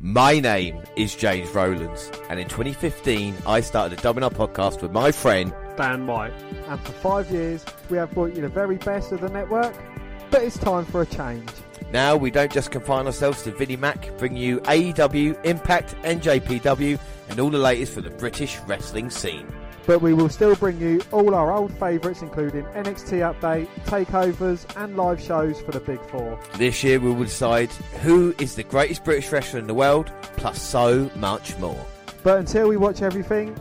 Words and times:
My 0.00 0.38
name 0.38 0.80
is 0.94 1.16
James 1.16 1.50
Rowlands, 1.50 2.12
and 2.30 2.38
in 2.38 2.46
2015, 2.46 3.34
I 3.44 3.60
started 3.60 3.98
a 3.98 4.00
Domino 4.00 4.30
podcast 4.30 4.80
with 4.80 4.92
my 4.92 5.10
friend. 5.10 5.52
Dan 5.76 6.06
White. 6.06 6.32
And 6.68 6.78
for 6.78 6.92
five 6.92 7.28
years, 7.32 7.64
we 7.90 7.96
have 7.96 8.12
brought 8.12 8.32
you 8.36 8.42
the 8.42 8.48
very 8.48 8.76
best 8.76 9.10
of 9.10 9.20
the 9.20 9.28
network, 9.28 9.74
but 10.30 10.44
it's 10.44 10.56
time 10.56 10.84
for 10.84 11.02
a 11.02 11.06
change. 11.06 11.50
Now, 11.92 12.14
we 12.14 12.30
don't 12.30 12.52
just 12.52 12.70
confine 12.70 13.06
ourselves 13.06 13.42
to 13.42 13.50
Vinnie 13.50 13.74
Mac, 13.74 14.16
bring 14.18 14.36
you 14.36 14.60
AEW, 14.60 15.44
Impact, 15.44 15.96
NJPW, 16.02 16.96
and 17.30 17.40
all 17.40 17.50
the 17.50 17.58
latest 17.58 17.92
for 17.92 18.00
the 18.00 18.10
British 18.10 18.56
wrestling 18.68 19.10
scene. 19.10 19.52
But 19.88 20.02
we 20.02 20.12
will 20.12 20.28
still 20.28 20.54
bring 20.54 20.78
you 20.78 21.00
all 21.12 21.34
our 21.34 21.50
old 21.50 21.72
favourites, 21.78 22.20
including 22.20 22.64
NXT 22.64 23.32
Update, 23.32 23.68
takeovers, 23.86 24.66
and 24.76 24.98
live 24.98 25.18
shows 25.18 25.62
for 25.62 25.72
the 25.72 25.80
Big 25.80 25.98
Four. 26.10 26.38
This 26.58 26.84
year, 26.84 27.00
we 27.00 27.10
will 27.10 27.24
decide 27.24 27.70
who 28.02 28.34
is 28.38 28.54
the 28.54 28.64
greatest 28.64 29.02
British 29.02 29.32
wrestler 29.32 29.60
in 29.60 29.66
the 29.66 29.72
world, 29.72 30.12
plus 30.36 30.60
so 30.60 31.10
much 31.16 31.56
more. 31.56 31.86
But 32.22 32.38
until 32.38 32.68
we 32.68 32.76
watch 32.76 33.00
everything, 33.00 33.58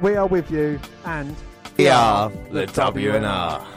we 0.00 0.16
are 0.16 0.26
with 0.26 0.50
you, 0.50 0.80
and 1.04 1.36
We 1.76 1.88
are 1.88 2.30
the 2.50 2.64
WNR. 2.68 3.75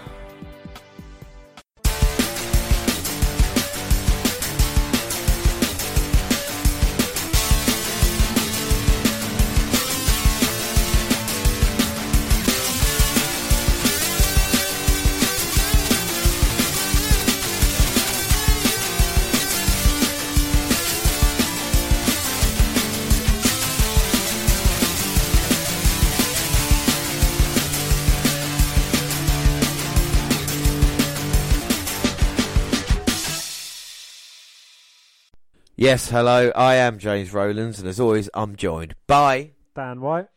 Yes, 35.89 36.07
hello, 36.07 36.51
I 36.55 36.75
am 36.75 36.99
James 36.99 37.33
Rowlands, 37.33 37.79
and 37.79 37.87
as 37.89 37.99
always, 37.99 38.29
I'm 38.35 38.55
joined 38.55 38.93
by. 39.07 39.53
Dan 39.75 40.01
White. 40.01 40.27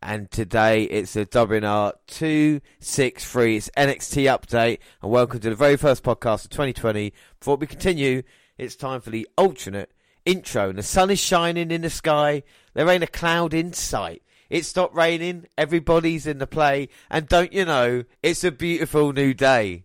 And 0.00 0.30
today 0.30 0.84
it's 0.84 1.14
a 1.16 1.26
WNR 1.26 1.92
263. 2.06 3.56
It's 3.58 3.70
NXT 3.76 4.24
update. 4.24 4.78
And 5.02 5.10
welcome 5.10 5.40
to 5.40 5.50
the 5.50 5.54
very 5.54 5.76
first 5.76 6.02
podcast 6.02 6.44
of 6.44 6.50
2020. 6.52 7.12
Before 7.38 7.56
we 7.58 7.66
continue, 7.66 8.22
it's 8.56 8.74
time 8.74 9.02
for 9.02 9.10
the 9.10 9.28
alternate 9.36 9.92
intro. 10.24 10.70
And 10.70 10.78
the 10.78 10.82
sun 10.82 11.10
is 11.10 11.20
shining 11.20 11.70
in 11.70 11.82
the 11.82 11.90
sky. 11.90 12.42
There 12.72 12.88
ain't 12.88 13.04
a 13.04 13.06
cloud 13.06 13.52
in 13.52 13.74
sight. 13.74 14.22
It 14.48 14.64
stopped 14.64 14.94
raining. 14.94 15.44
Everybody's 15.58 16.26
in 16.26 16.38
the 16.38 16.46
play. 16.46 16.88
And 17.10 17.28
don't 17.28 17.52
you 17.52 17.66
know, 17.66 18.04
it's 18.22 18.44
a 18.44 18.50
beautiful 18.50 19.12
new 19.12 19.34
day. 19.34 19.84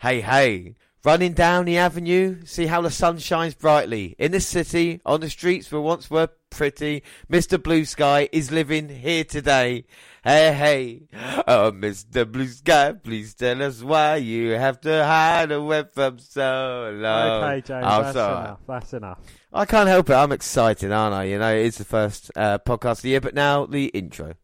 Hey, 0.00 0.20
hey. 0.20 0.74
Running 1.08 1.32
down 1.32 1.64
the 1.64 1.78
avenue, 1.78 2.44
see 2.44 2.66
how 2.66 2.82
the 2.82 2.90
sun 2.90 3.16
shines 3.16 3.54
brightly. 3.54 4.14
In 4.18 4.32
the 4.32 4.40
city, 4.40 5.00
on 5.06 5.22
the 5.22 5.30
streets 5.30 5.72
where 5.72 5.80
once 5.80 6.10
were 6.10 6.28
pretty, 6.50 7.02
Mr. 7.32 7.56
Blue 7.62 7.86
Sky 7.86 8.28
is 8.30 8.50
living 8.50 8.90
here 8.90 9.24
today. 9.24 9.86
Hey, 10.22 10.52
hey, 10.52 11.08
oh, 11.48 11.72
Mr. 11.72 12.30
Blue 12.30 12.48
Sky, 12.48 12.92
please 12.92 13.32
tell 13.32 13.62
us 13.62 13.82
why 13.82 14.16
you 14.16 14.50
have 14.50 14.82
to 14.82 15.02
hide 15.02 15.50
away 15.50 15.84
from 15.90 16.18
so 16.18 16.90
long. 16.94 17.42
Okay, 17.42 17.62
James, 17.62 17.86
Oh, 17.88 18.02
that's 18.02 18.12
sorry. 18.12 18.40
enough. 18.44 18.58
That's 18.66 18.92
enough. 18.92 19.18
I 19.50 19.64
can't 19.64 19.88
help 19.88 20.10
it. 20.10 20.14
I'm 20.14 20.32
excited, 20.32 20.92
aren't 20.92 21.14
I? 21.14 21.24
You 21.24 21.38
know, 21.38 21.54
it's 21.54 21.78
the 21.78 21.86
first 21.86 22.30
uh, 22.36 22.58
podcast 22.58 22.98
of 22.98 23.02
the 23.02 23.08
year, 23.08 23.22
but 23.22 23.32
now 23.34 23.64
the 23.64 23.86
intro. 23.86 24.34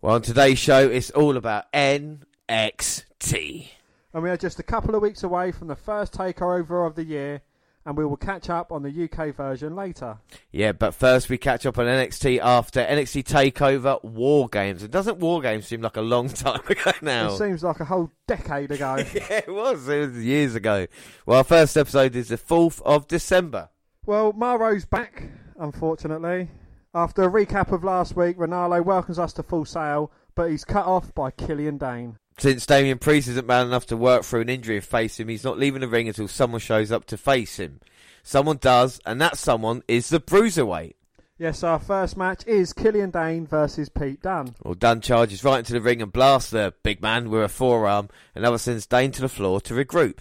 Well, 0.00 0.14
on 0.14 0.22
today's 0.22 0.58
show, 0.58 0.88
it's 0.88 1.10
all 1.10 1.36
about 1.36 1.70
NXT. 1.74 3.68
And 4.14 4.22
we 4.22 4.30
are 4.30 4.36
just 4.36 4.58
a 4.58 4.62
couple 4.62 4.94
of 4.94 5.02
weeks 5.02 5.22
away 5.22 5.52
from 5.52 5.68
the 5.68 5.76
first 5.76 6.12
takeover 6.14 6.86
of 6.86 6.94
the 6.94 7.04
year, 7.04 7.42
and 7.84 7.96
we 7.96 8.06
will 8.06 8.16
catch 8.16 8.48
up 8.48 8.72
on 8.72 8.82
the 8.82 9.04
UK 9.04 9.34
version 9.34 9.76
later. 9.76 10.18
Yeah, 10.50 10.72
but 10.72 10.94
first 10.94 11.28
we 11.28 11.36
catch 11.38 11.66
up 11.66 11.78
on 11.78 11.86
NXT 11.86 12.38
after 12.42 12.80
NXT 12.84 13.24
Takeover 13.24 14.02
War 14.02 14.48
Games. 14.48 14.82
And 14.82 14.90
doesn't 14.90 15.18
War 15.18 15.40
Games 15.42 15.66
seem 15.66 15.82
like 15.82 15.96
a 15.96 16.02
long 16.02 16.28
time 16.30 16.60
ago 16.68 16.92
now? 17.02 17.28
It 17.28 17.38
seems 17.38 17.62
like 17.62 17.80
a 17.80 17.84
whole 17.84 18.10
decade 18.26 18.70
ago. 18.70 18.96
yeah, 19.14 19.38
it 19.46 19.52
was. 19.52 19.86
It 19.88 20.08
was 20.08 20.24
years 20.24 20.54
ago. 20.54 20.86
Well, 21.26 21.38
our 21.38 21.44
first 21.44 21.76
episode 21.76 22.16
is 22.16 22.28
the 22.28 22.38
4th 22.38 22.80
of 22.82 23.08
December. 23.08 23.68
well, 24.06 24.32
Mauro's 24.32 24.86
back, 24.86 25.24
unfortunately. 25.58 26.48
After 26.94 27.22
a 27.24 27.30
recap 27.30 27.72
of 27.72 27.84
last 27.84 28.16
week, 28.16 28.38
Ranallo 28.38 28.82
welcomes 28.82 29.18
us 29.18 29.34
to 29.34 29.42
full 29.42 29.66
sail, 29.66 30.10
but 30.34 30.50
he's 30.50 30.64
cut 30.64 30.86
off 30.86 31.14
by 31.14 31.30
Killian 31.30 31.76
Dain. 31.76 32.18
Since 32.38 32.66
Damien 32.66 32.98
Priest 32.98 33.26
isn't 33.28 33.48
man 33.48 33.66
enough 33.66 33.86
to 33.86 33.96
work 33.96 34.22
through 34.22 34.42
an 34.42 34.48
injury 34.48 34.76
and 34.76 34.84
face 34.84 35.18
him, 35.18 35.26
he's 35.26 35.42
not 35.42 35.58
leaving 35.58 35.80
the 35.80 35.88
ring 35.88 36.06
until 36.06 36.28
someone 36.28 36.60
shows 36.60 36.92
up 36.92 37.04
to 37.06 37.16
face 37.16 37.58
him. 37.58 37.80
Someone 38.22 38.58
does, 38.58 39.00
and 39.04 39.20
that 39.20 39.36
someone 39.36 39.82
is 39.88 40.08
the 40.08 40.20
Bruiserweight. 40.20 40.94
Yes, 41.36 41.64
our 41.64 41.80
first 41.80 42.16
match 42.16 42.46
is 42.46 42.72
Killian 42.72 43.10
Dain 43.10 43.46
versus 43.46 43.88
Pete 43.88 44.22
Dunne. 44.22 44.54
Well, 44.62 44.74
Dunne 44.74 45.00
charges 45.00 45.42
right 45.42 45.58
into 45.58 45.72
the 45.72 45.80
ring 45.80 46.00
and 46.00 46.12
blasts 46.12 46.50
the 46.50 46.74
big 46.82 47.02
man 47.02 47.30
with 47.30 47.42
a 47.42 47.48
forearm, 47.48 48.08
and 48.34 48.44
Other 48.44 48.58
sends 48.58 48.86
Dain 48.86 49.10
to 49.12 49.20
the 49.20 49.28
floor 49.28 49.60
to 49.62 49.74
regroup. 49.74 50.18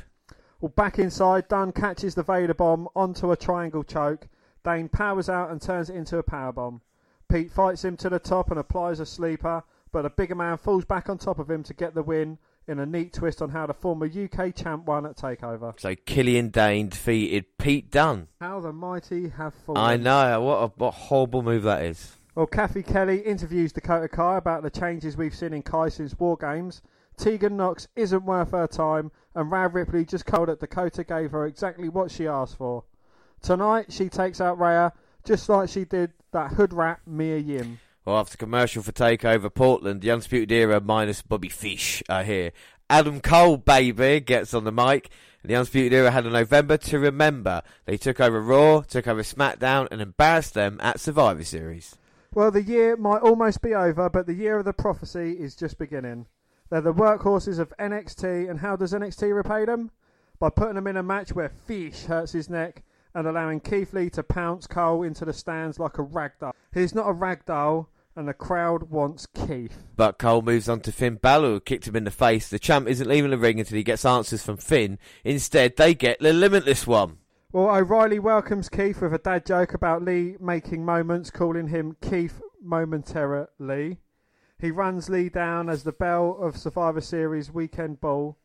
Well, 0.60 0.74
back 0.76 0.98
inside, 0.98 1.48
Dunne 1.48 1.72
catches 1.72 2.16
the 2.16 2.24
Vader 2.24 2.56
bomb 2.56 2.88
onto 2.96 3.32
a 3.32 3.38
triangle 3.38 3.84
choke. 3.84 4.28
Dain 4.64 4.90
powers 4.90 5.30
out 5.30 5.52
and 5.52 5.62
turns 5.62 5.90
it 5.92 5.96
into 5.96 6.18
a 6.18 6.24
power 6.24 6.52
bomb. 6.52 6.82
Pete 7.30 7.52
fights 7.52 7.86
him 7.86 7.96
to 7.98 8.10
the 8.10 8.20
top 8.20 8.50
and 8.50 8.60
applies 8.60 9.00
a 9.00 9.06
sleeper, 9.06 9.64
but 9.92 10.06
a 10.06 10.10
bigger 10.10 10.36
man 10.36 10.58
falls 10.58 10.86
back 10.86 11.10
on 11.10 11.18
top 11.18 11.40
of 11.40 11.50
him 11.50 11.64
to 11.64 11.74
get 11.74 11.96
the 11.96 12.04
win 12.04 12.38
in 12.68 12.80
a 12.80 12.86
neat 12.86 13.14
twist 13.14 13.42
on 13.42 13.50
how 13.50 13.66
the 13.66 13.74
former 13.74 14.06
UK 14.06 14.54
champ 14.54 14.86
won 14.86 15.06
at 15.06 15.16
Takeover. 15.16 15.80
So 15.80 15.96
Killian 15.96 16.50
Dain 16.50 16.90
defeated 16.90 17.58
Pete 17.58 17.90
Dunne. 17.90 18.28
How 18.42 18.60
the 18.60 18.74
mighty 18.74 19.30
have 19.30 19.54
fallen. 19.54 19.82
I 19.82 19.96
know 19.96 20.42
what 20.42 20.58
a 20.58 20.68
what 20.76 20.88
a 20.90 20.92
horrible 20.92 21.42
move 21.42 21.64
that 21.64 21.84
is. 21.84 22.18
Well, 22.36 22.46
Kathy 22.46 22.84
Kelly 22.84 23.20
interviews 23.20 23.74
Dakota 23.74 24.08
Kai 24.08 24.38
about 24.38 24.62
the 24.62 24.70
changes 24.70 25.18
we've 25.18 25.34
seen 25.34 25.54
in 25.54 25.64
Kai 25.64 25.90
since 25.90 26.20
War 26.20 26.38
Games. 26.38 26.82
Tegan 27.18 27.58
Nox 27.58 27.88
isn't 27.96 28.26
worth 28.26 28.52
her 28.52 28.68
time, 28.68 29.12
and 29.34 29.52
Rhea 29.52 29.70
Ripley 29.70 30.06
just 30.06 30.28
called 30.28 30.50
that 30.50 30.60
Dakota 30.60 31.04
gave 31.04 31.32
her 31.32 31.48
exactly 31.48 31.90
what 31.90 32.12
she 32.12 32.28
asked 32.28 32.58
for. 32.58 32.84
Tonight, 33.42 33.92
she 33.92 34.08
takes 34.08 34.40
out 34.40 34.60
Rhea 34.60 34.94
just 35.24 35.50
like 35.50 35.70
she 35.70 35.84
did 35.84 36.14
that 36.32 36.52
hood 36.52 36.74
rat 36.74 37.00
Mia 37.08 37.38
Yim. 37.38 37.80
Well, 38.08 38.20
after 38.20 38.38
commercial 38.38 38.84
for 38.84 38.94
Takeover 38.94 39.54
Portland, 39.54 40.00
the 40.00 40.12
Undisputed 40.12 40.50
Era 40.50 40.80
minus 40.80 41.22
Bobby 41.22 41.50
Fish 41.50 42.02
are 42.08 42.24
here. 42.24 42.54
Adam 42.90 43.20
Cole, 43.20 43.58
baby, 43.58 44.22
gets 44.22 44.54
on 44.54 44.64
the 44.64 44.72
mic. 44.72 45.10
The 45.44 45.58
Undisputed 45.58 45.92
Era 45.92 46.12
had 46.12 46.26
a 46.26 46.30
November 46.30 46.78
to 46.78 47.00
remember. 47.00 47.64
They 47.84 47.98
took 47.98 48.22
over 48.22 48.42
Raw, 48.42 48.80
took 48.80 49.10
over 49.10 49.24
SmackDown, 49.24 49.90
and 49.92 50.00
embarrassed 50.00 50.54
them 50.54 50.80
at 50.82 51.02
Survivor 51.02 51.44
Series. 51.44 51.98
Well, 52.34 52.50
the 52.50 52.64
year 52.64 52.96
might 52.96 53.24
almost 53.24 53.62
be 53.62 53.76
over, 53.76 54.10
but 54.10 54.26
the 54.26 54.34
year 54.34 54.58
of 54.58 54.64
the 54.64 54.72
prophecy 54.72 55.34
is 55.34 55.58
just 55.58 55.78
beginning. 55.78 56.28
They're 56.70 56.80
the 56.80 56.94
workhorses 56.94 57.60
of 57.60 57.74
NXT, 57.78 58.50
and 58.50 58.62
how 58.62 58.78
does 58.78 58.94
NXT 58.94 59.36
repay 59.36 59.66
them? 59.66 59.92
By 60.40 60.50
putting 60.50 60.76
them 60.76 60.88
in 60.88 60.96
a 60.96 61.04
match 61.04 61.34
where 61.34 61.50
Fish 61.50 62.06
hurts 62.06 62.32
his 62.32 62.50
neck 62.50 62.84
and 63.14 63.28
allowing 63.28 63.60
Keith 63.60 63.92
Lee 63.92 64.10
to 64.12 64.24
pounce 64.24 64.66
Cole 64.66 65.04
into 65.04 65.26
the 65.26 65.34
stands 65.34 65.78
like 65.78 65.98
a 65.98 66.06
ragdoll. 66.06 66.54
He's 66.74 66.96
not 66.96 67.10
a 67.10 67.14
ragdoll, 67.14 67.88
and 68.18 68.28
the 68.28 68.34
crowd 68.34 68.90
wants 68.90 69.28
Keith. 69.28 69.84
But 69.96 70.18
Cole 70.18 70.42
moves 70.42 70.68
on 70.68 70.82
to 70.82 70.92
Finn 70.92 71.16
Balor, 71.16 71.50
who 71.50 71.60
kicked 71.60 71.88
him 71.88 71.96
in 71.96 72.04
the 72.04 72.12
face. 72.12 72.50
The 72.50 72.58
champ 72.58 72.88
isn't 72.88 73.08
leaving 73.08 73.30
the 73.30 73.38
ring 73.38 73.60
until 73.60 73.78
he 73.78 73.84
gets 73.84 74.06
answers 74.06 74.44
from 74.44 74.58
Finn. 74.58 74.98
Instead, 75.24 75.78
they 75.78 75.94
get 75.94 76.20
the 76.20 76.34
Limitless 76.34 76.88
one. 76.88 77.20
Well, 77.52 77.70
O'Reilly 77.70 78.20
welcomes 78.20 78.70
Keith 78.70 79.02
with 79.02 79.14
a 79.14 79.20
dad 79.20 79.46
joke 79.46 79.74
about 79.74 80.04
Lee 80.04 80.36
making 80.40 80.84
moments, 80.84 81.30
calling 81.30 81.68
him 81.68 81.96
Keith 82.02 82.42
momentarily. 82.62 84.00
He 84.60 84.72
runs 84.72 85.10
Lee 85.10 85.30
down 85.30 85.70
as 85.70 85.84
the 85.84 85.92
belle 85.92 86.38
of 86.42 86.58
Survivor 86.58 87.02
Series 87.02 87.52
weekend 87.52 88.02
ball, 88.02 88.38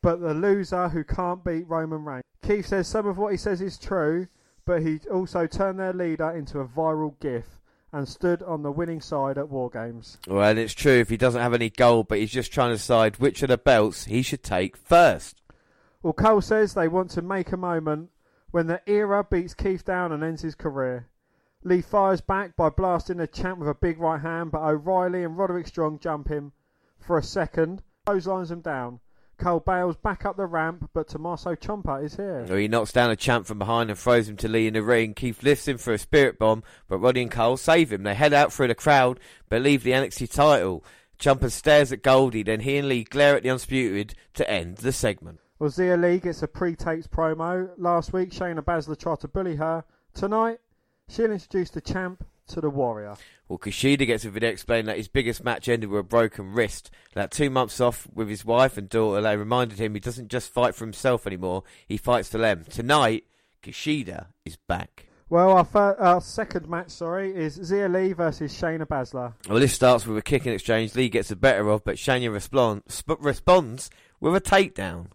but 0.00 0.20
the 0.20 0.32
loser 0.32 0.90
who 0.90 1.02
can't 1.02 1.44
beat 1.44 1.68
Roman 1.68 2.04
Reigns. 2.04 2.24
Keith 2.40 2.66
says 2.66 2.86
some 2.86 3.06
of 3.06 3.18
what 3.18 3.32
he 3.32 3.36
says 3.36 3.60
is 3.60 3.76
true, 3.78 4.28
but 4.64 4.82
he 4.82 5.00
also 5.12 5.48
turned 5.48 5.80
their 5.80 5.92
leader 5.92 6.30
into 6.30 6.60
a 6.60 6.66
viral 6.66 7.18
gif 7.20 7.58
and 7.92 8.08
stood 8.08 8.42
on 8.42 8.62
the 8.62 8.72
winning 8.72 9.00
side 9.00 9.38
at 9.38 9.48
War 9.48 9.70
Games. 9.70 10.18
Well, 10.26 10.48
and 10.48 10.58
it's 10.58 10.74
true 10.74 10.98
if 10.98 11.08
he 11.08 11.16
doesn't 11.16 11.40
have 11.40 11.54
any 11.54 11.70
gold, 11.70 12.08
but 12.08 12.18
he's 12.18 12.30
just 12.30 12.52
trying 12.52 12.70
to 12.70 12.76
decide 12.76 13.16
which 13.16 13.42
of 13.42 13.48
the 13.48 13.58
belts 13.58 14.04
he 14.04 14.22
should 14.22 14.42
take 14.42 14.76
first. 14.76 15.40
Well, 16.02 16.12
Cole 16.12 16.40
says 16.40 16.74
they 16.74 16.88
want 16.88 17.10
to 17.12 17.22
make 17.22 17.52
a 17.52 17.56
moment 17.56 18.10
when 18.50 18.66
the 18.66 18.82
era 18.86 19.26
beats 19.28 19.54
Keith 19.54 19.84
down 19.84 20.12
and 20.12 20.22
ends 20.22 20.42
his 20.42 20.54
career. 20.54 21.08
Lee 21.64 21.80
fires 21.80 22.20
back 22.20 22.54
by 22.54 22.68
blasting 22.68 23.16
the 23.16 23.26
champ 23.26 23.58
with 23.58 23.68
a 23.68 23.74
big 23.74 23.98
right 23.98 24.20
hand, 24.20 24.52
but 24.52 24.62
O'Reilly 24.62 25.24
and 25.24 25.36
Roderick 25.36 25.66
Strong 25.66 25.98
jump 25.98 26.28
him 26.28 26.52
for 26.98 27.18
a 27.18 27.22
second, 27.22 27.82
clotheslines 28.06 28.50
him 28.50 28.60
down. 28.60 29.00
Cole 29.38 29.60
bails 29.60 29.96
back 29.96 30.24
up 30.24 30.36
the 30.36 30.46
ramp, 30.46 30.90
but 30.92 31.08
Tommaso 31.08 31.54
Ciampa 31.54 32.04
is 32.04 32.16
here. 32.16 32.44
He 32.56 32.68
knocks 32.68 32.92
down 32.92 33.10
a 33.10 33.16
champ 33.16 33.46
from 33.46 33.58
behind 33.58 33.88
and 33.88 33.98
throws 33.98 34.28
him 34.28 34.36
to 34.38 34.48
Lee 34.48 34.66
in 34.66 34.74
the 34.74 34.82
ring. 34.82 35.14
Keith 35.14 35.42
lifts 35.42 35.68
him 35.68 35.78
for 35.78 35.92
a 35.92 35.98
spirit 35.98 36.38
bomb, 36.38 36.64
but 36.88 36.98
Roddy 36.98 37.22
and 37.22 37.30
Cole 37.30 37.56
save 37.56 37.92
him. 37.92 38.02
They 38.02 38.14
head 38.14 38.32
out 38.34 38.52
through 38.52 38.68
the 38.68 38.74
crowd, 38.74 39.20
but 39.48 39.62
leave 39.62 39.84
the 39.84 39.92
NXT 39.92 40.32
title. 40.32 40.84
Ciampa 41.18 41.50
stares 41.50 41.92
at 41.92 42.02
Goldie, 42.02 42.42
then 42.42 42.60
he 42.60 42.76
and 42.76 42.88
Lee 42.88 43.04
glare 43.04 43.36
at 43.36 43.42
the 43.42 43.50
Undisputed 43.50 44.14
to 44.34 44.48
end 44.50 44.78
the 44.78 44.92
segment. 44.92 45.40
Well, 45.58 45.70
Xia 45.70 46.00
Li 46.00 46.20
gets 46.20 46.42
a 46.42 46.48
pre-taped 46.48 47.10
promo. 47.10 47.70
Last 47.76 48.12
week, 48.12 48.30
Shayna 48.30 48.60
Baszler 48.60 48.96
tried 48.98 49.20
to 49.20 49.28
bully 49.28 49.56
her. 49.56 49.84
Tonight, 50.14 50.58
she'll 51.08 51.32
introduce 51.32 51.70
the 51.70 51.80
champ 51.80 52.24
to 52.48 52.60
the 52.60 52.70
Warrior. 52.70 53.16
Well, 53.48 53.58
Kushida 53.58 54.06
gets 54.06 54.24
a 54.24 54.30
video 54.30 54.50
explaining 54.50 54.86
that 54.86 54.96
his 54.96 55.08
biggest 55.08 55.42
match 55.42 55.68
ended 55.68 55.88
with 55.90 56.00
a 56.00 56.04
broken 56.04 56.52
wrist. 56.52 56.90
That 57.14 57.30
two 57.30 57.50
months 57.50 57.80
off 57.80 58.06
with 58.12 58.28
his 58.28 58.44
wife 58.44 58.76
and 58.76 58.88
daughter, 58.88 59.22
they 59.22 59.36
reminded 59.36 59.78
him 59.78 59.94
he 59.94 60.00
doesn't 60.00 60.28
just 60.28 60.52
fight 60.52 60.74
for 60.74 60.84
himself 60.84 61.26
anymore, 61.26 61.62
he 61.86 61.96
fights 61.96 62.28
for 62.28 62.38
them. 62.38 62.64
Tonight, 62.68 63.24
Kushida 63.62 64.26
is 64.44 64.56
back. 64.56 65.06
Well, 65.30 65.50
our, 65.50 65.64
fir- 65.64 65.96
our 65.98 66.22
second 66.22 66.68
match, 66.68 66.88
sorry, 66.90 67.34
is 67.36 67.58
Xia 67.58 67.92
Li 67.92 68.14
versus 68.14 68.50
Shayna 68.52 68.86
Baszler. 68.86 69.34
Well, 69.46 69.60
this 69.60 69.74
starts 69.74 70.06
with 70.06 70.16
a 70.16 70.22
kicking 70.22 70.54
exchange. 70.54 70.94
Li 70.94 71.10
gets 71.10 71.28
the 71.28 71.36
better 71.36 71.68
of, 71.68 71.84
but 71.84 71.96
Shayna 71.96 72.32
respond- 72.32 72.84
sp- 72.88 73.20
responds 73.20 73.90
with 74.20 74.34
a 74.34 74.40
takedown. 74.40 75.08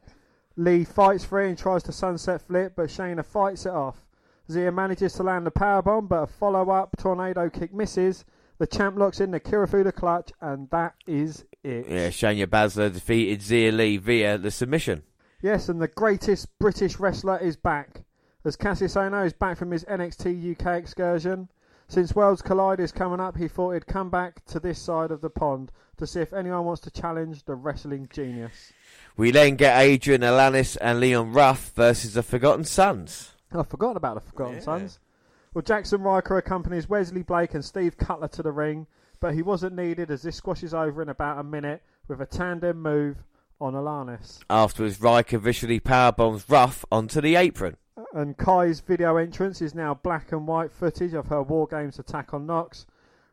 Li 0.56 0.84
fights 0.84 1.26
free 1.26 1.50
and 1.50 1.58
tries 1.58 1.82
to 1.84 1.92
sunset 1.92 2.42
flip, 2.44 2.74
but 2.76 2.90
Shayna 2.90 3.26
fights 3.26 3.66
it 3.66 3.72
off. 3.72 4.03
Xia 4.50 4.74
manages 4.74 5.13
to 5.13 5.24
land 5.24 5.45
the 5.45 5.51
powerbomb, 5.51 6.10
but 6.10 6.24
a 6.24 6.28
follow-up 6.28 6.98
tornado 6.98 7.50
kick 7.50 7.74
misses. 7.74 8.25
The 8.57 8.68
champ 8.68 8.98
locks 8.98 9.19
in 9.19 9.31
the 9.31 9.40
Kirifuda 9.40 9.94
clutch, 9.94 10.31
and 10.42 10.69
that 10.69 10.95
is 11.07 11.45
it. 11.63 11.88
Yeah, 11.88 12.10
Shayna 12.10 12.48
Baszler 12.48 12.94
defeated 12.94 13.40
Xia 13.40 13.75
Li 13.75 13.98
via 13.98 14.38
the 14.38 14.51
submission. 14.51 15.04
Yes, 15.42 15.69
and 15.69 15.81
the 15.81 15.88
greatest 15.88 16.48
British 16.60 17.00
wrestler 17.00 17.38
is 17.38 17.56
back. 17.57 18.04
As 18.45 18.56
Cassius 18.56 18.95
Ohno 18.95 19.25
is 19.25 19.34
back 19.34 19.57
from 19.57 19.72
his 19.72 19.86
NXT 19.86 20.60
UK 20.60 20.78
excursion. 20.78 21.50
Since 21.88 22.16
Worlds 22.16 22.42
Collide 22.42 22.80
is 22.80 22.92
coming 22.92 23.19
up, 23.19 23.38
he 23.38 23.48
thought 23.48 23.74
he'd 23.74 23.88
come 23.88 24.10
back 24.10 24.44
to 24.46 24.60
this 24.60 24.80
side 24.80 25.12
of 25.12 25.22
the 25.22 25.30
pond 25.30 25.72
to 25.98 26.07
see 26.07 26.22
if 26.22 26.34
anyone 26.34 26.66
wants 26.66 26.81
to 26.81 26.92
challenge 26.92 27.44
the 27.44 27.56
wrestling 27.56 28.07
genius. 28.12 28.74
We 29.16 29.31
then 29.31 29.56
get 29.56 29.78
Adrian 29.78 30.22
Alanis 30.22 30.78
and 30.81 31.00
Leon 31.00 31.34
Ruff 31.34 31.72
versus 31.75 32.13
the 32.13 32.24
Forgotten 32.24 32.66
Sons. 32.66 33.33
I 33.60 33.64
forgot 33.64 33.96
about 33.98 34.16
the 34.16 34.22
Forgotten 34.22 34.56
Yeah. 34.56 34.62
Sons. 34.62 35.00
Well, 35.54 35.62
Jaxson 35.64 36.04
Ryker 36.04 36.38
accompanies 36.38 36.90
Wesley 36.90 37.22
Blake 37.22 37.54
and 37.54 37.64
Steve 37.64 37.98
Cutler 37.98 38.28
to 38.30 38.44
the 38.44 38.52
ring, 38.52 38.88
but 39.20 39.34
he 39.36 39.42
wasn't 39.44 39.76
needed 39.76 40.10
as 40.10 40.24
this 40.24 40.36
squashes 40.38 40.74
over 40.74 41.02
in 41.02 41.10
about 41.10 41.40
a 41.40 41.44
minute 41.44 41.84
with 42.08 42.22
a 42.22 42.26
tandem 42.26 42.82
move 42.82 43.18
on 43.62 43.74
Alanis. 43.74 44.40
Afterwards, 44.50 45.00
Ryker 45.00 45.38
visually 45.38 45.80
powerbombs 45.80 46.50
Ruff 46.50 46.84
onto 46.92 47.22
the 47.22 47.36
apron. 47.36 47.78
Uh, 47.96 48.04
and 48.14 48.36
Kai's 48.38 48.80
video 48.80 49.18
entrance 49.18 49.62
is 49.62 49.76
now 49.76 49.94
black 49.94 50.32
and 50.32 50.48
white 50.48 50.72
footage 50.72 51.14
of 51.14 51.28
her 51.28 51.44
War 51.44 51.68
Games 51.68 52.00
attack 52.00 52.34
on 52.34 52.48
Nox. 52.48 52.88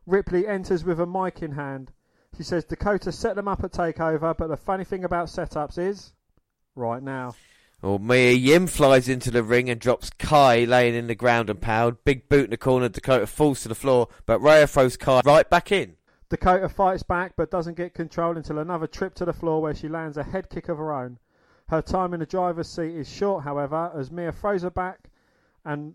Ripley 0.06 0.46
enters 0.46 0.84
with 0.84 1.00
a 1.00 1.06
mic 1.06 1.42
in 1.42 1.52
hand. 1.52 1.90
She 2.36 2.42
says 2.42 2.64
Dakota 2.64 3.10
set 3.12 3.34
them 3.36 3.48
up 3.48 3.64
at 3.64 3.72
TakeOver, 3.72 4.36
but 4.36 4.48
the 4.48 4.56
funny 4.56 4.84
thing 4.84 5.04
about 5.04 5.28
setups 5.28 5.78
is 5.78 6.12
right 6.74 7.02
now. 7.02 7.34
Well, 7.82 7.98
Mia 7.98 8.32
Yim 8.32 8.66
flies 8.66 9.08
into 9.08 9.30
the 9.30 9.42
ring 9.42 9.70
and 9.70 9.80
drops 9.80 10.10
Kai 10.18 10.64
laying 10.64 10.94
in 10.94 11.06
the 11.06 11.14
ground 11.14 11.48
and 11.48 11.60
powered. 11.60 12.04
Big 12.04 12.28
boot 12.28 12.44
in 12.44 12.50
the 12.50 12.58
corner. 12.58 12.90
Dakota 12.90 13.26
falls 13.26 13.62
to 13.62 13.68
the 13.68 13.74
floor, 13.74 14.08
but 14.26 14.40
Rhea 14.40 14.66
throws 14.66 14.98
Kai 14.98 15.22
right 15.24 15.48
back 15.48 15.72
in. 15.72 15.96
Dakota 16.28 16.68
fights 16.68 17.02
back 17.02 17.32
but 17.36 17.50
doesn't 17.50 17.76
get 17.76 17.94
control 17.94 18.36
until 18.36 18.58
another 18.58 18.86
trip 18.86 19.14
to 19.14 19.24
the 19.24 19.32
floor 19.32 19.62
where 19.62 19.74
she 19.74 19.88
lands 19.88 20.18
a 20.18 20.22
head 20.22 20.50
kick 20.50 20.68
of 20.68 20.76
her 20.76 20.92
own. 20.92 21.18
Her 21.68 21.80
time 21.80 22.12
in 22.12 22.20
the 22.20 22.26
driver's 22.26 22.68
seat 22.68 22.94
is 22.94 23.08
short, 23.08 23.44
however, 23.44 23.90
as 23.96 24.10
Mia 24.10 24.32
throws 24.32 24.62
her 24.62 24.70
back 24.70 25.08
and 25.64 25.94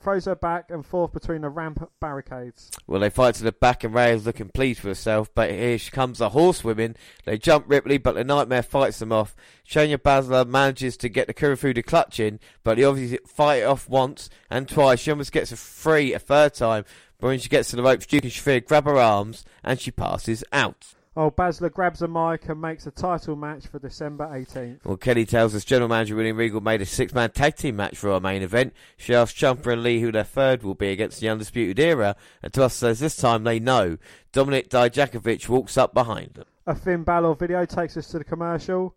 throws 0.00 0.26
her 0.26 0.34
back 0.34 0.70
and 0.70 0.84
forth 0.84 1.12
between 1.12 1.42
the 1.42 1.48
ramp 1.48 1.90
barricades. 2.00 2.70
Well, 2.86 3.00
they 3.00 3.10
fight 3.10 3.34
to 3.36 3.44
the 3.44 3.52
back 3.52 3.84
and 3.84 3.94
Rhea's 3.94 4.26
looking 4.26 4.50
pleased 4.50 4.82
with 4.82 4.90
herself, 4.90 5.34
but 5.34 5.50
here 5.50 5.78
she 5.78 5.90
comes 5.90 6.18
the 6.18 6.30
horsewomen. 6.30 6.96
They 7.24 7.38
jump 7.38 7.64
Ripley, 7.68 7.98
but 7.98 8.14
the 8.14 8.24
Nightmare 8.24 8.62
fights 8.62 8.98
them 8.98 9.12
off. 9.12 9.34
Shayna 9.68 9.98
Baszler 9.98 10.46
manages 10.46 10.96
to 10.98 11.08
get 11.08 11.26
the 11.26 11.34
Kirifuda 11.34 11.84
clutch 11.84 12.20
in, 12.20 12.40
but 12.62 12.78
he 12.78 12.84
obviously 12.84 13.18
fight 13.26 13.62
it 13.62 13.66
off 13.66 13.88
once 13.88 14.30
and 14.50 14.68
twice. 14.68 15.00
She 15.00 15.10
almost 15.10 15.32
gets 15.32 15.52
a 15.52 15.56
free 15.56 16.12
a 16.12 16.18
third 16.18 16.54
time, 16.54 16.84
but 17.18 17.28
when 17.28 17.38
she 17.38 17.48
gets 17.48 17.70
to 17.70 17.76
the 17.76 17.82
ropes, 17.82 18.06
Duke 18.06 18.24
and 18.24 18.32
Shafir 18.32 18.64
grab 18.64 18.84
her 18.84 18.98
arms 18.98 19.44
and 19.64 19.80
she 19.80 19.90
passes 19.90 20.44
out. 20.52 20.95
Oh, 21.18 21.30
Baszler 21.30 21.72
grabs 21.72 22.02
a 22.02 22.08
mic 22.08 22.46
and 22.46 22.60
makes 22.60 22.86
a 22.86 22.90
title 22.90 23.36
match 23.36 23.68
for 23.68 23.78
December 23.78 24.26
18th. 24.26 24.84
Well, 24.84 24.98
Kelly 24.98 25.24
tells 25.24 25.54
us 25.54 25.64
General 25.64 25.88
Manager 25.88 26.14
William 26.14 26.36
Regal 26.36 26.60
made 26.60 26.82
a 26.82 26.86
six-man 26.86 27.30
tag 27.30 27.56
team 27.56 27.76
match 27.76 27.96
for 27.96 28.10
our 28.10 28.20
main 28.20 28.42
event. 28.42 28.74
She 28.98 29.14
asks 29.14 29.40
Ciampa 29.40 29.72
and 29.72 29.82
Lee 29.82 30.00
who 30.00 30.12
their 30.12 30.24
third 30.24 30.62
will 30.62 30.74
be 30.74 30.88
against 30.88 31.20
the 31.20 31.30
Undisputed 31.30 31.80
Era, 31.80 32.16
and 32.42 32.52
to 32.52 32.64
us 32.64 32.74
says 32.74 33.00
this 33.00 33.16
time 33.16 33.44
they 33.44 33.58
know. 33.58 33.96
Dominic 34.32 34.68
Dijakovic 34.68 35.48
walks 35.48 35.78
up 35.78 35.94
behind 35.94 36.34
them. 36.34 36.44
A 36.66 36.74
Finn 36.74 37.02
Balor 37.02 37.34
video 37.36 37.64
takes 37.64 37.96
us 37.96 38.08
to 38.08 38.18
the 38.18 38.24
commercial. 38.24 38.94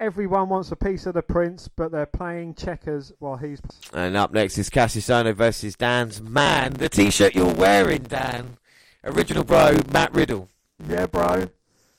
Everyone 0.00 0.48
wants 0.48 0.72
a 0.72 0.76
piece 0.76 1.04
of 1.04 1.12
the 1.12 1.22
prince, 1.22 1.68
but 1.68 1.92
they're 1.92 2.06
playing 2.06 2.54
checkers 2.54 3.12
while 3.18 3.36
he's. 3.36 3.60
And 3.92 4.16
up 4.16 4.32
next 4.32 4.56
is 4.56 4.70
Cassius 4.70 5.08
Ohno 5.08 5.34
versus 5.34 5.76
Dan's 5.76 6.22
Man. 6.22 6.72
The 6.72 6.88
t-shirt 6.88 7.34
you're 7.34 7.52
wearing, 7.52 8.04
Dan. 8.04 8.56
Original 9.04 9.44
bro, 9.44 9.76
Matt 9.92 10.14
Riddle. 10.14 10.48
Yeah, 10.88 11.06
bro. 11.06 11.48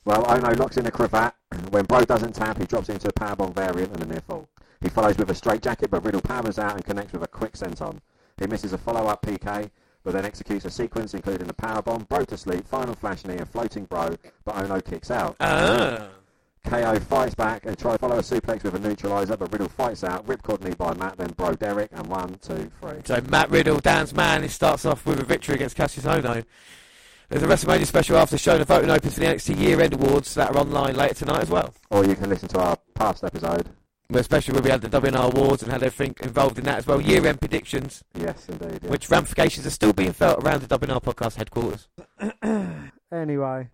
Well, 0.04 0.24
Ohno 0.24 0.58
locks 0.58 0.76
in 0.76 0.86
a 0.86 0.90
cravat. 0.90 1.34
When 1.70 1.84
Bro 1.86 2.04
doesn't 2.04 2.34
tap, 2.34 2.58
he 2.58 2.66
drops 2.66 2.88
into 2.88 3.08
a 3.08 3.12
powerbomb 3.12 3.54
variant 3.54 3.92
and 3.92 4.02
a 4.02 4.06
near 4.06 4.20
fall. 4.20 4.48
He 4.80 4.88
follows 4.88 5.16
with 5.16 5.30
a 5.30 5.34
straight 5.34 5.62
jacket, 5.62 5.90
but 5.90 6.04
Riddle 6.04 6.20
powers 6.20 6.58
out 6.58 6.74
and 6.74 6.84
connects 6.84 7.12
with 7.12 7.22
a 7.22 7.28
quick 7.28 7.54
senton. 7.54 8.00
He 8.38 8.46
misses 8.46 8.72
a 8.72 8.78
follow-up 8.78 9.22
PK, 9.22 9.70
but 10.02 10.12
then 10.12 10.26
executes 10.26 10.66
a 10.66 10.70
sequence 10.70 11.14
including 11.14 11.48
a 11.48 11.54
powerbomb, 11.54 12.06
Bro 12.08 12.26
to 12.26 12.36
sleep, 12.36 12.66
final 12.66 12.94
flash 12.94 13.24
knee, 13.24 13.36
and 13.36 13.48
floating 13.48 13.84
Bro, 13.86 14.16
but 14.44 14.56
Ohno 14.56 14.84
kicks 14.84 15.10
out. 15.10 15.36
Ah. 15.40 16.08
KO 16.66 16.98
fights 16.98 17.34
back 17.34 17.66
and 17.66 17.78
tries 17.78 17.94
to 17.94 17.98
follow 17.98 18.18
a 18.18 18.22
suplex 18.22 18.62
with 18.62 18.74
a 18.74 18.78
neutralizer, 18.78 19.36
but 19.36 19.52
Riddle 19.52 19.68
fights 19.68 20.02
out, 20.02 20.26
ripcord 20.26 20.62
knee 20.62 20.74
by 20.74 20.94
Matt, 20.94 21.16
then 21.16 21.30
Bro 21.36 21.54
Derek, 21.54 21.90
and 21.92 22.06
one, 22.06 22.36
two, 22.42 22.70
three. 22.80 23.00
So 23.04 23.22
Matt 23.28 23.50
Riddle, 23.50 23.78
Dan's 23.78 24.14
Man, 24.14 24.42
he 24.42 24.48
starts 24.48 24.84
off 24.84 25.06
with 25.06 25.20
a 25.20 25.24
victory 25.24 25.54
against 25.54 25.76
Cassius 25.76 26.06
Ohno. 26.06 26.44
There's 27.28 27.42
a 27.42 27.46
WrestleMania 27.46 27.86
special 27.86 28.16
after 28.16 28.34
the 28.34 28.38
show. 28.38 28.58
The 28.58 28.64
voting 28.64 28.90
opens 28.90 29.14
for 29.14 29.20
the 29.20 29.26
NXT 29.26 29.58
Year 29.58 29.80
End 29.80 29.94
Awards 29.94 30.34
that 30.34 30.50
are 30.54 30.58
online 30.58 30.94
later 30.96 31.14
tonight 31.14 31.42
as 31.42 31.50
well. 31.50 31.72
Or 31.90 32.04
you 32.04 32.14
can 32.14 32.28
listen 32.30 32.48
to 32.50 32.60
our 32.60 32.76
past 32.94 33.24
episode. 33.24 33.68
Especially 34.12 34.52
when 34.54 34.62
we 34.62 34.70
had 34.70 34.82
the 34.82 34.88
WNR 35.00 35.32
Awards 35.32 35.62
and 35.62 35.72
had 35.72 35.82
everything 35.82 36.14
involved 36.22 36.58
in 36.58 36.64
that 36.64 36.78
as 36.78 36.86
well. 36.86 37.00
Year 37.00 37.26
End 37.26 37.40
predictions, 37.40 38.04
Yes, 38.14 38.46
indeed. 38.48 38.80
Yeah. 38.82 38.90
which 38.90 39.08
ramifications 39.10 39.66
are 39.66 39.70
still 39.70 39.94
being 39.94 40.12
felt 40.12 40.44
around 40.44 40.60
the 40.62 40.78
WNR 40.78 41.02
podcast 41.02 41.36
headquarters. 41.36 41.88
Anyway. 43.12 43.68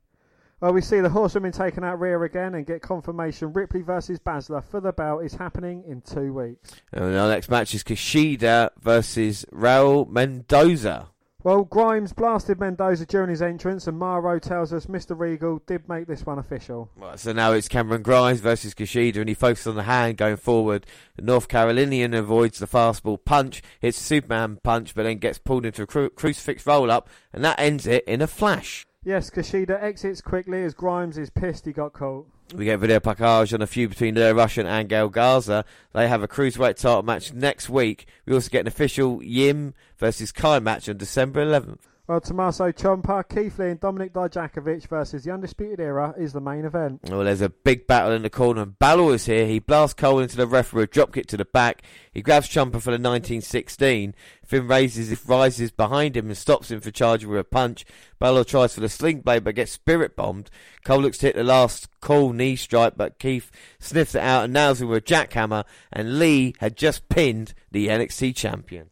Well, 0.61 0.75
we 0.75 0.83
see 0.83 1.00
the 1.00 1.09
horsewomen 1.09 1.52
taken 1.52 1.83
out 1.85 1.99
rear 1.99 2.23
again 2.25 2.54
and 2.54 2.66
get 2.66 2.83
confirmation 2.83 3.54
Ripley 3.54 3.80
versus 3.80 4.19
Baszler 4.19 4.62
for 4.62 4.78
the 4.80 4.92
belt 4.92 5.25
is 5.25 5.33
happening 5.35 5.83
in 5.88 6.02
two 6.02 6.35
weeks. 6.35 6.73
And 6.92 7.16
our 7.16 7.28
next 7.30 7.49
match 7.49 7.75
is 7.75 7.83
Kushida 7.83 8.69
versus 8.78 9.47
Raul 9.50 10.07
Mendoza. 10.11 11.09
Well, 11.42 11.64
Grimes 11.64 12.12
blasted 12.12 12.61
Mendoza 12.61 13.06
during 13.06 13.30
his 13.30 13.40
entrance, 13.40 13.87
and 13.87 13.99
Mauro 13.99 14.38
tells 14.38 14.75
us 14.75 14.87
Mr. 14.87 15.18
Regal 15.18 15.62
did 15.66 15.88
make 15.88 16.06
this 16.06 16.26
one 16.26 16.38
official. 16.38 16.90
So 17.16 17.32
now 17.32 17.52
it's 17.52 17.66
Cameron 17.66 18.02
Grimes 18.02 18.40
versus 18.40 18.75
Kushida, 18.75 19.16
and 19.16 19.28
he 19.28 19.35
focuses 19.35 19.68
on 19.68 19.76
the 19.76 19.85
hand 19.85 20.18
going 20.18 20.37
forward. 20.37 20.85
The 21.16 21.23
North 21.23 21.49
Carolinian 21.49 22.12
avoids 22.12 22.59
the 22.59 22.66
fastball 22.66 23.25
punch, 23.25 23.62
hits 23.80 23.97
Superman 23.97 24.59
punch, 24.62 24.94
but 24.94 25.04
then 25.04 25.16
gets 25.16 25.38
pulled 25.38 25.64
into 25.64 25.82
a 25.82 25.87
cru- 25.87 26.11
crucifix 26.11 26.66
roll 26.66 26.90
up, 26.90 27.09
and 27.32 27.42
that 27.42 27.59
ends 27.59 27.87
it 27.87 28.04
in 28.04 28.20
a 28.20 28.26
flash. 28.26 28.85
Yes, 29.02 29.30
Kushida 29.30 29.83
exits 29.83 30.21
quickly 30.21 30.62
as 30.62 30.75
Grimes 30.75 31.16
is 31.16 31.30
pissed 31.30 31.64
he 31.64 31.73
got 31.73 31.95
caught. 31.95 32.28
We 32.54 32.66
get 32.66 32.80
video 32.80 33.00
package 33.00 33.54
on 33.54 33.62
a 33.62 33.66
feud 33.66 33.88
between 33.88 34.12
the 34.12 34.35
Russian 34.35 34.66
and 34.66 34.90
Gail 34.90 35.09
Garza. 35.09 35.64
They 35.95 36.07
have 36.07 36.23
a 36.23 36.28
cruiserweight 36.28 36.76
title 36.76 37.02
match 37.02 37.33
next 37.33 37.71
week. 37.71 38.07
We 38.26 38.35
also 38.35 38.50
get 38.50 38.61
an 38.61 38.66
official 38.66 39.23
Yim 39.23 39.73
versus 39.97 40.33
Kai 40.33 40.59
match 40.59 40.87
on 40.87 40.99
December 40.99 41.47
11th. 41.47 41.78
Well, 42.11 42.21
Tommaso 42.21 42.73
Ciampa, 42.73 43.23
Keith 43.29 43.57
Lee, 43.61 43.69
and 43.69 43.79
Dominic 43.79 44.12
Dijakovic 44.12 44.88
versus 44.88 45.23
the 45.23 45.31
Undisputed 45.31 45.79
Era 45.79 46.12
is 46.19 46.33
the 46.33 46.40
main 46.40 46.64
event. 46.64 47.02
Well, 47.09 47.23
there's 47.23 47.40
a 47.40 47.50
big 47.50 47.87
battle 47.87 48.11
in 48.11 48.23
the 48.23 48.31
corner, 48.31 48.62
and 48.62 48.76
Balor 48.81 49.14
is 49.14 49.26
here. 49.26 49.47
He 49.47 49.61
blasts 49.61 49.95
Cole 49.95 50.19
into 50.19 50.37
the 50.37 50.49
referee, 50.49 50.87
drop 50.87 51.12
kick 51.12 51.26
to 51.26 51.37
the 51.37 51.45
back. 51.45 51.83
He 52.11 52.21
grabs 52.21 52.49
Ciampa 52.49 52.83
for 52.83 52.90
the 52.90 52.99
1916. 52.99 54.17
Finn 54.45 54.67
raises, 54.67 55.25
rises 55.25 55.71
behind 55.71 56.17
him 56.17 56.26
and 56.26 56.37
stops 56.37 56.73
him 56.73 56.81
for 56.81 56.90
charging 56.90 57.29
with 57.29 57.38
a 57.38 57.45
punch. 57.45 57.85
Balor 58.19 58.43
tries 58.43 58.75
for 58.75 58.81
the 58.81 58.88
sling 58.88 59.21
blade, 59.21 59.45
but 59.45 59.55
gets 59.55 59.71
spirit 59.71 60.17
bombed. 60.17 60.50
Cole 60.85 61.02
looks 61.02 61.19
to 61.19 61.26
hit 61.26 61.37
the 61.37 61.45
last 61.45 61.87
cool 62.00 62.33
knee 62.33 62.57
strike, 62.57 62.95
but 62.97 63.21
Keith 63.21 63.52
sniffs 63.79 64.17
it 64.17 64.23
out 64.23 64.43
and 64.43 64.52
nails 64.52 64.83
him 64.83 64.88
with 64.88 64.99
a 64.99 65.07
jackhammer. 65.07 65.62
And 65.93 66.19
Lee 66.19 66.57
had 66.59 66.76
just 66.76 67.09
pinned 67.09 67.55
the 67.71 67.87
NXT 67.87 68.35
champion. 68.35 68.90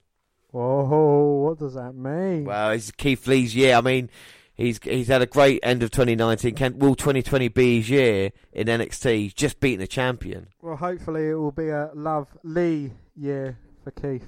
Whoa, 0.50 1.44
what 1.44 1.58
does 1.58 1.74
that 1.74 1.94
mean? 1.94 2.44
Well, 2.44 2.70
it's 2.70 2.90
Keith 2.90 3.26
Lee's 3.26 3.54
year. 3.54 3.76
I 3.76 3.80
mean, 3.80 4.08
He's 4.58 4.80
he's 4.82 5.06
had 5.06 5.22
a 5.22 5.26
great 5.26 5.60
end 5.62 5.84
of 5.84 5.92
2019. 5.92 6.56
Can 6.56 6.78
will 6.80 6.96
2020 6.96 7.46
be 7.46 7.76
his 7.76 7.88
year 7.88 8.32
in 8.52 8.66
NXT? 8.66 9.16
He's 9.16 9.32
just 9.32 9.60
beaten 9.60 9.78
the 9.78 9.86
champion. 9.86 10.48
Well, 10.60 10.74
hopefully 10.74 11.28
it 11.28 11.34
will 11.34 11.52
be 11.52 11.68
a 11.68 11.92
Love 11.94 12.26
Lee 12.42 12.92
year 13.14 13.56
for 13.84 13.92
Keith. 13.92 14.26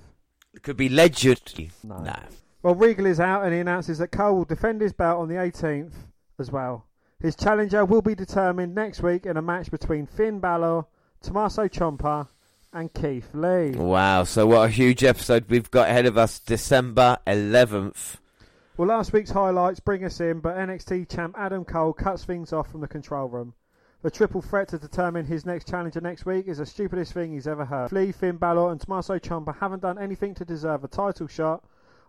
It 0.54 0.62
could 0.62 0.76
be 0.76 0.88
legend. 0.88 1.72
No. 1.82 1.98
Nah. 1.98 2.20
Well, 2.62 2.76
Regal 2.76 3.06
is 3.06 3.18
out 3.18 3.42
and 3.42 3.52
he 3.52 3.58
announces 3.58 3.98
that 3.98 4.12
Cole 4.12 4.36
will 4.36 4.44
defend 4.44 4.82
his 4.82 4.92
belt 4.92 5.18
on 5.18 5.28
the 5.28 5.34
18th 5.34 5.94
as 6.38 6.52
well. 6.52 6.86
His 7.20 7.34
challenger 7.34 7.84
will 7.84 8.02
be 8.02 8.14
determined 8.14 8.72
next 8.72 9.02
week 9.02 9.26
in 9.26 9.36
a 9.36 9.42
match 9.42 9.70
between 9.72 10.06
Finn 10.06 10.38
Balor, 10.38 10.84
Tommaso 11.22 11.66
Ciampa, 11.66 12.28
and 12.72 12.92
Keith 12.92 13.28
Lee. 13.34 13.70
Wow. 13.70 14.24
So 14.24 14.46
what 14.46 14.68
a 14.68 14.68
huge 14.68 15.02
episode 15.04 15.46
we've 15.48 15.70
got 15.70 15.88
ahead 15.88 16.06
of 16.06 16.16
us. 16.16 16.38
December 16.38 17.18
11th. 17.26 18.16
Well, 18.76 18.88
last 18.88 19.12
week's 19.12 19.30
highlights 19.30 19.80
bring 19.80 20.04
us 20.04 20.20
in, 20.20 20.40
but 20.40 20.56
NXT 20.56 21.14
champ 21.14 21.34
Adam 21.38 21.64
Cole 21.64 21.92
cuts 21.92 22.24
things 22.24 22.52
off 22.52 22.70
from 22.70 22.80
the 22.80 22.88
control 22.88 23.28
room. 23.28 23.54
The 24.02 24.10
triple 24.10 24.40
threat 24.40 24.68
to 24.68 24.78
determine 24.78 25.26
his 25.26 25.44
next 25.44 25.68
challenger 25.68 26.00
next 26.00 26.24
week 26.24 26.48
is 26.48 26.56
the 26.56 26.64
stupidest 26.64 27.12
thing 27.12 27.32
he's 27.32 27.46
ever 27.46 27.66
heard. 27.66 27.92
Lee, 27.92 28.12
Finn 28.12 28.38
Balor, 28.38 28.72
and 28.72 28.80
Tommaso 28.80 29.18
Ciampa 29.18 29.58
haven't 29.58 29.82
done 29.82 29.98
anything 29.98 30.34
to 30.36 30.44
deserve 30.46 30.84
a 30.84 30.88
title 30.88 31.26
shot. 31.26 31.62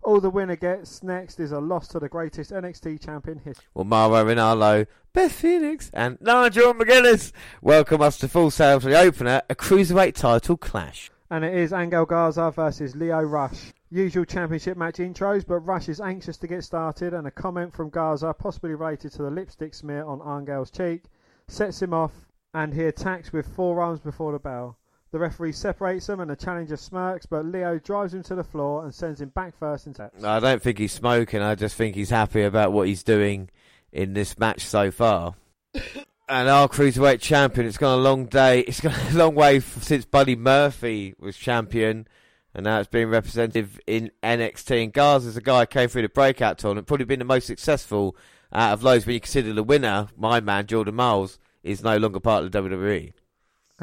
All 0.03 0.20
the 0.20 0.31
winner 0.31 0.55
gets 0.55 1.03
next 1.03 1.39
is 1.39 1.51
a 1.51 1.60
loss 1.60 1.88
to 1.89 2.00
the 2.00 2.10
greatest 2.10 2.51
NXT 2.51 3.05
champion 3.05 3.38
history. 3.38 3.67
Well, 3.75 3.86
Mauro 3.86 4.25
Ranallo, 4.25 4.88
Beth 5.13 5.31
Phoenix, 5.31 5.91
and 5.93 6.17
Nigel 6.20 6.74
McGuinness 6.74 7.31
welcome 7.62 8.01
us 8.01 8.17
to 8.17 8.27
Full 8.27 8.50
Sail 8.50 8.79
for 8.79 8.89
the 8.89 9.00
opener, 9.00 9.43
a 9.48 9.53
cruiserweight 9.53 10.15
title 10.15 10.58
clash. 10.58 11.12
And 11.29 11.46
it 11.46 11.53
is 11.53 11.72
Angel 11.72 12.05
Garza 12.05 12.50
versus 12.50 12.96
Lio 12.96 13.22
Rush. 13.22 13.74
Usual 13.91 14.25
championship 14.25 14.75
match 14.75 14.96
intros, 14.96 15.46
but 15.46 15.60
Rush 15.60 15.88
is 15.88 16.01
anxious 16.01 16.38
to 16.38 16.48
get 16.48 16.63
started, 16.63 17.13
and 17.13 17.27
a 17.27 17.31
comment 17.31 17.72
from 17.72 17.89
Garza, 17.89 18.34
possibly 18.34 18.72
related 18.72 19.12
to 19.13 19.22
the 19.22 19.29
lipstick 19.29 19.75
smear 19.75 20.03
on 20.03 20.20
Angel's 20.27 20.72
cheek, 20.72 21.03
sets 21.48 21.79
him 21.79 21.93
off, 21.93 22.27
and 22.55 22.74
he 22.74 22.86
attacks 22.86 23.31
with 23.31 23.55
forearms 23.55 24.00
before 24.00 24.31
the 24.31 24.39
bell. 24.39 24.77
The 25.12 25.20
referee 25.20 25.51
separates 25.51 26.08
them, 26.08 26.22
and 26.22 26.32
the 26.32 26.38
challenger 26.38 26.77
smirks, 26.77 27.25
but 27.25 27.46
Lio 27.46 27.77
drives 27.80 28.13
him 28.13 28.24
to 28.24 28.36
the 28.36 28.46
floor 28.46 28.86
and 28.86 28.96
sends 28.96 29.20
him 29.20 29.30
back 29.30 29.58
first 29.58 29.86
into. 29.86 30.10
I 30.24 30.39
don't 30.39 30.62
think 30.62 30.77
he's 30.77 30.94
smoking. 30.94 31.41
I 31.41 31.56
just 31.56 31.75
think 31.75 31.96
he's 31.96 32.10
happy 32.10 32.44
about 32.44 32.72
what 32.72 32.88
he's 32.88 33.03
doing 33.03 33.50
in 33.91 34.13
this 34.13 34.39
match 34.39 34.62
so 34.62 34.89
far. 34.89 35.36
and 36.30 36.48
our 36.48 36.70
cruiserweight 36.70 37.20
champion, 37.20 37.68
it's 37.68 37.77
gone 37.77 38.00
a 38.00 38.01
long 38.01 38.25
day. 38.27 38.62
It's 38.62 38.80
gone 38.80 38.96
a 39.12 39.13
long 39.13 39.36
way 39.36 39.60
since 39.60 40.06
Buddy 40.06 40.38
Murphy 40.38 41.13
was 41.20 41.36
champion, 41.36 42.08
and 42.56 42.63
now 42.63 42.80
it's 42.80 42.89
being 42.89 43.10
representative 43.10 43.82
in 43.86 44.12
NXT. 44.24 44.82
And 44.82 44.94
Garza's 44.94 45.36
a 45.36 45.41
guy 45.41 45.62
who 45.62 45.65
came 45.65 45.89
through 45.89 46.03
the 46.03 46.10
breakout 46.10 46.58
tournament, 46.58 46.88
probably 46.88 47.06
been 47.06 47.20
the 47.20 47.25
most 47.25 47.48
successful 47.48 48.15
out 48.53 48.72
of 48.72 48.82
those. 48.82 49.06
When 49.06 49.15
you 49.15 49.20
consider 49.20 49.51
the 49.51 49.62
winner, 49.62 50.08
my 50.15 50.39
man 50.39 50.68
Jordan 50.68 50.96
Myles, 50.96 51.38
is 51.63 51.84
no 51.84 51.98
longer 51.98 52.22
part 52.22 52.46
of 52.46 52.51
the 52.51 52.62
WWE. 52.62 53.12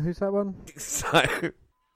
Who's 0.03 0.19
that 0.19 0.33
one? 0.33 0.55
So, 0.79 1.23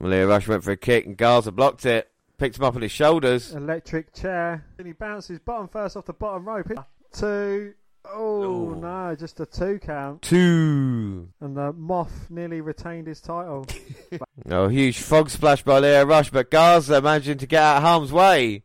Malia 0.01 0.27
Rush 0.27 0.49
went 0.49 0.65
for 0.65 0.73
a 0.73 0.77
kick, 0.77 1.07
and 1.07 1.17
Garza 1.17 1.53
blocked 1.53 1.87
it, 1.87 2.11
picked 2.39 2.59
him 2.59 2.65
up 2.65 2.75
on 2.75 2.83
his 2.83 2.91
shoulders. 2.91 3.53
Electric 3.55 4.13
chair. 4.13 4.65
And 4.79 4.87
he 4.87 4.93
bounces 4.93 5.39
bottom 5.39 5.69
first 5.69 5.97
off 5.97 6.07
the 6.07 6.13
bottom 6.13 6.47
rope. 6.49 6.73
Two. 7.13 7.75
Oh, 8.05 8.43
Oh. 8.43 8.75
no, 8.75 9.15
just 9.15 9.39
a 9.39 9.47
two 9.47 9.79
count. 9.79 10.23
Two. 10.23 11.29
And 11.41 11.57
the 11.57 11.73
Moth 11.73 12.27
nearly 12.31 12.61
retained 12.61 13.07
his 13.07 13.21
title. 13.21 13.65
No, 14.45 14.65
oh, 14.65 14.69
huge 14.69 14.99
frog 14.99 15.31
splash 15.31 15.63
by 15.63 15.79
Lio 15.79 16.05
Rush, 16.05 16.31
but 16.31 16.51
Garza 16.51 17.01
managing 17.01 17.39
to 17.39 17.47
get 17.47 17.63
out 17.63 17.77
of 17.77 17.83
harm's 17.85 18.11
way. 18.13 18.65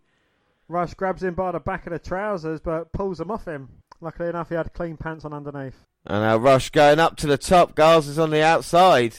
Rush 0.67 0.95
grabs 0.95 1.21
him 1.21 1.35
by 1.35 1.51
the 1.51 1.59
back 1.59 1.85
of 1.85 1.93
the 1.93 1.99
trousers 1.99 2.59
but 2.59 2.91
pulls 2.91 3.19
them 3.19 3.29
off 3.29 3.45
him. 3.45 3.69
Luckily 4.01 4.29
enough, 4.29 4.49
he 4.49 4.55
had 4.55 4.73
clean 4.73 4.97
pants 4.97 5.23
on 5.23 5.33
underneath. 5.33 5.85
And 6.05 6.23
now 6.23 6.37
Rush 6.37 6.71
going 6.71 6.99
up 6.99 7.15
to 7.17 7.27
the 7.27 7.37
top. 7.37 7.75
Garza's 7.75 8.17
on 8.19 8.31
the 8.31 8.41
outside. 8.43 9.17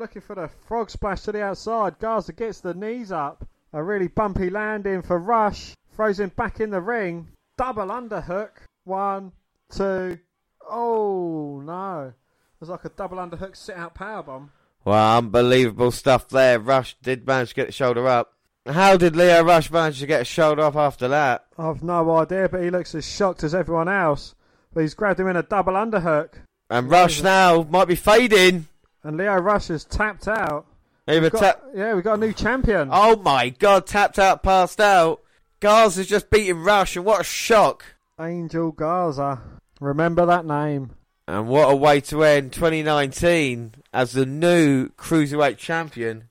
Looking 0.00 0.22
for 0.22 0.34
the 0.34 0.48
frog 0.48 0.88
splash 0.88 1.20
to 1.24 1.32
the 1.32 1.42
outside. 1.42 1.98
Garza 1.98 2.32
gets 2.32 2.62
the 2.62 2.72
knees 2.72 3.12
up. 3.12 3.46
A 3.74 3.84
really 3.84 4.08
bumpy 4.08 4.48
landing 4.48 5.02
for 5.02 5.18
Rush. 5.18 5.74
Throws 5.94 6.18
him 6.18 6.32
back 6.34 6.58
in 6.58 6.70
the 6.70 6.80
ring. 6.80 7.28
Double 7.58 7.88
underhook. 7.88 8.52
One, 8.84 9.32
two. 9.70 10.18
Oh, 10.66 11.60
no. 11.62 12.14
It 12.14 12.60
was 12.60 12.70
like 12.70 12.86
a 12.86 12.88
double 12.88 13.18
underhook 13.18 13.54
sit 13.54 13.76
out 13.76 13.94
powerbomb. 13.94 14.48
Well, 14.86 15.18
unbelievable 15.18 15.90
stuff 15.90 16.30
there. 16.30 16.58
Rush 16.58 16.96
did 17.02 17.26
manage 17.26 17.50
to 17.50 17.56
get 17.56 17.66
the 17.66 17.72
shoulder 17.72 18.08
up. 18.08 18.32
How 18.64 18.96
did 18.96 19.14
Lio 19.14 19.44
Rush 19.44 19.70
manage 19.70 20.00
to 20.00 20.06
get 20.06 20.22
a 20.22 20.24
shoulder 20.24 20.62
up 20.62 20.76
after 20.76 21.08
that? 21.08 21.44
I've 21.58 21.82
no 21.82 22.10
idea, 22.16 22.48
but 22.48 22.62
he 22.62 22.70
looks 22.70 22.94
as 22.94 23.06
shocked 23.06 23.44
as 23.44 23.54
everyone 23.54 23.90
else. 23.90 24.34
But 24.72 24.80
he's 24.80 24.94
grabbed 24.94 25.20
him 25.20 25.28
in 25.28 25.36
a 25.36 25.42
double 25.42 25.74
underhook. 25.74 26.36
And 26.70 26.90
Rush 26.90 27.22
now 27.22 27.64
might 27.64 27.88
be 27.88 27.96
fading. 27.96 28.66
And 29.02 29.16
Lio 29.16 29.36
Rush 29.36 29.68
has 29.68 29.84
tapped 29.84 30.28
out. 30.28 30.66
We've 31.06 31.30
got- 31.30 31.40
tap- 31.40 31.62
yeah, 31.74 31.94
we've 31.94 32.04
got 32.04 32.14
a 32.18 32.20
new 32.26 32.32
champion. 32.32 32.88
oh 32.92 33.16
my 33.16 33.48
god, 33.48 33.86
tapped 33.86 34.18
out, 34.18 34.42
passed 34.42 34.80
out. 34.80 35.20
Garza's 35.60 36.06
just 36.06 36.30
beating 36.30 36.62
Rush, 36.62 36.96
and 36.96 37.04
what 37.04 37.20
a 37.20 37.24
shock. 37.24 37.84
Angel 38.20 38.70
Garza. 38.72 39.40
Remember 39.80 40.24
that 40.26 40.44
name. 40.46 40.90
And 41.26 41.48
what 41.48 41.70
a 41.72 41.76
way 41.76 42.00
to 42.02 42.22
end 42.24 42.52
2019 42.52 43.74
as 43.92 44.12
the 44.12 44.26
new 44.26 44.88
Cruiserweight 44.90 45.56
Champion. 45.58 46.24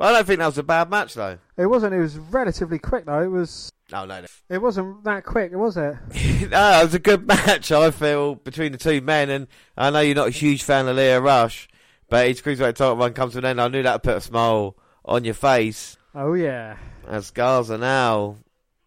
I 0.00 0.12
don't 0.12 0.26
think 0.26 0.38
that 0.40 0.46
was 0.46 0.58
a 0.58 0.62
bad 0.62 0.90
match, 0.90 1.14
though. 1.14 1.38
It 1.56 1.66
wasn't. 1.66 1.94
It 1.94 2.00
was 2.00 2.18
relatively 2.18 2.78
quick 2.78 3.06
though. 3.06 3.22
It 3.22 3.28
was. 3.30 3.70
No, 3.92 4.04
no, 4.06 4.20
no. 4.22 4.26
It 4.48 4.58
wasn't 4.60 5.04
that 5.04 5.24
quick, 5.24 5.52
was 5.54 5.76
it? 5.76 5.94
no, 6.50 6.80
it 6.80 6.84
was 6.84 6.94
a 6.94 6.98
good 6.98 7.26
match, 7.26 7.70
I 7.70 7.90
feel, 7.90 8.34
between 8.34 8.72
the 8.72 8.78
two 8.78 9.00
men. 9.00 9.30
And 9.30 9.46
I 9.76 9.90
know 9.90 10.00
you're 10.00 10.14
not 10.14 10.28
a 10.28 10.32
huge 10.32 10.62
fan 10.62 10.88
of 10.88 10.96
Lio 10.96 11.20
Rush, 11.20 11.68
but 12.08 12.28
each 12.28 12.44
Cruiserweight 12.44 12.74
title 12.74 12.96
run 12.96 13.12
comes 13.12 13.32
to 13.32 13.38
an 13.38 13.44
end. 13.44 13.60
I 13.60 13.68
knew 13.68 13.82
that 13.82 13.94
would 13.94 14.02
put 14.02 14.16
a 14.16 14.20
smile 14.20 14.76
on 15.04 15.24
your 15.24 15.34
face. 15.34 15.96
Oh 16.14 16.34
yeah. 16.34 16.76
As 17.06 17.30
Garza 17.30 17.76
now, 17.76 18.36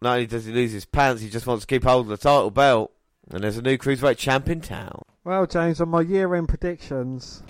not 0.00 0.14
only 0.14 0.26
does 0.26 0.44
he 0.44 0.52
lose 0.52 0.72
his 0.72 0.84
pants, 0.84 1.22
he 1.22 1.30
just 1.30 1.46
wants 1.46 1.64
to 1.64 1.66
keep 1.66 1.84
hold 1.84 2.06
of 2.06 2.10
the 2.10 2.16
title 2.16 2.50
belt. 2.50 2.92
And 3.30 3.44
there's 3.44 3.58
a 3.58 3.62
new 3.62 3.76
Cruiserweight 3.76 4.16
champ 4.16 4.48
in 4.48 4.60
town. 4.60 5.02
Well, 5.24 5.46
James, 5.46 5.80
on 5.80 5.90
my 5.90 6.00
year-end 6.00 6.48
predictions, 6.48 7.42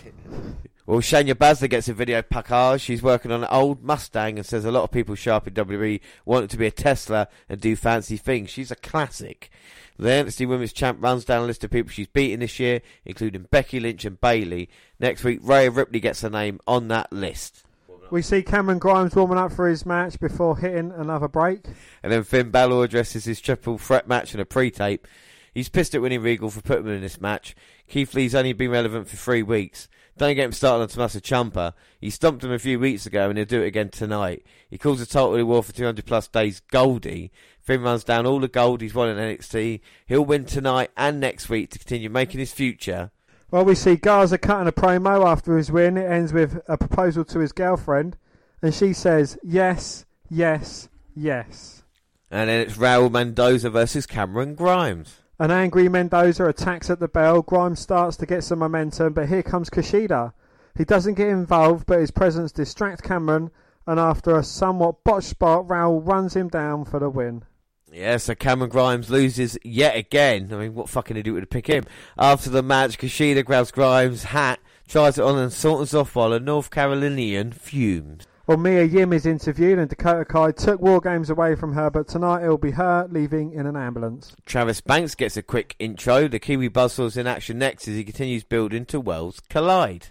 Well, 0.89 1.01
Shayna 1.01 1.35
Baszler 1.35 1.69
gets 1.69 1.89
a 1.89 1.93
video 1.93 2.23
package. 2.23 2.81
She's 2.81 3.03
working 3.03 3.31
on 3.31 3.45
an 3.45 3.49
old 3.53 3.85
Mustang 3.85 4.39
and 4.39 4.47
says 4.47 4.65
a 4.65 4.73
lot 4.73 4.85
of 4.85 4.91
people 4.91 5.15
show 5.15 5.37
up 5.37 5.47
in 5.47 5.53
WWE 5.53 6.01
want 6.25 6.45
it 6.45 6.51
to 6.51 6.57
be 6.57 6.67
a 6.67 6.71
Tesla 6.71 7.29
and 7.49 7.61
do 7.61 7.77
fancy 7.77 8.17
things. 8.17 8.51
She's 8.51 8.71
a 8.71 8.77
classic. 8.77 9.51
The 9.99 10.09
NXT 10.09 10.47
Women's 10.47 10.73
Champ 10.73 11.03
runs 11.03 11.25
down 11.25 11.43
a 11.43 11.47
list 11.47 11.65
of 11.65 11.73
people 11.73 11.91
she's 11.91 12.07
beaten 12.07 12.41
this 12.41 12.61
year, 12.61 12.83
including 13.05 13.49
Becky 13.51 13.81
Lynch 13.81 14.05
and 14.05 14.21
Bayley. 14.21 14.69
Next 15.01 15.25
week, 15.25 15.41
Rhea 15.43 15.71
Ripley 15.73 15.99
gets 15.99 16.21
her 16.21 16.31
name 16.31 16.61
on 16.69 16.87
that 16.89 17.13
list. 17.13 17.65
we 18.11 18.23
see 18.23 18.43
Cameron 18.43 18.79
Grimes 18.79 19.17
warming 19.17 19.39
up 19.39 19.53
for 19.53 19.69
his 19.69 19.85
match 19.85 20.21
before 20.21 20.57
hitting 20.57 20.93
another 20.93 21.27
break. 21.27 21.67
And 22.03 22.13
then 22.13 22.23
Finn 22.23 22.51
Balor 22.51 22.85
addresses 22.85 23.25
his 23.25 23.41
triple 23.41 23.77
threat 23.77 24.07
match 24.07 24.35
in 24.35 24.41
a 24.41 24.45
pre-tape. 24.45 25.09
He's 25.53 25.69
pissed 25.69 25.97
at 25.97 26.03
winning 26.03 26.23
Regal 26.23 26.51
for 26.51 26.61
putting 26.63 26.87
him 26.87 26.93
in 26.93 27.01
this 27.01 27.21
match. 27.21 27.57
Keith 27.89 28.15
Lee's 28.15 28.37
only 28.37 28.53
been 28.53 28.71
relevant 28.71 29.09
for 29.09 29.17
three 29.17 29.43
weeks. 29.43 29.89
Don't 30.17 30.35
get 30.35 30.45
him 30.45 30.53
started 30.53 30.83
on 30.83 30.89
Tommaso 30.89 31.21
Ciampa. 31.21 31.73
He 32.01 32.11
stomped 32.11 32.45
him 32.45 32.53
a 32.53 32.59
few 32.59 32.79
weeks 32.79 33.07
ago 33.07 33.29
and 33.29 33.39
he'll 33.39 33.47
do 33.47 33.63
it 33.63 33.67
again 33.67 33.89
tonight. 33.89 34.45
He 34.69 34.79
calls 34.79 35.01
the 35.01 35.07
title 35.07 35.35
he 35.35 35.43
wore 35.43 35.63
for 35.63 35.73
200 35.73 36.05
plus 36.07 36.29
days 36.29 36.61
Goldie. 36.61 37.31
Finn 37.69 37.83
runs 37.83 38.03
down 38.03 38.25
all 38.25 38.41
the 38.41 38.49
gold 38.49 38.81
he's 38.81 38.95
won 38.95 39.11
in 39.11 39.19
NXT. 39.19 39.81
He'll 40.07 40.25
win 40.25 40.47
tonight 40.47 40.91
and 40.97 41.21
next 41.21 41.51
week 41.51 41.69
to 41.73 41.79
continue 41.79 42.09
making 42.09 42.41
his 42.41 42.51
future. 42.51 43.11
Well, 43.51 43.67
we 43.67 43.75
see 43.75 43.97
Garza 43.97 44.39
cutting 44.39 44.69
a 44.69 44.73
promo 44.73 45.27
after 45.27 45.55
his 45.55 45.71
win. 45.71 45.99
It 45.99 46.11
ends 46.11 46.33
with 46.33 46.63
a 46.67 46.79
proposal 46.79 47.27
to 47.27 47.41
his 47.41 47.53
girlfriend, 47.53 48.17
and 48.63 48.73
she 48.73 48.95
says 48.95 49.37
yes, 49.43 50.07
yes, 50.31 50.89
yes. 51.15 51.83
And 52.31 52.49
then 52.49 52.61
it's 52.61 52.79
Raul 52.79 53.11
Mendoza 53.11 53.69
versus 53.69 54.07
Cameron 54.07 54.55
Grimes. 54.55 55.19
An 55.39 55.51
angry 55.51 55.91
Mendoza 55.91 56.47
attacks 56.47 56.89
at 56.89 57.01
the 57.01 57.09
bell. 57.09 57.43
Grimes 57.43 57.81
starts 57.81 58.17
to 58.17 58.25
get 58.25 58.45
some 58.45 58.61
momentum, 58.61 59.13
but 59.13 59.29
here 59.29 59.43
comes 59.43 59.69
Kushida. 59.69 60.33
He 60.75 60.87
doesn't 60.87 61.17
get 61.17 61.29
involved, 61.29 61.85
but 61.85 62.01
his 62.01 62.13
presence 62.13 62.51
distracts 62.51 63.03
Cameron, 63.03 63.51
and 63.87 64.01
after 64.01 64.35
a 64.35 64.43
somewhat 64.43 65.05
botched 65.05 65.29
spot, 65.29 65.69
Raul 65.69 66.01
runs 66.03 66.35
him 66.35 66.49
down 66.49 66.87
for 66.87 66.99
the 66.99 67.11
win. 67.11 67.45
Yeah, 67.93 68.19
so 68.19 68.35
Cameron 68.35 68.71
Grimes 68.71 69.11
loses 69.11 69.59
yet 69.65 69.97
again. 69.97 70.53
I 70.53 70.57
mean, 70.57 70.75
what 70.75 70.89
fucking 70.89 71.17
idiot 71.17 71.35
would 71.35 71.51
pick 71.51 71.67
him? 71.67 71.85
After 72.17 72.51
the 72.51 72.63
match, 72.63 72.99
Kushida 72.99 73.45
grabs 73.45 73.71
Grimes' 73.71 74.25
hat, 74.25 74.61
tries 74.87 75.19
it 75.19 75.25
on 75.25 75.39
and 75.39 75.53
saunters 75.53 75.95
off 75.95 76.15
while 76.15 76.33
a 76.33 76.41
North 76.41 76.71
Carolinian 76.71 77.53
fumes. 77.53 78.27
Well, 78.47 78.57
Mia 78.57 78.85
Yim 78.85 79.13
is 79.13 79.27
interviewed, 79.27 79.79
and 79.79 79.91
Dakota 79.91 80.25
Kai 80.25 80.53
took 80.53 80.81
War 80.81 81.03
Games 81.03 81.29
away 81.29 81.55
from 81.55 81.75
her, 81.75 81.91
but 81.91 82.09
tonight 82.09 82.45
it'll 82.45 82.57
be 82.57 82.71
her 82.71 83.07
leaving 83.11 83.53
in 83.53 83.67
an 83.67 83.77
ambulance. 83.77 84.35
Travis 84.47 84.81
Banks 84.81 85.15
gets 85.15 85.37
a 85.37 85.43
quick 85.43 85.77
intro. 85.79 86.29
The 86.29 86.39
Kiwi 86.39 86.71
Buzzsaw's 86.71 87.19
in 87.19 87.27
action 87.27 87.59
next 87.59 87.87
as 87.89 87.97
he 87.97 88.05
continues 88.05 88.45
building 88.45 88.87
to 88.87 89.01
Worlds 89.01 89.41
Collide. 89.51 90.09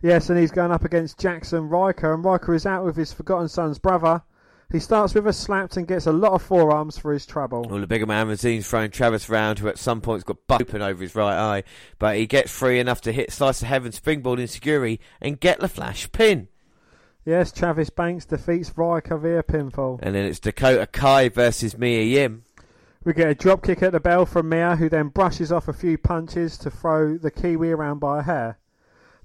Yes, 0.00 0.30
and 0.30 0.38
he's 0.38 0.50
going 0.50 0.72
up 0.72 0.84
against 0.84 1.18
Jaxson 1.18 1.70
Ryker, 1.70 2.14
and 2.14 2.24
Ryker 2.24 2.54
is 2.54 2.64
out 2.64 2.84
with 2.84 2.96
his 2.96 3.12
Forgotten 3.12 3.48
Son's 3.48 3.78
brother. 3.78 4.22
He 4.70 4.80
starts 4.80 5.14
with 5.14 5.28
a 5.28 5.32
slaps 5.32 5.76
and 5.76 5.86
gets 5.86 6.06
a 6.06 6.12
lot 6.12 6.32
of 6.32 6.42
forearms 6.42 6.98
for 6.98 7.12
his 7.12 7.24
trouble. 7.24 7.66
Well, 7.68 7.80
the 7.80 7.86
bigger 7.86 8.06
man 8.06 8.26
Mazine's 8.26 8.68
throwing 8.68 8.90
Travis 8.90 9.28
round, 9.28 9.60
who 9.60 9.68
at 9.68 9.78
some 9.78 10.00
point's 10.00 10.24
got 10.24 10.44
bug 10.48 10.62
open 10.62 10.82
over 10.82 11.02
his 11.02 11.14
right 11.14 11.38
eye, 11.38 11.64
but 12.00 12.16
he 12.16 12.26
gets 12.26 12.50
free 12.50 12.80
enough 12.80 13.00
to 13.02 13.12
hit 13.12 13.32
Slice 13.32 13.62
of 13.62 13.68
Heaven, 13.68 13.92
springboard 13.92 14.40
Insecurity, 14.40 15.00
and 15.20 15.38
get 15.38 15.60
the 15.60 15.68
flash 15.68 16.10
pin. 16.10 16.48
Yes, 17.24 17.52
Travis 17.52 17.90
Banks 17.90 18.24
defeats 18.24 18.76
Ryker 18.76 19.18
via 19.18 19.42
pinfall. 19.42 20.00
And 20.02 20.14
then 20.14 20.24
it's 20.24 20.40
Dakota 20.40 20.86
Kai 20.86 21.28
versus 21.28 21.78
Mia 21.78 22.02
Yim. 22.02 22.44
We 23.04 23.14
get 23.14 23.30
a 23.30 23.34
drop 23.36 23.62
kick 23.62 23.84
at 23.84 23.92
the 23.92 24.00
bell 24.00 24.26
from 24.26 24.48
Mia, 24.48 24.74
who 24.74 24.88
then 24.88 25.08
brushes 25.08 25.52
off 25.52 25.68
a 25.68 25.72
few 25.72 25.96
punches 25.96 26.58
to 26.58 26.70
throw 26.70 27.16
the 27.16 27.30
Kiwi 27.30 27.70
around 27.70 28.00
by 28.00 28.18
a 28.18 28.22
hair. 28.22 28.58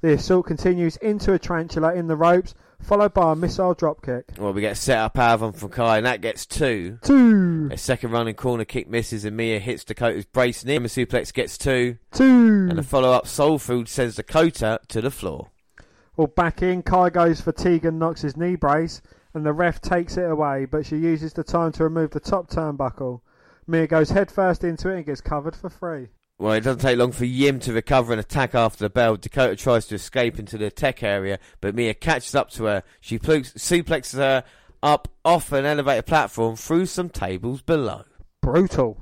The 0.01 0.13
assault 0.13 0.47
continues 0.47 0.97
into 0.97 1.33
a 1.33 1.39
tarantula 1.39 1.93
in 1.95 2.07
the 2.07 2.15
ropes, 2.15 2.53
followed 2.81 3.13
by 3.13 3.31
a 3.31 3.35
missile 3.35 3.75
dropkick. 3.75 4.37
Well, 4.37 4.53
we 4.53 4.61
get 4.61 4.77
set 4.77 4.97
up 4.97 5.17
Avon 5.17 5.53
from 5.53 5.69
Kai, 5.69 5.97
and 5.97 6.05
that 6.05 6.21
gets 6.21 6.45
two. 6.45 6.99
Two. 7.01 7.69
A 7.71 7.77
second 7.77 8.11
running 8.11 8.35
corner 8.35 8.65
kick 8.65 8.89
misses, 8.89 9.25
and 9.25 9.37
Mia 9.37 9.59
hits 9.59 9.83
Dakota's 9.83 10.25
brace. 10.25 10.63
Nima 10.63 10.85
suplex 10.85 11.33
gets 11.33 11.57
two. 11.57 11.97
Two. 12.11 12.67
And 12.69 12.77
a 12.77 12.83
follow 12.83 13.11
up 13.11 13.27
Soul 13.27 13.59
Food 13.59 13.87
sends 13.87 14.15
Dakota 14.15 14.79
to 14.89 15.01
the 15.01 15.11
floor. 15.11 15.49
Well, 16.17 16.27
back 16.27 16.61
in, 16.61 16.83
Kai 16.83 17.09
goes 17.09 17.41
for 17.41 17.51
Tegan 17.51 17.97
knocks 17.97 18.21
his 18.21 18.35
knee 18.35 18.55
brace, 18.55 19.01
and 19.33 19.45
the 19.45 19.53
ref 19.53 19.79
takes 19.81 20.17
it 20.17 20.29
away, 20.29 20.65
but 20.65 20.85
she 20.85 20.97
uses 20.97 21.33
the 21.33 21.43
time 21.43 21.71
to 21.73 21.83
remove 21.83 22.11
the 22.11 22.19
top 22.19 22.49
turnbuckle. 22.49 23.21
Mia 23.67 23.87
goes 23.87 24.09
headfirst 24.09 24.63
into 24.63 24.89
it 24.89 24.97
and 24.97 25.05
gets 25.05 25.21
covered 25.21 25.55
for 25.55 25.69
free. 25.69 26.09
Well, 26.41 26.53
it 26.53 26.61
doesn't 26.61 26.81
take 26.81 26.97
long 26.97 27.11
for 27.11 27.25
Yim 27.25 27.59
to 27.59 27.71
recover 27.71 28.13
and 28.13 28.19
attack 28.19 28.55
after 28.55 28.83
the 28.83 28.89
bell. 28.89 29.15
Dakota 29.15 29.55
tries 29.55 29.85
to 29.85 29.95
escape 29.95 30.39
into 30.39 30.57
the 30.57 30.71
tech 30.71 31.03
area, 31.03 31.37
but 31.61 31.75
Mia 31.75 31.93
catches 31.93 32.33
up 32.33 32.49
to 32.51 32.63
her. 32.63 32.83
She 32.99 33.19
suplexes 33.19 34.17
her 34.17 34.43
up 34.81 35.07
off 35.23 35.51
an 35.51 35.65
elevator 35.65 36.01
platform 36.01 36.55
through 36.55 36.87
some 36.87 37.09
tables 37.09 37.61
below. 37.61 38.05
Brutal. 38.41 38.97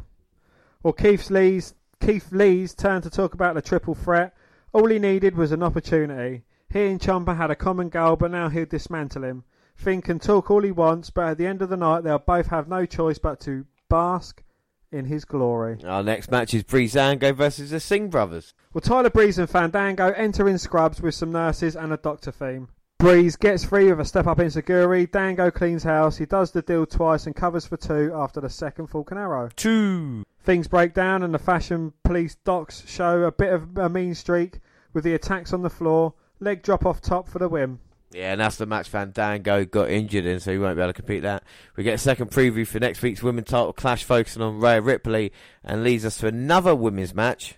Well, 0.84 0.92
Keith 0.92 1.30
Lee's 1.30 1.76
Keith 2.02 2.30
Lee's 2.34 2.76
turn 2.76 3.02
to 3.04 3.10
talk 3.10 3.34
about 3.34 3.56
the 3.56 3.62
triple 3.62 3.96
threat. 3.96 4.36
All 4.74 4.90
he 4.90 5.00
needed 5.00 5.38
was 5.38 5.54
an 5.54 5.64
opportunity. 5.64 6.44
He 6.70 6.88
and 6.88 7.00
Ciampa 7.00 7.38
had 7.38 7.52
a 7.52 7.56
common 7.56 7.88
goal, 7.88 8.18
but 8.18 8.32
now 8.32 8.50
he'll 8.50 8.66
dismantle 8.66 9.24
him. 9.24 9.46
Finn 9.76 10.02
can 10.02 10.20
talk 10.20 10.52
all 10.52 10.62
he 10.62 10.74
wants, 10.74 11.10
but 11.10 11.30
at 11.30 11.38
the 11.38 11.48
end 11.48 11.62
of 11.62 11.70
the 11.70 11.78
night, 11.78 12.04
they'll 12.04 12.20
both 12.20 12.48
have 12.48 12.68
no 12.68 12.86
choice 12.86 13.18
but 13.18 13.40
to 13.40 13.66
bask 13.88 14.44
in 14.92 15.06
his 15.06 15.26
glory. 15.26 15.78
Our 15.86 16.04
next 16.04 16.32
match 16.32 16.54
is 16.54 16.64
Breezango 16.64 17.36
versus 17.36 17.72
the 17.72 17.80
Singh 17.80 18.10
brothers. 18.10 18.54
Well, 18.74 18.82
Tyler 18.82 19.10
Breeze 19.10 19.38
and 19.38 19.50
Fandango 19.50 20.12
enter 20.12 20.48
in 20.48 20.58
scrubs 20.58 21.02
with 21.02 21.16
some 21.16 21.32
nurses 21.32 21.76
and 21.76 21.94
a 21.94 21.98
doctor 21.98 22.32
theme. 22.32 22.70
Breeze 23.00 23.38
gets 23.38 23.64
free 23.64 23.90
with 23.90 24.02
a 24.02 24.06
step 24.06 24.28
up 24.28 24.40
Enzuigiri. 24.40 25.10
Dango 25.10 25.50
cleans 25.52 25.84
house. 25.84 26.18
He 26.18 26.26
does 26.26 26.52
the 26.52 26.62
deal 26.62 26.86
twice 26.86 27.28
and 27.28 27.36
covers 27.36 27.66
for 27.66 27.78
two 27.78 28.12
after 28.14 28.42
the 28.42 28.50
second 28.50 28.88
Falcon 28.88 29.18
Arrow. 29.18 29.50
Two. 29.56 30.26
Things 30.44 30.68
break 30.68 30.94
down 30.94 31.24
and 31.24 31.34
the 31.34 31.40
fashion 31.40 31.94
police 32.04 32.36
docs 32.44 32.84
show 32.90 33.24
a 33.24 33.32
bit 33.32 33.54
of 33.54 33.78
a 33.78 33.88
mean 33.88 34.16
streak 34.16 34.60
with 34.92 35.06
the 35.06 35.14
attacks 35.14 35.54
on 35.54 35.62
the 35.62 35.70
floor. 35.70 36.14
Leg 36.42 36.62
drop 36.62 36.86
off 36.86 37.00
top 37.00 37.30
for 37.30 37.40
the 37.40 37.48
win. 37.48 37.80
Yeah, 38.12 38.32
and 38.32 38.42
that's 38.42 38.56
the 38.56 38.66
match 38.66 38.90
Fandango 38.90 39.66
got 39.66 39.90
injured 39.90 40.26
in, 40.26 40.40
so 40.40 40.52
he 40.52 40.58
won't 40.58 40.76
be 40.76 40.82
able 40.82 40.94
to 40.94 41.02
compete 41.02 41.22
that. 41.24 41.44
We 41.76 41.84
get 41.84 41.94
a 41.94 42.00
second 42.00 42.32
preview 42.32 42.66
for 42.66 42.80
next 42.80 43.02
week's 43.04 43.22
women's 43.22 43.50
title 43.50 43.72
clash 43.72 44.04
focusing 44.04 44.42
on 44.42 44.60
Rhea 44.60 44.82
Ripley 44.82 45.32
and 45.64 45.84
leads 45.84 46.06
us 46.06 46.18
to 46.18 46.28
another 46.28 46.76
women's 46.76 47.14
match. 47.14 47.56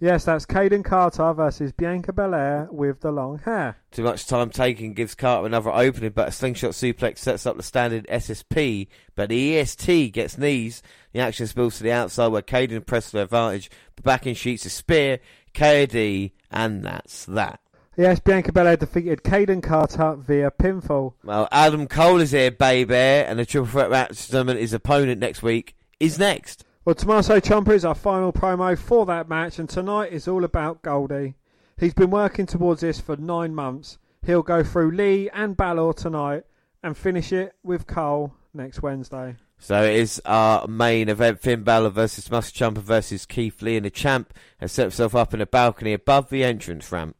Yes, 0.00 0.24
that's 0.24 0.44
Kayden 0.44 0.84
Carter 0.84 1.32
versus 1.32 1.72
Bianca 1.72 2.12
Belair 2.12 2.68
with 2.70 3.00
the 3.00 3.12
long 3.12 3.38
hair. 3.38 3.78
Too 3.92 4.02
much 4.02 4.26
time 4.26 4.50
taken 4.50 4.92
gives 4.92 5.14
Carter 5.14 5.46
another 5.46 5.70
opening, 5.70 6.10
but 6.10 6.28
a 6.28 6.32
slingshot 6.32 6.72
suplex 6.72 7.18
sets 7.18 7.46
up 7.46 7.56
the 7.56 7.62
standard 7.62 8.06
SSP, 8.08 8.88
but 9.14 9.30
the 9.30 9.56
EST 9.56 10.12
gets 10.12 10.36
knees. 10.36 10.82
The 11.12 11.20
action 11.20 11.46
spills 11.46 11.78
to 11.78 11.84
the 11.84 11.92
outside 11.92 12.26
where 12.26 12.42
Kayden 12.42 12.84
presses 12.84 13.12
the 13.12 13.22
advantage, 13.22 13.70
but 13.96 14.04
back 14.04 14.26
in 14.26 14.34
sheets 14.34 14.66
a 14.66 14.70
spear, 14.70 15.20
KOD, 15.54 16.32
and 16.50 16.84
that's 16.84 17.24
that. 17.26 17.60
Yes, 17.96 18.18
Bianca 18.18 18.50
Belair 18.50 18.76
defeated 18.76 19.22
Kayden 19.22 19.62
Carter 19.62 20.16
via 20.16 20.50
pinfall. 20.50 21.14
Well, 21.22 21.46
Adam 21.52 21.86
Cole 21.86 22.20
is 22.20 22.32
here, 22.32 22.50
baby, 22.50 22.94
and 22.94 23.38
the 23.38 23.46
triple 23.46 23.70
threat 23.70 23.90
match 23.90 24.26
tournament, 24.26 24.58
his 24.58 24.72
opponent 24.72 25.20
next 25.20 25.44
week, 25.44 25.76
is 26.00 26.18
next. 26.18 26.64
Well, 26.84 26.96
Tommaso 26.96 27.38
Ciampa 27.38 27.72
is 27.72 27.84
our 27.84 27.94
final 27.94 28.32
promo 28.32 28.76
for 28.76 29.06
that 29.06 29.28
match, 29.28 29.60
and 29.60 29.68
tonight 29.68 30.12
is 30.12 30.26
all 30.26 30.42
about 30.42 30.82
Goldie. 30.82 31.34
He's 31.78 31.94
been 31.94 32.10
working 32.10 32.46
towards 32.46 32.80
this 32.80 33.00
for 33.00 33.16
nine 33.16 33.54
months. 33.54 33.98
He'll 34.26 34.42
go 34.42 34.64
through 34.64 34.90
Lee 34.90 35.30
and 35.32 35.56
Balor 35.56 35.92
tonight 35.92 36.44
and 36.82 36.96
finish 36.96 37.32
it 37.32 37.54
with 37.62 37.86
Cole 37.86 38.34
next 38.52 38.82
Wednesday. 38.82 39.36
So 39.58 39.82
it 39.82 39.94
is 39.94 40.20
our 40.24 40.66
main 40.66 41.08
event: 41.08 41.40
Finn 41.40 41.62
Balor 41.62 41.90
versus 41.90 42.24
Tommaso 42.24 42.50
Ciampa 42.52 42.82
versus 42.82 43.24
Keith 43.24 43.62
Lee, 43.62 43.76
and 43.76 43.86
the 43.86 43.90
champ 43.90 44.34
has 44.58 44.72
set 44.72 44.82
himself 44.82 45.14
up 45.14 45.32
in 45.32 45.40
a 45.40 45.46
balcony 45.46 45.92
above 45.92 46.28
the 46.28 46.42
entrance 46.42 46.90
ramp. 46.90 47.16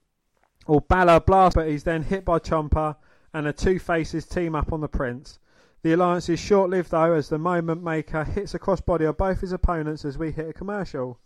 Well, 0.67 0.81
Balor 0.81 1.21
blasts, 1.21 1.55
but 1.55 1.69
he's 1.69 1.85
then 1.85 2.05
hit 2.05 2.25
by 2.25 2.39
Ciampa, 2.39 2.97
and 3.33 3.47
the 3.47 3.53
two 3.53 3.79
faces 3.79 4.27
team 4.27 4.55
up 4.55 4.73
on 4.73 4.81
the 4.81 4.89
Prince. 4.89 5.39
The 5.83 5.93
alliance 5.93 6.31
is 6.31 6.41
short 6.41 6.71
lived 6.71 6.91
though, 6.91 7.13
as 7.13 7.29
the 7.29 7.39
moment 7.39 7.83
maker 7.83 8.25
hits 8.25 8.55
a 8.55 8.59
crossbody 8.59 9.07
of 9.07 9.19
both 9.19 9.41
his 9.41 9.53
opponents 9.53 10.05
as 10.05 10.17
we 10.17 10.33
hit 10.33 10.49
a 10.49 10.53
commercial. 10.55 11.19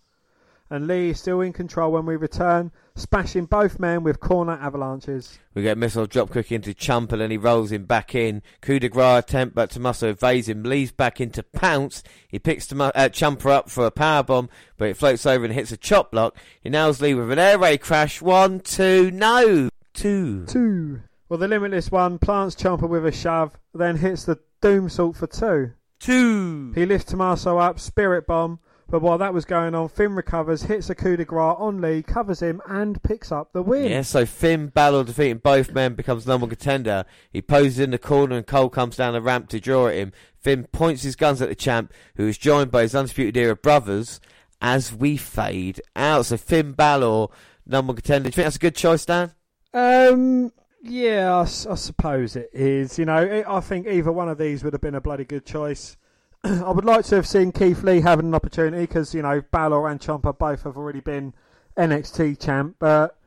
And 0.71 0.87
Lee 0.87 1.11
is 1.11 1.21
still 1.21 1.41
in 1.41 1.55
control 1.55 1.93
when 1.93 2.05
we 2.05 2.17
return, 2.17 2.71
smashing 2.95 3.47
both 3.47 3.79
men 3.79 4.03
with 4.03 4.21
corner 4.21 4.53
avalanches. 4.53 5.39
We 5.55 5.63
get 5.63 5.79
missile 5.79 6.07
dropkick 6.07 6.53
into 6.53 6.75
Ciampa 6.75 7.19
and 7.21 7.33
he 7.33 7.39
rolls 7.39 7.73
him 7.73 7.85
back 7.87 8.15
in. 8.15 8.43
Coup 8.61 8.79
de 8.79 8.91
grace 8.91 9.21
attempt, 9.21 9.55
but 9.55 9.71
Tommaso 9.71 10.11
evades 10.11 10.49
him. 10.49 10.63
Lee's 10.63 10.93
back 10.93 11.23
into 11.23 11.43
pounce. 11.43 12.03
He 12.29 12.39
picks 12.39 12.67
Tom- 12.67 12.83
uh, 12.83 12.91
up 12.93 13.71
for 13.71 13.87
a 13.87 13.91
power 13.91 14.23
bomb, 14.23 14.51
but 14.77 14.89
it 14.89 14.99
floats 14.99 15.25
over 15.25 15.45
and 15.45 15.55
hits 15.55 15.73
a 15.73 15.79
chop 15.79 16.11
block. 16.11 16.37
He 16.61 16.69
nails 16.69 17.01
Lee 17.01 17.15
with 17.15 17.31
an 17.31 17.39
air 17.39 17.59
raid 17.59 17.81
crash. 17.81 18.21
One, 18.21 18.61
two, 18.61 19.11
no, 19.11 19.71
two, 19.95 20.45
two. 20.45 21.01
Well, 21.31 21.39
the 21.39 21.49
limitless 21.49 21.91
one 21.91 22.19
plants 22.19 22.55
Ciampa 22.57 22.89
with 22.89 23.07
a 23.07 23.13
shove, 23.13 23.59
then 23.73 23.97
hits 23.97 24.25
the 24.25 24.39
doom 24.61 24.91
salt 24.91 25.17
for 25.17 25.27
two. 25.27 25.73
Two. 25.99 26.73
He 26.75 26.87
lifts 26.87 27.11
Tommaso 27.11 27.59
up, 27.59 27.81
spirit 27.81 28.27
bomb. 28.27 28.61
But 28.91 29.03
while 29.03 29.19
that 29.19 29.35
was 29.35 29.45
going 29.45 29.75
on, 29.75 29.91
Finn 29.91 30.15
recovers, 30.15 30.63
hits 30.63 30.89
a 30.89 30.95
coup 30.95 31.17
de 31.17 31.25
grace 31.27 31.57
on 31.59 31.83
Lee, 31.83 32.03
covers 32.03 32.41
him, 32.41 32.63
and 32.67 33.03
picks 33.03 33.31
up 33.31 33.53
the 33.53 33.63
win. 33.63 33.91
Yeah, 33.91 34.01
so 34.01 34.25
Finn 34.25 34.69
Balor 34.69 35.05
defeating 35.05 35.39
both 35.39 35.73
men 35.73 35.95
becomes 35.95 36.27
number 36.27 36.47
one 36.47 36.51
contender. 36.51 37.05
He 37.31 37.43
poses 37.43 37.81
in 37.81 37.91
the 37.91 37.99
corner 37.99 38.39
and 38.39 38.47
Cole 38.47 38.71
comes 38.71 38.97
down 38.97 39.13
the 39.13 39.21
ramp 39.21 39.51
to 39.51 39.61
draw 39.61 39.89
at 39.89 39.95
him. 39.95 40.13
Finn 40.41 40.67
points 40.73 41.03
his 41.03 41.17
guns 41.17 41.43
at 41.43 41.51
the 41.51 41.55
champ, 41.55 41.93
who 42.17 42.27
is 42.27 42.39
joined 42.39 42.71
by 42.71 42.83
his 42.83 42.95
undisputed 42.95 43.37
era 43.37 43.55
brothers, 43.55 44.21
as 44.63 44.91
we 44.91 45.19
fade 45.19 45.83
out. 45.95 46.25
So 46.25 46.39
Finn 46.39 46.73
Balor, 46.73 47.29
number 47.67 47.91
one 47.91 47.97
contender. 47.97 48.25
Do 48.25 48.29
you 48.29 48.37
think 48.37 48.47
that's 48.47 48.57
a 48.57 48.61
good 48.61 48.75
choice, 48.75 49.05
Dan? 49.05 49.33
Um, 49.75 50.51
yeah, 50.83 51.35
I, 51.35 51.43
I 51.43 51.75
suppose 51.75 52.37
it 52.37 52.49
is. 52.55 52.99
You 52.99 53.05
know, 53.05 53.23
it, 53.23 53.45
I 53.47 53.61
think 53.61 53.87
either 53.87 54.13
one 54.13 54.31
of 54.31 54.39
these 54.39 54.65
would 54.65 54.73
have 54.73 54.81
been 54.81 54.95
a 54.95 55.01
bloody 55.03 55.27
good 55.27 55.45
choice. 55.45 55.98
I 56.45 56.71
would 56.71 56.85
like 56.85 57.05
to 57.07 57.17
have 57.17 57.27
seen 57.27 57.53
Keith 57.53 57.83
Lee 57.83 58.01
having 58.01 58.27
an 58.27 58.35
opportunity 58.35 58.83
because 58.83 59.15
you 59.15 59.23
know 59.23 59.43
Balor 59.51 59.89
and 59.89 60.01
Ciampa 60.01 60.37
both 60.37 60.63
have 60.63 60.77
already 60.77 61.01
been 61.01 61.35
NXT 61.77 62.41
champ, 62.41 62.77
but 62.79 63.19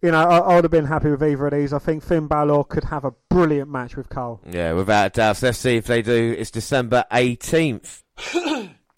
you 0.00 0.10
know 0.10 0.22
I, 0.22 0.38
I, 0.38 0.54
would 0.54 0.64
have 0.64 0.70
been 0.70 0.86
happy 0.86 1.10
with 1.10 1.22
either 1.22 1.46
of 1.46 1.52
these. 1.52 1.72
I 1.72 1.78
think 1.78 2.04
Finn 2.04 2.28
Balor 2.28 2.64
could 2.64 2.84
have 2.84 3.04
a 3.04 3.12
brilliant 3.28 3.70
match 3.70 3.96
with 3.96 4.08
Cole. 4.08 4.40
Yeah, 4.48 4.72
without 4.74 5.06
a 5.06 5.10
doubt. 5.10 5.36
So 5.38 5.46
let's 5.46 5.58
see 5.58 5.76
if 5.76 5.86
they 5.86 6.02
do. 6.02 6.34
It's 6.38 6.50
December 6.50 7.04
eighteenth. 7.10 8.04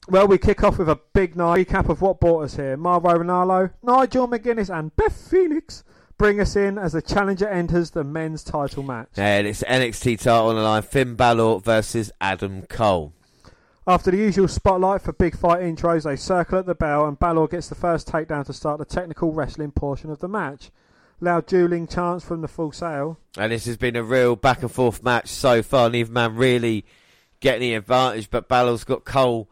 well, 0.08 0.28
we 0.28 0.36
kick 0.36 0.62
off 0.62 0.78
with 0.78 0.90
a 0.90 1.00
big 1.14 1.34
night 1.34 1.68
recap 1.68 1.88
of 1.88 2.02
what 2.02 2.20
brought 2.20 2.44
us 2.44 2.56
here. 2.56 2.76
Mauro 2.76 3.00
Ranallo, 3.00 3.72
Nigel 3.82 4.28
McGuinness, 4.28 4.76
and 4.76 4.94
Beth 4.96 5.16
Phoenix 5.30 5.82
bring 6.18 6.40
us 6.40 6.56
in 6.56 6.76
as 6.76 6.92
the 6.92 7.00
challenger 7.00 7.48
enters 7.48 7.90
the 7.92 8.04
men's 8.04 8.44
title 8.44 8.82
match. 8.82 9.08
Yeah, 9.16 9.38
and 9.38 9.46
it's 9.46 9.62
NXT 9.62 10.18
title 10.18 10.48
on 10.48 10.56
the 10.56 10.62
line: 10.62 10.82
Finn 10.82 11.14
Balor 11.14 11.60
versus 11.60 12.12
Adam 12.20 12.66
Cole. 12.66 13.14
After 13.84 14.12
the 14.12 14.16
usual 14.16 14.46
spotlight 14.46 15.02
for 15.02 15.12
big 15.12 15.36
fight 15.36 15.60
intros, 15.60 16.04
they 16.04 16.14
circle 16.14 16.58
at 16.58 16.66
the 16.66 16.74
bell 16.74 17.04
and 17.04 17.18
Balor 17.18 17.48
gets 17.48 17.68
the 17.68 17.74
first 17.74 18.06
takedown 18.06 18.46
to 18.46 18.52
start 18.52 18.78
the 18.78 18.84
technical 18.84 19.32
wrestling 19.32 19.72
portion 19.72 20.08
of 20.08 20.20
the 20.20 20.28
match. 20.28 20.70
Loud 21.20 21.46
dueling 21.46 21.88
chants 21.88 22.24
from 22.24 22.42
the 22.42 22.48
full 22.48 22.70
sail. 22.70 23.18
And 23.36 23.50
this 23.50 23.66
has 23.66 23.76
been 23.76 23.96
a 23.96 24.02
real 24.04 24.36
back 24.36 24.62
and 24.62 24.70
forth 24.70 25.02
match 25.02 25.26
so 25.26 25.64
far. 25.64 25.90
Neither 25.90 26.12
man 26.12 26.36
really 26.36 26.84
getting 27.40 27.62
the 27.62 27.74
advantage, 27.74 28.30
but 28.30 28.48
Balor's 28.48 28.84
got 28.84 29.04
Cole 29.04 29.50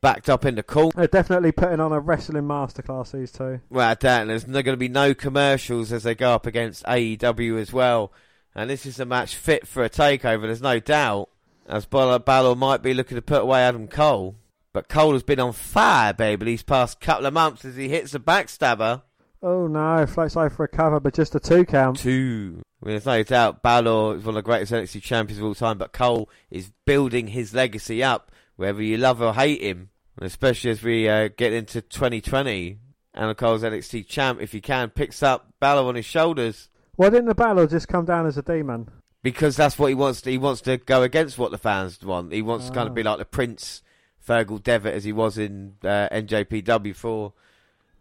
backed 0.00 0.28
up 0.28 0.44
in 0.44 0.56
the 0.56 0.64
corner. 0.64 0.92
They're 0.96 1.06
definitely 1.06 1.52
putting 1.52 1.78
on 1.78 1.92
a 1.92 2.00
wrestling 2.00 2.44
masterclass, 2.44 3.12
these 3.12 3.30
two. 3.30 3.60
Well, 3.70 3.96
and 4.02 4.30
there's 4.30 4.44
going 4.44 4.64
to 4.64 4.76
be 4.76 4.88
no 4.88 5.14
commercials 5.14 5.92
as 5.92 6.02
they 6.02 6.16
go 6.16 6.32
up 6.32 6.44
against 6.44 6.84
AEW 6.86 7.60
as 7.60 7.72
well. 7.72 8.12
And 8.52 8.68
this 8.68 8.84
is 8.84 8.98
a 8.98 9.04
match 9.04 9.36
fit 9.36 9.68
for 9.68 9.84
a 9.84 9.90
takeover, 9.90 10.42
there's 10.42 10.60
no 10.60 10.80
doubt 10.80 11.28
as 11.70 11.86
Balor 11.86 12.56
might 12.56 12.82
be 12.82 12.92
looking 12.92 13.14
to 13.14 13.22
put 13.22 13.42
away 13.42 13.62
Adam 13.62 13.86
Cole. 13.86 14.36
But 14.72 14.88
Cole 14.88 15.12
has 15.12 15.22
been 15.22 15.40
on 15.40 15.52
fire, 15.52 16.12
baby, 16.12 16.44
these 16.44 16.62
past 16.62 17.00
couple 17.00 17.26
of 17.26 17.32
months 17.32 17.64
as 17.64 17.76
he 17.76 17.88
hits 17.88 18.14
a 18.14 18.18
backstabber. 18.18 19.02
Oh 19.42 19.66
no, 19.66 20.04
floats 20.06 20.36
over 20.36 20.64
a 20.64 20.68
cover, 20.68 21.00
but 21.00 21.14
just 21.14 21.34
a 21.34 21.40
two 21.40 21.64
count. 21.64 21.98
Two. 21.98 22.60
I 22.82 22.86
mean, 22.86 22.94
there's 22.94 23.06
no 23.06 23.22
doubt 23.22 23.62
Balor 23.62 24.16
is 24.16 24.24
one 24.24 24.36
of 24.36 24.42
the 24.42 24.42
greatest 24.42 24.72
NXT 24.72 25.02
champions 25.02 25.38
of 25.38 25.44
all 25.44 25.54
time, 25.54 25.78
but 25.78 25.92
Cole 25.92 26.28
is 26.50 26.72
building 26.84 27.28
his 27.28 27.54
legacy 27.54 28.02
up, 28.02 28.32
whether 28.56 28.82
you 28.82 28.96
love 28.96 29.22
or 29.22 29.34
hate 29.34 29.62
him, 29.62 29.90
and 30.18 30.26
especially 30.26 30.70
as 30.70 30.82
we 30.82 31.08
uh, 31.08 31.28
get 31.36 31.52
into 31.52 31.80
2020. 31.80 32.78
Adam 33.14 33.34
Cole's 33.34 33.62
NXT 33.62 34.06
champ, 34.06 34.40
if 34.40 34.52
he 34.52 34.60
can, 34.60 34.90
picks 34.90 35.22
up 35.22 35.52
Balor 35.58 35.88
on 35.88 35.94
his 35.96 36.04
shoulders 36.04 36.68
Why 36.94 37.10
didn't 37.10 37.26
the 37.26 37.34
Balor 37.34 37.66
just 37.66 37.88
come 37.88 38.04
down 38.04 38.26
as 38.26 38.38
a 38.38 38.42
demon? 38.42 38.88
Because 39.22 39.56
that's 39.56 39.78
what 39.78 39.88
he 39.88 39.94
wants. 39.94 40.22
To, 40.22 40.30
he 40.30 40.38
wants 40.38 40.60
to 40.62 40.76
go 40.78 41.02
against 41.02 41.38
what 41.38 41.50
the 41.50 41.58
fans 41.58 42.00
want. 42.02 42.32
He 42.32 42.42
wants 42.42 42.66
to 42.68 42.72
kind 42.72 42.86
of 42.86 42.92
Ah. 42.92 42.94
be 42.94 43.02
like 43.02 43.18
the 43.18 43.24
Prince 43.24 43.82
Fergal 44.26 44.62
Devitt 44.62 44.94
as 44.94 45.04
he 45.04 45.12
was 45.12 45.38
in 45.38 45.74
uh, 45.82 46.08
NJPW 46.10 46.94
for 46.94 47.32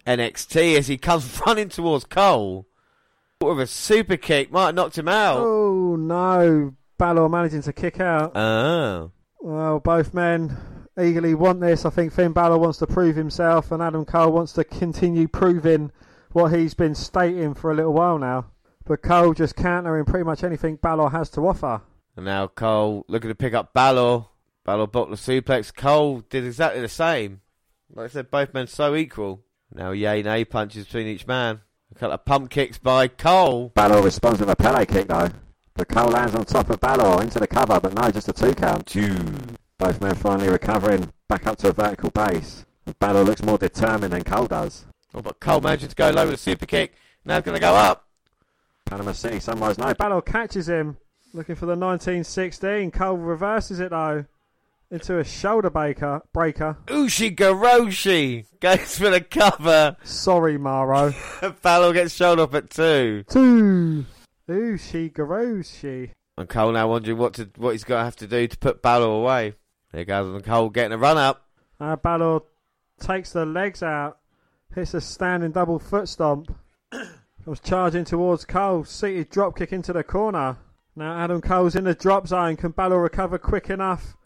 NXT 0.05 0.77
as 0.77 0.88
he 0.88 0.97
comes 1.10 1.41
running 1.45 1.69
towards 1.69 2.05
Cole 2.05 2.65
with 3.41 3.60
a 3.60 3.67
super 3.67 4.17
kick, 4.17 4.51
might 4.51 4.67
have 4.67 4.75
knocked 4.75 4.97
him 4.97 5.08
out. 5.08 5.38
Oh 5.39 5.95
no, 5.95 6.73
Balor 6.97 7.29
managing 7.29 7.62
to 7.63 7.73
kick 7.73 7.99
out. 7.99 8.36
Oh. 8.36 9.12
Well, 9.39 9.79
both 9.79 10.13
men 10.13 10.58
eagerly 11.01 11.34
want 11.34 11.62
this. 11.62 11.86
I 11.86 11.89
think 11.89 12.12
Finn 12.12 12.34
Balor 12.34 12.58
wants 12.58 12.79
to 12.79 12.88
prove 12.88 13.15
himself, 13.15 13.71
and 13.71 13.82
Adam 13.82 14.03
Cole 14.03 14.32
wants 14.34 14.51
to 14.53 14.65
continue 14.65 15.29
proving 15.29 15.91
what 16.34 16.53
he's 16.53 16.73
been 16.73 16.93
stating 16.93 17.53
for 17.53 17.71
a 17.71 17.75
little 17.75 17.93
while 17.93 18.17
now. 18.19 18.47
But 18.89 19.04
Cole 19.04 19.36
just 19.36 19.56
countering 19.56 20.04
pretty 20.04 20.23
much 20.23 20.43
anything 20.43 20.78
Balor 20.78 21.12
has 21.12 21.30
to 21.32 21.41
offer. 21.41 21.84
And 22.15 22.25
now 22.25 22.47
Cole 22.47 23.06
looking 23.08 23.30
to 23.30 23.36
pick 23.36 23.54
up 23.54 23.71
Balor. 23.71 24.25
Balor 24.65 24.88
blocked 24.88 25.12
the 25.12 25.15
suplex. 25.15 25.71
Cole 25.71 26.21
did 26.21 26.43
exactly 26.43 26.82
the 26.82 26.89
same. 26.89 27.41
Like 27.93 28.06
I 28.06 28.08
said, 28.08 28.32
both 28.32 28.52
men 28.52 28.65
so 28.65 28.95
equal. 28.95 29.43
Now 29.71 29.91
yay 29.91 30.23
nay 30.23 30.43
punches 30.43 30.86
between 30.86 31.06
each 31.06 31.28
man. 31.28 31.62
A 31.91 31.99
couple 31.99 32.15
of 32.15 32.25
pump 32.25 32.49
kicks 32.49 32.80
by 32.80 33.08
Cole. 33.08 33.71
Balor 33.75 34.02
responds 34.02 34.39
with 34.39 34.49
a 34.49 34.56
Pele 34.56 34.88
kick 34.88 35.08
though. 35.08 35.30
But 35.75 35.88
Cole 35.88 36.10
lands 36.10 36.34
on 36.34 36.45
top 36.45 36.71
of 36.71 36.80
Balor 36.80 37.21
into 37.21 37.39
the 37.39 37.45
cover, 37.45 37.80
but 37.80 37.93
no, 37.93 38.10
just 38.10 38.30
a 38.30 38.34
two 38.34 38.56
count. 38.56 38.88
Two. 38.88 39.15
Both 39.78 40.02
men 40.02 40.15
finally 40.15 40.49
recovering 40.49 41.13
back 41.28 41.45
up 41.45 41.60
to 41.60 41.69
a 41.69 41.73
vertical 41.73 42.10
base. 42.10 42.65
And 42.88 42.97
Balor 42.97 43.23
looks 43.23 43.43
more 43.43 43.60
determined 43.60 44.13
than 44.13 44.23
Cole 44.23 44.47
does. 44.47 44.88
Oh, 45.13 45.21
but 45.21 45.39
Cole 45.39 45.62
managed 45.62 45.91
to 45.91 45.95
go 45.95 46.10
low 46.10 46.25
with 46.25 46.34
a 46.34 46.38
super 46.38 46.65
kick. 46.65 46.95
Now 47.23 47.38
it's 47.38 47.45
going 47.45 47.56
to 47.56 47.62
go 47.62 47.75
up. 47.75 48.08
Panama 48.89 49.12
City, 49.12 49.39
Sunrise 49.39 49.78
no. 49.78 49.93
Balor 49.93 50.23
catches 50.23 50.67
him, 50.67 50.97
looking 51.32 51.54
for 51.54 51.67
the 51.67 51.75
1916. 51.75 52.89
Cole 52.89 53.17
reverses 53.17 53.80
it 53.80 53.91
though 53.91 54.25
into 54.89 55.19
a 55.19 55.23
shoulder 55.23 55.69
breaker. 55.69 56.23
Breaker. 56.34 56.75
Ushigoroshi 56.88 58.45
goes 58.60 58.97
for 58.97 59.12
the 59.12 59.21
cover. 59.21 59.95
Sorry, 60.04 60.58
Mauro. 60.58 61.13
Balor 61.62 61.93
gets 61.93 62.15
shoulder 62.15 62.41
up 62.41 62.56
at 62.56 62.71
two. 62.71 63.23
Two. 63.30 64.06
Ooh, 64.49 64.78
she 64.78 65.10
Garoshi. 65.10 66.10
And 66.39 66.49
Cole 66.49 66.71
now 66.71 66.88
wondering 66.88 67.19
what 67.19 67.34
to 67.36 67.47
what 67.58 67.71
he's 67.71 67.84
going 67.84 67.99
to 67.99 68.06
have 68.06 68.15
to 68.15 68.28
do 68.28 68.47
to 68.47 68.58
put 68.58 68.82
Balor 68.82 69.06
away. 69.06 69.54
There 69.91 70.04
goes 70.04 70.34
on 70.34 70.41
Cole 70.41 70.69
getting 70.69 70.93
a 70.93 70.97
run 70.97 71.17
up. 71.17 71.45
Uh, 71.80 71.95
Balor 71.95 72.41
takes 72.99 73.34
the 73.34 73.45
legs 73.45 73.84
out, 73.84 74.17
hits 74.73 74.95
a 74.95 75.02
standing 75.02 75.52
double 75.52 75.78
foot 75.78 76.10
stomp. 76.10 76.56
Comes 77.45 77.60
charging 77.60 78.06
towards 78.06 78.45
Cole, 78.45 78.84
seated 78.84 79.30
drop 79.30 79.58
kick 79.58 79.71
into 79.71 79.93
the 79.93 80.04
corner. 80.04 80.58
Now 80.95 81.17
Adam 81.17 81.41
Cole's 81.41 81.75
in 81.75 81.86
the 81.86 81.95
drop 81.95 82.28
zone. 82.28 82.58
Can 82.58 82.71
Balor 82.71 83.02
recover 83.02 83.38
quick 83.38 83.69
enough 83.69 84.17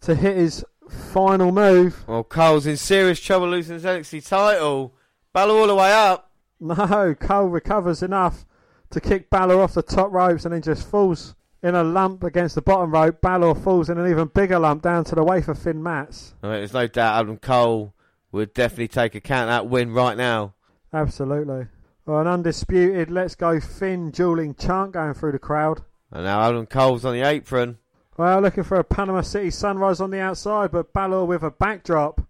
to 0.00 0.14
hit 0.14 0.36
his 0.36 0.64
final 0.88 1.52
move? 1.52 2.04
Well, 2.06 2.24
Cole's 2.24 2.66
in 2.66 2.76
serious 2.76 3.20
trouble 3.20 3.48
losing 3.48 3.74
his 3.74 3.84
NXT 3.84 4.26
title. 4.28 4.94
Balor 5.32 5.54
all 5.54 5.66
the 5.66 5.74
way 5.74 5.92
up. 5.92 6.30
No, 6.60 7.14
Cole 7.18 7.48
recovers 7.48 8.02
enough 8.02 8.46
to 8.90 9.00
kick 9.00 9.28
Balor 9.28 9.60
off 9.60 9.74
the 9.74 9.82
top 9.82 10.12
ropes 10.12 10.44
and 10.44 10.54
then 10.54 10.62
just 10.62 10.88
falls 10.88 11.34
in 11.62 11.74
a 11.74 11.82
lump 11.82 12.22
against 12.22 12.54
the 12.54 12.62
bottom 12.62 12.92
rope. 12.92 13.20
Balor 13.20 13.54
falls 13.56 13.90
in 13.90 13.98
an 13.98 14.10
even 14.10 14.28
bigger 14.28 14.58
lump 14.58 14.82
down 14.82 15.04
to 15.04 15.14
the 15.14 15.24
wafer 15.24 15.54
thin 15.54 15.82
mats. 15.82 16.34
I 16.42 16.46
mean, 16.46 16.56
there's 16.56 16.72
no 16.72 16.86
doubt 16.86 17.20
Adam 17.20 17.38
Cole 17.38 17.92
would 18.32 18.54
definitely 18.54 18.88
take 18.88 19.14
a 19.14 19.20
count 19.20 19.50
out 19.50 19.68
win 19.68 19.92
right 19.92 20.16
now. 20.16 20.54
Absolutely. 20.92 21.66
Well, 22.06 22.20
an 22.20 22.26
undisputed 22.26 23.10
let's 23.10 23.34
go 23.34 23.60
Finn 23.60 24.10
dueling 24.10 24.54
chant 24.54 24.92
going 24.92 25.14
through 25.14 25.32
the 25.32 25.38
crowd. 25.38 25.82
And 26.12 26.24
now 26.24 26.42
Adam 26.42 26.66
Cole's 26.66 27.04
on 27.04 27.14
the 27.14 27.26
apron. 27.26 27.78
Well, 28.16 28.40
looking 28.40 28.62
for 28.62 28.78
a 28.78 28.84
Panama 28.84 29.22
City 29.22 29.50
sunrise 29.50 30.00
on 30.00 30.10
the 30.10 30.20
outside, 30.20 30.70
but 30.70 30.92
Balor 30.92 31.24
with 31.24 31.42
a 31.42 31.50
backdrop. 31.50 32.20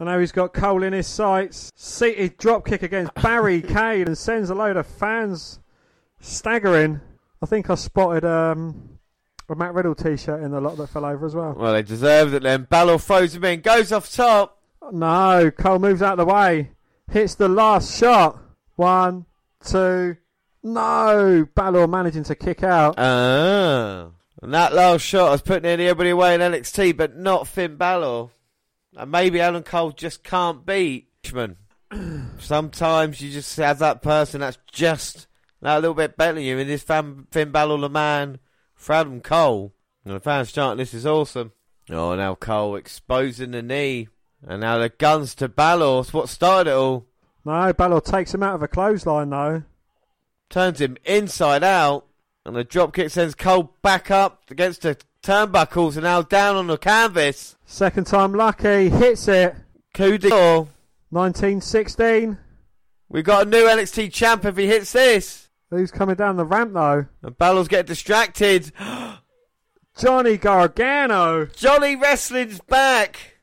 I 0.00 0.04
know 0.04 0.18
he's 0.18 0.32
got 0.32 0.54
Cole 0.54 0.82
in 0.82 0.92
his 0.92 1.06
sights. 1.06 1.72
Seated 1.76 2.38
dropkick 2.38 2.82
against 2.82 3.14
barricade 3.22 4.06
and 4.06 4.16
sends 4.16 4.50
a 4.50 4.54
load 4.54 4.76
of 4.76 4.86
fans 4.86 5.60
staggering. 6.20 7.00
I 7.42 7.46
think 7.46 7.68
I 7.68 7.74
spotted 7.74 8.24
um, 8.24 8.98
a 9.48 9.54
Matt 9.54 9.74
Riddle 9.74 9.94
t-shirt 9.94 10.42
in 10.42 10.52
the 10.52 10.60
lot 10.60 10.76
that 10.78 10.88
fell 10.88 11.04
over 11.04 11.26
as 11.26 11.34
well. 11.34 11.54
Well, 11.56 11.72
they 11.72 11.82
deserved 11.82 12.34
it 12.34 12.42
then. 12.42 12.64
Balor 12.64 12.98
throws 12.98 13.34
him 13.34 13.44
in, 13.44 13.60
goes 13.60 13.92
off 13.92 14.12
top. 14.12 14.62
No, 14.92 15.50
Cole 15.50 15.78
moves 15.78 16.02
out 16.02 16.18
of 16.18 16.26
the 16.26 16.32
way. 16.32 16.70
Hits 17.10 17.34
the 17.34 17.48
last 17.48 17.98
shot. 17.98 18.43
One, 18.76 19.26
two. 19.64 20.16
No, 20.62 21.46
Balor 21.54 21.86
managing 21.86 22.24
to 22.24 22.34
kick 22.34 22.62
out. 22.62 22.94
Ah. 22.98 24.08
And 24.42 24.52
that 24.54 24.74
last 24.74 25.02
shot 25.02 25.30
was 25.30 25.42
putting 25.42 25.66
anybody 25.68 26.10
away 26.10 26.34
in 26.34 26.40
NXT, 26.40 26.96
but 26.96 27.16
not 27.16 27.46
Finn 27.46 27.76
Balor. 27.76 28.30
And 28.96 29.10
maybe 29.10 29.40
Adam 29.40 29.62
Cole 29.62 29.92
just 29.92 30.22
can't 30.22 30.64
beat 30.64 31.08
Richmond. 31.24 31.56
Sometimes 32.38 33.20
you 33.20 33.30
just 33.30 33.56
have 33.56 33.78
that 33.78 34.02
person 34.02 34.40
that's 34.40 34.58
just 34.70 35.26
that 35.60 35.76
little 35.76 35.94
bit 35.94 36.16
better 36.16 36.34
than 36.34 36.44
you. 36.44 36.58
And 36.58 36.68
this 36.68 36.82
fan, 36.82 37.26
Finn 37.30 37.50
Balor, 37.50 37.78
the 37.78 37.88
man 37.88 38.38
Adam 38.88 39.20
Cole. 39.20 39.72
And 40.04 40.14
the 40.14 40.20
fans 40.20 40.52
chanting, 40.52 40.78
this 40.78 40.94
is 40.94 41.06
awesome. 41.06 41.52
Oh, 41.90 42.14
now 42.14 42.34
Cole 42.34 42.76
exposing 42.76 43.52
the 43.52 43.62
knee. 43.62 44.08
And 44.46 44.60
now 44.60 44.78
the 44.78 44.90
guns 44.90 45.34
to 45.36 45.48
Balor. 45.48 46.00
It's 46.00 46.12
what 46.12 46.28
started 46.28 46.70
it 46.70 46.74
all. 46.74 47.06
No, 47.44 47.72
Balor 47.72 48.00
takes 48.00 48.32
him 48.32 48.42
out 48.42 48.54
of 48.54 48.62
a 48.62 48.68
clothesline 48.68 49.30
though. 49.30 49.62
turns 50.48 50.80
him 50.80 50.96
inside 51.04 51.62
out, 51.62 52.06
and 52.44 52.56
the 52.56 52.64
dropkick 52.64 53.10
sends 53.10 53.34
Cole 53.34 53.74
back 53.82 54.10
up 54.10 54.50
against 54.50 54.82
the 54.82 54.96
turnbuckles 55.22 55.94
and 55.94 56.04
now 56.04 56.22
down 56.22 56.56
on 56.56 56.66
the 56.66 56.78
canvas. 56.78 57.56
Second 57.66 58.06
time 58.06 58.32
lucky, 58.32 58.88
hits 58.88 59.28
it. 59.28 59.54
Coup 59.92 60.18
de 60.18 60.28
grace. 60.28 60.68
1916. 61.10 62.38
We 63.08 63.22
got 63.22 63.46
a 63.46 63.50
new 63.50 63.64
NXT 63.64 64.12
champ 64.12 64.44
if 64.44 64.56
he 64.56 64.66
hits 64.66 64.92
this. 64.92 65.48
Who's 65.70 65.90
coming 65.90 66.16
down 66.16 66.36
the 66.36 66.44
ramp 66.44 66.72
though? 66.72 67.06
And 67.22 67.38
Balor's 67.38 67.68
getting 67.68 67.86
distracted. 67.86 68.72
Johnny 69.96 70.36
Gargano. 70.36 71.46
Johnny 71.46 71.94
Wrestling's 71.94 72.60
back. 72.60 73.38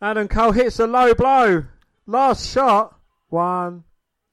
Adam 0.00 0.26
Cole 0.26 0.52
hits 0.52 0.80
a 0.80 0.86
low 0.86 1.14
blow. 1.14 1.64
Last 2.06 2.52
shot. 2.52 2.98
One, 3.32 3.84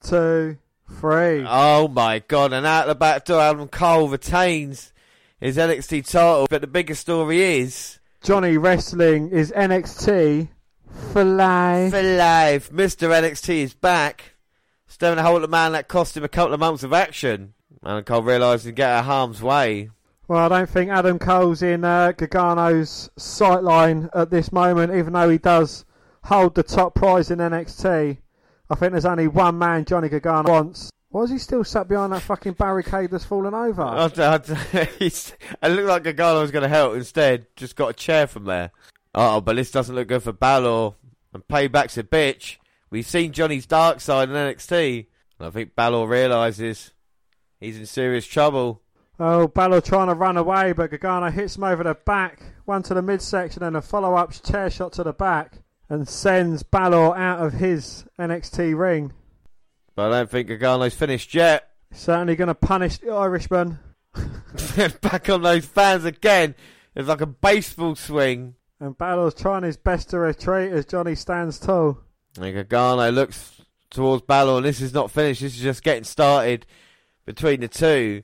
two, 0.03 0.57
three. 0.99 1.45
Oh 1.47 1.88
my 1.88 2.19
god, 2.19 2.51
and 2.51 2.65
out 2.65 2.85
the 2.85 2.95
back 2.95 3.23
door, 3.23 3.39
Adam 3.39 3.69
Cole 3.69 4.09
retains 4.09 4.91
his 5.39 5.55
NXT 5.55 6.05
title. 6.05 6.47
But 6.49 6.59
the 6.59 6.67
bigger 6.67 6.95
story 6.95 7.62
is 7.62 7.99
Johnny 8.21 8.57
Wrestling 8.57 9.29
is 9.29 9.53
NXT 9.53 10.49
for 11.13 11.23
life. 11.23 11.91
for 11.91 12.03
life, 12.03 12.69
Mr. 12.71 13.07
NXT 13.07 13.59
is 13.59 13.73
back. 13.73 14.33
Staring 14.85 15.17
a 15.17 15.23
hole 15.23 15.38
at 15.38 15.43
the 15.43 15.47
man 15.47 15.71
that 15.71 15.88
cost 15.88 16.17
him 16.17 16.25
a 16.25 16.27
couple 16.27 16.53
of 16.53 16.59
months 16.59 16.83
of 16.83 16.91
action. 16.91 17.53
Adam 17.85 18.03
Cole 18.03 18.23
realising 18.23 18.75
get 18.75 18.89
out 18.89 18.99
of 18.99 19.05
harm's 19.05 19.41
way. 19.41 19.91
Well, 20.27 20.39
I 20.43 20.49
don't 20.49 20.69
think 20.69 20.91
Adam 20.91 21.19
Cole's 21.19 21.62
in 21.62 21.85
uh, 21.85 22.12
Gargano's 22.12 23.09
sightline 23.17 24.09
at 24.13 24.29
this 24.29 24.51
moment, 24.51 24.93
even 24.93 25.13
though 25.13 25.29
he 25.29 25.38
does 25.38 25.85
hold 26.25 26.55
the 26.55 26.63
top 26.63 26.95
prize 26.95 27.31
in 27.31 27.39
NXT. 27.39 28.17
I 28.69 28.75
think 28.75 28.91
there's 28.91 29.05
only 29.05 29.27
one 29.27 29.58
man 29.58 29.86
Johnny 29.86 30.10
Gargano 30.10 30.49
wants. 30.49 30.91
Why 31.10 31.23
is 31.23 31.32
he 31.32 31.39
still 31.39 31.63
sat 31.63 31.88
behind 31.88 32.13
that 32.13 32.21
fucking 32.21 32.53
barricade 32.53 33.10
that's 33.10 33.25
fallen 33.25 33.55
over? 33.55 33.82
I, 33.82 34.12
I, 34.15 34.84
he's, 34.99 35.34
it 35.62 35.69
looked 35.69 35.88
like 35.88 36.03
Gargano 36.03 36.41
was 36.41 36.51
going 36.51 36.63
to 36.63 36.69
help. 36.69 36.95
Instead, 36.95 37.47
just 37.55 37.75
got 37.75 37.89
a 37.89 37.93
chair 37.93 38.27
from 38.27 38.45
there. 38.45 38.71
Oh, 39.15 39.41
but 39.41 39.55
this 39.55 39.71
doesn't 39.71 39.95
look 39.95 40.08
good 40.08 40.21
for 40.21 40.34
Balor. 40.34 40.93
And 41.34 41.47
Payback's 41.47 41.97
a 41.97 42.03
bitch. 42.03 42.58
We've 42.91 43.05
seen 43.08 43.34
Johnny's 43.34 43.65
dark 43.65 44.01
side 44.01 44.29
in 44.29 44.36
NXT. 44.36 45.08
And 45.39 45.47
I 45.47 45.49
think 45.49 45.75
Balor 45.75 46.08
realises 46.08 46.91
he's 47.60 47.79
in 47.79 47.88
serious 47.88 48.27
trouble. 48.27 48.84
Oh, 49.19 49.47
Balor 49.47 49.82
trying 49.82 50.08
to 50.08 50.13
run 50.13 50.38
away, 50.38 50.73
but 50.73 50.91
Gargano 50.91 51.32
hits 51.32 51.58
him 51.58 51.63
over 51.63 51.84
the 51.84 51.95
back. 51.95 52.41
One 52.65 52.84
to 52.84 52.93
the 52.93 53.01
midsection 53.01 53.63
and 53.63 53.75
a 53.75 53.82
follow 53.82 54.15
up 54.15 54.32
chair 54.43 54.69
shot 54.69 54.93
to 54.93 55.03
the 55.03 55.13
back. 55.13 55.53
And 55.89 56.08
sends 56.08 56.63
Balor 56.63 57.17
out 57.17 57.45
of 57.45 57.54
his 57.54 58.06
NXT 58.19 58.78
ring. 58.78 59.12
But 59.95 60.12
I 60.12 60.19
don't 60.19 60.30
think 60.30 60.47
Gargano's 60.47 60.93
finished 60.93 61.34
yet. 61.34 61.69
Certainly 61.91 62.36
going 62.36 62.47
to 62.47 62.56
punish 62.56 62.99
the 62.99 63.12
Irishman. 63.12 63.80
Back 65.02 65.30
on 65.30 65.41
those 65.41 65.65
fans 65.65 66.06
again. 66.06 66.56
It's 66.95 67.08
like 67.08 67.21
a 67.21 67.25
baseball 67.25 67.95
swing. 67.95 68.56
And 68.80 68.97
Balor's 68.97 69.34
trying 69.34 69.63
his 69.63 69.78
best 69.78 70.12
to 70.12 70.19
retreat 70.19 70.71
as 70.71 70.86
Johnny 70.86 71.15
stands 71.15 71.60
tall. 71.60 71.97
And 72.39 72.54
Gargano 72.54 73.12
looks 73.12 73.62
towards 73.89 74.23
Balor, 74.23 74.58
and 74.58 74.65
this 74.65 74.82
is 74.82 74.93
not 74.93 75.12
finished. 75.12 75.41
This 75.41 75.56
is 75.56 75.62
just 75.62 75.84
getting 75.84 76.04
started 76.04 76.65
between 77.25 77.62
the 77.62 77.67
two. 77.67 78.23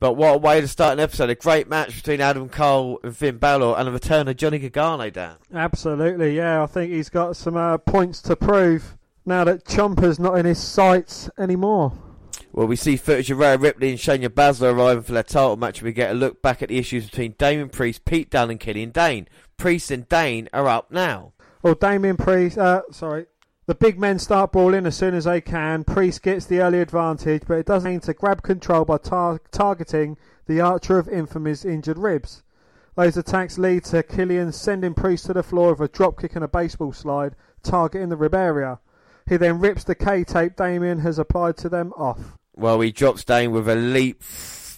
But 0.00 0.14
what 0.14 0.34
a 0.34 0.38
way 0.38 0.62
to 0.62 0.66
start 0.66 0.94
an 0.94 1.00
episode. 1.00 1.28
A 1.28 1.34
great 1.34 1.68
match 1.68 1.94
between 1.94 2.22
Adam 2.22 2.48
Cole 2.48 2.98
and 3.04 3.14
Finn 3.14 3.36
Balor 3.36 3.78
and 3.78 3.86
a 3.86 3.92
return 3.92 4.28
of 4.28 4.36
Johnny 4.36 4.58
Gargano 4.58 5.10
down. 5.10 5.36
Absolutely, 5.54 6.34
yeah. 6.34 6.62
I 6.62 6.66
think 6.66 6.90
he's 6.90 7.10
got 7.10 7.36
some 7.36 7.56
uh, 7.56 7.76
points 7.76 8.22
to 8.22 8.34
prove 8.34 8.96
now 9.26 9.44
that 9.44 9.66
Ciampa's 9.66 10.18
not 10.18 10.38
in 10.38 10.46
his 10.46 10.58
sights 10.58 11.28
anymore. 11.38 11.92
Well, 12.52 12.66
we 12.66 12.76
see 12.76 12.96
footage 12.96 13.30
of 13.30 13.38
Rhea 13.38 13.58
Ripley 13.58 13.90
and 13.90 13.98
Shayna 13.98 14.28
Baszler 14.28 14.74
arriving 14.74 15.04
for 15.04 15.12
their 15.12 15.22
title 15.22 15.56
match, 15.56 15.78
and 15.78 15.86
we 15.86 15.92
get 15.92 16.10
a 16.10 16.14
look 16.14 16.42
back 16.42 16.62
at 16.62 16.70
the 16.70 16.78
issues 16.78 17.04
between 17.04 17.34
Damien 17.38 17.68
Priest, 17.68 18.04
Pete 18.04 18.30
Dunne, 18.30 18.50
and 18.50 18.58
Killian 18.58 18.90
Dain. 18.90 19.28
Priest 19.58 19.90
and 19.90 20.08
Dain 20.08 20.48
are 20.52 20.66
up 20.66 20.90
now. 20.90 21.34
Well, 21.62 21.74
Damien 21.74 22.16
Priest, 22.16 22.56
uh, 22.58 22.82
sorry. 22.90 23.26
The 23.70 23.76
big 23.76 24.00
men 24.00 24.18
start 24.18 24.50
brawling 24.50 24.84
as 24.84 24.96
soon 24.96 25.14
as 25.14 25.26
they 25.26 25.40
can. 25.40 25.84
Priest 25.84 26.22
gets 26.22 26.44
the 26.44 26.58
early 26.58 26.80
advantage, 26.80 27.44
but 27.46 27.58
it 27.58 27.66
doesn't 27.66 27.88
mean 27.88 28.00
to 28.00 28.12
grab 28.12 28.42
control 28.42 28.84
by 28.84 28.98
tar- 28.98 29.40
targeting 29.52 30.16
the 30.48 30.60
Archer 30.60 30.98
of 30.98 31.08
Infamy's 31.08 31.64
injured 31.64 31.96
ribs. 31.96 32.42
Those 32.96 33.16
attacks 33.16 33.58
lead 33.58 33.84
to 33.84 34.02
Killian 34.02 34.50
sending 34.50 34.94
Priest 34.94 35.26
to 35.26 35.34
the 35.34 35.44
floor 35.44 35.72
with 35.72 35.88
a 35.88 35.88
dropkick 35.88 36.34
and 36.34 36.42
a 36.42 36.48
baseball 36.48 36.92
slide, 36.92 37.36
targeting 37.62 38.08
the 38.08 38.16
rib 38.16 38.34
area. 38.34 38.80
He 39.28 39.36
then 39.36 39.60
rips 39.60 39.84
the 39.84 39.94
K 39.94 40.24
tape 40.24 40.56
Damien 40.56 40.98
has 40.98 41.20
applied 41.20 41.56
to 41.58 41.68
them 41.68 41.92
off. 41.96 42.36
Well, 42.56 42.80
he 42.80 42.90
drops 42.90 43.22
Dain 43.22 43.52
with 43.52 43.68
a 43.68 43.76
leap, 43.76 44.20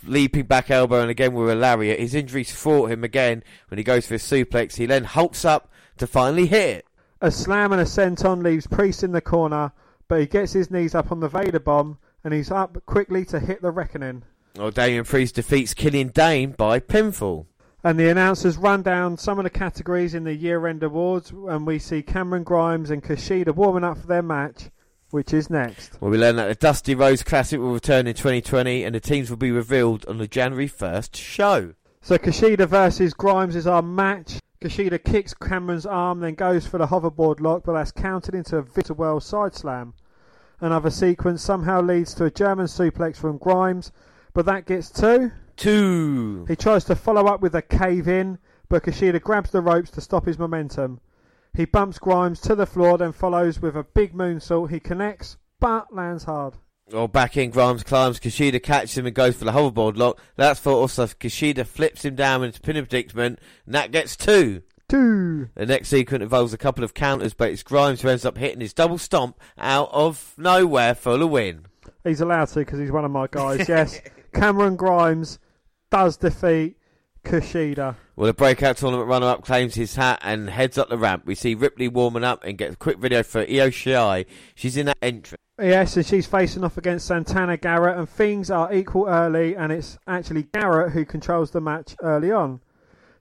leaping 0.05 0.45
back 0.45 0.71
elbow, 0.71 1.01
and 1.01 1.11
again 1.11 1.33
with 1.33 1.49
a 1.49 1.55
lariat. 1.55 1.99
His 1.99 2.15
injuries 2.15 2.55
fought 2.55 2.91
him 2.91 3.05
again 3.05 3.43
when 3.69 3.79
he 3.79 3.85
goes 3.85 4.07
for 4.07 4.13
his 4.17 4.23
suplex. 4.23 4.77
He 4.77 4.85
then 4.85 5.05
hulks 5.05 5.47
up 5.47 5.73
to 5.97 6.07
finally 6.07 6.45
hit 6.45 6.77
it. 6.77 6.87
A 7.25 7.31
slam 7.31 7.71
and 7.71 7.81
a 7.81 7.85
senton 7.85 8.43
leaves 8.43 8.67
Priest 8.67 9.05
in 9.05 9.13
the 9.13 9.21
corner, 9.21 9.71
but 10.09 10.19
he 10.19 10.27
gets 10.27 10.53
his 10.53 10.73
knees 10.73 10.93
up 10.93 11.13
on 11.13 11.21
the 11.21 11.29
Vader 11.29 11.61
bomb, 11.61 11.99
and 12.25 12.35
he's 12.35 12.51
up 12.51 12.85
quickly 12.85 13.25
to 13.27 13.39
hit 13.39 13.63
the 13.63 13.71
reckoning. 13.71 14.25
Well, 14.57 14.73
Damien 14.73 15.05
Priest 15.05 15.37
defeats 15.37 15.73
Killian 15.73 16.09
Dain 16.09 16.51
by 16.51 16.81
pinfall. 16.81 17.47
And 17.85 17.97
the 17.97 18.09
announcers 18.09 18.57
run 18.57 18.83
down 18.83 19.19
some 19.19 19.39
of 19.39 19.45
the 19.45 19.51
categories 19.51 20.15
in 20.15 20.25
the 20.25 20.35
year-end 20.35 20.83
awards, 20.83 21.31
and 21.31 21.65
we 21.65 21.79
see 21.79 22.03
Cameron 22.03 22.43
Grimes 22.43 22.91
and 22.91 23.05
Kushida 23.05 23.55
warming 23.55 23.85
up 23.85 23.99
for 23.99 24.09
their 24.09 24.23
match, 24.23 24.71
which 25.11 25.33
is 25.33 25.49
next. 25.49 26.01
Well, 26.01 26.11
we 26.11 26.19
learn 26.19 26.35
that 26.37 26.49
the 26.49 26.57
Dusty 26.57 26.97
Rhodes 26.97 27.23
Classic 27.23 27.61
will 27.61 27.73
return 27.73 28.09
in 28.09 28.15
2020, 28.15 28.83
and 28.83 28.97
the 28.97 29.01
teams 29.01 29.31
will 29.31 29.37
be 29.37 29.53
revealed 29.53 30.05
on 30.09 30.19
the 30.19 30.27
January 30.27 30.69
1st 30.69 31.15
show. 31.15 31.75
So 32.01 32.19
Kushida 32.19 32.67
versus 32.67 33.15
Grimes 33.15 33.55
is 33.55 33.69
our 33.69 33.81
match. 33.81 34.41
Kushida 34.62 35.03
kicks 35.03 35.35
Cameron's 35.35 35.87
arm, 35.87 36.20
then 36.20 36.35
goes 36.35 36.66
for 36.66 36.79
the 36.79 36.87
hoverboard 36.87 37.40
lock, 37.40 37.64
but 37.64 37.72
that's 37.72 37.90
counted 37.90 38.35
into 38.35 38.57
a 38.57 38.62
Victor 38.62 38.94
Wells 38.94 39.27
side 39.27 39.55
slam. 39.55 39.94
Another 40.61 40.90
sequence 40.90 41.42
somehow 41.42 41.81
leads 41.81 42.14
to 42.14 42.25
a 42.25 42.31
German 42.31 42.66
suplex 42.66 43.16
from 43.16 43.38
Grimes, 43.38 43.90
but 44.33 44.46
that 44.46 44.66
gets 44.66 44.90
two. 44.90 45.33
Two. 45.57 46.44
He 46.46 46.55
tries 46.55 46.85
to 46.85 46.94
follow 46.94 47.27
up 47.27 47.40
with 47.40 47.55
a 47.55 47.62
cave 47.62 48.07
in, 48.07 48.38
but 48.68 48.85
Kushida 48.85 49.20
grabs 49.20 49.51
the 49.51 49.61
ropes 49.61 49.90
to 49.90 50.01
stop 50.01 50.27
his 50.27 50.38
momentum. 50.38 51.01
He 51.55 51.64
bumps 51.64 51.98
Grimes 51.98 52.40
to 52.42 52.55
the 52.55 52.64
floor, 52.64 52.96
then 52.96 53.12
follows 53.12 53.61
with 53.61 53.77
a 53.77 53.83
big 53.83 54.14
moonsault. 54.14 54.70
He 54.70 54.81
connects, 54.81 55.37
but 55.61 55.92
lands 55.92 56.25
hard. 56.25 56.55
Well, 56.93 57.09
back 57.09 57.37
in, 57.39 57.51
Grimes 57.51 57.83
climbs. 57.83 58.21
Kushida 58.21 58.63
catches 58.63 58.99
him 58.99 59.07
and 59.07 59.15
goes 59.15 59.37
for 59.37 59.47
the 59.47 59.53
hoverboard 59.53 59.97
lock. 59.97 60.21
That's 60.37 60.61
for 60.61 60.73
also 60.73 61.07
Kushida 61.07 61.67
flips 61.67 62.05
him 62.05 62.15
down 62.15 62.45
into 62.45 62.61
pinning 62.61 62.85
predicament, 62.85 63.39
and 63.65 63.75
that 63.75 63.93
gets 63.93 64.15
two. 64.17 64.63
Two. 64.89 65.49
The 65.55 65.65
next 65.65 65.89
sequence 65.89 66.23
involves 66.23 66.53
a 66.53 66.59
couple 66.59 66.85
of 66.85 66.93
counters, 66.93 67.33
but 67.33 67.51
it's 67.51 67.63
Grimes 67.63 68.03
who 68.03 68.09
ends 68.09 68.27
up 68.27 68.37
hitting 68.37 68.61
his 68.61 68.75
double 68.75 68.99
stomp 68.99 69.41
out 69.57 69.89
of 69.91 70.35
nowhere 70.37 70.95
for 70.95 71.17
the 71.17 71.27
win. 71.27 71.65
He's 72.05 72.21
allowed 72.21 72.49
to 72.49 72.59
because 72.59 72.79
he's 72.79 72.93
one 72.93 73.07
of 73.07 73.11
my 73.11 73.27
guys. 73.31 73.67
Yes, 73.69 73.99
Cameron 74.35 74.77
Grimes 74.77 75.39
does 75.91 76.19
defeat 76.19 76.77
Kushida. 77.25 77.97
Well, 78.14 78.27
the 78.27 78.35
breakout 78.35 78.77
tournament 78.77 79.09
runner-up 79.09 79.42
claims 79.42 79.75
his 79.75 79.96
hat 79.96 80.20
and 80.22 80.51
heads 80.51 80.77
up 80.77 80.90
the 80.90 80.98
ramp. 80.98 81.25
We 81.25 81.35
see 81.35 81.55
Ripley 81.55 81.88
warming 81.88 82.25
up 82.25 82.44
and 82.44 82.59
get 82.59 82.72
a 82.72 82.77
quick 82.77 82.98
video 82.98 83.22
for 83.22 83.40
Io 83.40 83.70
Shirai. 83.70 84.27
She's 84.55 84.77
in 84.77 84.87
that 84.87 84.98
entrance. 85.01 85.40
Yes, 85.59 85.96
and 85.96 86.05
she's 86.05 86.27
facing 86.27 86.62
off 86.62 86.77
against 86.77 87.07
Santana 87.07 87.57
Garrett, 87.57 87.96
and 87.96 88.09
things 88.09 88.51
are 88.51 88.72
equal 88.72 89.07
early, 89.07 89.57
and 89.57 89.72
it's 89.72 89.96
actually 90.07 90.42
Garrett 90.42 90.92
who 90.92 91.07
controls 91.07 91.53
the 91.53 91.61
match 91.61 91.96
early 92.03 92.31
on. 92.31 92.61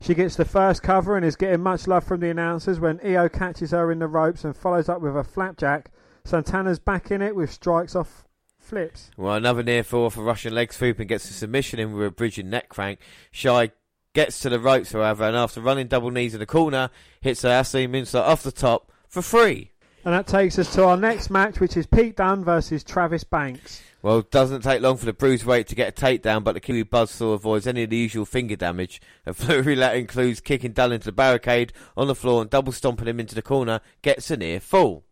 She 0.02 0.14
gets 0.14 0.36
the 0.36 0.46
first 0.46 0.82
cover 0.82 1.16
and 1.16 1.26
is 1.26 1.36
getting 1.36 1.62
much 1.62 1.88
love 1.88 2.04
from 2.04 2.20
the 2.20 2.30
announcers 2.30 2.80
when 2.80 3.00
Io 3.06 3.30
catches 3.30 3.72
her 3.72 3.92
in 3.92 4.00
the 4.00 4.08
ropes 4.08 4.44
and 4.44 4.56
follows 4.56 4.90
up 4.90 5.00
with 5.00 5.16
a 5.16 5.24
flapjack. 5.24 5.92
Santana's 6.26 6.80
back 6.80 7.12
in 7.12 7.22
it 7.22 7.36
with 7.36 7.52
strikes 7.52 7.96
off 7.96 8.26
flips. 8.60 9.12
Well, 9.16 9.36
another 9.36 9.64
near 9.64 9.84
fall 9.84 10.10
for 10.10 10.24
Russian 10.24 10.54
leg 10.54 10.74
sweep 10.74 11.00
and 11.00 11.08
gets 11.08 11.30
a 11.30 11.34
submission 11.34 11.80
in 11.80 11.94
with 11.94 12.08
a 12.08 12.12
bridging 12.12 12.50
neck 12.50 12.70
crank. 12.70 13.00
Shy 13.32 13.72
gets 14.14 14.40
to 14.40 14.50
the 14.50 14.60
ropes, 14.60 14.92
however, 14.92 15.24
and 15.24 15.36
after 15.36 15.62
running 15.62 15.88
double 15.88 16.12
knees 16.12 16.34
in 16.34 16.40
the 16.40 16.46
corner, 16.46 16.90
hits 17.22 17.42
her 17.44 17.50
Ashley 17.50 17.88
Minster 17.88 18.20
off 18.20 18.44
the 18.44 18.52
top 18.52 18.92
for 19.08 19.22
free. 19.22 19.72
And 20.04 20.14
that 20.14 20.28
takes 20.28 20.58
us 20.58 20.74
to 20.74 20.86
our 20.86 20.98
next 20.98 21.30
match, 21.30 21.60
which 21.60 21.78
is 21.78 21.86
Pete 21.86 22.18
Dunne 22.18 22.44
versus 22.44 22.84
Travis 22.84 23.24
Banks. 23.24 23.82
Well, 24.02 24.20
it 24.20 24.32
doesn't 24.32 24.62
take 24.62 24.82
long 24.82 24.98
for 24.98 25.06
the 25.06 25.14
bruiserweight 25.14 25.68
to 25.68 25.76
get 25.76 25.90
a 25.90 26.02
takedown, 26.02 26.44
but 26.44 26.54
the 26.54 26.60
Kiwi 26.60 26.86
Buzzsaw 26.86 27.36
avoids 27.36 27.68
any 27.68 27.84
of 27.84 27.92
the 27.92 27.98
usual 27.98 28.26
finger 28.26 28.56
damage. 28.56 29.00
A 29.28 29.34
flurry 29.34 29.76
that 29.76 29.96
includes 29.96 30.40
kicking 30.40 30.72
Dunne 30.72 30.94
into 30.94 31.06
the 31.06 31.12
barricade 31.12 31.72
on 31.96 32.08
the 32.08 32.16
floor 32.16 32.42
and 32.42 32.50
double 32.50 32.72
stomping 32.72 33.08
him 33.08 33.20
into 33.20 33.36
the 33.36 33.44
corner, 33.44 33.80
gets 34.02 34.32
a 34.32 34.38
near 34.38 34.60
fall. 34.60 35.04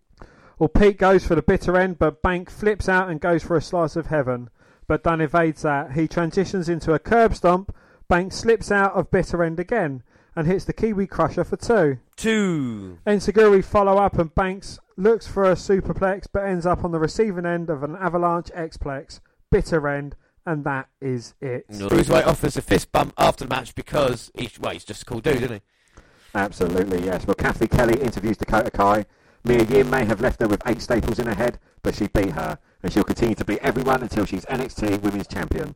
Well, 0.58 0.70
Pete 0.70 0.98
goes 0.98 1.24
for 1.26 1.36
the 1.36 1.44
bitter 1.44 1.78
end, 1.78 2.00
but 2.00 2.24
Bank 2.24 2.50
flips 2.50 2.90
out 2.90 3.10
and 3.10 3.22
goes 3.22 3.44
for 3.44 3.56
a 3.56 3.62
slice 3.62 3.96
of 3.96 4.08
heaven. 4.08 4.50
But 4.88 5.04
Dunne 5.04 5.22
evades 5.22 5.62
that. 5.62 5.92
He 5.92 6.08
transitions 6.08 6.68
into 6.68 6.94
a 6.94 7.00
curb 7.00 7.36
stomp. 7.36 7.76
Bank 8.10 8.34
slips 8.34 8.72
out 8.72 8.94
of 8.94 9.12
bitter 9.12 9.44
end 9.44 9.60
again 9.60 10.02
and 10.36 10.48
hits 10.48 10.66
the 10.66 10.74
Kiwi 10.74 11.06
Crusher 11.06 11.44
for 11.44 11.58
two. 11.58 12.00
Two. 12.16 12.98
Enziguri 13.06 13.64
follow 13.64 13.98
up 13.98 14.18
and 14.18 14.34
Banks 14.34 14.80
looks 14.98 15.28
for 15.28 15.46
a 15.46 15.54
superplex 15.54 16.26
but 16.32 16.44
ends 16.44 16.66
up 16.66 16.84
on 16.84 16.92
the 16.92 17.00
receiving 17.00 17.46
end 17.46 17.70
of 17.70 17.84
an 17.84 17.96
avalanche 17.96 18.48
Xplex, 18.48 19.20
bitter 19.52 19.88
end, 19.88 20.16
and 20.44 20.64
that 20.64 20.90
is 21.00 21.36
it. 21.40 21.70
Bruiserweight 21.70 22.26
offers 22.26 22.58
a 22.58 22.64
fist 22.64 22.92
bump 22.92 23.14
after 23.16 23.46
the 23.46 23.56
match 23.56 23.76
because 23.76 24.32
he's, 24.34 24.60
well, 24.60 24.74
he's 24.74 24.86
just 24.86 25.04
a 25.04 25.06
cool 25.06 25.20
dude, 25.20 25.44
isn't 25.44 25.54
he? 25.54 26.02
Absolutely, 26.34 27.06
yes. 27.06 27.28
Well, 27.28 27.36
Kathy 27.36 27.68
Kelly 27.68 28.02
interviews 28.02 28.38
Dakota 28.38 28.72
Kai. 28.72 29.06
Mia 29.44 29.64
Yim 29.64 29.90
may 29.90 30.06
have 30.06 30.20
left 30.20 30.42
her 30.42 30.48
with 30.48 30.62
eight 30.66 30.82
staples 30.82 31.20
in 31.20 31.28
her 31.28 31.36
head, 31.36 31.60
but 31.84 31.96
she 31.96 32.08
beat 32.08 32.32
her, 32.32 32.58
and 32.82 32.92
she'll 32.92 33.04
continue 33.04 33.36
to 33.36 33.46
beat 33.46 33.60
everyone 33.60 34.02
until 34.02 34.26
she's 34.26 34.46
NXT 34.46 35.02
Women's 35.02 35.28
Champion. 35.28 35.76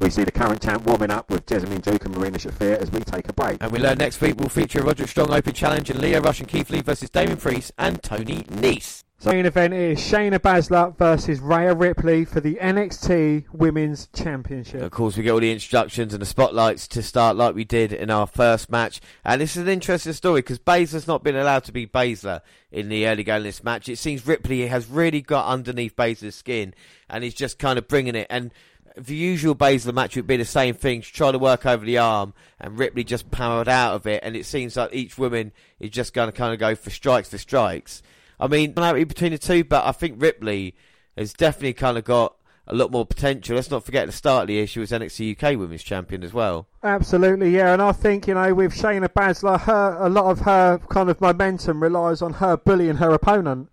We 0.00 0.10
see 0.10 0.24
the 0.24 0.32
current 0.32 0.62
champ 0.62 0.84
warming 0.86 1.10
up 1.10 1.28
with 1.30 1.44
Jessamyn 1.46 1.82
Duke 1.82 2.04
and 2.04 2.16
Marina 2.16 2.38
Shafir 2.38 2.80
as 2.80 2.90
we 2.90 3.00
take 3.00 3.28
a 3.28 3.32
break. 3.32 3.58
And 3.60 3.72
we 3.72 3.78
learn 3.78 3.98
next 3.98 4.20
week 4.20 4.36
we'll 4.36 4.48
feature 4.48 4.80
a 4.80 4.84
Roderick 4.84 5.08
Strong 5.08 5.32
Open 5.32 5.52
Challenge 5.52 5.90
and 5.90 6.00
Lio 6.00 6.20
Rush 6.20 6.40
and 6.40 6.48
Keith 6.48 6.70
Lee 6.70 6.82
versus 6.82 7.10
Damien 7.10 7.36
Priest 7.36 7.72
and 7.78 8.02
Tony 8.02 8.44
Nese. 8.44 9.02
So 9.20 9.32
main 9.32 9.46
event 9.46 9.74
is 9.74 9.98
Shayna 9.98 10.38
Baszler 10.38 10.96
versus 10.96 11.40
Rhea 11.40 11.74
Ripley 11.74 12.24
for 12.24 12.40
the 12.40 12.54
NXT 12.62 13.46
Women's 13.52 14.06
Championship. 14.14 14.80
Of 14.80 14.92
course, 14.92 15.16
we 15.16 15.24
get 15.24 15.32
all 15.32 15.40
the 15.40 15.50
introductions 15.50 16.12
and 16.12 16.22
the 16.22 16.26
spotlights 16.26 16.86
to 16.86 17.02
start 17.02 17.34
like 17.34 17.56
we 17.56 17.64
did 17.64 17.92
in 17.92 18.10
our 18.10 18.28
first 18.28 18.70
match. 18.70 19.00
And 19.24 19.40
this 19.40 19.56
is 19.56 19.62
an 19.64 19.68
interesting 19.68 20.12
story 20.12 20.42
because 20.42 20.60
Baszler's 20.60 21.08
not 21.08 21.24
been 21.24 21.34
allowed 21.34 21.64
to 21.64 21.72
be 21.72 21.84
Baszler 21.84 22.42
in 22.70 22.88
the 22.88 23.08
early 23.08 23.24
going 23.24 23.38
of 23.38 23.42
this 23.42 23.64
match. 23.64 23.88
It 23.88 23.96
seems 23.96 24.24
Ripley 24.24 24.68
has 24.68 24.86
really 24.86 25.20
got 25.20 25.48
underneath 25.48 25.96
Baszler's 25.96 26.36
skin 26.36 26.72
and 27.10 27.24
he's 27.24 27.34
just 27.34 27.58
kind 27.58 27.76
of 27.76 27.88
bringing 27.88 28.14
it. 28.14 28.28
And 28.30 28.52
the 28.98 29.14
usual 29.14 29.54
Baszler 29.54 29.94
match 29.94 30.16
would 30.16 30.26
be 30.26 30.36
the 30.36 30.44
same 30.44 30.74
thing. 30.74 31.02
She 31.02 31.12
tried 31.12 31.32
to 31.32 31.38
work 31.38 31.66
over 31.66 31.84
the 31.84 31.98
arm, 31.98 32.34
and 32.60 32.78
Ripley 32.78 33.04
just 33.04 33.30
powered 33.30 33.68
out 33.68 33.94
of 33.94 34.06
it. 34.06 34.22
And 34.22 34.36
it 34.36 34.46
seems 34.46 34.76
like 34.76 34.94
each 34.94 35.18
woman 35.18 35.52
is 35.78 35.90
just 35.90 36.12
going 36.12 36.30
to 36.30 36.36
kind 36.36 36.52
of 36.52 36.58
go 36.58 36.74
for 36.74 36.90
strikes 36.90 37.30
for 37.30 37.38
strikes. 37.38 38.02
I 38.40 38.46
mean, 38.46 38.70
similarity 38.70 39.04
between 39.04 39.32
the 39.32 39.38
two, 39.38 39.64
but 39.64 39.84
I 39.84 39.92
think 39.92 40.20
Ripley 40.20 40.74
has 41.16 41.32
definitely 41.32 41.74
kind 41.74 41.98
of 41.98 42.04
got 42.04 42.36
a 42.66 42.74
lot 42.74 42.92
more 42.92 43.06
potential. 43.06 43.56
Let's 43.56 43.70
not 43.70 43.84
forget 43.84 44.02
at 44.02 44.06
the 44.06 44.12
start 44.12 44.42
of 44.42 44.48
the 44.48 44.54
year 44.54 44.66
she 44.66 44.78
was 44.78 44.90
NXT 44.90 45.36
UK 45.42 45.58
Women's 45.58 45.82
Champion 45.82 46.22
as 46.22 46.32
well. 46.32 46.68
Absolutely, 46.82 47.50
yeah. 47.50 47.72
And 47.72 47.82
I 47.82 47.92
think 47.92 48.26
you 48.26 48.34
know 48.34 48.54
with 48.54 48.74
Shayna 48.74 49.08
Baszler, 49.08 49.60
her 49.62 49.96
a 49.98 50.08
lot 50.08 50.26
of 50.26 50.40
her 50.40 50.78
kind 50.88 51.08
of 51.08 51.20
momentum 51.20 51.82
relies 51.82 52.22
on 52.22 52.34
her 52.34 52.56
bullying 52.56 52.96
her 52.96 53.10
opponent. 53.10 53.70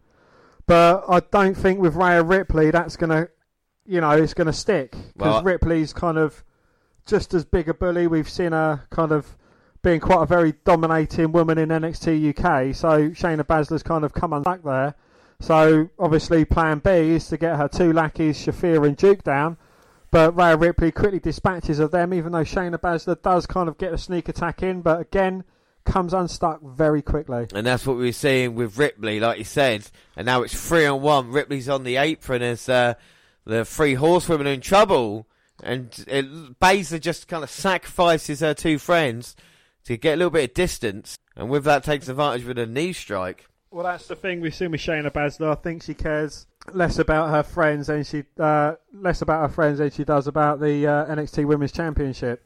But 0.66 1.04
I 1.08 1.20
don't 1.20 1.56
think 1.56 1.80
with 1.80 1.96
Rhea 1.96 2.24
Ripley 2.24 2.72
that's 2.72 2.96
going 2.96 3.12
to 3.12 3.30
you 3.86 4.02
know, 4.02 4.12
it's 4.12 4.34
going 4.34 4.48
to 4.48 4.54
stick 4.54 4.92
because 4.92 5.34
Well- 5.36 5.44
Ripley's 5.44 5.94
kind 5.94 6.18
of 6.18 6.44
just 7.06 7.34
as 7.34 7.46
big 7.46 7.70
a 7.70 7.74
bully. 7.74 8.08
We've 8.08 8.30
seen 8.30 8.52
her 8.52 8.84
kind 8.90 9.12
of 9.12 9.38
being 9.84 10.00
quite 10.00 10.24
a 10.24 10.26
very 10.26 10.54
dominating 10.66 11.32
woman 11.32 11.58
in 11.60 11.70
NXT 11.70 12.30
UK. 12.30 12.74
So 12.76 13.10
Shayna 13.12 13.44
Baszler's 13.44 13.84
kind 13.84 14.04
of 14.04 14.14
come 14.14 14.34
unstuck 14.34 14.64
there. 14.64 14.96
So 15.40 15.90
obviously, 16.00 16.46
Plan 16.46 16.80
B 16.80 16.90
is 16.90 17.28
to 17.28 17.38
get 17.38 17.58
her 17.58 17.68
two 17.68 17.94
lackeys, 17.94 18.44
Shafir 18.44 18.88
and 18.88 18.98
Duke, 18.98 19.24
down. 19.24 19.58
But 20.10 20.36
Rhea 20.36 20.56
Ripley 20.56 20.92
quickly 20.92 21.20
dispatches 21.20 21.78
of 21.80 21.92
them, 21.92 22.14
even 22.14 22.32
though 22.32 22.44
Shayna 22.44 22.80
Baszler 22.80 23.22
does 23.22 23.46
kind 23.46 23.68
of 23.68 23.78
get 23.78 23.94
a 23.94 23.98
sneak 23.98 24.30
attack 24.30 24.64
in. 24.64 24.82
But 24.82 25.02
again, 25.02 25.44
comes 25.86 26.14
unstuck 26.14 26.62
very 26.64 27.02
quickly. 27.02 27.48
And 27.54 27.68
that's 27.68 27.86
what 27.86 27.98
we 27.98 28.06
were 28.06 28.12
seeing 28.12 28.56
with 28.56 28.78
Ripley, 28.78 29.20
like 29.20 29.38
you 29.38 29.44
said. 29.44 29.88
And 30.16 30.26
now 30.26 30.42
it's 30.42 30.68
three 30.68 30.86
on 30.86 31.02
one. 31.02 31.32
Ripley's 31.32 31.70
on 31.70 31.84
the 31.84 31.98
apron 31.98 32.42
as 32.42 32.68
uh, 32.70 32.96
the 33.46 33.66
three 33.66 33.94
horsewomen 33.96 34.48
are 34.48 34.52
in 34.52 34.62
trouble. 34.62 35.28
And 35.64 36.04
it, 36.08 36.60
Baszler 36.60 37.00
just 37.00 37.28
kind 37.28 37.44
of 37.44 37.50
sacrifices 37.50 38.42
her 38.42 38.54
two 38.54 38.78
friends 38.78 39.36
to 39.86 39.98
get 39.98 40.16
a 40.16 40.18
little 40.18 40.32
bit 40.32 40.50
of 40.50 40.54
distance. 40.54 41.18
And 41.36 41.50
with 41.50 41.64
that, 41.64 41.84
takes 41.84 42.10
advantage 42.10 42.46
with 42.46 42.58
a 42.58 42.66
knee 42.66 42.94
strike. 42.94 43.48
Well, 43.72 43.84
that's 43.84 44.08
the 44.08 44.16
thing 44.16 44.42
we've 44.42 44.56
seen 44.56 44.72
with 44.72 44.82
Shayna 44.82 45.12
Baszler. 45.12 45.52
I 45.52 45.56
think 45.56 45.84
she 45.84 45.94
cares 45.94 46.48
less 46.74 46.98
about 46.98 47.30
her 47.30 47.44
friends 47.44 47.88
than 47.88 48.04
she 48.04 48.24
uh, 48.40 48.76
less 48.94 49.22
about 49.22 49.42
her 49.42 49.54
friends 49.54 49.80
than 49.80 49.92
she 49.92 50.04
does 50.04 50.28
about 50.28 50.60
the 50.60 50.88
uh, 50.88 51.06
NXT 51.06 51.46
Women's 51.46 51.72
Championship. 51.72 52.44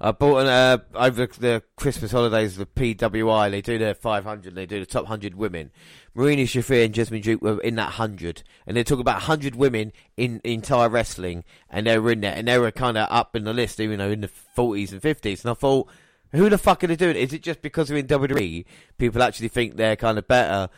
I 0.00 0.12
bought 0.12 0.40
an, 0.40 0.46
uh, 0.48 0.78
over 0.94 1.26
the 1.26 1.62
Christmas 1.76 2.12
holidays 2.12 2.56
the 2.56 2.66
PWI. 2.66 3.50
They 3.50 3.60
do 3.60 3.78
their 3.78 3.94
500. 3.94 4.54
They 4.54 4.66
do 4.66 4.80
the 4.80 4.86
top 4.86 5.04
100 5.04 5.34
women. 5.34 5.70
Marina 6.14 6.42
Shafir 6.42 6.84
and 6.84 6.94
Jessamyn 6.94 7.22
Duke 7.22 7.42
were 7.42 7.60
in 7.60 7.74
that 7.76 7.98
100, 7.98 8.42
and 8.66 8.76
they 8.76 8.84
talk 8.84 9.00
about 9.00 9.16
100 9.16 9.56
women 9.56 9.92
in, 10.16 10.40
in 10.44 10.54
entire 10.54 10.88
wrestling, 10.88 11.44
and 11.68 11.86
they 11.86 11.98
were 11.98 12.12
in 12.12 12.20
there, 12.20 12.34
and 12.34 12.46
they 12.46 12.58
were 12.58 12.70
kind 12.70 12.96
of 12.96 13.08
up 13.10 13.34
in 13.34 13.44
the 13.44 13.52
list, 13.52 13.80
even 13.80 13.98
though 13.98 14.10
in 14.10 14.20
the 14.20 14.30
40s 14.56 14.92
and 14.92 15.02
50s. 15.02 15.42
And 15.42 15.50
I 15.50 15.54
thought, 15.54 15.88
who 16.32 16.48
the 16.48 16.58
fuck 16.58 16.84
are 16.84 16.86
they 16.86 16.96
doing? 16.96 17.16
Is 17.16 17.32
it 17.32 17.42
just 17.42 17.62
because 17.62 17.88
they're 17.88 17.96
in 17.96 18.06
WWE? 18.06 18.64
People 18.98 19.22
actually 19.22 19.48
think 19.48 19.76
they're 19.76 19.96
kind 19.96 20.18
of 20.18 20.28
better 20.28 20.68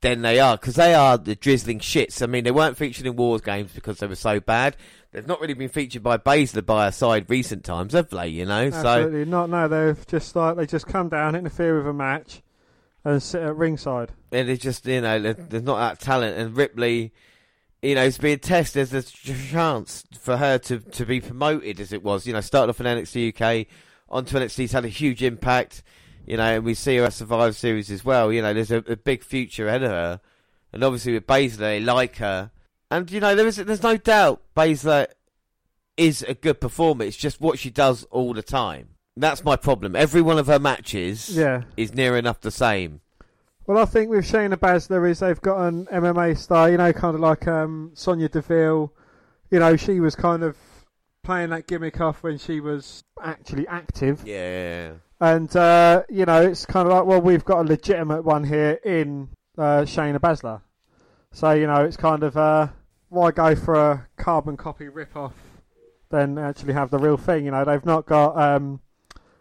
than 0.00 0.22
they 0.22 0.38
are 0.38 0.56
because 0.56 0.76
they 0.76 0.94
are 0.94 1.18
the 1.18 1.34
drizzling 1.34 1.80
shits. 1.80 2.22
I 2.22 2.26
mean, 2.26 2.44
they 2.44 2.50
weren't 2.50 2.76
featured 2.76 3.06
in 3.06 3.16
Wars 3.16 3.40
games 3.40 3.72
because 3.72 3.98
they 3.98 4.06
were 4.06 4.14
so 4.14 4.40
bad. 4.40 4.76
They've 5.12 5.26
not 5.26 5.40
really 5.40 5.54
been 5.54 5.70
featured 5.70 6.02
by 6.02 6.18
Baszler 6.18 6.64
by 6.64 6.86
her 6.86 6.92
side 6.92 7.30
recent 7.30 7.64
times, 7.64 7.94
have 7.94 8.10
they? 8.10 8.28
You 8.28 8.44
know, 8.44 8.66
Absolutely 8.66 9.24
not. 9.24 9.48
No, 9.48 9.66
they've 9.66 10.06
just 10.06 10.36
like 10.36 10.56
they 10.56 10.66
just 10.66 10.86
come 10.86 11.08
down, 11.08 11.34
interfere 11.34 11.78
with 11.78 11.86
a 11.86 11.92
match, 11.94 12.42
and 13.04 13.22
sit 13.22 13.42
at 13.42 13.56
ringside. 13.56 14.12
and 14.32 14.50
it's 14.50 14.62
just 14.62 14.84
you 14.86 15.00
know 15.00 15.18
there's 15.20 15.62
not 15.62 15.78
that 15.78 16.00
talent. 16.00 16.36
And 16.36 16.54
Ripley, 16.54 17.12
you 17.80 17.94
know, 17.94 18.04
is 18.04 18.18
being 18.18 18.38
tested. 18.38 18.88
There's 18.88 19.10
a 19.10 19.32
chance 19.50 20.04
for 20.20 20.36
her 20.36 20.58
to 20.58 20.78
to 20.80 21.06
be 21.06 21.20
promoted 21.22 21.80
as 21.80 21.92
it 21.94 22.02
was. 22.02 22.26
You 22.26 22.34
know, 22.34 22.42
started 22.42 22.68
off 22.70 22.80
in 22.80 22.86
NXT 22.86 23.34
UK, 23.34 23.66
onto 24.10 24.36
NXT's 24.36 24.72
had 24.72 24.84
a 24.84 24.88
huge 24.88 25.22
impact. 25.22 25.82
You 26.26 26.36
know, 26.36 26.56
and 26.56 26.64
we 26.66 26.74
see 26.74 26.98
her 26.98 27.04
at 27.04 27.14
Survivor 27.14 27.54
Series 27.54 27.90
as 27.90 28.04
well. 28.04 28.30
You 28.30 28.42
know, 28.42 28.52
there's 28.52 28.70
a, 28.70 28.78
a 28.86 28.96
big 28.96 29.24
future 29.24 29.66
ahead 29.68 29.82
of 29.82 29.90
her. 29.90 30.20
And 30.74 30.84
obviously 30.84 31.14
with 31.14 31.26
Baszler, 31.26 31.56
they 31.56 31.80
like 31.80 32.16
her. 32.16 32.50
And, 32.90 33.10
you 33.10 33.20
know, 33.20 33.34
there 33.34 33.46
is, 33.46 33.56
there's 33.56 33.82
no 33.82 33.96
doubt 33.96 34.40
Baszler 34.56 35.06
is 35.96 36.22
a 36.22 36.34
good 36.34 36.60
performer. 36.60 37.04
It's 37.04 37.16
just 37.16 37.40
what 37.40 37.58
she 37.58 37.70
does 37.70 38.04
all 38.10 38.32
the 38.32 38.42
time. 38.42 38.90
That's 39.16 39.44
my 39.44 39.56
problem. 39.56 39.96
Every 39.96 40.22
one 40.22 40.38
of 40.38 40.46
her 40.46 40.58
matches 40.58 41.28
Yeah. 41.30 41.62
is 41.76 41.92
near 41.94 42.16
enough 42.16 42.40
the 42.40 42.50
same. 42.52 43.00
Well, 43.66 43.76
I 43.78 43.84
think 43.84 44.08
with 44.08 44.24
Shayna 44.24 44.54
Baszler 44.56 45.08
is 45.10 45.18
they've 45.18 45.40
got 45.40 45.66
an 45.66 45.86
MMA 45.86 46.38
star, 46.38 46.70
you 46.70 46.78
know, 46.78 46.92
kind 46.92 47.14
of 47.14 47.20
like 47.20 47.46
um, 47.46 47.90
Sonya 47.94 48.28
Deville. 48.30 48.92
You 49.50 49.58
know, 49.58 49.76
she 49.76 50.00
was 50.00 50.14
kind 50.14 50.42
of 50.42 50.56
playing 51.22 51.50
that 51.50 51.66
gimmick 51.66 52.00
off 52.00 52.22
when 52.22 52.38
she 52.38 52.60
was 52.60 53.04
actually 53.22 53.66
active. 53.66 54.22
Yeah. 54.24 54.92
And, 55.20 55.54
uh, 55.54 56.04
you 56.08 56.24
know, 56.24 56.40
it's 56.42 56.64
kind 56.64 56.86
of 56.88 56.94
like, 56.94 57.04
well, 57.04 57.20
we've 57.20 57.44
got 57.44 57.58
a 57.58 57.68
legitimate 57.68 58.22
one 58.24 58.44
here 58.44 58.78
in 58.84 59.28
uh, 59.58 59.82
Shayna 59.82 60.18
Baszler. 60.20 60.62
So, 61.38 61.52
you 61.52 61.68
know, 61.68 61.84
it's 61.84 61.96
kind 61.96 62.24
of, 62.24 62.36
uh, 62.36 62.66
why 63.10 63.30
go 63.30 63.54
for 63.54 63.76
a 63.76 64.08
carbon 64.16 64.56
copy 64.56 64.88
rip-off 64.88 65.34
than 66.10 66.36
actually 66.36 66.72
have 66.72 66.90
the 66.90 66.98
real 66.98 67.16
thing? 67.16 67.44
You 67.44 67.52
know, 67.52 67.64
they've 67.64 67.86
not 67.86 68.06
got 68.06 68.36
um, 68.36 68.80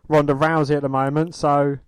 Ronda 0.07 0.36
Rousey 0.36 0.75
at 0.75 0.83
the 0.83 0.89
moment, 0.89 1.33
so 1.33 1.79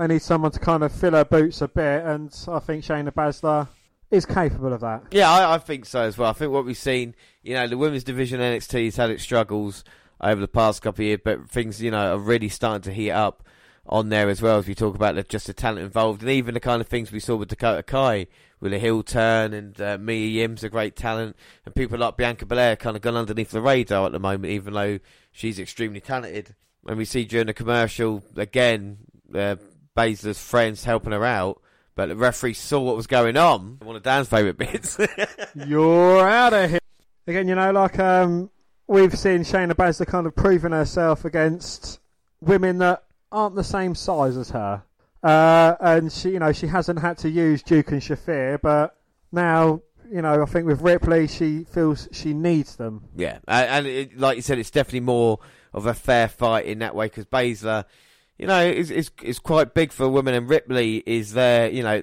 they 0.00 0.08
need 0.08 0.22
someone 0.22 0.50
to 0.50 0.58
kind 0.58 0.82
of 0.82 0.90
fill 0.90 1.12
her 1.12 1.24
boots 1.24 1.62
a 1.62 1.68
bit, 1.68 2.04
and 2.04 2.36
I 2.48 2.58
think 2.58 2.82
Shayna 2.82 3.12
Baszler 3.12 3.68
is 4.10 4.26
capable 4.26 4.72
of 4.72 4.80
that. 4.80 5.04
Yeah, 5.12 5.30
I, 5.30 5.54
I 5.54 5.58
think 5.58 5.86
so 5.86 6.00
as 6.00 6.18
well. 6.18 6.30
I 6.30 6.32
think 6.32 6.50
what 6.50 6.64
we've 6.64 6.76
seen, 6.76 7.14
you 7.44 7.54
know, 7.54 7.68
the 7.68 7.78
women's 7.78 8.02
division 8.02 8.40
NXT 8.40 8.86
has 8.86 8.96
had 8.96 9.10
its 9.10 9.22
struggles 9.22 9.84
over 10.20 10.40
the 10.40 10.48
past 10.48 10.82
couple 10.82 11.04
of 11.04 11.06
years, 11.06 11.20
but 11.22 11.48
things, 11.48 11.80
you 11.80 11.92
know, 11.92 12.14
are 12.14 12.18
really 12.18 12.48
starting 12.48 12.82
to 12.82 12.92
heat 12.92 13.12
up 13.12 13.44
on 13.86 14.08
there 14.08 14.28
as 14.28 14.42
well. 14.42 14.58
As 14.58 14.66
we 14.66 14.74
talk 14.74 14.96
about 14.96 15.14
the, 15.14 15.22
just 15.22 15.46
the 15.46 15.54
talent 15.54 15.84
involved, 15.84 16.20
and 16.20 16.32
even 16.32 16.54
the 16.54 16.58
kind 16.58 16.80
of 16.80 16.88
things 16.88 17.12
we 17.12 17.20
saw 17.20 17.36
with 17.36 17.50
Dakota 17.50 17.84
Kai 17.84 18.26
with 18.60 18.72
a 18.72 18.78
heel 18.78 19.02
turn, 19.02 19.52
and 19.52 19.80
uh, 19.80 19.98
Mia 19.98 20.26
Yim's 20.26 20.62
a 20.62 20.68
great 20.68 20.94
talent, 20.94 21.36
and 21.64 21.74
people 21.74 21.98
like 21.98 22.16
Bianca 22.16 22.46
Belair 22.46 22.76
kind 22.76 22.96
of 22.96 23.02
gone 23.02 23.16
underneath 23.16 23.50
the 23.50 23.62
radar 23.62 24.06
at 24.06 24.12
the 24.12 24.20
moment, 24.20 24.52
even 24.52 24.74
though 24.74 24.98
she's 25.32 25.58
extremely 25.58 26.00
talented. 26.00 26.54
And 26.86 26.96
we 26.96 27.04
see 27.04 27.24
during 27.24 27.46
the 27.46 27.54
commercial 27.54 28.22
again, 28.36 28.98
uh, 29.34 29.56
Baszler's 29.96 30.40
friends 30.40 30.84
helping 30.84 31.12
her 31.12 31.24
out. 31.24 31.60
But 31.94 32.08
the 32.08 32.16
referee 32.16 32.54
saw 32.54 32.80
what 32.80 32.96
was 32.96 33.06
going 33.06 33.36
on. 33.36 33.78
One 33.82 33.96
of 33.96 34.02
Dan's 34.02 34.28
favourite 34.28 34.56
bits. 34.56 34.98
You're 35.54 36.26
out 36.26 36.52
of 36.54 36.70
here. 36.70 36.78
Again, 37.26 37.48
you 37.48 37.54
know, 37.54 37.70
like 37.72 37.98
um, 37.98 38.50
we've 38.86 39.16
seen 39.18 39.40
Shayna 39.40 39.72
Baszler 39.72 40.06
kind 40.06 40.26
of 40.26 40.34
proving 40.34 40.72
herself 40.72 41.24
against 41.24 42.00
women 42.40 42.78
that 42.78 43.04
aren't 43.30 43.54
the 43.54 43.64
same 43.64 43.94
size 43.94 44.36
as 44.36 44.50
her. 44.50 44.82
Uh, 45.22 45.74
and 45.80 46.10
she, 46.10 46.30
you 46.30 46.38
know, 46.38 46.52
she 46.52 46.66
hasn't 46.66 46.98
had 46.98 47.18
to 47.18 47.28
use 47.28 47.62
Duke 47.62 47.92
and 47.92 48.00
Shafir, 48.00 48.60
but 48.60 48.96
now, 49.32 49.82
you 50.10 50.22
know, 50.22 50.42
I 50.42 50.46
think 50.46 50.66
with 50.66 50.80
Ripley, 50.80 51.28
she 51.28 51.64
feels 51.64 52.08
she 52.12 52.32
needs 52.32 52.76
them. 52.76 53.04
Yeah, 53.16 53.38
and, 53.46 53.68
and 53.68 53.86
it, 53.86 54.18
like 54.18 54.36
you 54.36 54.42
said, 54.42 54.58
it's 54.58 54.70
definitely 54.70 55.00
more 55.00 55.38
of 55.72 55.86
a 55.86 55.94
fair 55.94 56.28
fight 56.28 56.66
in 56.66 56.78
that 56.80 56.94
way 56.94 57.06
because 57.06 57.26
Baszler, 57.26 57.84
you 58.38 58.46
know, 58.46 58.64
is, 58.64 58.90
is 58.90 59.10
is 59.22 59.38
quite 59.38 59.74
big 59.74 59.92
for 59.92 60.04
a 60.04 60.08
woman, 60.08 60.34
and 60.34 60.48
Ripley 60.48 61.02
is 61.04 61.34
there. 61.34 61.70
You 61.70 61.82
know, 61.82 62.02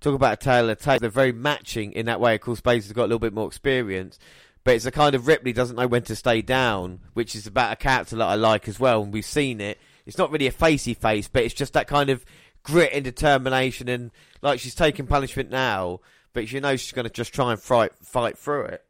talk 0.00 0.14
about 0.14 0.32
a 0.32 0.36
tale 0.36 0.70
of 0.70 0.80
tape. 0.80 1.00
They're 1.00 1.10
very 1.10 1.32
matching 1.32 1.92
in 1.92 2.06
that 2.06 2.20
way. 2.20 2.34
Of 2.34 2.40
course, 2.40 2.62
Baszler's 2.62 2.92
got 2.92 3.02
a 3.02 3.08
little 3.08 3.18
bit 3.18 3.34
more 3.34 3.46
experience, 3.46 4.18
but 4.64 4.74
it's 4.74 4.86
a 4.86 4.90
kind 4.90 5.14
of 5.14 5.26
Ripley 5.26 5.52
doesn't 5.52 5.76
know 5.76 5.86
when 5.86 6.02
to 6.04 6.16
stay 6.16 6.40
down, 6.40 7.00
which 7.12 7.34
is 7.34 7.46
about 7.46 7.72
a 7.72 7.76
character 7.76 8.16
that 8.16 8.26
I 8.26 8.34
like 8.34 8.66
as 8.66 8.80
well, 8.80 9.02
and 9.02 9.12
we've 9.12 9.26
seen 9.26 9.60
it. 9.60 9.78
It's 10.06 10.18
not 10.18 10.30
really 10.30 10.46
a 10.46 10.52
facey 10.52 10.94
face, 10.94 11.28
but 11.28 11.42
it's 11.44 11.54
just 11.54 11.74
that 11.74 11.86
kind 11.86 12.10
of 12.10 12.24
grit 12.66 12.90
and 12.92 13.04
determination, 13.04 13.88
and 13.88 14.10
like 14.42 14.60
she's 14.60 14.74
taking 14.74 15.06
punishment 15.06 15.50
now, 15.50 16.00
but 16.32 16.48
she 16.48 16.60
knows 16.60 16.80
she's 16.80 16.92
going 16.92 17.06
to 17.06 17.12
just 17.12 17.32
try 17.34 17.52
and 17.52 17.60
fight 17.60 17.92
fight 18.02 18.36
through 18.38 18.66
it. 18.66 18.84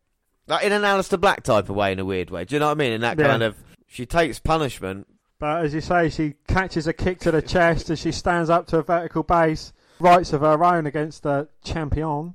Like 0.49 0.65
in 0.65 0.73
an 0.73 0.83
Aleister 0.83 1.21
Black 1.21 1.43
type 1.43 1.69
of 1.69 1.77
way, 1.77 1.93
in 1.93 1.99
a 1.99 2.05
weird 2.05 2.31
way. 2.31 2.45
Do 2.45 2.55
you 2.55 2.59
know 2.61 2.67
what 2.67 2.73
I 2.73 2.75
mean? 2.79 2.93
In 2.93 3.01
that 3.03 3.19
Yeah. 3.19 3.27
kind 3.27 3.43
of, 3.43 3.57
she 3.87 4.07
takes 4.07 4.39
punishment. 4.39 5.07
But 5.39 5.65
as 5.65 5.75
you 5.75 5.81
say, 5.81 6.09
she 6.09 6.35
catches 6.49 6.87
a 6.87 6.93
kick 6.93 7.19
to 7.21 7.31
the 7.31 7.43
chest 7.43 7.91
as 7.91 7.99
she 7.99 8.13
stands 8.13 8.49
up 8.49 8.67
to 8.69 8.79
a 8.79 8.83
vertical 8.83 9.23
base, 9.23 9.73
rights 10.01 10.33
of 10.33 10.41
her 10.41 10.63
own 10.65 10.87
against 10.87 11.25
the 11.25 11.49
champion. 11.65 12.35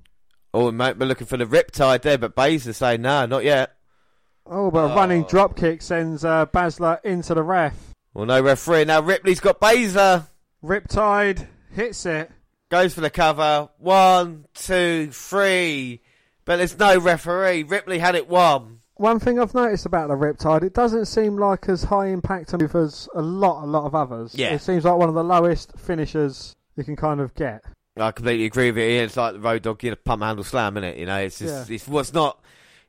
Oh, 0.54 0.66
we 0.66 0.72
might 0.72 1.00
be 1.00 1.06
looking 1.06 1.26
for 1.28 1.38
the 1.38 1.46
riptide 1.46 2.02
there, 2.02 2.18
but 2.18 2.36
Baszler 2.36 2.76
saying, 2.76 3.02
no, 3.02 3.26
not 3.26 3.44
yet. 3.46 3.76
Oh, 4.46 4.70
but 4.70 4.90
a 4.90 4.92
Oh. 4.92 4.96
running 4.96 5.24
drop 5.24 5.56
kick 5.56 5.82
sends 5.82 6.26
uh, 6.26 6.46
Baszler 6.48 7.00
into 7.06 7.34
the 7.34 7.42
ref. 7.44 7.74
Well, 8.14 8.26
no 8.26 8.42
referee. 8.42 8.84
Now 8.86 9.02
Ripley's 9.02 9.40
got 9.40 9.62
Baszler. 9.62 10.28
Riptide 10.64 11.48
hits 11.74 12.06
it. 12.06 12.32
Goes 12.70 12.94
for 12.94 13.02
the 13.02 13.10
cover. 13.10 13.70
One, 13.80 14.46
two, 14.54 15.10
three. 15.12 16.02
But 16.46 16.58
there's 16.58 16.78
no 16.78 17.00
referee. 17.00 17.64
Ripley 17.64 18.00
had 18.00 18.16
it 18.16 18.28
won. 18.30 18.80
One 18.96 19.20
thing 19.20 19.40
I've 19.40 19.54
noticed 19.56 19.86
about 19.86 20.10
the 20.10 20.14
Riptide, 20.16 20.64
it 20.64 20.74
doesn't 20.74 21.06
seem 21.06 21.36
like 21.38 21.68
as 21.70 21.84
high 21.84 22.08
impact 22.08 22.54
a 22.54 22.58
move 22.58 22.76
as 22.76 23.10
a 23.16 23.22
lot, 23.22 23.64
a 23.64 23.66
lot 23.66 23.86
of 23.86 23.96
others. 23.96 24.36
Yeah. 24.36 24.54
It 24.54 24.62
seems 24.62 24.86
like 24.86 24.96
one 24.98 25.10
of 25.10 25.16
the 25.16 25.24
lowest 25.24 25.78
finishers 25.78 26.56
you 26.76 26.84
can 26.84 26.96
kind 26.96 27.20
of 27.20 27.34
get. 27.34 27.64
I 27.98 28.12
completely 28.12 28.46
agree 28.46 28.72
with 28.72 28.78
you. 28.78 29.02
It's 29.02 29.18
like 29.18 29.34
the 29.34 29.40
Road 29.40 29.64
Dogg, 29.64 29.84
you 29.84 29.90
know, 29.92 29.98
pump 29.98 30.22
handle 30.24 30.44
slam, 30.44 30.78
isn't 30.78 30.88
it? 30.90 30.98
You 30.98 31.08
know, 31.08 31.18
it's 31.18 31.40
just, 31.40 31.70
it's 31.70 31.88
what's 31.88 32.14
not. 32.14 32.40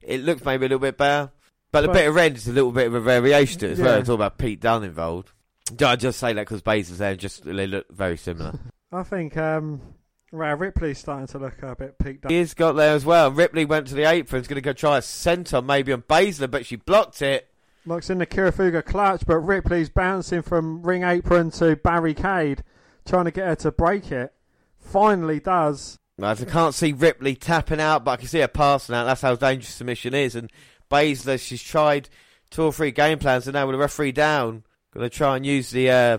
It 0.03 0.21
looks 0.23 0.45
maybe 0.45 0.67
a 0.67 0.69
little 0.69 0.79
bit 0.79 0.97
better, 0.99 1.31
but 1.73 1.81
the 1.81 1.89
But- 1.89 1.95
bit 1.95 2.09
of 2.09 2.15
red 2.15 2.37
is 2.37 2.47
a 2.47 2.53
little 2.53 2.73
bit 2.73 2.87
of 2.89 2.95
a 2.95 3.01
variation 3.01 3.59
to 3.61 3.67
it 3.69 3.73
as 3.73 3.81
well. 3.81 3.99
It's 3.99 4.09
all 4.09 4.15
about 4.17 4.39
Pete 4.39 4.61
Dunne 4.61 4.85
involved. 4.85 5.33
I 5.81 5.97
just 5.97 6.19
say 6.19 6.33
that 6.33 6.43
because 6.43 6.63
Baszler's 6.63 6.99
there, 6.99 7.13
and 7.13 7.21
just 7.21 7.45
they 7.45 7.67
look 7.67 7.87
very 7.91 8.17
similar. 8.17 8.59
I 8.93 9.03
think 9.05 9.37
um, 9.37 9.81
well, 10.33 10.57
Ripley's 10.57 10.99
starting 10.99 11.27
to 11.29 11.39
look 11.39 11.63
a 11.63 11.77
bit 11.77 11.99
peaked 11.99 12.25
up. 12.25 12.33
He's 12.33 12.55
got 12.55 12.73
there 12.73 12.95
as 12.95 13.05
well. 13.05 13.31
Ripley 13.31 13.65
went 13.65 13.87
to 13.89 13.95
the 13.95 14.09
apron, 14.09 14.41
is 14.41 14.49
going 14.49 14.57
to 14.57 14.63
go 14.63 14.73
try 14.73 14.99
a 14.99 15.03
senton 15.03 15.67
maybe 15.67 15.93
on 15.93 16.03
Baszler, 16.03 16.51
but 16.51 16.65
she 16.65 16.77
blocked 16.77 17.21
it. 17.21 17.49
Looks 17.85 18.11
in 18.11 18.19
the 18.19 18.27
Kirifuda 18.27 18.85
clutch, 18.85 19.27
but 19.27 19.39
Ripley's 19.39 19.91
bouncing 19.91 20.43
from 20.43 20.83
ring 20.83 21.03
apron 21.03 21.51
to 21.53 21.77
barricade, 21.77 22.63
trying 23.05 23.27
to 23.27 23.31
get 23.31 23.47
her 23.47 23.57
to 23.57 23.73
break 23.73 24.11
it. 24.11 24.33
Finally 24.79 25.41
does. 25.41 25.99
I 26.23 26.35
can't 26.35 26.75
see 26.75 26.93
Ripley 26.93 27.35
tapping 27.35 27.81
out, 27.81 28.05
but 28.05 28.13
I 28.13 28.17
can 28.17 28.29
see 28.29 28.41
her 28.41 28.49
passing 28.49 28.95
out. 28.95 29.05
That's 29.05 29.23
how 29.23 29.35
dangerous 29.35 29.75
submission 29.75 30.15
is. 30.15 30.37
And 30.37 30.51
Baszler, 30.91 31.41
she's 31.41 31.63
tried 31.63 32.09
two 32.51 32.63
or 32.63 32.73
three 32.73 32.91
game 32.91 33.19
plans, 33.19 33.47
and 33.47 33.55
now 33.55 33.67
with 33.67 33.75
the 33.75 33.79
referee 33.79 34.13
down, 34.13 34.63
going 34.93 35.09
to 35.09 35.17
try 35.17 35.37
and 35.37 35.47
use 35.47 35.71
the 35.71 35.91
uh, 35.91 36.19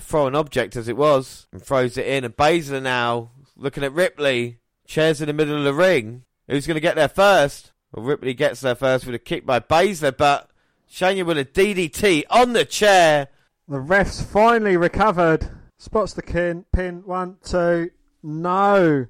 throw 0.00 0.26
object 0.34 0.76
as 0.76 0.88
it 0.88 0.96
was, 0.96 1.46
and 1.52 1.62
throws 1.62 1.96
it 1.96 2.06
in. 2.06 2.24
And 2.24 2.36
Baszler 2.36 2.82
now 2.82 3.30
looking 3.56 3.84
at 3.84 3.92
Ripley, 3.92 4.58
chairs 4.86 5.20
in 5.20 5.26
the 5.26 5.32
middle 5.32 5.56
of 5.56 5.64
the 5.64 5.74
ring. 5.74 6.24
Who's 6.48 6.66
going 6.66 6.76
to 6.76 6.80
get 6.80 6.96
there 6.96 7.08
first? 7.08 7.72
Well, 7.92 8.04
Ripley 8.04 8.34
gets 8.34 8.60
there 8.60 8.74
first 8.74 9.06
with 9.06 9.14
a 9.14 9.18
kick 9.18 9.46
by 9.46 9.60
Baszler, 9.60 10.16
but 10.16 10.50
Shayna 10.90 11.24
with 11.24 11.38
a 11.38 11.44
DDT 11.44 12.24
on 12.30 12.52
the 12.52 12.64
chair. 12.64 13.28
The 13.68 13.80
ref's 13.80 14.22
finally 14.22 14.76
recovered. 14.76 15.48
Spots 15.78 16.12
the 16.12 16.22
kin, 16.22 16.64
pin, 16.72 17.02
one, 17.04 17.38
two. 17.42 17.90
No. 18.22 19.06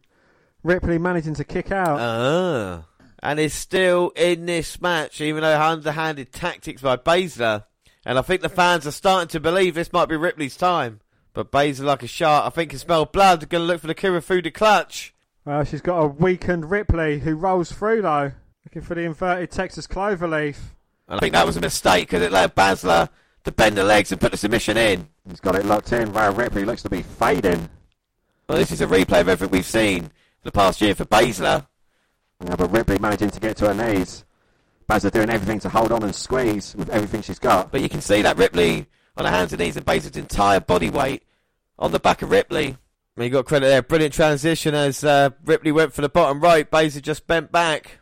Ripley 0.62 0.98
managing 0.98 1.34
to 1.34 1.44
kick 1.44 1.70
out. 1.70 1.98
Ah. 2.00 2.86
And 3.22 3.40
is 3.40 3.54
still 3.54 4.10
in 4.16 4.46
this 4.46 4.80
match, 4.80 5.20
even 5.20 5.42
though 5.42 5.60
underhanded 5.60 6.32
tactics 6.32 6.82
by 6.82 6.96
Baszler. 6.96 7.64
And 8.06 8.18
I 8.18 8.22
think 8.22 8.42
the 8.42 8.48
fans 8.48 8.86
are 8.86 8.92
starting 8.92 9.28
to 9.28 9.40
believe 9.40 9.74
this 9.74 9.92
might 9.92 10.08
be 10.08 10.16
Ripley's 10.16 10.56
time. 10.56 11.00
But 11.32 11.50
Baszler, 11.50 11.84
like 11.84 12.02
a 12.02 12.06
shark, 12.06 12.46
I 12.46 12.50
think 12.50 12.70
can 12.70 12.78
smell 12.78 13.06
blood. 13.06 13.48
Going 13.48 13.62
to 13.62 13.66
look 13.66 13.80
for 13.80 13.86
the 13.86 13.94
Kirifuda 13.94 14.52
clutch. 14.52 15.14
Well, 15.44 15.64
she's 15.64 15.80
got 15.80 15.98
a 15.98 16.06
weakened 16.06 16.70
Ripley 16.70 17.18
who 17.18 17.34
rolls 17.34 17.72
through 17.72 18.02
though, 18.02 18.32
looking 18.64 18.82
for 18.82 18.94
the 18.94 19.02
inverted 19.02 19.50
Texas 19.50 19.86
cloverleaf. 19.86 20.56
And 21.08 21.16
I 21.16 21.18
think 21.18 21.32
that 21.32 21.46
was 21.46 21.56
a 21.56 21.60
mistake 21.60 22.08
because 22.08 22.22
it 22.22 22.30
allowed 22.30 22.54
Baszler 22.54 23.08
to 23.44 23.52
bend 23.52 23.76
the 23.76 23.84
legs 23.84 24.10
and 24.10 24.20
put 24.20 24.30
the 24.30 24.38
submission 24.38 24.76
in. 24.76 25.08
He's 25.28 25.40
got 25.40 25.54
it 25.54 25.66
locked 25.66 25.92
in. 25.92 26.12
Rhea 26.12 26.30
Ripley 26.30 26.64
looks 26.64 26.82
to 26.82 26.88
be 26.88 27.02
fading. 27.02 27.68
Well, 28.48 28.58
this 28.58 28.72
is 28.72 28.80
a 28.80 28.86
replay 28.86 29.20
of 29.20 29.28
everything 29.28 29.50
we've 29.50 29.66
seen 29.66 30.10
the 30.42 30.52
past 30.52 30.80
year 30.80 30.94
for 30.94 31.04
Baszler. 31.04 31.66
Yeah, 32.44 32.56
but 32.56 32.72
Ripley 32.72 32.98
managing 32.98 33.30
to 33.30 33.40
get 33.40 33.56
to 33.58 33.72
her 33.72 33.74
knees. 33.74 34.24
Baszler 34.86 35.10
doing 35.10 35.30
everything 35.30 35.60
to 35.60 35.68
hold 35.68 35.92
on 35.92 36.02
and 36.02 36.14
squeeze 36.14 36.74
with 36.76 36.90
everything 36.90 37.22
she's 37.22 37.38
got. 37.38 37.72
But 37.72 37.80
you 37.80 37.88
can 37.88 38.00
see 38.00 38.22
that 38.22 38.36
Ripley 38.36 38.86
on 39.16 39.24
her 39.24 39.30
hands 39.30 39.52
and 39.52 39.60
knees 39.60 39.76
and 39.76 39.86
Baszler's 39.86 40.16
entire 40.16 40.60
body 40.60 40.90
weight 40.90 41.22
on 41.78 41.92
the 41.92 41.98
back 42.00 42.22
of 42.22 42.30
Ripley. 42.30 42.76
You 43.16 43.30
got 43.30 43.46
credit 43.46 43.66
there. 43.66 43.82
Brilliant 43.82 44.14
transition 44.14 44.74
as 44.74 45.04
uh, 45.04 45.30
Ripley 45.44 45.70
went 45.72 45.92
for 45.92 46.02
the 46.02 46.08
bottom 46.08 46.40
rope. 46.40 46.70
Baszler 46.70 47.00
just 47.02 47.26
bent 47.26 47.52
back. 47.52 47.98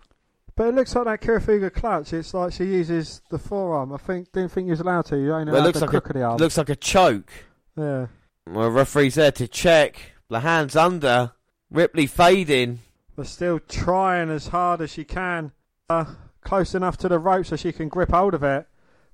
But 0.54 0.68
it 0.68 0.74
looks 0.74 0.94
like 0.94 1.04
that 1.06 1.20
Kirifuda 1.20 1.72
clutch. 1.72 2.12
It's 2.12 2.34
like 2.34 2.52
she 2.52 2.64
uses 2.64 3.22
the 3.30 3.38
forearm. 3.38 3.92
I 3.92 3.96
think 3.98 4.32
didn't 4.32 4.52
think 4.52 4.66
you 4.66 4.70
was 4.72 4.80
allowed 4.80 5.06
to. 5.06 5.16
You 5.18 5.32
only 5.34 5.52
Well, 5.52 5.62
it 5.62 5.64
looks 5.66 5.78
the 5.78 5.84
like 5.86 5.90
crook 5.90 6.10
of 6.10 6.14
the 6.14 6.22
a, 6.22 6.28
arm. 6.30 6.36
looks 6.38 6.58
like 6.58 6.68
a 6.68 6.76
choke. 6.76 7.30
yeah. 7.76 8.06
Well, 8.46 8.70
referee's 8.70 9.14
there 9.14 9.32
to 9.32 9.46
check. 9.48 10.12
The 10.28 10.40
hands 10.40 10.76
under. 10.76 11.32
Ripley 11.70 12.06
fading. 12.06 12.80
But 13.16 13.26
still 13.28 13.60
trying 13.60 14.30
as 14.30 14.48
hard 14.48 14.80
as 14.82 14.90
she 14.90 15.04
can. 15.04 15.52
Uh, 15.88 16.04
close 16.42 16.74
enough 16.74 16.96
to 16.98 17.08
the 17.08 17.18
rope 17.18 17.46
so 17.46 17.56
she 17.56 17.72
can 17.72 17.88
grip 17.88 18.10
hold 18.10 18.34
of 18.34 18.42
it. 18.42 18.66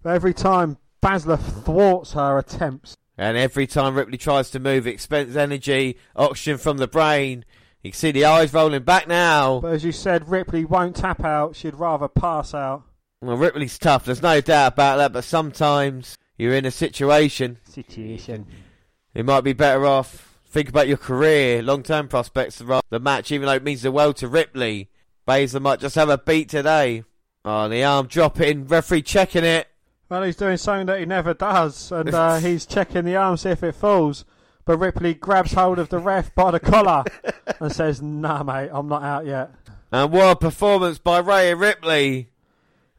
But 0.03 0.15
every 0.15 0.35
time 0.35 0.79
Baszler 1.03 1.39
thwarts 1.39 2.13
her 2.13 2.39
attempts. 2.39 2.97
And 3.17 3.37
every 3.37 3.67
time 3.67 3.95
Ripley 3.95 4.19
tries 4.19 4.51
to 4.51 4.61
move, 4.61 4.87
it 4.87 4.93
expends 4.93 5.37
energy, 5.37 5.99
oxygen 6.15 6.59
from 6.59 6.79
the 6.79 6.87
brain. 6.87 7.45
You 7.83 7.91
can 7.91 7.99
see 7.99 8.11
the 8.13 8.25
eyes 8.25 8.53
rolling 8.53 8.83
back 8.83 9.09
now. 9.09 9.61
But 9.61 9.73
as 9.73 9.85
you 9.85 9.93
said, 9.93 10.29
Ripley 10.29 10.65
won't 10.65 10.97
tap 10.97 11.25
out. 11.25 11.57
She'd 11.57 11.75
rather 11.75 12.09
pass 12.09 12.55
out. 12.55 12.85
Well, 13.21 13.37
Ripley's 13.37 13.79
tough. 13.79 14.05
There's 14.05 14.23
no 14.23 14.41
doubt 14.41 14.75
about 14.75 14.97
that. 14.99 15.13
But 15.13 15.25
sometimes 15.25 16.17
you're 16.37 16.55
in 16.55 16.65
a 16.65 16.71
situation. 16.71 17.59
Situation. 17.65 18.47
It 19.15 19.25
might 19.25 19.43
be 19.43 19.53
better 19.53 19.87
off. 19.87 20.39
Think 20.47 20.69
about 20.69 20.89
your 20.89 20.97
career, 20.97 21.63
long-term 21.63 22.09
prospects, 22.09 22.59
the 22.59 23.01
match, 23.01 23.31
even 23.33 23.47
though 23.47 23.55
it 23.55 23.65
means 23.65 23.83
the 23.83 23.93
world 23.93 24.17
to 24.17 24.29
Ripley. 24.29 24.89
Baszler 25.27 25.61
might 25.61 25.81
just 25.81 25.97
have 25.97 26.09
a 26.09 26.19
beat 26.19 26.49
today. 26.49 27.05
Oh, 27.51 27.67
the 27.67 27.83
arm 27.83 28.09
dropping, 28.09 28.67
referee 28.67 29.01
checking 29.01 29.43
it. 29.43 29.69
Well, 30.11 30.23
he's 30.23 30.37
doing 30.37 30.59
something 30.59 30.85
that 30.85 31.01
he 31.01 31.07
never 31.07 31.33
does, 31.33 31.91
and 31.91 32.11
uh, 32.15 32.37
he's 32.41 32.67
checking 32.67 33.07
the 33.07 33.17
arm, 33.17 33.39
see 33.39 33.49
if 33.49 33.63
it 33.63 33.75
falls. 33.75 34.27
But 34.67 34.77
Ripley 34.77 35.15
grabs 35.15 35.55
hold 35.55 35.79
of 35.79 35.89
the 35.89 35.99
ref 35.99 36.35
by 36.35 36.51
the 36.51 36.61
collar 36.61 37.05
and 37.59 37.73
says, 37.73 38.03
"Nah, 38.03 38.43
mate, 38.43 38.69
I'm 38.71 38.87
not 38.87 39.03
out 39.03 39.25
yet." 39.25 39.51
And 39.91 40.13
what 40.13 40.33
a 40.33 40.37
performance 40.37 40.99
by 40.99 41.21
Rhea 41.21 41.57
Ripley. 41.57 42.29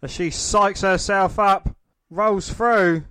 As 0.02 0.10
she 0.10 0.30
psychs 0.30 0.82
herself 0.82 1.38
up, 1.38 1.76
rolls 2.10 2.52
through. 2.52 3.04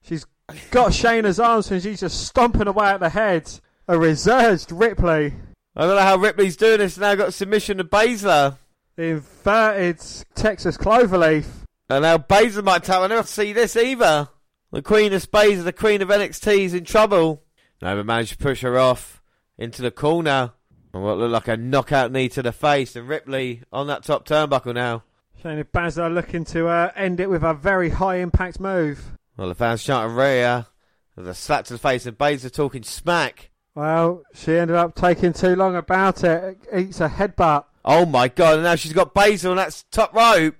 She's 0.00 0.26
got 0.72 0.90
Shayna's 0.90 1.38
arms 1.38 1.70
and 1.70 1.80
she's 1.80 2.00
just 2.00 2.26
stomping 2.26 2.66
away 2.66 2.88
at 2.88 2.98
the 2.98 3.10
head. 3.10 3.48
A 3.86 3.96
resurged 3.96 4.72
Ripley. 4.72 5.34
I 5.76 5.86
don't 5.86 5.94
know 5.94 6.02
how 6.02 6.16
Ripley's 6.16 6.56
doing 6.56 6.78
this. 6.78 6.98
Now 6.98 7.14
got 7.14 7.34
submission 7.34 7.78
to 7.78 7.84
Baszler. 7.84 8.58
Inverted 9.02 10.00
Texas 10.34 10.76
cloverleaf. 10.76 11.46
And 11.90 12.02
now 12.02 12.18
Baszler 12.18 12.64
might 12.64 12.84
tap. 12.84 13.00
I 13.00 13.08
never 13.08 13.26
see 13.26 13.52
this 13.52 13.76
either. 13.76 14.28
The 14.70 14.80
Queen 14.80 15.12
of 15.12 15.20
Spades, 15.20 15.64
the 15.64 15.72
Queen 15.72 16.00
of 16.00 16.08
NXT, 16.08 16.58
is 16.60 16.74
in 16.74 16.84
trouble. 16.84 17.42
Nova 17.82 18.04
managed 18.04 18.32
to 18.32 18.38
push 18.38 18.62
her 18.62 18.78
off 18.78 19.22
into 19.58 19.82
the 19.82 19.90
corner. 19.90 20.52
And 20.94 21.02
what 21.02 21.18
looked 21.18 21.32
like 21.32 21.48
a 21.48 21.56
knockout 21.56 22.12
knee 22.12 22.28
to 22.30 22.42
the 22.42 22.52
face. 22.52 22.96
And 22.96 23.08
Ripley 23.08 23.62
on 23.72 23.88
that 23.88 24.04
top 24.04 24.26
turnbuckle 24.26 24.74
now. 24.74 25.02
Shayna 25.42 25.64
Baszler 25.64 26.14
looking 26.14 26.44
to 26.46 26.68
uh, 26.68 26.92
end 26.94 27.20
it 27.20 27.28
with 27.28 27.42
a 27.42 27.52
very 27.52 27.90
high 27.90 28.16
impact 28.16 28.60
move. 28.60 29.18
Well, 29.36 29.48
the 29.48 29.54
fans 29.54 29.82
chanting 29.82 30.16
Rhea. 30.16 30.68
With 31.16 31.28
a 31.28 31.34
slap 31.34 31.64
to 31.66 31.74
the 31.74 31.78
face. 31.78 32.06
And 32.06 32.16
Baszler 32.16 32.52
talking 32.52 32.84
smack. 32.84 33.50
Well, 33.74 34.22
she 34.32 34.56
ended 34.56 34.76
up 34.76 34.94
taking 34.94 35.32
too 35.32 35.56
long 35.56 35.76
about 35.76 36.24
it. 36.24 36.58
Eats 36.74 37.00
a 37.00 37.08
headbutt. 37.08 37.64
Oh 37.84 38.06
my 38.06 38.28
god. 38.28 38.54
And 38.54 38.62
now 38.64 38.74
she's 38.76 38.92
got 38.92 39.14
Basil 39.14 39.50
on 39.52 39.56
that 39.56 39.82
top 39.90 40.14
rope. 40.14 40.56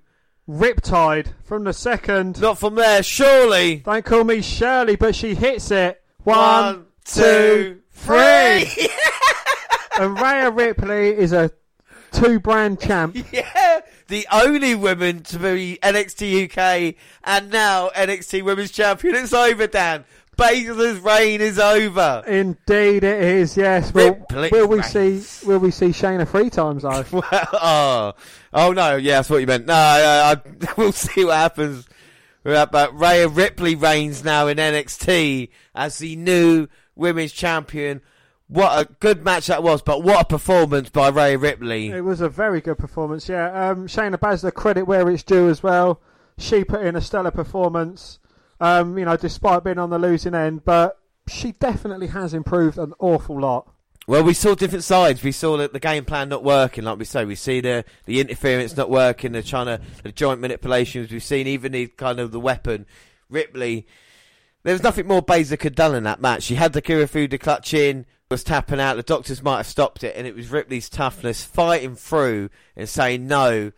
Riptide 0.49 1.29
from 1.45 1.64
the 1.64 1.73
second. 1.73 2.41
Not 2.41 2.59
from 2.59 2.75
there, 2.75 3.03
surely. 3.03 3.77
Don't 3.77 4.05
call 4.05 4.25
me 4.25 4.43
Shirley, 4.43 4.97
but 4.97 5.14
she 5.14 5.35
hits 5.35 5.70
it. 5.70 6.03
One, 6.25 6.37
One, 6.37 6.87
two, 7.05 7.81
three. 7.93 8.16
and 9.99 10.20
Rhea 10.20 10.51
Ripley 10.51 11.16
is 11.16 11.33
a 11.33 11.51
two 12.11 12.41
brand 12.41 12.81
champ. 12.81 13.16
Yeah, 13.33 13.81
the 14.09 14.27
only 14.33 14.75
woman 14.75 15.23
to 15.25 15.39
be 15.39 15.79
NXT 15.83 16.51
UK 16.51 16.97
and 17.25 17.51
now 17.51 17.89
NXT 17.91 18.43
Women's 18.43 18.70
Champion. 18.73 19.14
It's 19.14 19.33
over, 19.33 19.66
Dan. 19.66 20.05
Baszler's 20.43 20.99
reign 20.99 21.40
is 21.40 21.59
over. 21.59 22.24
Indeed, 22.26 23.05
it 23.05 23.22
is. 23.22 23.57
Yes. 23.57 23.95
Will, 23.95 24.26
will 24.30 24.66
we 24.66 24.82
see? 24.82 25.22
Will 25.47 25.61
we 25.61 25.70
see 25.70 25.88
Shayna 25.88 26.26
three 26.26 26.51
times 26.51 26.82
though? 26.82 27.05
Well, 27.12 27.49
oh, 27.53 28.12
oh 28.53 28.72
no, 28.72 28.97
yeah, 28.97 29.18
that's 29.18 29.30
what 29.30 29.38
you 29.38 29.47
meant. 29.47 29.66
No, 29.66 29.74
uh, 29.74 30.34
I, 30.34 30.72
we'll 30.76 30.90
see 30.90 31.24
what 31.24 31.36
happens. 31.36 31.86
But 32.43 32.99
Rhea 32.99 33.28
Ripley 33.28 33.76
reigns 33.76 34.24
now 34.24 34.49
in 34.49 34.59
NXT 34.59 35.49
as 35.76 35.99
the 35.99 36.16
new 36.16 36.66
Women's 36.97 37.32
Champion. 37.32 38.01
What 38.49 38.86
a 38.86 38.93
good 38.99 39.24
match 39.24 39.47
that 39.47 39.62
was, 39.62 39.80
but 39.80 40.03
what 40.03 40.22
a 40.22 40.24
performance 40.24 40.90
by 40.90 41.09
Rhea 41.09 41.38
Ripley. 41.38 41.90
It 41.90 42.05
was 42.05 42.20
a 42.20 42.28
very 42.28 42.61
good 42.61 42.78
performance. 42.78 43.28
Yeah. 43.28 43.70
Um, 43.70 43.86
Shayna 43.86 44.16
Baszler 44.16 44.53
credit 44.53 44.82
where 44.88 45.09
it's 45.09 45.22
due 45.22 45.49
as 45.49 45.62
well. 45.62 46.01
She 46.36 46.64
put 46.64 46.82
in 46.82 46.97
a 46.97 47.01
stellar 47.01 47.30
performance. 47.30 48.18
Um, 48.63 48.97
you 48.97 49.05
know, 49.05 49.17
despite 49.17 49.65
being 49.65 49.81
on 49.81 49.91
the 49.91 49.99
losing 49.99 50.37
end, 50.37 50.65
but 50.65 50.97
she 51.29 51.51
definitely 51.51 52.07
has 52.07 52.33
improved 52.33 52.79
an 52.79 52.95
awful 53.01 53.41
lot. 53.41 53.69
Well, 54.07 54.23
we 54.23 54.35
saw 54.35 54.55
different 54.55 54.85
sides. 54.85 55.21
We 55.21 55.33
saw 55.33 55.57
that 55.57 55.73
the 55.73 55.81
game 55.81 56.05
plan 56.05 56.29
not 56.29 56.45
working, 56.45 56.85
like 56.85 56.97
we 56.97 57.05
say. 57.05 57.25
We 57.25 57.35
see 57.35 57.61
the 57.61 57.85
the 58.05 58.21
interference 58.21 58.77
not 58.77 58.89
working, 58.89 59.33
the 59.33 59.43
trying 59.43 59.67
to 59.67 59.81
the 60.05 60.13
joint 60.13 60.41
manipulations. 60.41 61.11
We've 61.11 61.25
seen 61.25 61.49
even 61.49 61.73
the 61.73 61.89
kind 61.89 62.21
of 62.21 62.31
the 62.31 62.39
weapon, 62.39 62.87
Ripley. 63.29 63.85
There 64.63 64.75
was 64.75 64.85
nothing 64.85 65.09
more 65.09 65.23
Baszler 65.23 65.59
could 65.59 65.75
done 65.75 65.97
in 65.97 66.05
that 66.05 66.21
match. 66.21 66.45
She 66.45 66.55
had 66.55 66.73
the 66.73 66.81
Kirifuda 66.81 67.41
clutch 67.41 67.75
in, 67.75 68.07
was 68.31 68.45
tapping 68.45 68.79
out. 68.79 68.95
The 68.95 69.03
doctors 69.03 69.43
might 69.43 69.57
have 69.57 69.67
stopped 69.67 70.05
it, 70.05 70.15
and 70.17 70.25
it 70.25 70.37
was 70.37 70.53
Ripley's 70.53 70.89
toughness 70.89 71.43
fighting 71.43 71.97
through 71.97 72.49
and 72.77 72.89
saying 72.89 73.27
no, 73.27 73.73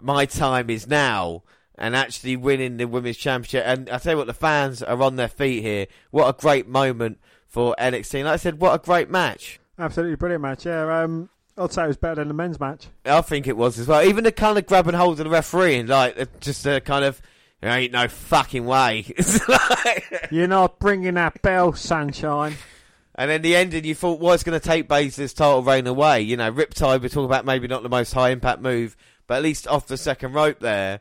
my 0.00 0.26
time 0.26 0.68
is 0.68 0.88
now. 0.88 1.44
And 1.78 1.94
actually 1.94 2.36
winning 2.36 2.78
the 2.78 2.86
women's 2.86 3.18
championship, 3.18 3.64
and 3.66 3.90
I 3.90 3.98
tell 3.98 4.12
you 4.14 4.16
what, 4.16 4.26
the 4.26 4.32
fans 4.34 4.82
are 4.82 5.02
on 5.02 5.16
their 5.16 5.28
feet 5.28 5.60
here. 5.62 5.86
What 6.10 6.26
a 6.28 6.32
great 6.40 6.66
moment 6.66 7.18
for 7.46 7.74
NXT. 7.78 8.14
And 8.14 8.24
like 8.24 8.32
I 8.32 8.36
said, 8.36 8.58
what 8.60 8.74
a 8.74 8.82
great 8.82 9.10
match. 9.10 9.60
Absolutely 9.78 10.16
brilliant 10.16 10.40
match. 10.42 10.64
Yeah. 10.64 11.02
Um, 11.02 11.28
I'd 11.58 11.72
say 11.72 11.84
it 11.84 11.88
was 11.88 11.96
better 11.98 12.14
than 12.16 12.28
the 12.28 12.34
men's 12.34 12.58
match. 12.58 12.86
I 13.04 13.20
think 13.20 13.46
it 13.46 13.58
was 13.58 13.78
as 13.78 13.86
well. 13.88 14.02
Even 14.02 14.24
the 14.24 14.32
kind 14.32 14.56
of 14.56 14.66
grabbing 14.66 14.94
hold 14.94 15.20
of 15.20 15.24
the 15.24 15.30
referee, 15.30 15.76
and 15.76 15.88
like 15.88 16.18
uh, 16.18 16.24
just 16.40 16.64
a 16.66 16.80
kind 16.80 17.04
of 17.04 17.20
there 17.60 17.70
ain't 17.70 17.92
no 17.92 18.08
fucking 18.08 18.64
way. 18.64 19.04
Like- 19.48 20.28
You're 20.30 20.48
not 20.48 20.78
bringing 20.78 21.14
that 21.14 21.40
bell, 21.42 21.72
sunshine. 21.74 22.56
and 23.14 23.30
then 23.30 23.42
the 23.42 23.54
ending, 23.54 23.84
you 23.84 23.94
thought 23.94 24.18
was 24.20 24.42
going 24.42 24.58
to 24.58 24.66
take 24.66 24.88
Baszler's 24.88 25.32
title 25.34 25.62
reign 25.62 25.86
away. 25.86 26.22
You 26.22 26.36
know, 26.38 26.50
Riptide. 26.50 27.02
We're 27.02 27.08
talking 27.08 27.24
about 27.26 27.44
maybe 27.44 27.68
not 27.68 27.82
the 27.82 27.88
most 27.90 28.12
high 28.14 28.30
impact 28.30 28.60
move, 28.62 28.96
but 29.26 29.36
at 29.36 29.42
least 29.42 29.68
off 29.68 29.86
the 29.86 29.96
second 29.96 30.32
rope 30.32 30.60
there, 30.60 31.00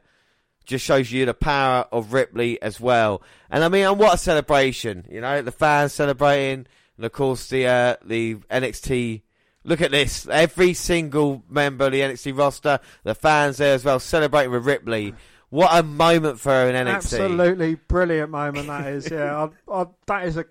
just 0.66 0.86
shows 0.86 1.12
you 1.12 1.26
the 1.26 1.34
power 1.34 1.86
of 1.92 2.14
Ripley 2.14 2.62
as 2.62 2.80
well. 2.80 3.22
And 3.50 3.64
I 3.64 3.70
mean, 3.70 3.86
and 3.86 4.00
what 4.00 4.14
a 4.14 4.18
celebration! 4.18 5.06
You 5.10 5.22
know, 5.22 5.42
the 5.42 5.52
fans 5.52 5.94
celebrating, 5.94 6.68
and 6.98 7.06
of 7.06 7.12
course 7.12 7.48
the 7.50 7.68
uh, 7.68 7.96
the 8.04 8.36
NXT. 8.36 9.22
Look 9.64 9.82
at 9.82 9.92
this! 9.92 10.28
Every 10.28 10.74
single 10.74 11.44
member 11.50 11.86
of 11.86 11.92
the 11.92 12.02
NXT 12.02 12.38
roster, 12.38 12.80
the 13.04 13.16
fans 13.16 13.58
there 13.58 13.74
as 13.74 13.84
well, 13.84 14.00
celebrating 14.00 14.52
with 14.52 14.66
Ripley. 14.66 15.16
What 15.50 15.72
a 15.74 15.82
moment 15.84 16.40
for 16.40 16.52
her 16.52 16.70
in 16.70 16.76
NXT! 16.76 16.96
Absolutely 16.96 17.76
brilliant 17.76 18.30
moment 18.30 18.68
that 18.68 18.88
is. 18.88 19.10
Yeah, 19.10 19.50
I, 19.68 19.82
I, 19.82 19.86
that 20.08 20.26
is 20.28 20.38
a 20.38 20.46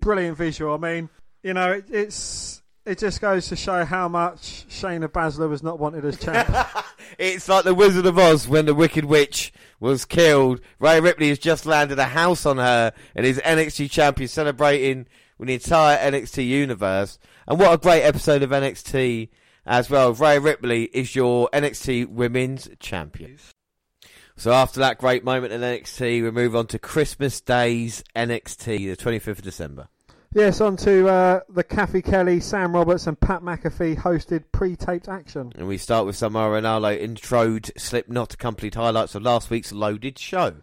brilliant 0.00 0.36
visual. 0.36 0.74
I 0.74 0.78
mean, 0.78 1.08
you 1.42 1.54
know, 1.54 1.72
it, 1.72 1.86
it's 1.90 2.59
it 2.90 2.98
just 2.98 3.20
goes 3.20 3.46
to 3.46 3.54
show 3.54 3.84
how 3.84 4.08
much 4.08 4.66
Shayna 4.68 5.06
Baszler 5.06 5.48
was 5.48 5.62
not 5.62 5.78
wanted 5.78 6.04
as 6.04 6.18
champ. 6.18 6.48
It's 7.18 7.48
like 7.48 7.64
the 7.64 7.74
Wizard 7.74 8.06
of 8.06 8.18
Oz 8.18 8.46
when 8.46 8.66
the 8.66 8.74
Wicked 8.74 9.04
Witch 9.04 9.52
was 9.80 10.04
killed. 10.04 10.60
Rhea 10.78 11.02
Ripley 11.02 11.28
has 11.28 11.38
just 11.38 11.66
landed 11.66 11.98
a 11.98 12.04
house 12.04 12.46
on 12.46 12.56
her 12.56 12.92
and 13.16 13.26
is 13.26 13.38
NXT 13.38 13.90
champion, 13.90 14.28
celebrating 14.28 15.06
with 15.36 15.48
the 15.48 15.54
entire 15.54 15.98
NXT 15.98 16.46
universe. 16.46 17.18
And 17.48 17.58
what 17.58 17.72
a 17.72 17.78
great 17.78 18.02
episode 18.02 18.42
of 18.42 18.50
NXT 18.50 19.28
as 19.66 19.90
well. 19.90 20.12
Rhea 20.12 20.40
Ripley 20.40 20.84
is 20.84 21.14
your 21.16 21.48
NXT 21.52 22.08
Women's 22.08 22.68
Champion. 22.78 23.38
So 24.36 24.52
after 24.52 24.80
that 24.80 24.98
great 24.98 25.24
moment 25.24 25.52
in 25.52 25.60
NXT, 25.60 26.22
we 26.22 26.30
move 26.30 26.54
on 26.56 26.66
to 26.68 26.78
Christmas 26.78 27.40
Day's 27.40 28.02
NXT, 28.16 28.64
the 28.64 28.96
25th 28.96 29.26
of 29.28 29.42
December. 29.42 29.88
Yes, 30.32 30.60
on 30.60 30.76
to 30.76 31.08
uh, 31.08 31.40
the 31.48 31.64
Kathy 31.64 32.00
Kelly, 32.00 32.38
Sam 32.38 32.72
Roberts, 32.72 33.08
and 33.08 33.18
Pat 33.18 33.42
McAfee 33.42 33.98
hosted 33.98 34.44
pre-taped 34.52 35.08
action. 35.08 35.52
And 35.56 35.66
we 35.66 35.76
start 35.76 36.06
with 36.06 36.14
some 36.14 36.34
Ranallo 36.34 36.96
introed 36.96 37.76
Slipknot 37.76 38.30
to 38.30 38.36
complete 38.36 38.76
highlights 38.76 39.16
of 39.16 39.22
last 39.22 39.50
week's 39.50 39.72
loaded 39.72 40.20
show. 40.20 40.54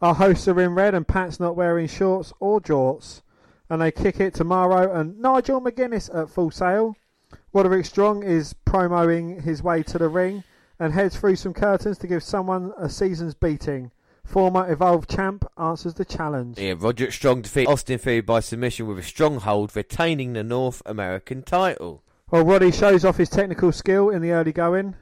Our 0.00 0.14
hosts 0.14 0.48
are 0.48 0.58
in 0.58 0.74
red, 0.74 0.94
and 0.94 1.06
Pat's 1.06 1.38
not 1.38 1.56
wearing 1.56 1.88
shorts 1.88 2.32
or 2.40 2.58
jorts. 2.58 3.20
And 3.68 3.82
they 3.82 3.92
kick 3.92 4.18
it 4.18 4.32
to 4.36 4.44
Mauro 4.44 4.90
and 4.98 5.18
Nigel 5.20 5.60
McGuinness 5.60 6.08
at 6.18 6.30
full 6.30 6.50
sail. 6.50 6.96
Roderick 7.52 7.84
Strong 7.84 8.22
is 8.22 8.54
promoing 8.64 9.42
his 9.42 9.62
way 9.62 9.82
to 9.82 9.98
the 9.98 10.08
ring 10.08 10.42
and 10.78 10.94
heads 10.94 11.18
through 11.18 11.36
some 11.36 11.52
curtains 11.52 11.98
to 11.98 12.06
give 12.06 12.22
someone 12.22 12.72
a 12.78 12.88
season's 12.88 13.34
beating. 13.34 13.90
Former 14.24 14.70
Evolve 14.70 15.06
champ 15.06 15.44
answers 15.58 15.94
the 15.94 16.04
challenge. 16.04 16.58
Yeah, 16.58 16.74
Roderick 16.78 17.12
Strong 17.12 17.42
defeats 17.42 17.70
Austin 17.70 17.98
Theory 17.98 18.20
by 18.20 18.40
submission 18.40 18.86
with 18.86 18.98
a 18.98 19.02
stronghold, 19.02 19.74
retaining 19.76 20.32
the 20.32 20.42
North 20.42 20.80
American 20.86 21.42
title. 21.42 22.02
Well, 22.30 22.44
Roddy 22.44 22.72
shows 22.72 23.04
off 23.04 23.18
his 23.18 23.28
technical 23.28 23.72
skill 23.72 24.08
in 24.08 24.22
the 24.22 24.30
early 24.30 24.52
going. 24.52 24.94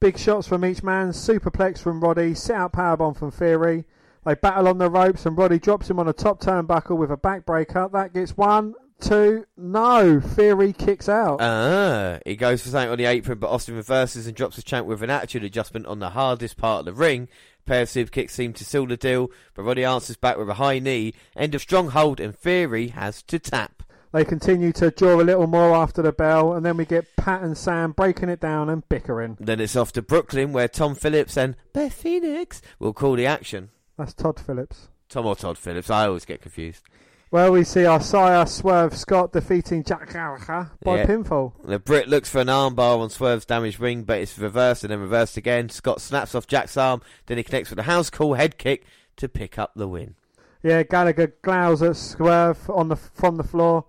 Big 0.00 0.16
shots 0.16 0.46
from 0.46 0.64
each 0.64 0.84
man, 0.84 1.08
superplex 1.08 1.78
from 1.78 2.00
Roddy, 2.00 2.34
set 2.34 2.54
out 2.54 2.72
powerbomb 2.72 3.16
from 3.16 3.32
Theory. 3.32 3.84
They 4.24 4.34
battle 4.34 4.68
on 4.68 4.78
the 4.78 4.88
ropes 4.88 5.26
and 5.26 5.36
Roddy 5.36 5.58
drops 5.58 5.90
him 5.90 5.98
on 5.98 6.06
a 6.06 6.12
top 6.12 6.40
turnbuckle 6.40 6.96
with 6.96 7.10
a 7.10 7.16
backbreaker. 7.16 7.90
That 7.90 8.12
gets 8.12 8.36
one, 8.36 8.74
two, 9.00 9.44
no. 9.56 10.20
Theory 10.20 10.72
kicks 10.72 11.08
out. 11.08 11.40
Ah, 11.40 12.18
he 12.24 12.36
goes 12.36 12.62
for 12.62 12.68
something 12.68 12.90
on 12.90 12.98
the 12.98 13.04
apron, 13.06 13.38
but 13.38 13.50
Austin 13.50 13.76
reverses 13.76 14.26
and 14.26 14.36
drops 14.36 14.56
his 14.56 14.64
champ 14.64 14.86
with 14.86 15.02
an 15.02 15.10
attitude 15.10 15.44
adjustment 15.44 15.86
on 15.86 15.98
the 15.98 16.10
hardest 16.10 16.56
part 16.56 16.80
of 16.80 16.84
the 16.86 16.92
ring. 16.92 17.28
A 17.66 17.68
pair 17.68 17.82
of 17.82 17.88
super 17.88 18.10
kicks 18.10 18.34
seem 18.34 18.52
to 18.54 18.64
seal 18.64 18.86
the 18.86 18.96
deal, 18.96 19.30
but 19.54 19.62
Roddy 19.62 19.84
answers 19.84 20.16
back 20.16 20.36
with 20.38 20.48
a 20.48 20.54
high 20.54 20.78
knee. 20.78 21.14
End 21.36 21.54
of 21.54 21.62
stronghold, 21.62 22.20
and 22.20 22.36
Theory 22.36 22.88
has 22.88 23.22
to 23.24 23.38
tap. 23.38 23.82
They 24.12 24.24
continue 24.24 24.72
to 24.72 24.90
draw 24.90 25.20
a 25.20 25.22
little 25.22 25.46
more 25.46 25.74
after 25.74 26.00
the 26.00 26.12
bell, 26.12 26.54
and 26.54 26.64
then 26.64 26.78
we 26.78 26.86
get 26.86 27.14
Pat 27.16 27.42
and 27.42 27.58
Sam 27.58 27.92
breaking 27.92 28.30
it 28.30 28.40
down 28.40 28.70
and 28.70 28.88
bickering. 28.88 29.36
Then 29.38 29.60
it's 29.60 29.76
off 29.76 29.92
to 29.92 30.02
Brooklyn, 30.02 30.52
where 30.52 30.68
Tom 30.68 30.94
Phillips 30.94 31.36
and 31.36 31.56
Beth 31.74 31.92
Phoenix 31.92 32.62
will 32.78 32.94
call 32.94 33.16
the 33.16 33.26
action. 33.26 33.68
That's 33.98 34.14
Todd 34.14 34.40
Phillips. 34.40 34.88
Tom 35.10 35.26
or 35.26 35.36
Todd 35.36 35.58
Phillips, 35.58 35.90
I 35.90 36.06
always 36.06 36.24
get 36.24 36.40
confused. 36.40 36.84
Well, 37.30 37.52
we 37.52 37.62
see 37.64 37.86
Isaiah 37.86 38.46
Swerve 38.46 38.96
Scott 38.96 39.32
defeating 39.32 39.84
Jack 39.84 40.12
Gallagher 40.14 40.70
by 40.82 40.98
Yeah. 41.00 41.06
pinfall. 41.06 41.52
The 41.62 41.78
Brit 41.78 42.08
looks 42.08 42.30
for 42.30 42.38
an 42.38 42.46
armbar 42.46 42.98
on 43.00 43.10
Swerve's 43.10 43.44
damaged 43.44 43.78
ring, 43.78 44.04
but 44.04 44.18
it's 44.18 44.38
reversed 44.38 44.82
and 44.82 44.90
then 44.90 45.00
reversed 45.00 45.36
again. 45.36 45.68
Scott 45.68 46.00
snaps 46.00 46.34
off 46.34 46.46
Jack's 46.46 46.78
arm, 46.78 47.02
then 47.26 47.36
he 47.36 47.44
connects 47.44 47.68
with 47.68 47.78
a 47.78 47.82
house 47.82 48.08
call 48.08 48.32
head 48.34 48.56
kick 48.56 48.86
to 49.16 49.28
pick 49.28 49.58
up 49.58 49.72
the 49.76 49.86
win. 49.86 50.14
Yeah, 50.62 50.82
Gallagher 50.84 51.34
glows 51.42 51.82
at 51.82 51.96
Swerve 51.96 52.68
on 52.70 52.88
the 52.88 52.96
from 52.96 53.36
the 53.36 53.44
floor, 53.44 53.84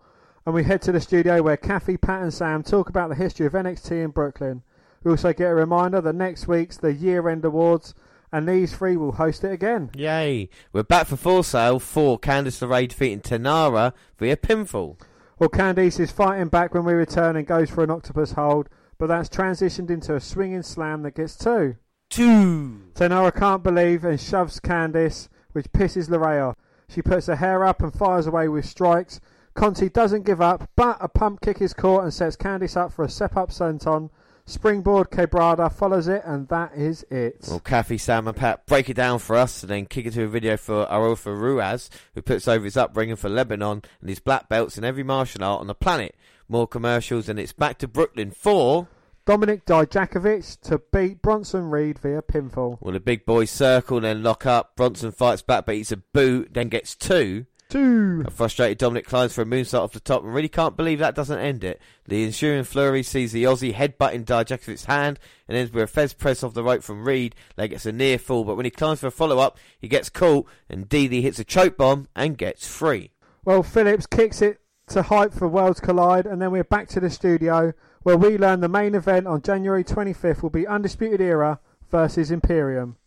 and 0.45 0.53
we 0.53 0.65
head 0.65 0.81
to 0.83 0.91
the 0.91 0.99
studio 0.99 1.41
where 1.41 1.55
Kathy, 1.57 1.95
Pat, 1.95 2.21
and 2.23 2.33
Sam 2.33 2.61
talk 2.61 2.89
about 2.89 3.07
the 3.07 3.15
history 3.15 3.45
of 3.45 3.53
NXT 3.55 4.03
in 4.03 4.09
Brooklyn. 4.11 4.63
We 5.01 5.11
also 5.11 5.31
get 5.31 5.49
a 5.49 5.55
reminder 5.55 6.01
that 6.01 6.13
next 6.13 6.45
week's 6.49 6.75
the 6.75 6.91
year-end 6.91 7.45
awards, 7.45 7.95
and 8.32 8.47
these 8.47 8.75
three 8.75 8.97
will 8.97 9.13
host 9.13 9.43
it 9.43 9.51
again. 9.51 9.91
Yay! 9.95 10.49
We're 10.71 10.84
back 10.84 11.07
for 11.07 11.15
Full 11.15 11.43
Sail 11.43 11.80
for 11.80 12.19
Candice 12.19 12.61
LeRae 12.61 12.88
defeating 12.88 13.21
Taynara 13.21 13.93
via 14.17 14.38
pinfall. 14.38 14.99
Well, 15.38 15.49
Candice 15.49 15.99
is 15.99 16.11
fighting 16.11 16.49
back 16.49 16.73
when 16.73 16.86
we 16.86 16.93
return 16.93 17.36
and 17.36 17.47
goes 17.47 17.69
for 17.69 17.84
an 17.84 17.89
octopus 17.89 18.34
hold, 18.34 18.69
but 18.97 19.07
that's 19.07 19.30
transitioned 19.30 19.89
into 19.89 20.15
a 20.15 20.19
swinging 20.19 20.63
slam 20.63 21.03
that 21.03 21.15
gets 21.15 21.36
two. 21.36 21.77
Two! 22.09 22.82
Taynara 22.93 23.34
can't 23.36 23.63
believe 23.63 24.03
and 24.03 24.19
shoves 24.19 24.59
Candice, 24.59 25.30
which 25.53 25.71
pisses 25.71 26.09
Lorraine 26.09 26.41
off. 26.41 26.55
She 26.89 27.01
puts 27.01 27.27
her 27.27 27.36
hair 27.36 27.63
up 27.63 27.82
and 27.82 27.93
fires 27.93 28.27
away 28.27 28.47
with 28.47 28.65
strikes. 28.65 29.21
Conti 29.53 29.89
doesn't 29.89 30.25
give 30.25 30.41
up, 30.41 30.69
but 30.75 30.97
a 30.99 31.07
pump 31.07 31.41
kick 31.41 31.61
is 31.61 31.73
caught 31.73 32.03
and 32.03 32.13
sets 32.13 32.36
Candice 32.36 32.75
up 32.75 32.91
for 32.91 33.05
a 33.05 33.09
step 33.09 33.38
up 33.38 33.49
senton. 33.49 34.09
Springboard 34.49 35.11
Quebrada 35.11 35.71
follows 35.71 36.07
it, 36.07 36.23
and 36.25 36.47
that 36.47 36.73
is 36.73 37.03
it. 37.11 37.45
Well, 37.47 37.59
Kathy, 37.59 37.99
Sam, 37.99 38.27
and 38.27 38.35
Pat 38.35 38.65
break 38.65 38.89
it 38.89 38.95
down 38.95 39.19
for 39.19 39.35
us 39.35 39.61
and 39.61 39.69
then 39.69 39.85
kick 39.85 40.07
it 40.07 40.13
to 40.13 40.23
a 40.23 40.27
video 40.27 40.57
for 40.57 40.91
Arturo 40.91 41.37
Ruas, 41.37 41.89
who 42.15 42.23
puts 42.23 42.47
over 42.47 42.65
his 42.65 42.75
upbringing 42.75 43.15
for 43.15 43.29
Lebanon 43.29 43.83
and 44.01 44.09
his 44.09 44.19
black 44.19 44.49
belts 44.49 44.75
in 44.75 44.83
every 44.83 45.03
martial 45.03 45.43
art 45.43 45.61
on 45.61 45.67
the 45.67 45.75
planet. 45.75 46.15
More 46.47 46.67
commercials, 46.67 47.29
and 47.29 47.39
it's 47.39 47.53
back 47.53 47.77
to 47.77 47.87
Brooklyn 47.87 48.31
for. 48.31 48.87
Dominik 49.27 49.65
Dijakovic 49.65 50.59
to 50.61 50.81
beat 50.91 51.21
Bronson 51.21 51.69
Reed 51.69 51.99
via 51.99 52.23
pinfall. 52.23 52.79
Well, 52.81 52.93
the 52.93 52.99
big 52.99 53.27
boys 53.27 53.51
circle, 53.51 54.01
then 54.01 54.23
lock 54.23 54.47
up. 54.47 54.75
Bronson 54.75 55.11
fights 55.11 55.43
back, 55.43 55.67
but 55.67 55.75
eats 55.75 55.91
a 55.91 55.97
boot, 55.97 56.55
then 56.55 56.69
gets 56.69 56.95
two. 56.95 57.45
Two. 57.70 58.24
A 58.26 58.32
frustrated 58.32 58.80
Dominik 58.80 59.05
climbs 59.05 59.34
for 59.34 59.43
a 59.43 59.45
moonsault 59.45 59.82
off 59.82 59.91
the 59.91 59.99
top 59.99 60.24
and 60.24 60.34
really 60.34 60.49
can't 60.49 60.76
believe 60.76 60.97
that 60.99 61.13
doesn't 61.13 61.38
end 61.38 61.63
it. 61.63 61.80
The 62.07 62.24
ensuing 62.24 62.63
flurry 62.63 63.03
sees 63.03 63.32
the 63.32 63.43
Aussie 63.43 63.76
headbutting 63.76 64.26
Dijakovic's 64.26 64.86
hand 64.86 65.20
and 65.47 65.55
ends 65.55 65.72
with 65.72 65.84
a 65.84 65.88
Fez 65.88 66.13
press 66.13 66.43
off 66.43 66.55
the 66.55 66.63
rope 66.63 66.82
from 66.82 67.07
Reed. 67.07 67.36
Leg 67.57 67.70
gets 67.70 67.86
a 67.86 67.91
near 67.91 68.17
fall, 68.17 68.43
but 68.43 68.55
when 68.55 68.65
he 68.65 68.72
climbs 68.72 69.01
for 69.01 69.07
a 69.07 69.11
follow 69.11 69.38
up, 69.38 69.59
he 69.78 69.88
gets 69.88 70.09
caught 70.09 70.47
and 70.67 70.89
Dee 70.89 71.22
hits 71.22 71.38
a 71.38 71.43
choke 71.43 71.78
bomb 71.78 72.07
and 72.15 72.39
gets 72.39 72.67
free. 72.67 73.11
Well, 73.45 73.61
Phillips 73.61 74.07
kicks 74.07 74.41
it 74.41 74.59
to 74.88 75.03
hype 75.03 75.34
for 75.34 75.47
Worlds 75.47 75.80
Collide, 75.80 76.26
and 76.26 76.41
then 76.41 76.49
we're 76.49 76.63
back 76.63 76.88
to 76.89 76.99
the 76.99 77.11
studio 77.11 77.74
where 78.01 78.17
we 78.17 78.36
learn 78.36 78.61
the 78.61 78.67
main 78.67 78.95
event 78.95 79.28
on 79.28 79.43
January 79.43 79.84
25th 79.84 80.41
will 80.41 80.49
be 80.49 80.65
Undisputed 80.65 81.22
Era 81.22 81.59
versus 81.91 82.32
Imperium. 82.32 82.97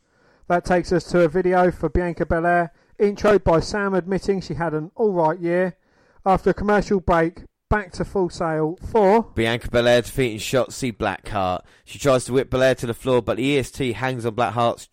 That 0.47 0.65
takes 0.65 0.93
us 0.93 1.03
to 1.11 1.23
a 1.23 1.29
video 1.29 1.73
for 1.73 1.89
Bianca 1.89 2.27
Belair, 2.27 2.73
introed 3.03 3.43
by 3.43 3.61
Sam 3.61 3.95
admitting 3.95 4.41
she 4.41 4.55
had 4.55 4.75
an 4.75 4.93
alright 4.97 5.41
year. 5.41 5.77
After 6.25 6.51
a 6.51 6.55
commercial 6.55 7.01
break, 7.01 7.43
back 7.69 7.91
to 7.93 8.05
full 8.05 8.31
sail 8.31 8.79
for. 8.91 9.25
Bianca 9.35 9.69
Belair 9.69 10.03
defeating 10.03 10.39
Shotzi 10.39 10.97
Blackheart. 10.97 11.63
She 11.85 11.99
tries 11.99 12.25
to 12.27 12.33
whip 12.33 12.49
Belair 12.49 12.77
to 12.77 12.87
the 12.87 12.95
floor, 12.95 13.21
but 13.21 13.39
the 13.39 13.59
EST 13.59 13.97
hangs 13.97 14.25
on 14.25 14.37
Blackheart's 14.37 14.89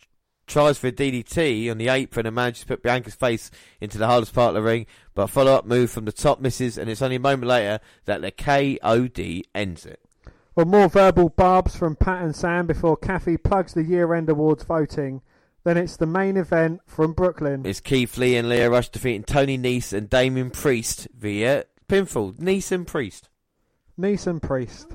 tries 0.48 0.80
for 0.80 0.88
a 0.88 0.92
DDT 0.92 1.70
on 1.70 1.78
the 1.78 1.90
apron 1.90 2.26
and 2.26 2.36
manages 2.36 2.62
to 2.62 2.68
put 2.68 2.82
Bianca's 2.82 3.14
face 3.14 3.52
into 3.80 4.00
the 4.00 4.08
hardest 4.08 4.34
part 4.34 4.50
of 4.50 4.56
the 4.56 4.62
ring, 4.64 4.88
but 5.14 5.24
a 5.24 5.28
follow-up 5.28 5.66
move 5.66 5.92
from 5.92 6.06
the 6.06 6.12
top 6.12 6.42
misses, 6.42 6.78
and 6.78 6.90
it's 6.90 7.04
only 7.04 7.18
a 7.18 7.20
moment 7.20 7.48
later 7.48 7.80
that 8.06 8.22
the 8.22 8.32
KOD 8.32 9.44
ends 9.54 9.86
it. 9.86 10.02
Well, 10.56 10.66
more 10.66 10.90
verbal 10.90 11.30
barbs 11.30 11.76
from 11.76 11.96
Pat 11.96 12.24
and 12.24 12.36
Sam 12.36 12.66
before 12.66 12.98
Kathy 12.98 13.38
plugs 13.38 13.76
the 13.76 13.84
year 13.84 14.14
end 14.16 14.30
awards 14.30 14.64
voting. 14.64 15.22
Then 15.64 15.78
it's 15.78 15.98
the 15.98 16.06
main 16.06 16.38
event 16.38 16.82
from 16.86 17.14
Brooklyn. 17.14 17.66
It's 17.66 17.80
Keith 17.80 18.18
Lee 18.18 18.38
and 18.38 18.48
Lio 18.48 18.70
Rush 18.70 18.90
defeating 18.90 19.24
Tony 19.24 19.58
Nese 19.58 19.94
and 19.94 20.10
Damien 20.10 20.52
Priest 20.52 21.08
via 21.18 21.66
pinfall. 21.88 22.36
Nese 22.38 22.72
and 22.72 22.88
Priest. 22.88 23.30
Niece 23.98 24.28
and 24.28 24.42
Priest. 24.42 24.94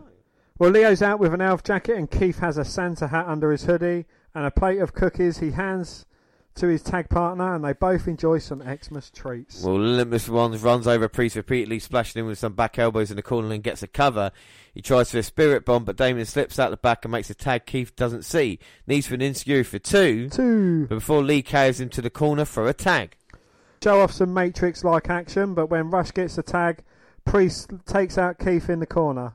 Well, 0.59 0.71
Lio's 0.71 1.03
out 1.03 1.19
with 1.19 1.35
an 1.35 1.43
elf 1.43 1.63
jacket, 1.63 1.97
and 1.97 2.11
Keith 2.11 2.39
has 2.39 2.57
a 2.57 2.65
Santa 2.65 3.09
hat 3.09 3.27
under 3.27 3.51
his 3.51 3.65
hoodie 3.65 4.07
and 4.35 4.47
a 4.47 4.51
plate 4.51 4.79
of 4.79 4.95
cookies 4.95 5.39
he 5.39 5.51
hands 5.51 6.07
to 6.57 6.69
his 6.69 6.83
tag 6.83 7.09
partner, 7.09 7.55
and 7.55 7.65
they 7.65 7.73
both 7.73 8.07
enjoy 8.07 8.39
some 8.39 8.63
Xmas 8.63 9.11
treats. 9.11 9.63
Well, 9.63 9.79
Limitless 9.79 10.29
Ones 10.29 10.63
runs 10.63 10.87
over 10.87 11.09
Priest 11.09 11.35
repeatedly, 11.37 11.79
splashing 11.81 12.21
him 12.21 12.27
with 12.27 12.39
some 12.39 12.53
back 12.55 12.79
elbows 12.79 13.11
in 13.11 13.17
the 13.17 13.23
corner 13.23 13.53
and 13.53 13.63
gets 13.63 13.83
a 13.83 13.89
cover. 13.89 14.31
He 14.73 14.81
tries 14.81 15.11
for 15.11 15.19
a 15.19 15.23
spirit 15.23 15.65
bomb, 15.65 15.85
but 15.85 15.97
Damien 15.97 16.27
slips 16.27 16.59
out 16.59 16.71
the 16.71 16.77
back 16.77 17.05
and 17.05 17.13
makes 17.13 17.31
a 17.31 17.35
tag 17.35 17.67
Keith 17.67 17.95
doesn't 17.97 18.25
see. 18.25 18.59
Needs 18.87 19.07
for 19.07 19.15
an 19.15 19.23
insecure 19.23 19.65
for 19.65 19.79
two, 19.79 20.29
Two. 20.29 20.87
but 20.89 20.97
before 20.97 21.23
Lee 21.23 21.43
carries 21.43 21.81
him 21.81 21.89
to 21.91 22.03
the 22.03 22.11
corner 22.11 22.45
for 22.45 22.69
a 22.69 22.75
tag. 22.75 23.17
Show 23.83 24.01
off 24.01 24.13
some 24.13 24.33
Matrix 24.33 24.83
like 24.85 25.11
action, 25.11 25.55
but 25.55 25.67
when 25.67 25.91
Rush 25.91 26.13
gets 26.13 26.37
the 26.37 26.43
tag, 26.43 26.83
Priest 27.25 27.71
takes 27.85 28.17
out 28.17 28.39
Keith 28.39 28.71
in 28.71 28.81
the 28.81 28.87
corner. 28.87 29.35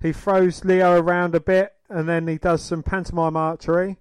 He 0.00 0.12
throws 0.12 0.64
Lio 0.64 1.00
around 1.00 1.34
a 1.34 1.40
bit, 1.40 1.74
and 1.88 2.08
then 2.08 2.26
he 2.28 2.38
does 2.38 2.62
some 2.62 2.82
pantomime 2.82 3.36
archery. 3.36 3.98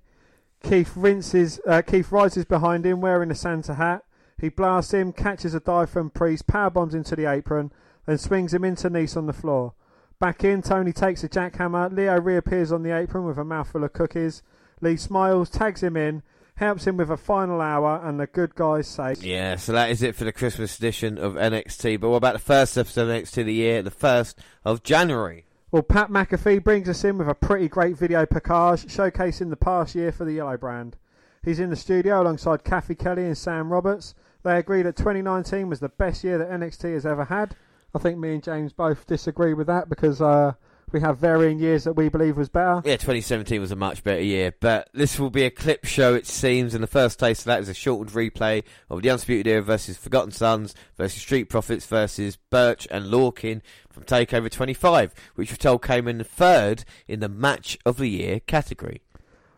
Keith 0.67 0.93
rinses. 0.95 1.59
Uh, 1.67 1.81
Keith 1.83 2.11
rises 2.11 2.45
behind 2.45 2.85
him 2.85 2.99
wearing 2.99 3.29
a 3.29 3.35
Santa 3.35 3.75
hat. 3.75 4.03
He 4.39 4.49
blasts 4.49 4.93
him, 4.93 5.13
catches 5.13 5.53
a 5.53 5.59
dive 5.59 5.89
from 5.91 6.09
Priest, 6.09 6.47
power 6.47 6.69
bombs 6.69 6.95
into 6.95 7.15
the 7.15 7.29
apron, 7.29 7.71
then 8.05 8.17
swings 8.17 8.53
him 8.53 8.63
into 8.65 8.89
Nice 8.89 9.15
on 9.15 9.27
the 9.27 9.33
floor. 9.33 9.73
Back 10.19 10.43
in, 10.43 10.61
Tony 10.61 10.91
takes 10.91 11.23
a 11.23 11.29
jackhammer. 11.29 11.95
Lio 11.95 12.19
reappears 12.19 12.71
on 12.71 12.83
the 12.83 12.95
apron 12.95 13.25
with 13.25 13.37
a 13.37 13.43
mouthful 13.43 13.83
of 13.83 13.93
cookies. 13.93 14.41
Lee 14.81 14.97
smiles, 14.97 15.49
tags 15.49 15.83
him 15.83 15.95
in, 15.95 16.23
helps 16.55 16.87
him 16.87 16.97
with 16.97 17.11
a 17.11 17.17
final 17.17 17.61
hour, 17.61 18.01
and 18.03 18.19
the 18.19 18.27
good 18.27 18.55
guys 18.55 18.87
say, 18.87 19.15
Yeah, 19.19 19.57
so 19.57 19.71
that 19.73 19.91
is 19.91 20.01
it 20.01 20.15
for 20.15 20.23
the 20.23 20.31
Christmas 20.31 20.77
edition 20.77 21.17
of 21.17 21.33
NXT. 21.33 21.99
But 21.99 22.09
what 22.09 22.17
about 22.17 22.33
the 22.33 22.39
first 22.39 22.77
episode 22.77 23.09
of 23.09 23.23
NXT 23.23 23.37
of 23.39 23.45
the 23.45 23.53
year, 23.53 23.81
the 23.81 23.91
1st 23.91 24.35
of 24.63 24.83
January? 24.83 25.44
Well, 25.75 25.83
Pat 25.83 26.09
McAfee 26.09 26.63
brings 26.63 26.87
us 26.87 27.03
in 27.03 27.17
with 27.17 27.27
a 27.27 27.35
pretty 27.35 27.67
great 27.67 27.97
video 27.97 28.25
package 28.25 28.85
showcasing 28.85 29.49
the 29.49 29.57
past 29.57 29.93
year 29.93 30.09
for 30.09 30.23
the 30.23 30.31
Yellow 30.31 30.55
brand. 30.55 30.95
He's 31.43 31.59
in 31.59 31.69
the 31.69 31.75
studio 31.75 32.21
alongside 32.21 32.63
Kathy 32.63 32.95
Kelly 32.95 33.25
and 33.25 33.37
Sam 33.37 33.73
Roberts. 33.73 34.15
They 34.43 34.57
agree 34.57 34.83
that 34.83 34.95
2019 34.95 35.67
was 35.67 35.81
the 35.81 35.89
best 35.89 36.23
year 36.23 36.37
that 36.37 36.49
NXT 36.49 36.93
has 36.93 37.05
ever 37.05 37.25
had. 37.25 37.57
I 37.93 37.99
think 37.99 38.17
me 38.17 38.35
and 38.35 38.41
James 38.41 38.71
both 38.71 39.05
disagree 39.05 39.53
with 39.53 39.67
that 39.67 39.89
because 39.89 40.21
uh, 40.21 40.53
we 40.95 41.01
have 41.01 41.17
varying 41.17 41.59
years 41.59 41.83
that 41.83 41.93
we 41.93 42.07
believe 42.07 42.37
was 42.37 42.47
better. 42.47 42.81
Yeah, 42.85 42.95
2017 42.95 43.59
was 43.59 43.71
a 43.71 43.75
much 43.75 44.01
better 44.01 44.21
year, 44.21 44.53
but 44.61 44.89
this 44.93 45.19
will 45.19 45.29
be 45.29 45.43
a 45.43 45.49
clip 45.51 45.83
show, 45.83 46.13
it 46.13 46.25
seems, 46.25 46.73
and 46.73 46.81
the 46.81 46.87
first 46.87 47.19
taste 47.19 47.41
of 47.41 47.45
that 47.47 47.59
is 47.59 47.67
a 47.67 47.73
shortened 47.73 48.15
replay 48.15 48.63
of 48.89 49.01
the 49.01 49.09
Undisputed 49.09 49.45
Era 49.45 49.61
versus 49.61 49.97
Forgotten 49.97 50.31
Sons 50.31 50.73
versus 50.95 51.21
Street 51.21 51.49
Profits 51.49 51.85
versus 51.85 52.37
Burch 52.49 52.87
and 52.89 53.07
Lorcan 53.07 53.61
from 53.89 54.03
Takeover 54.03 54.49
25, 54.49 55.13
which 55.35 55.51
we're 55.51 55.57
told 55.57 55.83
came 55.83 56.07
in 56.07 56.23
third 56.23 56.85
in 57.09 57.19
the 57.19 57.27
Match 57.27 57.77
of 57.85 57.97
the 57.97 58.07
Year 58.07 58.39
category. 58.39 59.01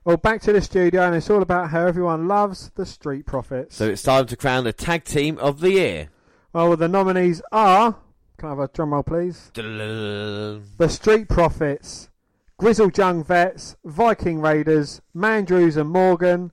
Well, 0.06 0.18
back 0.18 0.42
to 0.42 0.54
the 0.54 0.62
studio, 0.62 1.04
and 1.04 1.16
it's 1.16 1.30
all 1.30 1.44
about 1.44 1.70
how 1.70 1.86
everyone 1.86 2.28
loves 2.28 2.72
the 2.74 2.86
Street 2.88 3.28
Profits. 3.28 3.76
So 3.76 3.88
it's 3.88 4.02
time 4.02 4.26
to 4.26 4.36
crown 4.36 4.64
the 4.64 4.74
Tag 4.74 5.04
Team 5.04 5.38
of 5.38 5.60
the 5.60 5.74
Year. 5.74 6.10
well, 6.52 6.76
the 6.76 6.88
nominees 6.88 7.44
are. 7.52 7.98
Can 8.38 8.50
I 8.50 8.52
have 8.52 8.60
a 8.60 8.68
drum 8.68 8.94
roll, 8.94 9.02
please? 9.02 9.50
The 9.56 10.62
Street 10.90 11.28
Profits, 11.28 12.10
Grizzled 12.60 12.96
Young 12.96 13.24
Vets, 13.24 13.76
Viking 13.84 14.42
Raiders, 14.42 15.02
Mandrews 15.16 15.76
and 15.76 15.90
Morgan, 15.90 16.52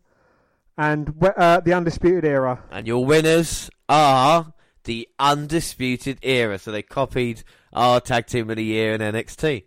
and 0.78 1.12
uh, 1.22 1.60
the 1.60 1.74
Undisputed 1.74 2.24
Era. 2.24 2.62
And 2.70 2.86
your 2.86 3.04
winners 3.04 3.68
are 3.86 4.54
the 4.84 5.08
Undisputed 5.18 6.20
Era. 6.22 6.58
So 6.58 6.72
they 6.72 6.80
copied 6.80 7.42
our 7.74 8.00
Tag 8.00 8.28
Team 8.28 8.48
of 8.48 8.56
the 8.56 8.64
Year 8.64 8.94
in 8.94 9.02
NXT. 9.02 9.64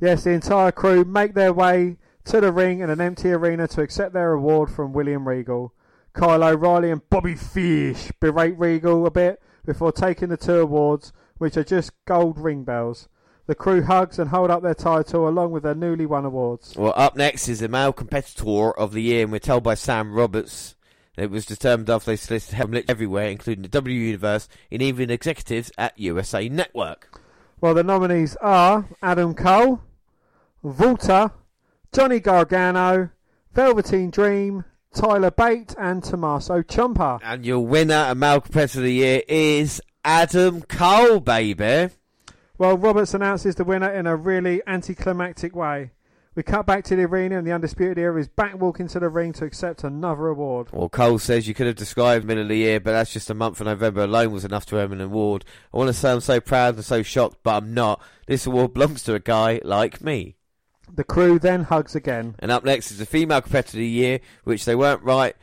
Yes, 0.00 0.24
the 0.24 0.32
entire 0.32 0.70
crew 0.70 1.02
make 1.04 1.32
their 1.32 1.54
way 1.54 1.96
to 2.24 2.42
the 2.42 2.52
ring 2.52 2.80
in 2.80 2.90
an 2.90 3.00
empty 3.00 3.32
arena 3.32 3.66
to 3.68 3.80
accept 3.80 4.12
their 4.12 4.34
award 4.34 4.70
from 4.70 4.92
William 4.92 5.26
Regal. 5.26 5.72
Kyle 6.12 6.44
O'Reilly 6.44 6.90
and 6.90 7.08
Bobby 7.08 7.34
Fish 7.34 8.12
berate 8.20 8.58
Regal 8.58 9.06
a 9.06 9.10
bit 9.10 9.40
before 9.64 9.92
taking 9.92 10.28
the 10.28 10.36
two 10.36 10.60
awards, 10.60 11.12
which 11.38 11.56
are 11.56 11.64
just 11.64 11.92
gold 12.04 12.38
ring 12.38 12.64
bells. 12.64 13.08
The 13.46 13.54
crew 13.54 13.82
hugs 13.82 14.18
and 14.18 14.28
hold 14.28 14.50
up 14.50 14.62
their 14.62 14.74
title 14.74 15.26
along 15.26 15.52
with 15.52 15.62
their 15.62 15.74
newly 15.74 16.04
won 16.04 16.26
awards. 16.26 16.76
Well, 16.76 16.92
up 16.94 17.16
next 17.16 17.48
is 17.48 17.60
the 17.60 17.68
male 17.68 17.94
competitor 17.94 18.78
of 18.78 18.92
the 18.92 19.00
year, 19.00 19.22
and 19.22 19.32
we're 19.32 19.38
told 19.38 19.62
by 19.62 19.74
Sam 19.74 20.12
Roberts 20.12 20.76
that 21.16 21.22
it 21.22 21.30
was 21.30 21.46
determined 21.46 21.88
after 21.88 22.10
they 22.10 22.16
solicited 22.16 22.56
help 22.56 22.74
everywhere, 22.88 23.28
including 23.28 23.62
the 23.62 23.68
W 23.68 23.98
Universe, 23.98 24.48
and 24.70 24.82
even 24.82 25.10
executives 25.10 25.72
at 25.78 25.98
USA 25.98 26.48
Network. 26.48 27.22
Well, 27.60 27.74
the 27.74 27.82
nominees 27.82 28.36
are 28.36 28.86
Adam 29.02 29.34
Cole, 29.34 29.80
Walter, 30.62 31.32
Johnny 31.92 32.20
Gargano, 32.20 33.10
Velveteen 33.52 34.10
Dream, 34.10 34.64
Tyler 34.94 35.30
Bate, 35.30 35.74
and 35.78 36.04
Tommaso 36.04 36.62
Ciampa. 36.62 37.18
And 37.22 37.44
your 37.44 37.60
winner 37.60 37.94
and 37.94 38.20
male 38.20 38.40
competitor 38.40 38.80
of 38.80 38.84
the 38.84 38.92
year 38.92 39.22
is 39.26 39.80
Adam 40.10 40.62
Cole, 40.62 41.20
baby. 41.20 41.90
Well, 42.56 42.78
Roberts 42.78 43.12
announces 43.12 43.56
the 43.56 43.64
winner 43.64 43.92
in 43.92 44.06
a 44.06 44.16
really 44.16 44.62
anticlimactic 44.66 45.54
way. 45.54 45.90
We 46.34 46.42
cut 46.42 46.64
back 46.64 46.84
to 46.84 46.96
the 46.96 47.02
arena, 47.02 47.36
and 47.36 47.46
the 47.46 47.52
Undisputed 47.52 47.98
Era 47.98 48.18
is 48.18 48.26
back 48.26 48.58
walking 48.58 48.88
to 48.88 49.00
the 49.00 49.10
ring 49.10 49.34
to 49.34 49.44
accept 49.44 49.84
another 49.84 50.28
award. 50.28 50.68
Well, 50.72 50.88
Cole 50.88 51.18
says 51.18 51.46
you 51.46 51.52
could 51.52 51.66
have 51.66 51.76
described 51.76 52.24
middle 52.24 52.44
of 52.44 52.48
the 52.48 52.56
year, 52.56 52.80
but 52.80 52.92
that's 52.92 53.12
just 53.12 53.28
a 53.28 53.34
month 53.34 53.60
of 53.60 53.66
November 53.66 54.04
alone 54.04 54.32
was 54.32 54.46
enough 54.46 54.64
to 54.66 54.76
earn 54.76 54.94
an 54.94 55.02
award. 55.02 55.44
I 55.74 55.76
want 55.76 55.88
to 55.88 55.92
say 55.92 56.10
I'm 56.10 56.20
so 56.20 56.40
proud 56.40 56.76
and 56.76 56.84
so 56.86 57.02
shocked, 57.02 57.40
but 57.42 57.62
I'm 57.62 57.74
not. 57.74 58.02
This 58.26 58.46
award 58.46 58.72
belongs 58.72 59.02
to 59.02 59.14
a 59.14 59.20
guy 59.20 59.60
like 59.62 60.00
me. 60.00 60.36
The 60.90 61.04
crew 61.04 61.38
then 61.38 61.64
hugs 61.64 61.94
again. 61.94 62.34
And 62.38 62.50
up 62.50 62.64
next 62.64 62.90
is 62.90 62.98
the 62.98 63.04
female 63.04 63.42
competitor 63.42 63.76
of 63.76 63.80
the 63.80 63.86
year, 63.86 64.20
which 64.44 64.64
they 64.64 64.74
weren't 64.74 65.02
right 65.02 65.36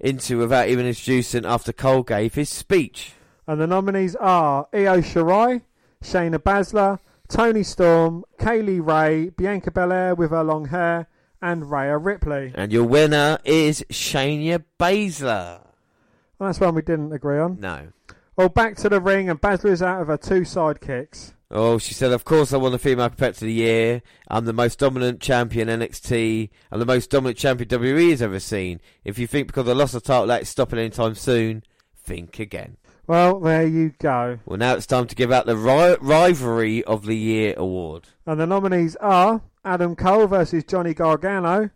into 0.00 0.38
without 0.38 0.68
even 0.68 0.86
introducing 0.86 1.46
after 1.46 1.72
Cole 1.72 2.02
gave 2.02 2.34
his 2.34 2.48
speech. 2.48 3.12
And 3.48 3.58
the 3.58 3.66
nominees 3.66 4.14
are 4.16 4.68
Io 4.74 5.00
Shirai, 5.00 5.62
Shayna 6.04 6.38
Baszler, 6.38 6.98
Toni 7.28 7.62
Storm, 7.62 8.24
Kay 8.38 8.60
Lee 8.60 8.78
Ray, 8.78 9.30
Bianca 9.30 9.70
Belair 9.70 10.14
with 10.14 10.32
her 10.32 10.44
long 10.44 10.66
hair, 10.66 11.08
and 11.40 11.70
Rhea 11.70 11.96
Ripley. 11.96 12.52
And 12.54 12.70
your 12.70 12.84
winner 12.84 13.38
is 13.46 13.82
Shayna 13.88 14.62
Baszler. 14.78 15.62
Well, 16.38 16.48
that's 16.50 16.60
one 16.60 16.74
we 16.74 16.82
didn't 16.82 17.14
agree 17.14 17.38
on. 17.38 17.58
No. 17.58 17.88
Well, 18.36 18.50
back 18.50 18.76
to 18.76 18.90
the 18.90 19.00
ring, 19.00 19.30
and 19.30 19.40
Baszler 19.40 19.70
is 19.70 19.82
out 19.82 20.02
of 20.02 20.08
her 20.08 20.18
two 20.18 20.42
sidekicks. 20.42 21.32
Oh, 21.50 21.78
she 21.78 21.94
said, 21.94 22.12
of 22.12 22.26
course 22.26 22.52
I 22.52 22.58
won 22.58 22.72
the 22.72 22.78
female 22.78 23.08
competitor 23.08 23.46
of 23.46 23.48
the 23.48 23.54
year. 23.54 24.02
I'm 24.28 24.44
the 24.44 24.52
most 24.52 24.78
dominant 24.78 25.20
champion 25.20 25.68
NXT. 25.68 26.50
I'm 26.70 26.80
the 26.80 26.84
most 26.84 27.08
dominant 27.08 27.38
champion 27.38 27.70
WWE 27.70 28.10
has 28.10 28.20
ever 28.20 28.40
seen. 28.40 28.82
If 29.04 29.18
you 29.18 29.26
think 29.26 29.46
because 29.46 29.66
I 29.66 29.72
lost 29.72 29.94
the 29.94 30.02
title 30.02 30.26
that's 30.26 30.50
stopping 30.50 30.78
anytime 30.78 31.14
soon, 31.14 31.62
think 31.96 32.38
again. 32.38 32.76
Well, 33.08 33.40
there 33.40 33.66
you 33.66 33.94
go. 33.98 34.38
Well, 34.44 34.58
now 34.58 34.74
it's 34.74 34.84
time 34.84 35.06
to 35.06 35.14
give 35.14 35.32
out 35.32 35.46
the 35.46 35.56
ri- 35.56 35.96
Rivalry 35.98 36.84
of 36.84 37.06
the 37.06 37.16
Year 37.16 37.54
award. 37.56 38.08
And 38.26 38.38
the 38.38 38.46
nominees 38.46 38.96
are 38.96 39.40
Adam 39.64 39.96
Cole 39.96 40.26
versus 40.26 40.62
Johnny 40.64 40.92
Gargano, 40.92 41.70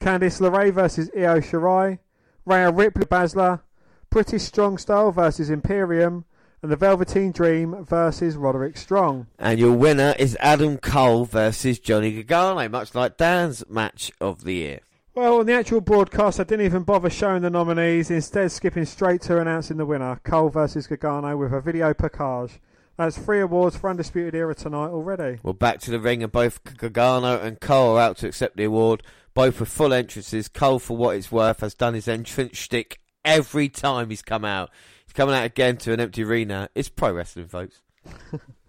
Candice 0.00 0.40
LeRae 0.40 0.72
versus 0.72 1.10
Io 1.14 1.38
Shirai, 1.38 1.98
Rhea 2.46 2.70
Ripley 2.72 3.04
Baszler, 3.04 3.60
British 4.08 4.44
Strong 4.44 4.78
Style 4.78 5.12
versus 5.12 5.50
Imperium, 5.50 6.24
and 6.62 6.72
the 6.72 6.76
Velveteen 6.76 7.32
Dream 7.32 7.84
versus 7.84 8.36
Roderick 8.36 8.78
Strong. 8.78 9.26
And 9.38 9.58
your 9.58 9.72
winner 9.72 10.14
is 10.18 10.34
Adam 10.40 10.78
Cole 10.78 11.26
versus 11.26 11.78
Johnny 11.78 12.22
Gargano, 12.22 12.66
much 12.70 12.94
like 12.94 13.18
Dan's 13.18 13.62
match 13.68 14.12
of 14.18 14.44
the 14.44 14.54
year. 14.54 14.80
Well, 15.20 15.40
on 15.40 15.44
the 15.44 15.52
actual 15.52 15.82
broadcast, 15.82 16.40
I 16.40 16.44
didn't 16.44 16.64
even 16.64 16.82
bother 16.82 17.10
showing 17.10 17.42
the 17.42 17.50
nominees, 17.50 18.10
instead 18.10 18.50
skipping 18.50 18.86
straight 18.86 19.20
to 19.20 19.38
announcing 19.38 19.76
the 19.76 19.84
winner, 19.84 20.18
Cole 20.24 20.48
versus 20.48 20.86
Gargano, 20.86 21.36
with 21.36 21.52
a 21.52 21.60
video 21.60 21.92
package. 21.92 22.58
That's 22.96 23.18
three 23.18 23.40
awards 23.40 23.76
for 23.76 23.90
Undisputed 23.90 24.34
Era 24.34 24.54
tonight 24.54 24.88
already. 24.88 25.38
Well, 25.42 25.52
back 25.52 25.80
to 25.80 25.90
the 25.90 26.00
ring, 26.00 26.22
and 26.22 26.32
both 26.32 26.64
Gargano 26.64 27.38
and 27.38 27.60
Cole 27.60 27.98
are 27.98 28.00
out 28.00 28.16
to 28.16 28.28
accept 28.28 28.56
the 28.56 28.64
award. 28.64 29.02
Both 29.34 29.60
with 29.60 29.68
full 29.68 29.92
entrances. 29.92 30.48
Cole, 30.48 30.78
for 30.78 30.96
what 30.96 31.16
it's 31.16 31.30
worth, 31.30 31.60
has 31.60 31.74
done 31.74 31.92
his 31.92 32.08
entrance 32.08 32.56
shtick 32.56 32.98
every 33.22 33.68
time 33.68 34.08
he's 34.08 34.22
come 34.22 34.46
out. 34.46 34.70
He's 35.04 35.12
coming 35.12 35.34
out 35.34 35.44
again 35.44 35.76
to 35.76 35.92
an 35.92 36.00
empty 36.00 36.24
arena. 36.24 36.70
It's 36.74 36.88
pro 36.88 37.12
wrestling, 37.12 37.48
folks. 37.48 37.82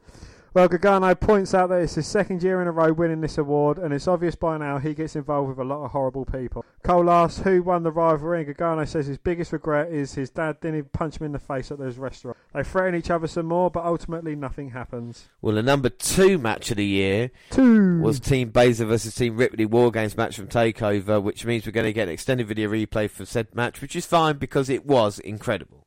Well, 0.54 0.68
Gargano 0.68 1.16
points 1.16 1.54
out 1.54 1.70
that 1.70 1.82
it's 1.82 1.96
his 1.96 2.08
second 2.08 2.44
year 2.44 2.62
in 2.62 2.68
a 2.68 2.74
row 2.74 2.92
winning 2.92 3.22
this 3.22 3.38
award, 3.38 3.78
and 3.78 3.94
it's 3.94 4.06
obvious 4.06 4.36
by 4.36 4.58
now 4.58 4.80
he 4.80 4.94
gets 4.94 5.16
involved 5.16 5.48
with 5.48 5.60
a 5.60 5.64
lot 5.64 5.86
of 5.86 5.92
horrible 5.92 6.26
people. 6.26 6.66
Cole 6.84 7.10
asks 7.10 7.42
who 7.44 7.64
won 7.64 7.84
the 7.84 7.92
rivalry, 7.92 8.40
and 8.40 8.48
Gargano 8.48 8.84
says 8.84 9.08
his 9.08 9.18
biggest 9.18 9.54
regret 9.54 9.90
is 9.94 10.16
his 10.16 10.30
dad 10.30 10.60
didn't 10.60 10.80
even 10.80 10.90
punch 10.92 11.16
him 11.16 11.28
in 11.28 11.32
the 11.32 11.40
face 11.40 11.72
at 11.72 11.80
those 11.80 11.98
restaurants. 11.98 12.42
They 12.54 12.64
threaten 12.64 12.96
each 12.96 13.10
other 13.10 13.28
some 13.28 13.46
more, 13.46 13.72
but 13.72 13.86
ultimately 13.86 14.36
nothing 14.36 14.72
happens. 14.72 15.30
Well, 15.42 15.56
the 15.56 15.64
number 15.64 15.88
two 15.88 16.38
match 16.38 16.70
of 16.70 16.76
the 16.76 16.86
year 16.86 17.32
Two 17.52 18.02
was 18.02 18.20
Team 18.20 18.52
Baszler 18.52 18.88
versus 18.88 19.16
Team 19.16 19.38
Ripley 19.38 19.66
War 19.66 19.90
Games 19.90 20.18
match 20.18 20.36
from 20.36 20.50
Takeover, 20.50 21.24
which 21.24 21.46
means 21.46 21.66
we're 21.66 21.72
going 21.72 21.86
to 21.86 21.94
get 21.94 22.10
an 22.10 22.14
extended 22.14 22.48
video 22.48 22.70
replay 22.70 23.10
for 23.10 23.26
said 23.26 23.56
match, 23.56 23.82
which 23.82 23.96
is 23.96 24.06
fine 24.06 24.38
because 24.38 24.70
it 24.70 24.86
was 24.86 25.18
incredible. 25.20 25.81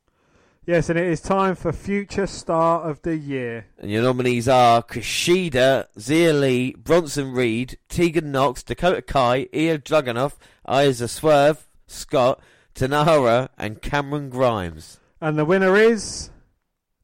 Yes, 0.66 0.88
and 0.88 0.98
it 0.98 1.06
is 1.06 1.20
time 1.20 1.56
for 1.56 1.72
future 1.72 2.26
star 2.26 2.88
of 2.88 3.02
the 3.02 3.18
year. 3.18 3.66
And 3.78 3.90
your 3.90 4.02
nominees 4.02 4.48
are 4.48 4.82
Kushida, 4.82 5.88
Xia 5.98 6.40
Li, 6.40 6.74
Bronson 6.78 7.32
Reed, 7.32 7.76
Tegan 7.90 8.32
Nox, 8.32 8.62
Dakota 8.62 9.02
Kai, 9.02 9.44
Ilja 9.52 9.82
Dragunov, 9.82 10.32
Isa 10.66 11.06
Swerve, 11.06 11.68
Scott, 11.86 12.40
Taynara, 12.74 13.50
and 13.58 13.82
Cameron 13.82 14.30
Grimes. 14.30 15.00
And 15.20 15.38
the 15.38 15.44
winner 15.44 15.76
is 15.76 16.30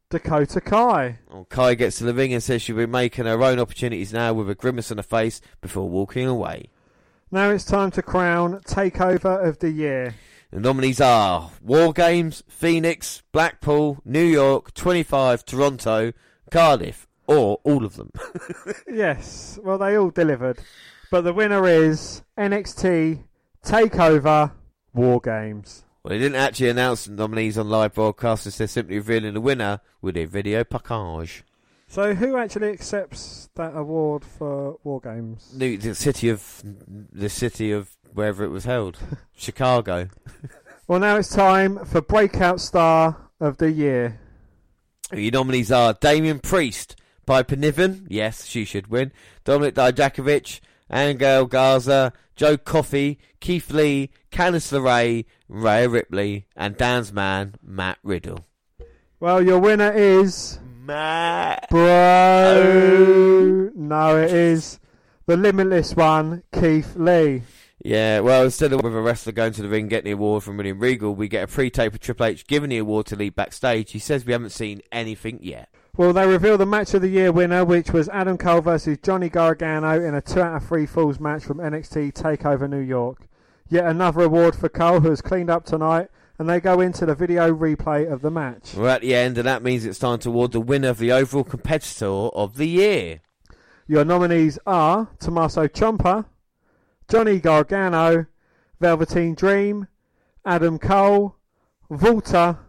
Dakota 0.08 0.62
Kai. 0.62 1.18
Well, 1.30 1.44
Kai 1.44 1.74
gets 1.74 1.98
to 1.98 2.04
the 2.04 2.14
ring 2.14 2.32
and 2.32 2.42
says 2.42 2.62
she'll 2.62 2.78
be 2.78 2.86
making 2.86 3.26
her 3.26 3.42
own 3.42 3.58
opportunities 3.58 4.10
now 4.10 4.32
with 4.32 4.48
a 4.48 4.54
grimace 4.54 4.90
on 4.90 4.96
her 4.96 5.02
face 5.02 5.42
before 5.60 5.86
walking 5.86 6.26
away. 6.26 6.70
Now 7.30 7.50
it's 7.50 7.64
time 7.64 7.90
to 7.92 8.02
crown 8.02 8.60
Takeover 8.60 9.46
of 9.46 9.58
the 9.58 9.70
Year. 9.70 10.14
The 10.52 10.58
nominees 10.60 11.00
are 11.00 11.50
War 11.62 11.92
Games, 11.92 12.42
Phoenix, 12.48 13.22
Blackpool, 13.30 14.00
New 14.04 14.24
York, 14.24 14.74
25, 14.74 15.44
Toronto, 15.44 16.12
Cardiff, 16.50 17.06
or 17.28 17.60
all 17.62 17.84
of 17.84 17.96
them. 17.96 18.10
Yes, 18.92 19.58
well, 19.62 19.78
they 19.78 19.96
all 19.96 20.10
delivered. 20.10 20.58
But 21.10 21.20
the 21.22 21.32
winner 21.32 21.66
is 21.66 22.22
NXT 22.36 23.22
Takeover 23.64 24.52
War 24.92 25.20
Games. 25.20 25.84
well, 26.02 26.10
they 26.10 26.18
didn't 26.18 26.40
actually 26.40 26.70
announce 26.70 27.04
the 27.04 27.12
nominees 27.12 27.56
on 27.56 27.68
live 27.68 27.94
broadcast, 27.94 28.46
as 28.48 28.58
they're 28.58 28.66
simply 28.66 28.96
revealing 28.96 29.34
the 29.34 29.40
winner 29.40 29.80
with 30.02 30.16
a 30.16 30.24
video 30.24 30.64
package. 30.64 31.44
So, 31.86 32.14
who 32.14 32.36
actually 32.36 32.70
accepts 32.70 33.48
that 33.54 33.76
award 33.76 34.24
for 34.24 34.78
War 34.82 35.00
Games? 35.00 35.52
The, 35.56 35.76
the 35.76 35.94
city 35.94 36.28
of 36.28 36.62
the 37.12 37.28
city 37.28 37.70
of 37.72 37.90
wherever 38.14 38.44
it 38.44 38.50
was 38.50 38.64
held, 38.64 38.98
Chicago. 39.36 40.08
Well, 40.86 41.00
now 41.00 41.16
it's 41.16 41.34
time 41.34 41.84
for 41.84 42.00
Breakout 42.00 42.60
Star 42.60 43.16
of 43.40 43.58
the 43.58 43.70
Year. 43.70 44.20
Your 45.12 45.32
nominees 45.32 45.72
are 45.72 45.94
Damien 45.94 46.40
Priest, 46.40 46.96
Piper 47.26 47.56
Niven, 47.56 48.06
yes, 48.08 48.46
she 48.46 48.64
should 48.64 48.88
win. 48.88 49.12
Dominik 49.44 49.72
Dijakovic, 49.72 50.60
Angel 50.92 51.46
Garza, 51.46 52.12
Joe 52.36 52.56
Coffey, 52.56 53.18
Keith 53.40 53.70
Lee, 53.70 54.10
Candice 54.32 54.72
LeRae, 54.72 55.24
Rhea 55.48 55.88
Ripley, 55.88 56.46
and 56.56 56.76
Dan's 56.76 57.12
man, 57.12 57.54
Matt 57.62 57.98
Riddle. 58.02 58.46
Well, 59.18 59.42
your 59.42 59.58
winner 59.58 59.92
is 59.92 60.58
Matt. 60.64 61.68
Bro. 61.70 63.70
No, 63.74 64.16
it 64.16 64.32
is 64.32 64.78
the 65.26 65.36
limitless 65.36 65.94
one, 65.94 66.42
Keith 66.52 66.94
Lee. 66.96 67.42
Yeah, 67.82 68.20
well, 68.20 68.44
instead 68.44 68.74
of 68.74 68.82
with 68.82 68.94
a 68.94 69.00
wrestler 69.00 69.32
going 69.32 69.54
to 69.54 69.62
the 69.62 69.68
ring 69.68 69.88
getting 69.88 70.04
the 70.04 70.10
award 70.12 70.42
from 70.42 70.58
William 70.58 70.78
Regal, 70.78 71.14
we 71.14 71.28
get 71.28 71.44
a 71.44 71.46
pre-tape 71.46 71.94
of 71.94 72.00
Triple 72.00 72.26
H 72.26 72.46
giving 72.46 72.70
the 72.70 72.78
award 72.78 73.06
to 73.06 73.16
Lee 73.16 73.30
backstage. 73.30 73.92
He 73.92 73.98
says 73.98 74.26
we 74.26 74.32
haven't 74.32 74.50
seen 74.50 74.82
anything 74.92 75.38
yet. 75.40 75.70
Well, 75.96 76.12
they 76.12 76.26
reveal 76.26 76.58
the 76.58 76.66
match 76.66 76.92
of 76.92 77.02
the 77.02 77.08
year 77.08 77.32
winner, 77.32 77.64
which 77.64 77.90
was 77.90 78.08
Adam 78.10 78.36
Cole 78.36 78.60
versus 78.60 78.98
Johnny 79.02 79.28
Gargano 79.28 80.00
in 80.00 80.14
a 80.14 80.20
two 80.20 80.40
out 80.40 80.56
of 80.56 80.68
three 80.68 80.86
falls 80.86 81.18
match 81.18 81.42
from 81.44 81.58
NXT 81.58 82.12
Takeover 82.12 82.68
New 82.68 82.80
York. 82.80 83.26
Yet 83.68 83.86
another 83.86 84.22
award 84.22 84.56
for 84.56 84.68
Cole, 84.68 85.00
who 85.00 85.10
has 85.10 85.22
cleaned 85.22 85.50
up 85.50 85.64
tonight, 85.64 86.08
and 86.38 86.48
they 86.48 86.60
go 86.60 86.80
into 86.80 87.06
the 87.06 87.14
video 87.14 87.54
replay 87.54 88.10
of 88.10 88.20
the 88.20 88.30
match. 88.30 88.74
We're 88.74 88.88
at 88.88 89.00
the 89.00 89.14
end, 89.14 89.38
and 89.38 89.46
that 89.46 89.62
means 89.62 89.84
it's 89.84 89.98
time 89.98 90.18
to 90.20 90.28
award 90.28 90.52
the 90.52 90.60
winner 90.60 90.88
of 90.88 90.98
the 90.98 91.12
overall 91.12 91.44
competitor 91.44 92.06
of 92.06 92.56
the 92.56 92.68
year. 92.68 93.20
Your 93.86 94.04
nominees 94.04 94.58
are 94.66 95.08
Tommaso 95.18 95.66
Ciampa, 95.66 96.26
Johnny 97.10 97.40
Gargano, 97.40 98.26
Velveteen 98.78 99.34
Dream, 99.34 99.88
Adam 100.46 100.78
Cole, 100.78 101.34
Walter, 101.88 102.60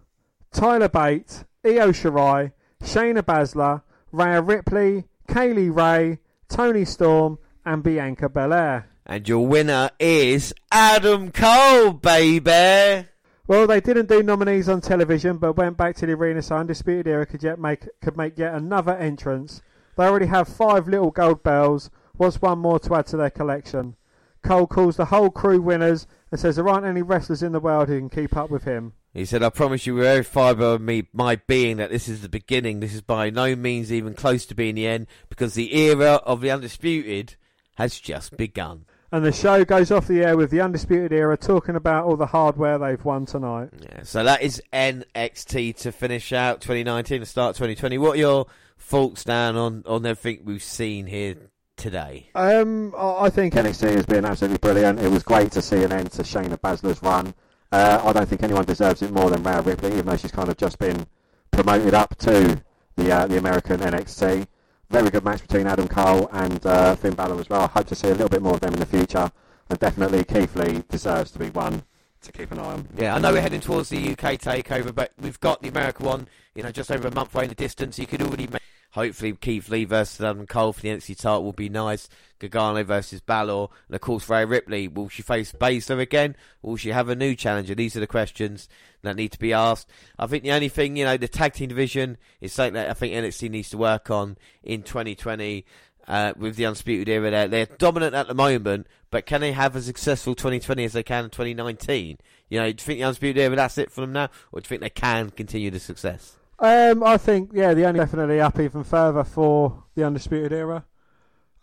Tyler 0.52 0.90
Bate, 0.90 1.44
Io 1.64 1.92
Shirai, 1.92 2.52
Shayna 2.84 3.22
Baszler, 3.22 3.84
Rhea 4.12 4.42
Ripley, 4.42 5.04
Kay 5.28 5.54
Lee 5.54 5.70
Ray, 5.70 6.18
Toni 6.50 6.86
Storm, 6.86 7.38
and 7.64 7.84
Bianca 7.84 8.30
Belair. 8.30 8.90
And 9.06 9.30
your 9.30 9.46
winner 9.46 9.92
is 10.00 10.56
Adam 10.72 11.32
Cole, 11.32 11.94
baby. 11.94 13.08
Well, 13.46 13.68
they 13.68 13.80
didn't 13.80 14.10
do 14.10 14.24
nominees 14.24 14.68
on 14.70 14.82
television, 14.82 15.38
but 15.38 15.56
went 15.56 15.78
back 15.78 15.96
to 15.98 16.08
the 16.08 16.14
arena 16.14 16.42
so 16.42 16.56
Undisputed 16.56 17.06
Era 17.06 17.28
could 17.28 17.44
yet 17.44 17.60
make 17.60 17.88
could 18.02 18.18
make 18.18 18.40
yet 18.40 18.56
another 18.56 18.98
entrance. 18.98 19.62
They 19.98 20.06
already 20.06 20.26
have 20.26 20.48
five 20.48 20.88
little 20.88 21.12
gold 21.12 21.44
bells. 21.44 21.92
What's 22.14 22.42
one 22.42 22.58
more 22.58 22.80
to 22.80 22.96
add 22.96 23.06
to 23.08 23.18
their 23.18 23.30
collection? 23.30 23.98
Cole 24.44 24.68
calls 24.68 24.98
the 24.98 25.06
whole 25.06 25.30
crew 25.30 25.62
winners 25.62 26.08
and 26.32 26.40
says 26.40 26.56
there 26.56 26.68
aren't 26.68 26.86
any 26.86 27.02
wrestlers 27.02 27.44
in 27.44 27.52
the 27.52 27.60
world 27.60 27.88
who 27.88 28.00
can 28.00 28.10
keep 28.10 28.36
up 28.36 28.50
with 28.50 28.64
him. 28.64 28.94
He 29.14 29.26
said, 29.26 29.44
I 29.44 29.50
promise 29.50 29.86
you 29.86 29.96
with 29.96 30.06
every 30.06 30.24
fibre 30.24 30.64
of 30.64 30.82
me, 30.82 31.08
my 31.12 31.36
being 31.36 31.78
that 31.78 31.92
this 31.92 32.08
is 32.08 32.22
the 32.22 32.30
beginning. 32.30 32.80
This 32.80 32.94
is 32.94 33.02
by 33.02 33.30
no 33.30 33.56
means 33.56 33.92
even 33.92 34.14
close 34.14 34.46
to 34.46 34.56
being 34.56 34.76
the 34.76 34.88
end 34.88 35.08
because 35.30 35.54
the 35.54 35.76
era 35.76 36.14
of 36.24 36.40
the 36.40 36.50
Undisputed 36.50 37.36
has 37.76 38.00
just 38.00 38.38
begun. 38.38 38.86
And 39.12 39.26
the 39.26 39.34
show 39.34 39.66
goes 39.66 39.92
off 39.92 40.08
the 40.08 40.24
air 40.24 40.38
with 40.38 40.52
the 40.52 40.62
Undisputed 40.62 41.12
Era 41.12 41.36
talking 41.36 41.76
about 41.76 42.06
all 42.06 42.16
the 42.16 42.28
hardware 42.28 42.78
they've 42.78 43.04
won 43.04 43.26
tonight. 43.26 43.72
Yeah, 43.82 44.04
so 44.04 44.24
that 44.24 44.42
is 44.42 44.62
NXT 44.72 45.76
to 45.80 45.92
finish 45.92 46.32
out 46.32 46.62
2019 46.62 47.18
and 47.18 47.28
start 47.28 47.58
2020. 47.58 47.98
What 47.98 48.16
are 48.16 48.20
your 48.20 48.46
thoughts, 48.78 49.26
Dan, 49.26 49.58
on, 49.58 49.84
on 49.86 50.06
everything 50.06 50.46
we've 50.46 50.64
seen 50.64 51.08
here 51.08 51.36
today? 51.82 52.28
Um, 52.36 52.94
I 52.98 53.30
think 53.30 53.56
NXT 53.56 53.96
has 53.96 54.06
been 54.06 54.24
absolutely 54.24 54.60
brilliant. 54.60 55.00
It 55.00 55.10
was 55.10 55.24
great 55.24 55.52
to 55.54 55.62
see 55.62 55.84
an 55.84 55.92
end 55.92 56.12
to 56.14 56.22
Shayna 56.22 56.60
Baszler's 56.60 57.02
run. 57.02 57.34
Uh, 57.72 58.02
I 58.04 58.14
don't 58.14 58.30
think 58.30 58.44
anyone 58.44 58.66
deserves 58.66 59.02
it 59.02 59.12
more 59.12 59.30
than 59.30 59.44
Rhea 59.44 59.62
Ripley, 59.62 59.94
even 59.94 60.06
though 60.06 60.18
she's 60.18 60.32
kind 60.32 60.50
of 60.50 60.58
just 60.58 60.78
been 60.78 61.08
promoted 61.52 61.94
up 61.94 62.16
to 62.20 62.62
the 62.96 63.12
uh, 63.12 63.28
the 63.28 63.38
American 63.38 63.80
NXT. 63.80 64.46
Very 64.90 65.10
good 65.10 65.24
match 65.24 65.42
between 65.42 65.68
Adam 65.68 65.88
Cole 65.88 66.30
and 66.34 66.66
uh, 66.66 66.96
Finn 66.96 67.16
Balor 67.16 67.40
as 67.40 67.50
well. 67.50 67.62
I 67.62 67.68
hope 67.68 67.88
to 67.88 67.96
see 67.96 68.08
a 68.08 68.12
little 68.12 68.30
bit 68.30 68.42
more 68.42 68.54
of 68.54 68.60
them 68.60 68.74
in 68.74 68.80
the 68.80 68.86
future. 68.86 69.32
And 69.70 69.80
definitely 69.80 70.26
Keith 70.26 70.56
Lee 70.56 70.84
deserves 70.90 71.32
to 71.32 71.40
be 71.40 71.50
one 71.50 71.84
to 72.22 72.32
keep 72.32 72.52
an 72.52 72.60
eye 72.60 72.74
on. 72.74 72.88
Yeah, 72.98 73.16
I 73.16 73.20
know 73.20 73.32
we're 73.32 73.42
heading 73.42 73.62
towards 73.62 73.90
the 73.90 74.12
UK 74.12 74.38
takeover, 74.38 74.94
but 74.94 75.14
we've 75.20 75.40
got 75.40 75.62
the 75.62 75.70
American 75.70 76.06
one, 76.06 76.28
you 76.56 76.62
know, 76.62 76.72
just 76.72 76.92
over 76.92 77.08
a 77.08 77.16
month 77.16 77.34
away 77.34 77.46
in 77.46 77.50
the 77.50 77.56
distance. 77.56 77.98
You 77.98 78.06
could 78.06 78.22
already 78.22 78.48
make. 78.48 78.62
Hopefully, 78.92 79.34
Keith 79.34 79.70
Lee 79.70 79.86
versus 79.86 80.20
Adam 80.20 80.46
Cole 80.46 80.74
for 80.74 80.82
the 80.82 80.90
NXT 80.90 81.18
title 81.18 81.44
will 81.44 81.54
be 81.54 81.70
nice. 81.70 82.10
Gargano 82.40 82.84
versus 82.84 83.22
Balor, 83.22 83.68
and 83.88 83.96
of 83.96 84.02
course, 84.02 84.28
Rhea 84.28 84.46
Ripley. 84.46 84.88
Will 84.88 85.10
she 85.10 85.22
face 85.22 85.54
Baszler 85.54 86.00
again? 86.00 86.36
Will 86.62 86.76
she 86.76 86.90
have 86.90 87.08
a 87.08 87.16
new 87.16 87.36
challenger? 87.36 87.76
These 87.76 87.96
are 87.96 88.02
the 88.02 88.08
questions 88.08 88.68
that 89.04 89.16
need 89.16 89.32
to 89.32 89.40
be 89.40 89.54
asked. 89.54 89.88
I 90.18 90.28
think 90.28 90.44
the 90.44 90.52
only 90.52 90.70
thing, 90.70 90.98
you 90.98 91.06
know, 91.06 91.18
the 91.18 91.28
tag 91.28 91.54
team 91.54 91.70
division 91.70 92.18
is 92.42 92.52
something 92.52 92.74
that 92.74 92.90
I 92.90 92.94
think 92.94 93.14
NXT 93.14 93.50
needs 93.50 93.70
to 93.70 93.78
work 93.78 94.10
on 94.10 94.38
in 94.64 94.84
2020. 94.84 95.66
Uh, 96.08 96.34
with 96.36 96.56
the 96.56 96.66
Undisputed 96.66 97.08
Era 97.08 97.30
there. 97.30 97.48
They're 97.48 97.66
dominant 97.78 98.16
at 98.16 98.28
the 98.28 98.34
moment, 98.34 98.88
but 99.12 99.28
can 99.28 99.40
they 99.40 99.52
have 99.52 99.76
a 99.76 99.82
successful 99.82 100.34
2020 100.34 100.84
as 100.84 100.94
they 100.94 101.04
can 101.04 101.26
in 101.26 101.30
2019? 101.30 102.18
You 102.50 102.60
know, 102.60 102.66
do 102.66 102.70
you 102.70 102.74
think 102.74 103.00
the 103.00 103.04
Undisputed 103.04 103.38
Era, 103.38 103.56
that's 103.56 103.78
it 103.78 103.92
for 103.92 104.02
them 104.02 104.12
now? 104.12 104.30
Or 104.52 104.60
do 104.60 104.66
you 104.66 104.68
think 104.68 104.82
they 104.82 104.90
can 104.90 105.30
continue 105.30 105.70
the 105.70 105.80
success? 105.80 106.38
Um, 106.62 107.04
I 107.04 107.18
think 107.18 107.50
yeah, 107.54 107.74
the 107.74 107.86
only 107.86 108.00
definitely 108.00 108.40
up 108.40 108.60
even 108.60 108.84
further 108.84 109.24
for 109.24 109.84
the 109.96 110.06
undisputed 110.06 110.54
era. 110.54 110.86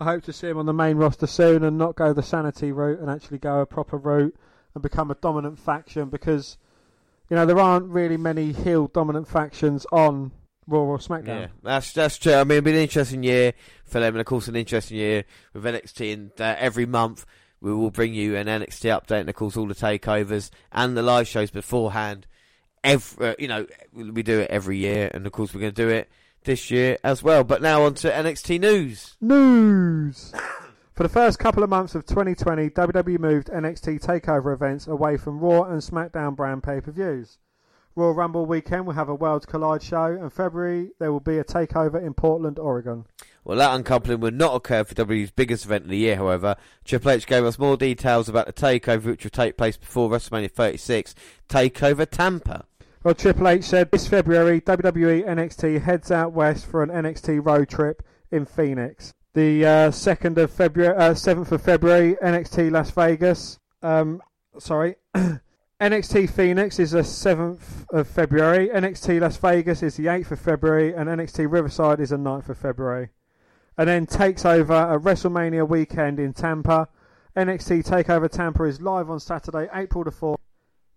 I 0.00 0.04
hope 0.04 0.24
to 0.24 0.32
see 0.32 0.48
him 0.48 0.58
on 0.58 0.66
the 0.66 0.72
main 0.72 0.96
roster 0.96 1.26
soon 1.26 1.62
and 1.62 1.78
not 1.78 1.96
go 1.96 2.12
the 2.12 2.22
sanity 2.22 2.72
route 2.72 2.98
and 2.98 3.08
actually 3.08 3.38
go 3.38 3.60
a 3.60 3.66
proper 3.66 3.96
route 3.96 4.36
and 4.74 4.82
become 4.82 5.10
a 5.10 5.14
dominant 5.14 5.58
faction 5.58 6.08
because 6.08 6.58
you 7.30 7.36
know 7.36 7.46
there 7.46 7.60
aren't 7.60 7.86
really 7.86 8.16
many 8.16 8.52
heel 8.52 8.88
dominant 8.88 9.28
factions 9.28 9.86
on 9.92 10.32
Raw 10.66 10.80
or 10.80 10.98
SmackDown. 10.98 11.26
Yeah, 11.26 11.46
that's 11.62 11.92
that's 11.92 12.18
true. 12.18 12.34
I 12.34 12.44
mean, 12.44 12.58
it'll 12.58 12.66
be 12.66 12.72
an 12.72 12.78
interesting 12.78 13.22
year 13.22 13.54
for 13.86 14.00
them, 14.00 14.14
and 14.14 14.20
of 14.20 14.26
course, 14.26 14.48
an 14.48 14.56
interesting 14.56 14.98
year 14.98 15.24
with 15.54 15.64
NXT. 15.64 16.12
And 16.12 16.30
uh, 16.40 16.56
every 16.58 16.86
month, 16.86 17.24
we 17.60 17.72
will 17.72 17.90
bring 17.90 18.14
you 18.14 18.36
an 18.36 18.48
NXT 18.48 19.00
update, 19.00 19.20
and 19.20 19.28
of 19.28 19.34
course, 19.34 19.56
all 19.56 19.66
the 19.66 19.74
takeovers 19.74 20.50
and 20.70 20.96
the 20.96 21.02
live 21.02 21.26
shows 21.26 21.50
beforehand. 21.50 22.26
Every, 22.84 23.28
uh, 23.28 23.34
you 23.38 23.48
know, 23.48 23.66
we 23.92 24.22
do 24.22 24.40
it 24.40 24.50
every 24.50 24.78
year, 24.78 25.10
and 25.12 25.26
of 25.26 25.32
course, 25.32 25.54
we're 25.54 25.60
going 25.60 25.74
to 25.74 25.82
do 25.82 25.88
it 25.88 26.08
this 26.44 26.70
year 26.70 26.98
as 27.04 27.22
well. 27.22 27.44
But 27.44 27.62
now 27.62 27.82
on 27.82 27.94
to 27.94 28.10
NXT 28.10 28.60
news. 28.60 29.16
News. 29.20 30.32
For 30.94 31.04
the 31.04 31.08
first 31.08 31.38
couple 31.38 31.62
of 31.62 31.70
months 31.70 31.94
of 31.94 32.06
2020, 32.06 32.70
WWE 32.70 33.20
moved 33.20 33.48
NXT 33.48 34.04
takeover 34.04 34.52
events 34.52 34.88
away 34.88 35.16
from 35.16 35.38
Raw 35.38 35.62
and 35.62 35.80
SmackDown 35.80 36.34
brand 36.34 36.64
pay-per-views. 36.64 37.38
Royal 37.94 38.14
Rumble 38.14 38.46
weekend 38.46 38.86
will 38.86 38.94
have 38.94 39.08
a 39.08 39.14
Worlds 39.14 39.46
Collide 39.46 39.82
show, 39.82 40.04
and 40.06 40.32
February 40.32 40.90
there 40.98 41.12
will 41.12 41.20
be 41.20 41.38
a 41.38 41.44
takeover 41.44 42.00
in 42.00 42.14
Portland, 42.14 42.58
Oregon. 42.58 43.06
Well, 43.44 43.58
that 43.58 43.74
uncoupling 43.74 44.20
would 44.20 44.34
not 44.34 44.54
occur 44.54 44.84
for 44.84 44.94
WWE's 44.94 45.30
biggest 45.30 45.64
event 45.64 45.84
of 45.84 45.90
the 45.90 45.96
year, 45.96 46.16
however. 46.16 46.56
Triple 46.84 47.12
H 47.12 47.26
gave 47.26 47.44
us 47.44 47.58
more 47.58 47.76
details 47.76 48.28
about 48.28 48.46
the 48.46 48.52
takeover, 48.52 49.06
which 49.06 49.24
will 49.24 49.30
take 49.30 49.56
place 49.56 49.76
before 49.76 50.10
WrestleMania 50.10 50.50
36, 50.50 51.14
Takeover 51.48 52.08
Tampa. 52.08 52.66
Well, 53.02 53.14
Triple 53.14 53.48
H 53.48 53.64
said 53.64 53.90
this 53.90 54.06
February, 54.06 54.60
WWE 54.60 55.26
NXT 55.26 55.80
heads 55.82 56.10
out 56.10 56.32
west 56.32 56.66
for 56.66 56.82
an 56.82 56.90
NXT 56.90 57.44
road 57.44 57.68
trip 57.68 58.02
in 58.30 58.44
Phoenix. 58.44 59.14
The 59.34 59.64
uh, 59.64 59.90
second 59.92 60.36
of 60.36 60.50
February, 60.50 60.96
uh, 60.96 61.14
seventh 61.14 61.52
of 61.52 61.62
February, 61.62 62.16
NXT 62.22 62.70
Las 62.70 62.90
Vegas. 62.90 63.58
Um, 63.82 64.20
sorry, 64.58 64.96
NXT 65.80 66.30
Phoenix 66.30 66.80
is 66.80 66.90
the 66.90 67.04
seventh 67.04 67.86
of 67.90 68.08
February. 68.08 68.68
NXT 68.68 69.20
Las 69.20 69.36
Vegas 69.36 69.80
is 69.80 69.94
the 69.94 70.08
eighth 70.08 70.32
of 70.32 70.40
February, 70.40 70.92
and 70.92 71.08
NXT 71.08 71.46
Riverside 71.48 72.00
is 72.00 72.10
the 72.10 72.16
9th 72.16 72.48
of 72.48 72.58
February. 72.58 73.10
And 73.76 73.88
then 73.88 74.04
takes 74.04 74.44
over 74.44 74.74
a 74.74 74.98
WrestleMania 74.98 75.68
weekend 75.68 76.18
in 76.18 76.32
Tampa. 76.32 76.88
NXT 77.36 77.86
Takeover 77.86 78.28
Tampa 78.28 78.64
is 78.64 78.80
live 78.80 79.08
on 79.08 79.20
Saturday, 79.20 79.68
April 79.72 80.02
the 80.02 80.10
4th. 80.10 80.38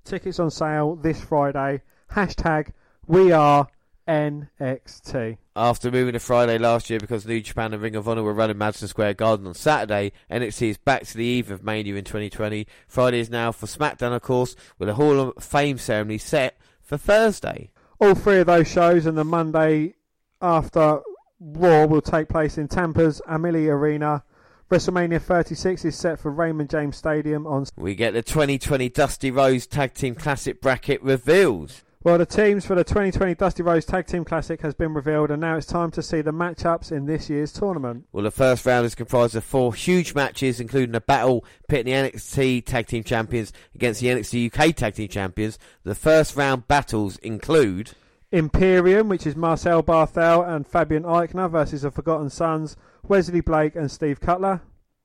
Tickets 0.03 0.39
on 0.39 0.49
sale 0.49 0.95
this 0.95 1.21
Friday. 1.23 1.83
Hashtag 2.13 2.71
we 3.05 3.31
are 3.31 3.67
NXT. 4.11 5.37
After 5.55 5.89
moving 5.89 6.11
to 6.13 6.19
Friday 6.19 6.57
last 6.57 6.89
year 6.89 6.99
because 6.99 7.25
New 7.25 7.39
Japan 7.39 7.73
and 7.73 7.81
Ring 7.81 7.95
of 7.95 8.09
Honor 8.09 8.23
were 8.23 8.33
running 8.33 8.57
Madison 8.57 8.89
Square 8.89 9.13
Garden 9.13 9.47
on 9.47 9.53
Saturday, 9.53 10.11
NXT 10.29 10.69
is 10.71 10.77
back 10.77 11.03
to 11.03 11.17
the 11.17 11.23
eve 11.23 11.49
of 11.49 11.63
Mania 11.63 11.95
in 11.95 12.03
2020. 12.03 12.67
Friday 12.89 13.21
is 13.21 13.29
now 13.29 13.53
for 13.53 13.67
SmackDown, 13.67 14.13
of 14.13 14.21
course, 14.21 14.57
with 14.77 14.89
a 14.89 14.95
Hall 14.95 15.17
of 15.17 15.41
Fame 15.41 15.77
ceremony 15.77 16.17
set 16.17 16.57
for 16.81 16.97
Thursday. 16.97 17.71
All 17.99 18.13
three 18.13 18.39
of 18.39 18.47
those 18.47 18.67
shows 18.67 19.05
and 19.05 19.17
the 19.17 19.23
Monday 19.23 19.95
after 20.41 20.99
Raw 21.39 21.85
will 21.85 22.01
take 22.01 22.27
place 22.27 22.57
in 22.57 22.67
Tampa's 22.67 23.21
Amalie 23.29 23.69
Arena. 23.69 24.25
WrestleMania 24.69 25.21
36 25.21 25.85
is 25.85 25.95
set 25.97 26.19
for 26.19 26.31
Raymond 26.31 26.69
James 26.69 26.97
Stadium 26.97 27.47
on. 27.47 27.65
We 27.77 27.95
get 27.95 28.13
the 28.13 28.21
2020 28.21 28.89
Dusty 28.89 29.31
Rhodes 29.31 29.67
Tag 29.67 29.93
Team 29.93 30.15
Classic 30.15 30.59
bracket 30.61 31.01
revealed. 31.01 31.81
Well, 32.03 32.17
the 32.17 32.25
teams 32.25 32.65
for 32.65 32.73
the 32.73 32.83
2020 32.83 33.35
Dusty 33.35 33.61
Rhodes 33.61 33.85
Tag 33.85 34.07
Team 34.07 34.25
Classic 34.25 34.59
has 34.61 34.73
been 34.73 34.95
revealed, 34.95 35.29
and 35.29 35.39
now 35.39 35.55
it's 35.55 35.67
time 35.67 35.91
to 35.91 36.01
see 36.01 36.21
the 36.21 36.33
matchups 36.33 36.91
in 36.91 37.05
this 37.05 37.29
year's 37.29 37.53
tournament. 37.53 38.05
Well, 38.11 38.23
the 38.23 38.31
first 38.31 38.65
round 38.65 38.87
is 38.87 38.95
comprised 38.95 39.35
of 39.35 39.43
four 39.43 39.75
huge 39.75 40.15
matches, 40.15 40.59
including 40.59 40.95
a 40.95 41.01
battle 41.01 41.45
pitting 41.67 41.93
the 41.93 42.09
NXT 42.09 42.65
Tag 42.65 42.87
Team 42.87 43.03
Champions 43.03 43.53
against 43.75 44.01
the 44.01 44.07
NXT 44.07 44.51
UK 44.51 44.75
Tag 44.75 44.95
Team 44.95 45.09
Champions. 45.09 45.59
The 45.83 45.93
first 45.93 46.35
round 46.35 46.67
battles 46.67 47.17
include 47.17 47.91
Imperium, 48.31 49.07
which 49.07 49.27
is 49.27 49.35
Marcel 49.35 49.83
Barthel 49.83 50.43
and 50.47 50.65
Fabian 50.65 51.03
Aichner 51.03 51.51
versus 51.51 51.83
the 51.83 51.91
Forgotten 51.91 52.31
Sons, 52.31 52.77
Wesley 53.03 53.41
Blake 53.41 53.75
and 53.75 53.91
Steve 53.91 54.19
Cutler. 54.19 54.61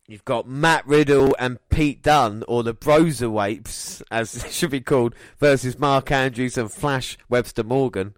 You've 0.09 0.25
got 0.25 0.47
Matt 0.47 0.87
Riddle 0.87 1.35
and 1.37 1.59
Pete 1.69 2.01
Dunne, 2.01 2.45
or 2.47 2.63
the 2.63 2.75
Broserweights, 2.75 4.03
as 4.09 4.37
it 4.45 4.53
should 4.53 4.71
be 4.71 4.81
called, 4.81 5.17
versus 5.39 5.81
Mark 5.81 6.13
Andrews 6.13 6.57
and 6.57 6.71
Flash 6.71 7.19
Webster 7.29 7.65
Morgan. 7.65 8.15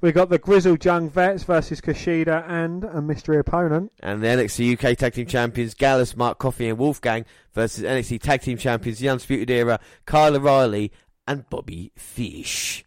We've 0.00 0.14
got 0.14 0.28
the 0.28 0.38
Grizzled 0.38 0.84
Young 0.84 1.10
Vets 1.10 1.42
versus 1.42 1.80
Kushida 1.80 2.48
and 2.48 2.84
a 2.84 3.02
mystery 3.02 3.38
opponent. 3.38 3.90
And 4.00 4.22
the 4.22 4.28
NXT 4.28 4.74
UK 4.74 4.96
Tag 4.96 5.14
Team 5.14 5.26
Champions 5.26 5.74
Gallus, 5.74 6.16
Mark 6.16 6.38
Coffey, 6.38 6.68
and 6.68 6.78
Wolfgang 6.78 7.24
versus 7.54 7.82
NXT 7.82 8.20
Tag 8.20 8.42
Team 8.42 8.58
Champions 8.58 9.00
The 9.00 9.08
Undisputed 9.08 9.50
Era, 9.50 9.80
Kyle 10.04 10.36
O'Reilly, 10.36 10.92
and 11.26 11.48
Bobby 11.50 11.90
Fish. 11.96 12.84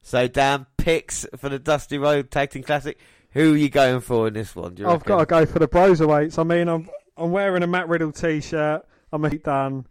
So, 0.00 0.28
Dan, 0.28 0.66
picks 0.76 1.26
for 1.36 1.48
the 1.48 1.58
Dusty 1.58 1.98
Rhodes 1.98 2.28
Tag 2.30 2.50
Team 2.50 2.62
Classic. 2.62 2.96
Who 3.32 3.54
are 3.54 3.56
you 3.56 3.68
going 3.68 4.00
for 4.00 4.28
in 4.28 4.34
this 4.34 4.54
one? 4.54 4.76
I've 4.84 5.04
got 5.04 5.18
to 5.20 5.26
go 5.26 5.46
for 5.46 5.58
the 5.58 5.68
Broserweights. 5.68 6.38
I 6.38 6.42
mean, 6.42 6.68
I'm 6.68 6.88
I'm 7.20 7.32
wearing 7.32 7.62
a 7.62 7.66
Matt 7.66 7.88
Riddle 7.88 8.12
t-shirt. 8.12 8.82
I'm 9.12 9.24
a 9.24 9.30
done. 9.44 9.86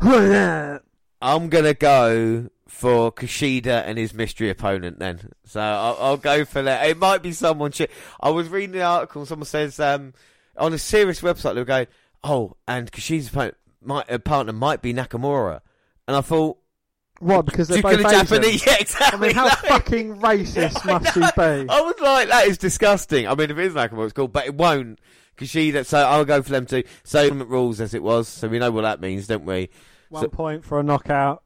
I've 0.00 0.80
I'm 1.20 1.48
gonna 1.50 1.74
go 1.74 2.48
for 2.66 3.12
Kushida 3.12 3.84
and 3.84 3.98
his 3.98 4.14
mystery 4.14 4.48
opponent 4.48 4.98
then. 4.98 5.20
So 5.44 5.60
I'll, 5.60 5.96
I'll 6.00 6.16
go 6.16 6.46
for 6.46 6.62
that. 6.62 6.88
It 6.88 6.96
might 6.96 7.22
be 7.22 7.32
someone. 7.32 7.72
I 8.20 8.30
was 8.30 8.48
reading 8.48 8.72
the 8.72 8.82
article. 8.82 9.20
And 9.22 9.28
someone 9.28 9.44
says 9.46 9.78
um, 9.78 10.14
on 10.56 10.72
a 10.72 10.78
serious 10.78 11.20
website 11.20 11.54
they 11.54 11.60
were 11.60 11.66
going, 11.66 11.88
"Oh, 12.24 12.56
and 12.66 12.90
Kushida's 12.90 13.28
opponent, 13.28 13.56
my, 13.82 14.02
uh, 14.08 14.16
partner 14.18 14.54
might 14.54 14.80
be 14.80 14.94
Nakamura," 14.94 15.60
and 16.08 16.16
I 16.16 16.22
thought, 16.22 16.56
What? 17.18 17.44
Because 17.44 17.68
they're 17.68 17.82
"Because 17.82 17.98
both 18.02 18.06
Asian? 18.06 18.26
Japanese, 18.26 18.66
yeah, 18.66 18.76
exactly. 18.80 19.18
I 19.18 19.20
mean, 19.20 19.34
how 19.34 19.44
like- 19.44 19.58
fucking 19.58 20.16
racist 20.16 20.80
I 20.88 20.98
must 20.98 21.14
he 21.14 21.20
be? 21.20 21.68
I 21.68 21.80
was 21.82 22.00
like, 22.00 22.28
"That 22.28 22.46
is 22.46 22.56
disgusting." 22.56 23.28
I 23.28 23.34
mean, 23.34 23.50
if 23.50 23.58
it 23.58 23.66
is 23.66 23.74
Nakamura, 23.74 24.04
it's 24.04 24.14
cool, 24.14 24.28
but 24.28 24.46
it 24.46 24.54
won't. 24.54 24.98
Kushida, 25.36 25.86
so 25.86 25.98
I'll 25.98 26.24
go 26.24 26.42
for 26.42 26.50
them 26.50 26.66
too. 26.66 26.84
So 27.04 27.22
tournament 27.22 27.50
rules 27.50 27.80
as 27.80 27.94
it 27.94 28.02
was, 28.02 28.28
so 28.28 28.48
we 28.48 28.58
know 28.58 28.70
what 28.70 28.82
that 28.82 29.00
means, 29.00 29.26
don't 29.26 29.44
we? 29.46 29.70
One 30.10 30.22
So- 30.24 30.28
point 30.28 30.64
for 30.64 30.78
a 30.80 30.82
knockout. 30.82 31.42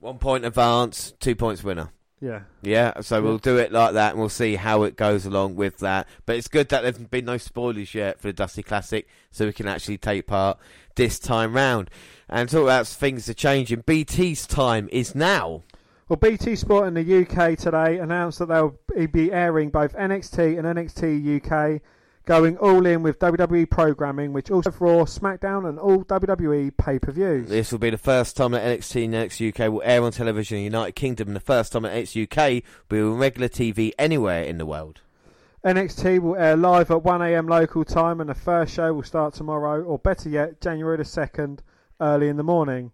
One 0.00 0.18
point 0.18 0.44
advance, 0.44 1.12
two 1.20 1.34
points 1.36 1.62
winner. 1.62 1.90
Yeah. 2.20 2.42
Yeah, 2.62 3.00
so 3.00 3.20
we'll 3.20 3.38
do 3.38 3.56
it 3.58 3.72
like 3.72 3.94
that 3.94 4.10
and 4.12 4.20
we'll 4.20 4.28
see 4.28 4.54
how 4.54 4.84
it 4.84 4.96
goes 4.96 5.26
along 5.26 5.56
with 5.56 5.78
that. 5.78 6.06
But 6.24 6.36
it's 6.36 6.46
good 6.46 6.68
that 6.68 6.82
there's 6.82 6.98
been 6.98 7.24
no 7.24 7.36
spoilers 7.36 7.94
yet 7.94 8.20
for 8.20 8.28
the 8.28 8.32
Dusty 8.32 8.62
Classic, 8.62 9.08
so 9.32 9.46
we 9.46 9.52
can 9.52 9.66
actually 9.66 9.98
take 9.98 10.28
part 10.28 10.58
this 10.94 11.18
time 11.18 11.54
round. 11.54 11.90
And 12.28 12.48
talk 12.48 12.62
about 12.62 12.86
things 12.86 13.28
are 13.28 13.34
changing. 13.34 13.80
BT's 13.82 14.46
time 14.46 14.88
is 14.92 15.14
now. 15.16 15.62
Well, 16.08 16.16
BT 16.16 16.56
Sport 16.56 16.86
in 16.88 16.94
the 16.94 17.22
UK 17.22 17.56
today 17.56 17.98
announced 17.98 18.38
that 18.38 18.46
they'll 18.46 18.76
be 19.12 19.32
airing 19.32 19.70
both 19.70 19.94
NXT 19.96 20.58
and 20.58 20.66
NXT 20.66 21.36
UK, 21.40 21.80
going 22.24 22.56
all 22.58 22.86
in 22.86 23.02
with 23.02 23.18
WWE 23.18 23.68
programming, 23.68 24.32
which 24.32 24.50
also 24.50 24.70
for 24.70 25.04
SmackDown, 25.04 25.68
and 25.68 25.78
all 25.78 26.04
WWE 26.04 26.76
pay 26.76 26.98
per 26.98 27.12
views. 27.12 27.48
This 27.48 27.72
will 27.72 27.78
be 27.78 27.90
the 27.90 27.98
first 27.98 28.36
time 28.36 28.52
that 28.52 28.62
NXT 28.62 29.04
and 29.04 29.14
NXT 29.14 29.48
UK 29.48 29.72
will 29.72 29.82
air 29.84 30.02
on 30.02 30.12
television 30.12 30.58
in 30.58 30.62
the 30.62 30.64
United 30.64 30.92
Kingdom, 30.92 31.28
and 31.28 31.36
the 31.36 31.40
first 31.40 31.72
time 31.72 31.82
that 31.82 31.92
NXT 31.92 32.24
UK 32.24 32.64
will 32.90 32.96
be 32.96 33.02
on 33.02 33.18
regular 33.18 33.48
TV 33.48 33.92
anywhere 33.98 34.42
in 34.44 34.58
the 34.58 34.66
world. 34.66 35.00
NXT 35.64 36.20
will 36.20 36.36
air 36.36 36.56
live 36.56 36.90
at 36.90 37.02
1am 37.02 37.48
local 37.48 37.84
time, 37.84 38.20
and 38.20 38.28
the 38.28 38.34
first 38.34 38.74
show 38.74 38.92
will 38.92 39.02
start 39.02 39.34
tomorrow, 39.34 39.82
or 39.82 39.98
better 39.98 40.28
yet, 40.28 40.60
January 40.60 40.96
the 40.96 41.04
2nd, 41.04 41.60
early 42.00 42.28
in 42.28 42.36
the 42.36 42.42
morning. 42.42 42.92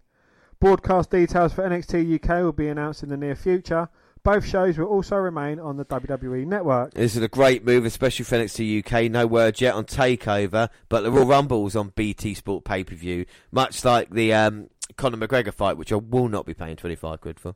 Broadcast 0.59 1.09
details 1.09 1.53
for 1.53 1.63
NXT 1.63 2.21
UK 2.21 2.43
will 2.43 2.51
be 2.51 2.67
announced 2.67 3.01
in 3.01 3.09
the 3.09 3.17
near 3.17 3.35
future. 3.35 3.89
Both 4.23 4.45
shows 4.45 4.77
will 4.77 4.87
also 4.87 5.15
remain 5.15 5.59
on 5.59 5.77
the 5.77 5.85
WWE 5.85 6.45
network. 6.45 6.93
This 6.93 7.15
is 7.15 7.21
a 7.21 7.27
great 7.27 7.65
move, 7.65 7.85
especially 7.85 8.25
for 8.25 8.35
NXT 8.35 8.85
UK. 8.85 9.09
No 9.09 9.25
word 9.25 9.61
yet 9.61 9.75
on 9.75 9.85
Takeover, 9.85 10.69
but 10.89 11.01
the 11.01 11.11
Royal 11.11 11.25
Rumble's 11.25 11.75
on 11.75 11.93
BT 11.95 12.33
Sport 12.33 12.65
pay 12.65 12.83
per 12.83 12.95
view, 12.95 13.25
much 13.51 13.85
like 13.85 14.09
the 14.09 14.33
um, 14.33 14.69
Conor 14.97 15.17
McGregor 15.17 15.53
fight, 15.53 15.77
which 15.77 15.91
I 15.91 15.95
will 15.95 16.27
not 16.27 16.45
be 16.45 16.53
paying 16.53 16.75
twenty 16.75 16.95
five 16.95 17.21
quid 17.21 17.39
for. 17.39 17.55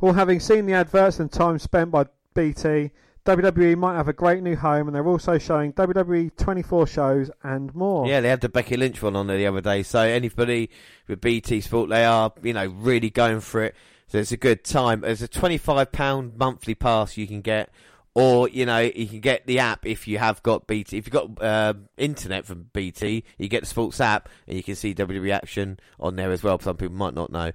Well, 0.00 0.12
having 0.12 0.40
seen 0.40 0.66
the 0.66 0.74
adverts 0.74 1.18
and 1.18 1.32
time 1.32 1.58
spent 1.58 1.90
by 1.90 2.06
BT, 2.34 2.92
WWE 3.24 3.76
might 3.76 3.96
have 3.96 4.08
a 4.08 4.12
great 4.12 4.42
new 4.42 4.56
home, 4.56 4.86
and 4.86 4.94
they're 4.94 5.06
also 5.06 5.36
showing 5.36 5.72
WWE 5.74 6.34
24 6.36 6.86
shows 6.86 7.30
and 7.42 7.74
more. 7.74 8.06
Yeah, 8.06 8.20
they 8.20 8.28
had 8.28 8.40
the 8.40 8.48
Becky 8.48 8.76
Lynch 8.76 9.02
one 9.02 9.16
on 9.16 9.26
there 9.26 9.36
the 9.36 9.46
other 9.46 9.60
day. 9.60 9.82
So 9.82 10.00
anybody 10.00 10.70
with 11.08 11.20
BT 11.20 11.60
Sport, 11.60 11.90
they 11.90 12.04
are 12.04 12.32
you 12.42 12.52
know 12.52 12.66
really 12.66 13.10
going 13.10 13.40
for 13.40 13.64
it. 13.64 13.74
So 14.08 14.18
it's 14.18 14.32
a 14.32 14.36
good 14.36 14.64
time. 14.64 15.02
There's 15.02 15.22
a 15.22 15.28
twenty 15.28 15.58
five 15.58 15.92
pound 15.92 16.36
monthly 16.36 16.74
pass 16.74 17.16
you 17.16 17.26
can 17.26 17.40
get. 17.40 17.70
Or 18.14 18.48
you 18.48 18.66
know 18.66 18.78
you 18.78 19.06
can 19.06 19.20
get 19.20 19.46
the 19.46 19.60
app 19.60 19.86
if 19.86 20.08
you 20.08 20.18
have 20.18 20.42
got 20.42 20.66
BT. 20.66 20.98
If 20.98 21.06
you've 21.06 21.12
got 21.12 21.42
uh, 21.42 21.74
internet 21.96 22.46
from 22.46 22.70
BT, 22.72 23.22
you 23.36 23.48
get 23.48 23.60
the 23.60 23.66
sports 23.66 24.00
app 24.00 24.28
and 24.48 24.56
you 24.56 24.62
can 24.62 24.74
see 24.74 24.94
WWE 24.94 25.32
action 25.32 25.78
on 26.00 26.16
there 26.16 26.32
as 26.32 26.42
well. 26.42 26.58
Some 26.58 26.76
people 26.76 26.96
might 26.96 27.14
not 27.14 27.30
know. 27.30 27.52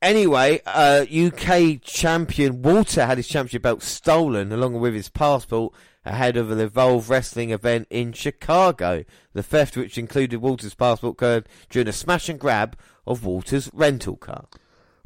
Anyway, 0.00 0.60
uh, 0.64 1.04
UK 1.10 1.82
champion 1.82 2.62
Walter 2.62 3.04
had 3.04 3.16
his 3.16 3.26
championship 3.26 3.62
belt 3.62 3.82
stolen 3.82 4.52
along 4.52 4.74
with 4.74 4.94
his 4.94 5.08
passport 5.08 5.74
ahead 6.04 6.36
of 6.36 6.52
an 6.52 6.60
Evolve 6.60 7.10
Wrestling 7.10 7.50
event 7.50 7.88
in 7.90 8.12
Chicago. 8.12 9.04
The 9.32 9.42
theft, 9.42 9.76
which 9.76 9.98
included 9.98 10.40
Walter's 10.40 10.74
passport, 10.74 11.14
occurred 11.14 11.48
during 11.68 11.88
a 11.88 11.92
smash 11.92 12.28
and 12.28 12.38
grab 12.38 12.78
of 13.06 13.24
Walter's 13.24 13.68
rental 13.72 14.16
car. 14.16 14.44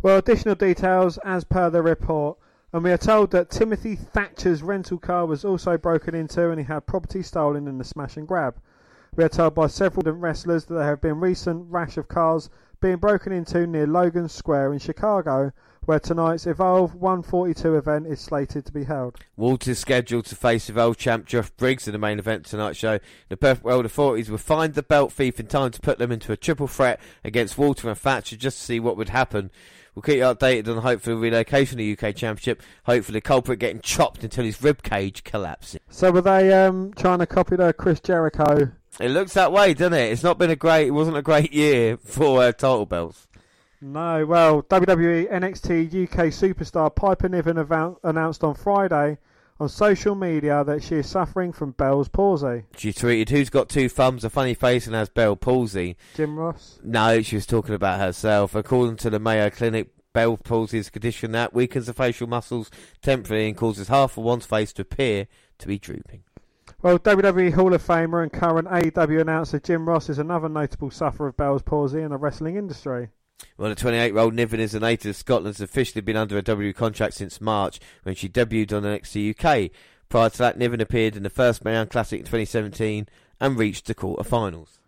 Well, 0.03 0.19
additional 0.19 0.57
details 0.57 1.17
as 1.19 1.45
per 1.45 1.71
the 1.71 1.81
report, 1.81 2.37
and 2.73 2.83
we 2.83 2.91
are 2.91 2.99
told 2.99 3.31
that 3.31 3.51
Timothy 3.51 3.95
Thatcher's 3.95 4.61
rental 4.61 4.99
car 4.99 5.27
was 5.27 5.45
also 5.45 5.79
broken 5.79 6.13
into 6.13 6.51
and 6.51 6.59
he 6.59 6.65
had 6.67 6.87
property 6.87 7.23
stolen 7.23 7.69
in 7.69 7.79
the 7.79 7.85
smash 7.85 8.17
and 8.17 8.27
grab. 8.27 8.57
We 9.15 9.23
are 9.23 9.29
told 9.29 9.55
by 9.55 9.69
several 9.69 10.13
wrestlers 10.13 10.65
that 10.65 10.75
there 10.75 10.83
have 10.83 11.01
been 11.01 11.21
recent 11.21 11.71
rash 11.71 11.99
of 11.99 12.09
cars 12.09 12.51
being 12.81 12.97
broken 12.97 13.31
into 13.33 13.65
near 13.65 13.87
Logan 13.87 14.29
Square 14.29 14.73
in 14.73 14.81
Chicago, 14.81 15.53
where 15.85 16.01
tonight's 16.01 16.49
Evolve 16.49 16.97
142 16.97 17.77
event 17.77 18.09
is 18.09 18.21
slated 18.21 18.67
to 18.67 18.73
be 18.73 18.83
held. 18.83 19.19
Walter's 19.37 19.79
scheduled 19.79 20.25
to 20.27 20.35
face 20.35 20.69
Evolve 20.69 20.97
champ 20.97 21.27
Jeff 21.27 21.57
Briggs 21.57 21.87
in 21.87 21.93
the 21.93 21.99
main 21.99 22.19
event 22.19 22.47
tonight's 22.47 22.79
show. 22.79 22.99
The 23.29 23.37
perfect 23.37 23.65
world 23.65 23.87
authorities 23.87 24.31
will 24.31 24.39
find 24.39 24.75
the 24.75 24.83
belt 24.83 25.13
thief 25.13 25.39
in 25.39 25.47
time 25.47 25.71
to 25.71 25.81
put 25.81 25.99
them 25.99 26.11
into 26.11 26.33
a 26.33 26.37
triple 26.37 26.67
threat 26.67 26.99
against 27.23 27.57
Walter 27.57 27.89
and 27.89 27.97
Thatcher 27.97 28.37
just 28.37 28.59
to 28.59 28.65
see 28.65 28.81
what 28.81 28.97
would 28.97 29.11
happen. 29.11 29.53
We'll 29.95 30.03
keep 30.03 30.17
you 30.17 30.23
updated 30.23 30.69
on 30.69 30.77
the 30.77 30.81
hopeful 30.81 31.17
relocation 31.17 31.75
of 31.75 31.79
the 31.79 31.93
UK 31.93 32.17
Championship. 32.17 32.63
Hopefully, 32.85 33.19
the 33.19 33.21
culprit 33.21 33.59
getting 33.59 33.81
chopped 33.83 34.25
until 34.25 34.45
his 34.45 34.63
rib 34.63 34.83
cage 34.83 35.23
collapses. 35.23 35.81
So 35.91 36.11
were 36.11 36.23
they 36.23 36.53
um, 36.53 36.95
trying 36.95 37.19
to 37.19 37.27
copy 37.27 37.57
the 37.57 37.75
Chris 37.75 38.01
Jericho? 38.01 38.73
It 38.99 39.09
looks 39.11 39.35
that 39.35 39.53
way, 39.53 39.75
doesn't 39.75 39.93
it? 39.93 40.13
It's 40.13 40.23
not 40.23 40.39
been 40.39 40.51
a 40.51 40.57
great. 40.57 40.87
It 40.87 40.93
wasn't 40.93 41.19
a 41.19 41.23
great 41.23 41.53
year 41.53 41.99
for 41.99 42.43
uh, 42.43 42.53
title 42.53 42.87
belts. 42.87 43.27
No, 43.83 44.25
well, 44.25 44.63
WWE 44.63 45.31
NXT 45.31 46.05
UK 46.05 46.27
superstar 46.27 46.95
Piper 46.95 47.29
Niven 47.29 47.59
announced 48.05 48.45
on 48.45 48.55
Friday 48.55 49.19
on 49.63 49.69
social 49.69 50.17
media 50.17 50.65
that 50.65 50.83
she 50.83 50.97
is 50.97 51.09
suffering 51.09 51.53
from 51.53 51.71
Bell's 51.71 52.09
palsy. 52.09 52.65
She 52.77 52.93
tweeted, 52.93 53.29
"Who's 53.29 53.49
got 53.49 53.69
two 53.69 53.89
thumbs, 53.89 54.25
a 54.25 54.31
funny 54.31 54.55
face, 54.55 54.87
and 54.87 54.95
has 54.97 55.09
Bell 55.09 55.37
palsy?" 55.37 55.97
Jim 56.15 56.37
Ross. 56.37 56.81
No, 56.83 57.23
she 57.23 57.37
was 57.37 57.47
talking 57.47 57.75
about 57.75 58.01
herself. 58.01 58.57
According 58.57 58.97
to 58.97 59.11
the 59.11 59.21
Mayo 59.21 59.51
Clinic, 59.51 59.91
Bell 60.13 60.37
palsy 60.37 60.79
is 60.79 60.89
a 60.89 60.91
condition 60.91 61.31
that 61.33 61.55
weakens 61.55 61.87
the 61.87 61.95
facial 61.95 62.27
muscles 62.27 62.71
temporarily 63.01 63.49
and 63.49 63.57
causes 63.57 63.87
half 63.87 64.19
of 64.19 64.25
one's 64.25 64.47
face 64.47 64.73
to 64.75 64.83
appear 64.83 65.29
to 65.59 65.69
be 65.69 65.79
drooping. 65.79 66.25
Well, 66.83 66.99
WWE 66.99 67.53
Hall 67.53 67.73
of 67.73 67.87
Famer 67.87 68.25
and 68.25 68.33
current 68.33 68.67
AEW 68.67 69.21
announcer 69.21 69.61
Jim 69.61 69.89
Ross 69.89 70.11
is 70.11 70.19
another 70.19 70.49
notable 70.49 70.91
sufferer 70.91 71.29
of 71.29 71.37
Bell's 71.37 71.63
palsy 71.63 72.03
in 72.03 72.11
the 72.11 72.17
wrestling 72.17 72.57
industry. 72.57 73.11
Well, 73.57 73.71
the 73.71 73.77
28-year-old 73.77 74.35
Niven 74.35 74.61
is 74.61 74.75
a 74.75 74.81
native 74.81 75.11
of 75.11 75.17
Scotland. 75.17 75.57
Has 75.57 75.61
officially 75.61 76.01
been 76.01 76.17
under 76.17 76.39
a 76.39 76.43
W 76.43 76.73
contract 76.73 77.15
since 77.15 77.41
March 77.41 77.81
when 78.03 78.15
she 78.15 78.29
debuted 78.29 78.77
on 78.77 78.83
NXT 78.83 79.39
UK. 79.39 79.71
Prior 80.09 80.31
to 80.31 80.39
that, 80.39 80.59
Niven 80.59 80.81
appeared 80.81 81.17
in 81.17 81.23
the 81.23 81.31
first 81.31 81.65
Mae 81.65 81.73
Young 81.73 81.87
Classic 81.87 82.21
in 82.21 82.27
2017 82.27 83.09
and 83.41 83.59
reached 83.59 83.87
the 83.87 83.95
quarter-finals. 83.95 84.79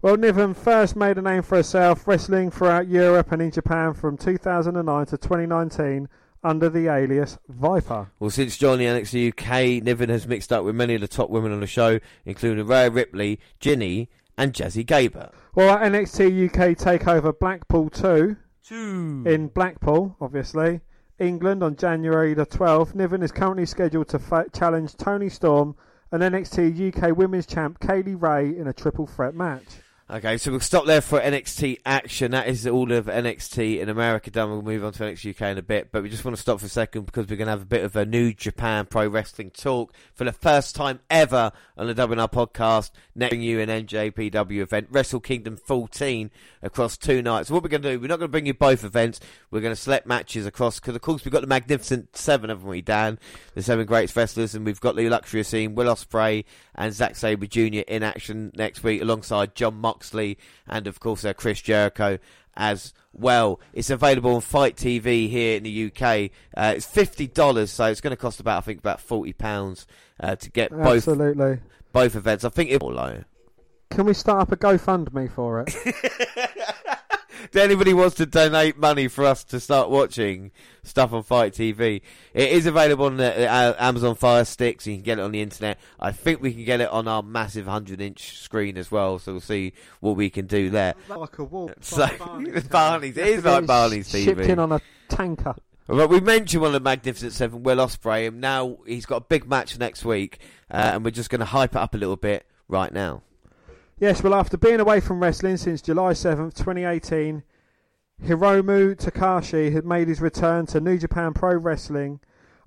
Well, 0.00 0.16
Niven 0.16 0.54
first 0.54 0.96
made 0.96 1.18
a 1.18 1.22
name 1.22 1.42
for 1.42 1.56
herself 1.56 2.08
wrestling 2.08 2.50
throughout 2.50 2.88
Europe 2.88 3.30
and 3.30 3.40
in 3.40 3.52
Japan 3.52 3.94
from 3.94 4.16
2009 4.16 5.06
to 5.06 5.16
2019 5.16 6.08
under 6.42 6.68
the 6.68 6.88
alias 6.88 7.38
Viper. 7.48 8.10
Well, 8.18 8.30
since 8.30 8.58
joining 8.58 8.88
NXT 8.88 9.28
UK, 9.28 9.82
Niven 9.82 10.08
has 10.08 10.26
mixed 10.26 10.52
up 10.52 10.64
with 10.64 10.74
many 10.74 10.96
of 10.96 11.00
the 11.00 11.06
top 11.06 11.30
women 11.30 11.52
on 11.52 11.60
the 11.60 11.68
show, 11.68 12.00
including 12.24 12.66
Rhea 12.66 12.90
Ripley, 12.90 13.38
Jinny, 13.60 14.08
and 14.36 14.52
Jazzy 14.52 14.84
Gabert. 14.84 15.32
Well, 15.54 15.76
at 15.76 15.92
NXT 15.92 16.46
UK 16.46 16.76
Takeover 16.76 17.38
Blackpool 17.38 17.90
2 17.90 18.36
Two. 18.64 19.24
in 19.26 19.48
Blackpool, 19.48 20.16
obviously, 20.20 20.80
England 21.18 21.62
on 21.62 21.76
January 21.76 22.32
the 22.34 22.46
12th, 22.46 22.94
Niven 22.94 23.22
is 23.22 23.32
currently 23.32 23.66
scheduled 23.66 24.08
to 24.08 24.18
fa- 24.18 24.46
challenge 24.54 24.96
Toni 24.96 25.28
Storm 25.28 25.74
and 26.10 26.22
NXT 26.22 26.94
UK 26.94 27.16
Women's 27.16 27.46
Champ 27.46 27.80
Kay 27.80 28.02
Lee 28.02 28.14
Ray 28.14 28.56
in 28.56 28.66
a 28.66 28.72
triple 28.72 29.06
threat 29.06 29.34
match. 29.34 29.66
Okay, 30.12 30.36
so 30.36 30.50
we'll 30.50 30.60
stop 30.60 30.84
there 30.84 31.00
for 31.00 31.18
NXT 31.18 31.78
action. 31.86 32.32
That 32.32 32.46
is 32.46 32.66
all 32.66 32.92
of 32.92 33.06
NXT 33.06 33.80
in 33.80 33.88
America 33.88 34.30
done. 34.30 34.50
We'll 34.50 34.60
move 34.60 34.84
on 34.84 34.92
to 34.92 35.04
NXT 35.04 35.30
UK 35.30 35.52
in 35.52 35.56
a 35.56 35.62
bit, 35.62 35.90
but 35.90 36.02
we 36.02 36.10
just 36.10 36.22
want 36.22 36.36
to 36.36 36.42
stop 36.42 36.60
for 36.60 36.66
a 36.66 36.68
second 36.68 37.06
because 37.06 37.28
we're 37.28 37.36
going 37.36 37.46
to 37.46 37.52
have 37.52 37.62
a 37.62 37.64
bit 37.64 37.82
of 37.82 37.96
a 37.96 38.04
new 38.04 38.34
Japan 38.34 38.84
Pro 38.84 39.08
Wrestling 39.08 39.50
talk 39.52 39.94
for 40.12 40.24
the 40.24 40.32
first 40.32 40.76
time 40.76 41.00
ever 41.08 41.50
on 41.78 41.86
the 41.86 41.94
WNR 41.94 42.30
podcast. 42.30 42.90
Next 43.14 43.36
you 43.36 43.58
an 43.60 43.70
NJPW 43.70 44.60
event, 44.60 44.88
Wrestle 44.90 45.20
Kingdom 45.20 45.56
14 45.56 46.30
across 46.60 46.98
two 46.98 47.22
nights. 47.22 47.48
So 47.48 47.54
What 47.54 47.62
we're 47.62 47.70
going 47.70 47.80
to 47.80 47.92
do, 47.92 47.98
we're 47.98 48.08
not 48.08 48.18
going 48.18 48.28
to 48.28 48.32
bring 48.32 48.44
you 48.44 48.52
both 48.52 48.84
events. 48.84 49.18
We're 49.50 49.62
going 49.62 49.74
to 49.74 49.80
select 49.80 50.06
matches 50.06 50.44
across 50.44 50.78
because, 50.78 50.94
of 50.94 51.00
course, 51.00 51.24
we've 51.24 51.32
got 51.32 51.40
the 51.40 51.46
Magnificent 51.46 52.18
Seven, 52.18 52.50
haven't 52.50 52.68
we, 52.68 52.82
Dan? 52.82 53.18
The 53.54 53.62
seven 53.62 53.86
greatest 53.86 54.14
wrestlers, 54.14 54.54
and 54.54 54.66
we've 54.66 54.78
got 54.78 54.94
the 54.94 55.08
Luxury 55.08 55.42
Scene, 55.42 55.74
Will 55.74 55.86
Ospreay 55.86 56.44
and 56.74 56.92
Zack 56.92 57.16
Sabre 57.16 57.46
Jr. 57.46 57.80
in 57.88 58.02
action 58.02 58.52
next 58.54 58.82
week 58.82 59.00
alongside 59.00 59.54
Jon 59.54 59.80
Moxley 60.02 60.36
and, 60.66 60.88
of 60.88 60.98
course, 60.98 61.24
uh, 61.24 61.32
Chris 61.32 61.60
Jericho 61.60 62.18
as 62.56 62.92
well. 63.12 63.60
It's 63.72 63.88
available 63.88 64.34
on 64.34 64.40
FITE 64.40 64.76
TV 64.76 65.28
here 65.30 65.56
in 65.56 65.62
the 65.62 65.86
UK. 65.86 66.30
Uh, 66.56 66.74
it's 66.76 66.86
fifty 66.86 67.26
dollars, 67.28 67.70
so 67.70 67.84
it's 67.86 68.00
going 68.00 68.10
to 68.10 68.16
cost 68.16 68.40
about 68.40 68.58
I 68.58 68.60
think 68.62 68.80
about 68.80 69.00
forty 69.00 69.32
pounds 69.32 69.86
uh, 70.20 70.36
to 70.36 70.50
get 70.50 70.70
both 70.70 71.08
Absolutely. 71.08 71.60
both 71.92 72.16
events. 72.16 72.44
I 72.44 72.48
think 72.48 72.70
it 72.70 72.82
will 72.82 72.92
low. 72.92 73.22
Can 73.90 74.06
we 74.06 74.14
start 74.14 74.40
up 74.40 74.52
a 74.52 74.56
GoFundMe 74.56 75.30
for 75.30 75.60
it? 75.60 75.74
If 77.52 77.56
anybody 77.56 77.92
wants 77.92 78.14
to 78.14 78.24
donate 78.24 78.78
money 78.78 79.08
for 79.08 79.26
us 79.26 79.44
to 79.44 79.60
start 79.60 79.90
watching 79.90 80.52
stuff 80.84 81.12
on 81.12 81.22
FITE 81.22 81.52
TV, 81.52 82.00
it 82.32 82.48
is 82.48 82.64
available 82.64 83.04
on 83.04 83.18
the 83.18 83.46
uh, 83.46 83.74
Amazon 83.78 84.14
Fire 84.14 84.46
Stick, 84.46 84.80
so 84.80 84.88
you 84.88 84.96
can 84.96 85.02
get 85.04 85.18
it 85.18 85.22
on 85.22 85.32
the 85.32 85.42
internet. 85.42 85.78
I 86.00 86.12
think 86.12 86.40
we 86.40 86.54
can 86.54 86.64
get 86.64 86.80
it 86.80 86.88
on 86.88 87.06
our 87.06 87.22
massive 87.22 87.66
100 87.66 88.00
inch 88.00 88.38
screen 88.38 88.78
as 88.78 88.90
well, 88.90 89.18
so 89.18 89.32
we'll 89.32 89.42
see 89.42 89.74
what 90.00 90.16
we 90.16 90.30
can 90.30 90.46
do 90.46 90.70
there. 90.70 90.94
like 91.10 91.38
a 91.38 91.44
wall. 91.44 91.70
So, 91.82 92.08
Barney's, 92.70 93.18
it 93.18 93.26
is 93.26 93.44
like 93.44 93.66
Barney's 93.66 94.10
TV. 94.10 94.24
Shipped 94.24 94.40
in 94.40 94.58
on 94.58 94.72
a 94.72 94.80
tanker. 95.10 95.54
But 95.86 96.08
we 96.08 96.20
mentioned 96.20 96.62
one 96.62 96.68
of 96.68 96.72
the 96.72 96.80
Magnificent 96.80 97.34
Seven, 97.34 97.64
Will 97.64 97.76
Ospreay, 97.76 98.28
and 98.28 98.40
now 98.40 98.78
he's 98.86 99.04
got 99.04 99.16
a 99.16 99.26
big 99.26 99.46
match 99.46 99.78
next 99.78 100.06
week, 100.06 100.38
uh, 100.70 100.92
and 100.94 101.04
we're 101.04 101.10
just 101.10 101.28
going 101.28 101.40
to 101.40 101.44
hype 101.44 101.72
it 101.72 101.78
up 101.82 101.94
a 101.94 101.98
little 101.98 102.16
bit 102.16 102.46
right 102.66 102.94
now. 102.94 103.20
Yes, 104.02 104.20
well, 104.20 104.34
after 104.34 104.56
being 104.56 104.80
away 104.80 104.98
from 104.98 105.22
wrestling 105.22 105.58
since 105.58 105.80
July 105.80 106.10
7th, 106.10 106.54
2018, 106.54 107.44
Hiromu 108.24 108.98
Takahashi 108.98 109.70
had 109.70 109.86
made 109.86 110.08
his 110.08 110.20
return 110.20 110.66
to 110.66 110.80
New 110.80 110.98
Japan 110.98 111.32
Pro 111.32 111.54
Wrestling 111.54 112.18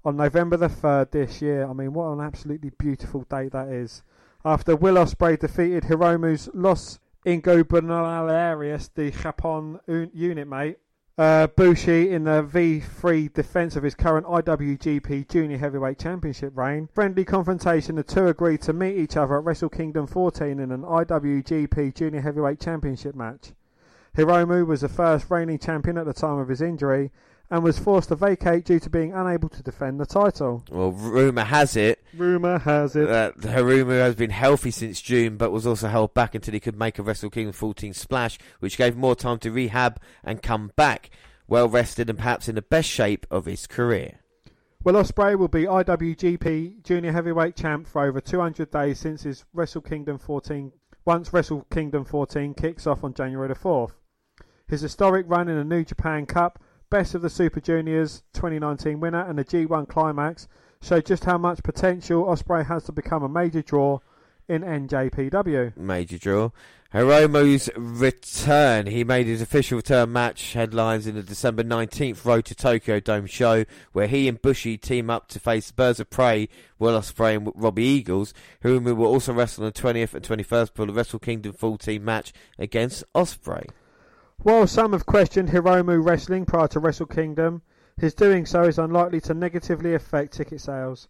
on 0.05 0.15
November 0.15 0.55
the 0.55 0.69
3rd 0.69 1.11
this 1.11 1.41
year. 1.41 1.67
I 1.67 1.73
mean, 1.73 1.91
what 1.91 2.13
an 2.13 2.21
absolutely 2.21 2.69
beautiful 2.79 3.25
date 3.29 3.51
that 3.51 3.67
is. 3.67 4.01
After 4.45 4.77
Will 4.77 4.95
Ospreay 4.95 5.37
defeated 5.37 5.83
Hiromu's 5.83 6.47
Los 6.53 6.99
Ingobernables 7.25 8.93
de 8.95 9.11
Japón 9.11 9.81
un- 9.89 10.11
unit 10.13 10.47
mate, 10.47 10.77
uh, 11.17 11.47
Bushi 11.47 12.09
in 12.09 12.25
the 12.25 12.43
V3 12.43 13.31
defense 13.33 13.75
of 13.75 13.83
his 13.83 13.95
current 13.95 14.25
IWGP 14.25 15.29
Junior 15.29 15.57
Heavyweight 15.57 15.97
Championship 15.97 16.51
reign. 16.57 16.89
Friendly 16.93 17.23
confrontation, 17.23 17.95
the 17.95 18.03
two 18.03 18.27
agreed 18.27 18.61
to 18.63 18.73
meet 18.73 18.97
each 18.97 19.15
other 19.15 19.37
at 19.37 19.45
Wrestle 19.45 19.69
Kingdom 19.69 20.07
14 20.07 20.59
in 20.59 20.71
an 20.71 20.81
IWGP 20.81 21.95
Junior 21.95 22.19
Heavyweight 22.19 22.59
Championship 22.59 23.15
match. 23.15 23.53
Hiromu 24.17 24.65
was 24.65 24.81
the 24.81 24.89
first 24.89 25.29
reigning 25.29 25.59
champion 25.59 25.97
at 25.97 26.05
the 26.05 26.13
time 26.13 26.37
of 26.37 26.49
his 26.49 26.61
injury 26.61 27.11
and 27.55 27.63
was 27.63 27.79
forced 27.79 28.09
to 28.09 28.15
vacate 28.17 28.65
due 28.65 28.81
to 28.81 28.89
being 28.89 29.13
unable 29.13 29.47
to 29.47 29.63
defend 29.63 29.97
the 29.97 30.05
title. 30.05 30.65
Well, 30.69 30.91
rumour 30.91 31.45
has 31.45 31.77
it 31.77 32.03
Rumour 32.13 32.59
has 32.59 32.97
it. 32.97 33.07
that 33.07 33.37
Hiromu 33.37 33.97
has 33.97 34.15
been 34.15 34.29
healthy 34.29 34.71
since 34.71 35.01
June, 35.01 35.37
but 35.37 35.51
was 35.51 35.65
also 35.65 35.87
held 35.87 36.13
back 36.13 36.35
until 36.35 36.53
he 36.53 36.59
could 36.59 36.77
make 36.77 36.99
a 36.99 37.01
Wrestle 37.03 37.29
Kingdom 37.29 37.53
14 37.53 37.93
splash, 37.93 38.37
which 38.59 38.77
gave 38.77 38.97
more 38.97 39.15
time 39.15 39.39
to 39.39 39.51
rehab 39.51 40.01
and 40.21 40.41
come 40.41 40.73
back, 40.75 41.09
well 41.47 41.69
rested 41.69 42.09
and 42.09 42.19
perhaps 42.19 42.49
in 42.49 42.55
the 42.55 42.61
best 42.61 42.89
shape 42.89 43.25
of 43.31 43.45
his 43.45 43.67
career. 43.67 44.19
Well, 44.83 44.95
Ospreay 44.95 45.37
will 45.37 45.47
be 45.47 45.63
IWGP 45.63 46.83
Junior 46.83 47.13
Heavyweight 47.13 47.55
Champ 47.55 47.87
for 47.87 48.03
over 48.03 48.19
200 48.19 48.69
days 48.69 48.99
since 48.99 49.23
his 49.23 49.45
Wrestle 49.53 49.81
Kingdom 49.81 50.17
14. 50.17 50.73
Once 51.05 51.31
Wrestle 51.31 51.65
Kingdom 51.71 52.03
14 52.03 52.53
kicks 52.53 52.85
off 52.85 53.05
on 53.05 53.13
January 53.13 53.47
the 53.47 53.55
4th. 53.55 53.91
His 54.67 54.81
historic 54.81 55.25
run 55.29 55.47
in 55.47 55.57
the 55.57 55.63
New 55.63 55.85
Japan 55.85 56.25
Cup, 56.25 56.59
Best 56.95 57.13
of 57.13 57.21
the 57.21 57.29
Super 57.29 57.59
Juniors 57.59 58.23
2019 58.35 59.01
winner, 59.01 59.19
and 59.19 59.37
the 59.37 59.43
G1 59.43 59.89
Climax 59.89 60.47
show 60.81 61.01
just 61.01 61.25
how 61.25 61.37
much 61.37 61.61
potential 61.61 62.23
Ospreay 62.23 62.65
has 62.65 62.85
to 62.85 62.93
become 62.93 63.21
a 63.21 63.27
major 63.27 63.61
draw 63.61 63.99
in 64.47 64.61
NJPW. 64.61 65.75
Major 65.75 66.17
draw. 66.17 66.51
Hiromu's 66.93 67.69
return. 67.75 68.85
He 68.87 69.03
made 69.03 69.27
his 69.27 69.41
official 69.41 69.75
return 69.75 70.13
match 70.13 70.53
headlines 70.53 71.05
in 71.05 71.15
the 71.15 71.21
December 71.21 71.65
19th 71.65 72.23
Road 72.23 72.45
to 72.45 72.55
Tokyo 72.55 73.01
Dome 73.01 73.25
show, 73.25 73.65
where 73.91 74.07
he 74.07 74.29
and 74.29 74.41
Bushi 74.41 74.77
team 74.77 75.09
up 75.09 75.27
to 75.27 75.39
face 75.41 75.71
Birds 75.71 75.99
of 75.99 76.09
Prey, 76.09 76.47
Will 76.79 76.97
Ospreay 76.97 77.35
and 77.35 77.51
Robbie 77.55 77.83
Eagles. 77.83 78.33
Hiromu 78.63 78.95
will 78.95 79.07
also 79.07 79.33
wrestle 79.33 79.65
on 79.65 79.73
the 79.75 79.81
20th 79.81 80.13
and 80.13 80.23
21st 80.23 80.73
for 80.73 80.85
the 80.85 80.93
Wrestle 80.93 81.19
Kingdom 81.19 81.51
14 81.51 82.01
match 82.05 82.31
against 82.57 83.03
Ospreay. 83.13 83.67
While 84.37 84.67
some 84.67 84.93
have 84.93 85.05
questioned 85.05 85.49
Hiromu 85.49 86.05
wrestling 86.05 86.45
prior 86.45 86.67
to 86.69 86.79
Wrestle 86.79 87.07
Kingdom, 87.07 87.63
his 87.97 88.13
doing 88.13 88.45
so 88.45 88.63
is 88.63 88.77
unlikely 88.77 89.21
to 89.21 89.33
negatively 89.33 89.93
affect 89.93 90.33
ticket 90.33 90.61
sales. 90.61 91.07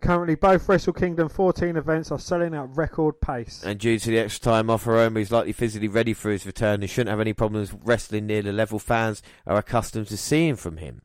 Currently, 0.00 0.34
both 0.34 0.68
Wrestle 0.68 0.92
Kingdom 0.92 1.28
14 1.28 1.76
events 1.76 2.10
are 2.10 2.18
selling 2.18 2.54
at 2.54 2.76
record 2.76 3.20
pace. 3.20 3.62
And 3.64 3.78
due 3.78 4.00
to 4.00 4.10
the 4.10 4.18
extra 4.18 4.42
time 4.42 4.68
off, 4.68 4.84
Hiromu 4.84 5.20
is 5.20 5.30
likely 5.30 5.52
physically 5.52 5.86
ready 5.86 6.12
for 6.12 6.32
his 6.32 6.44
return 6.44 6.80
and 6.80 6.90
shouldn't 6.90 7.10
have 7.10 7.20
any 7.20 7.32
problems 7.32 7.72
wrestling 7.72 8.26
near 8.26 8.42
the 8.42 8.52
level 8.52 8.80
fans 8.80 9.22
are 9.46 9.58
accustomed 9.58 10.08
to 10.08 10.16
seeing 10.16 10.56
from 10.56 10.78
him. 10.78 11.02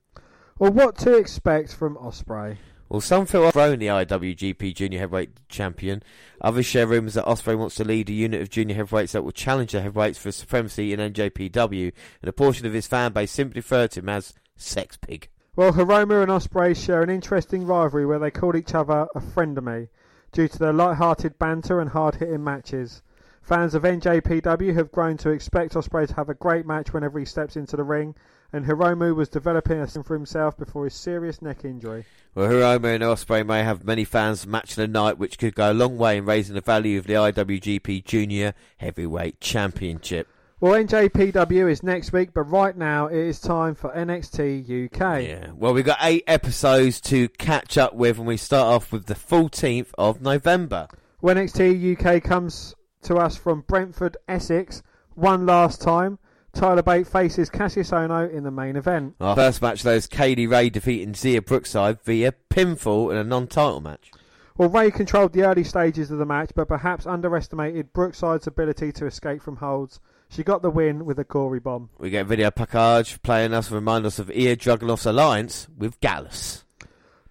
Well, 0.57 0.71
what 0.71 0.97
to 0.99 1.15
expect 1.15 1.75
from 1.75 1.95
Ospreay? 1.97 2.57
Well, 2.89 3.01
some 3.01 3.25
feel 3.25 3.41
Ospreay 3.41 3.77
the 3.77 3.87
IWGP 3.87 4.73
Junior 4.73 4.99
Heavyweight 4.99 5.49
Champion. 5.49 6.01
Others 6.39 6.65
share 6.65 6.87
rumours 6.87 7.15
that 7.15 7.25
Ospreay 7.25 7.57
wants 7.57 7.75
to 7.75 7.83
lead 7.83 8.09
a 8.09 8.13
unit 8.13 8.41
of 8.41 8.49
junior 8.49 8.75
heavyweights 8.75 9.11
that 9.11 9.23
will 9.23 9.33
challenge 9.33 9.73
the 9.73 9.81
heavyweights 9.81 10.17
for 10.17 10.31
supremacy 10.31 10.93
in 10.93 10.99
NJPW, 11.01 11.91
and 12.21 12.29
a 12.29 12.33
portion 12.33 12.65
of 12.65 12.71
his 12.71 12.87
fan 12.87 13.11
base 13.11 13.31
simply 13.31 13.59
refer 13.59 13.87
to 13.87 13.99
him 13.99 14.07
as 14.07 14.33
Sex 14.55 14.95
Pig. 14.95 15.27
Well, 15.57 15.73
Hiromu 15.73 16.21
and 16.21 16.31
Ospreay 16.31 16.77
share 16.77 17.01
an 17.01 17.09
interesting 17.09 17.65
rivalry 17.65 18.05
where 18.05 18.19
they 18.19 18.31
call 18.31 18.55
each 18.55 18.73
other 18.73 19.07
a 19.13 19.19
friend 19.19 19.57
of 19.57 19.65
me 19.65 19.89
due 20.31 20.47
to 20.47 20.59
their 20.59 20.71
light-hearted 20.71 21.37
banter 21.37 21.81
and 21.81 21.89
hard-hitting 21.89 22.43
matches. 22.43 23.01
Fans 23.41 23.73
of 23.73 23.83
NJPW 23.83 24.73
have 24.75 24.91
grown 24.91 25.17
to 25.17 25.31
expect 25.31 25.73
Ospreay 25.73 26.07
to 26.07 26.13
have 26.13 26.29
a 26.29 26.33
great 26.35 26.65
match 26.65 26.93
whenever 26.93 27.19
he 27.19 27.25
steps 27.25 27.57
into 27.57 27.75
the 27.75 27.83
ring, 27.83 28.15
and 28.53 28.65
Hiromu 28.65 29.15
was 29.15 29.29
developing 29.29 29.79
a 29.79 29.87
for 29.87 30.13
himself 30.13 30.57
before 30.57 30.85
his 30.85 30.93
serious 30.93 31.41
neck 31.41 31.65
injury. 31.65 32.05
Well, 32.33 32.49
Hiromu 32.49 32.95
and 32.95 33.03
Ospreay 33.03 33.45
may 33.45 33.63
have 33.63 33.83
many 33.83 34.03
fans 34.03 34.47
match 34.47 34.75
the 34.75 34.87
night, 34.87 35.17
which 35.17 35.37
could 35.37 35.55
go 35.55 35.71
a 35.71 35.73
long 35.73 35.97
way 35.97 36.17
in 36.17 36.25
raising 36.25 36.55
the 36.55 36.61
value 36.61 36.97
of 36.99 37.07
the 37.07 37.13
IWGP 37.13 38.05
Junior 38.05 38.53
Heavyweight 38.77 39.41
Championship. 39.41 40.27
Well, 40.59 40.73
NJPW 40.73 41.69
is 41.69 41.83
next 41.83 42.11
week, 42.13 42.33
but 42.33 42.43
right 42.43 42.75
now 42.75 43.07
it 43.07 43.17
is 43.17 43.39
time 43.39 43.75
for 43.75 43.91
NXT 43.91 44.85
UK. 44.85 45.23
Yeah. 45.23 45.51
Well, 45.55 45.73
we've 45.73 45.85
got 45.85 45.99
eight 46.01 46.23
episodes 46.25 46.99
to 47.01 47.29
catch 47.29 47.77
up 47.77 47.93
with, 47.93 48.17
and 48.17 48.25
we 48.25 48.37
start 48.37 48.65
off 48.65 48.91
with 48.91 49.05
the 49.05 49.13
14th 49.13 49.89
of 49.99 50.19
November. 50.19 50.87
When 51.19 51.37
NXT 51.37 51.99
UK 51.99 52.23
comes 52.23 52.73
to 53.03 53.17
us 53.17 53.37
from 53.37 53.61
Brentford, 53.61 54.17
Essex, 54.27 54.81
one 55.13 55.45
last 55.45 55.79
time. 55.79 56.17
Tyler 56.57 56.81
Bate 56.81 57.05
faces 57.05 57.51
Cassius 57.51 57.91
Ohno 57.91 58.27
in 58.33 58.43
the 58.43 58.49
main 58.49 58.77
event. 58.77 59.13
Our 59.21 59.35
first 59.35 59.61
match, 59.61 59.83
though, 59.83 59.91
is 59.91 60.07
Kay 60.07 60.33
Lee 60.33 60.47
Ray 60.47 60.71
defeating 60.71 61.13
Xia 61.13 61.45
Brookside 61.45 62.01
via 62.01 62.33
pinfall 62.49 63.11
in 63.11 63.17
a 63.17 63.23
non-title 63.23 63.79
match. 63.79 64.09
Well, 64.57 64.69
Ray 64.69 64.89
controlled 64.89 65.33
the 65.33 65.43
early 65.43 65.63
stages 65.63 66.09
of 66.09 66.17
the 66.17 66.25
match, 66.25 66.49
but 66.55 66.67
perhaps 66.67 67.05
underestimated 67.05 67.93
Brookside's 67.93 68.47
ability 68.47 68.91
to 68.93 69.05
escape 69.05 69.43
from 69.43 69.57
holds. 69.57 69.99
She 70.29 70.43
got 70.43 70.63
the 70.63 70.71
win 70.71 71.05
with 71.05 71.19
a 71.19 71.23
gory 71.23 71.59
bomb. 71.59 71.91
We 71.99 72.09
get 72.09 72.25
video 72.25 72.49
package 72.49 73.21
playing 73.21 73.53
us 73.53 73.67
to 73.67 73.75
remind 73.75 74.07
us 74.07 74.17
of 74.17 74.29
Ilja 74.29 74.57
Dragunov's 74.57 75.05
alliance 75.05 75.67
with 75.77 75.99
Gallus. 75.99 76.63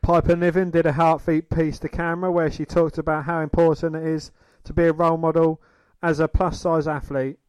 Piper 0.02 0.36
Niven 0.36 0.70
did 0.70 0.86
a 0.86 0.92
heartbeat 0.92 1.50
piece 1.50 1.80
to 1.80 1.88
camera 1.88 2.30
where 2.30 2.50
she 2.50 2.64
talked 2.64 2.96
about 2.96 3.24
how 3.24 3.40
important 3.40 3.96
it 3.96 4.06
is 4.06 4.30
to 4.62 4.72
be 4.72 4.84
a 4.84 4.92
role 4.92 5.16
model 5.16 5.60
as 6.00 6.20
a 6.20 6.28
plus 6.28 6.60
size 6.60 6.86
athlete. 6.86 7.40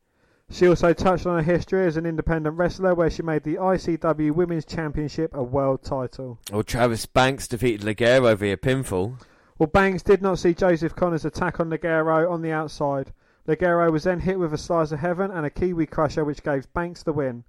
She 0.49 0.67
also 0.67 0.93
touched 0.93 1.25
on 1.25 1.43
her 1.43 1.53
history 1.53 1.85
as 1.85 1.97
an 1.97 2.05
independent 2.05 2.57
wrestler 2.57 2.95
where 2.95 3.09
she 3.09 3.21
made 3.21 3.43
the 3.43 3.57
ICW 3.57 4.31
Women's 4.31 4.63
Championship 4.63 5.33
a 5.33 5.43
world 5.43 5.83
title. 5.83 6.39
Well, 6.51 6.63
Travis 6.63 7.05
Banks 7.05 7.49
defeated 7.49 7.81
Ligero 7.85 8.35
via 8.35 8.55
pinfall. 8.55 9.21
Well, 9.59 9.67
Banks 9.67 10.03
did 10.03 10.21
not 10.21 10.39
see 10.39 10.53
Joseph 10.53 10.95
Connor's 10.95 11.25
attack 11.25 11.59
on 11.59 11.69
Ligero 11.69 12.31
on 12.31 12.41
the 12.41 12.53
outside. 12.53 13.11
Ligero 13.45 13.91
was 13.91 14.05
then 14.05 14.21
hit 14.21 14.39
with 14.39 14.53
a 14.53 14.57
slice 14.57 14.93
of 14.93 14.99
heaven 14.99 15.31
and 15.31 15.45
a 15.45 15.49
Kiwi 15.49 15.85
crusher 15.85 16.23
which 16.23 16.43
gave 16.43 16.71
Banks 16.73 17.03
the 17.03 17.13
win. 17.13 17.43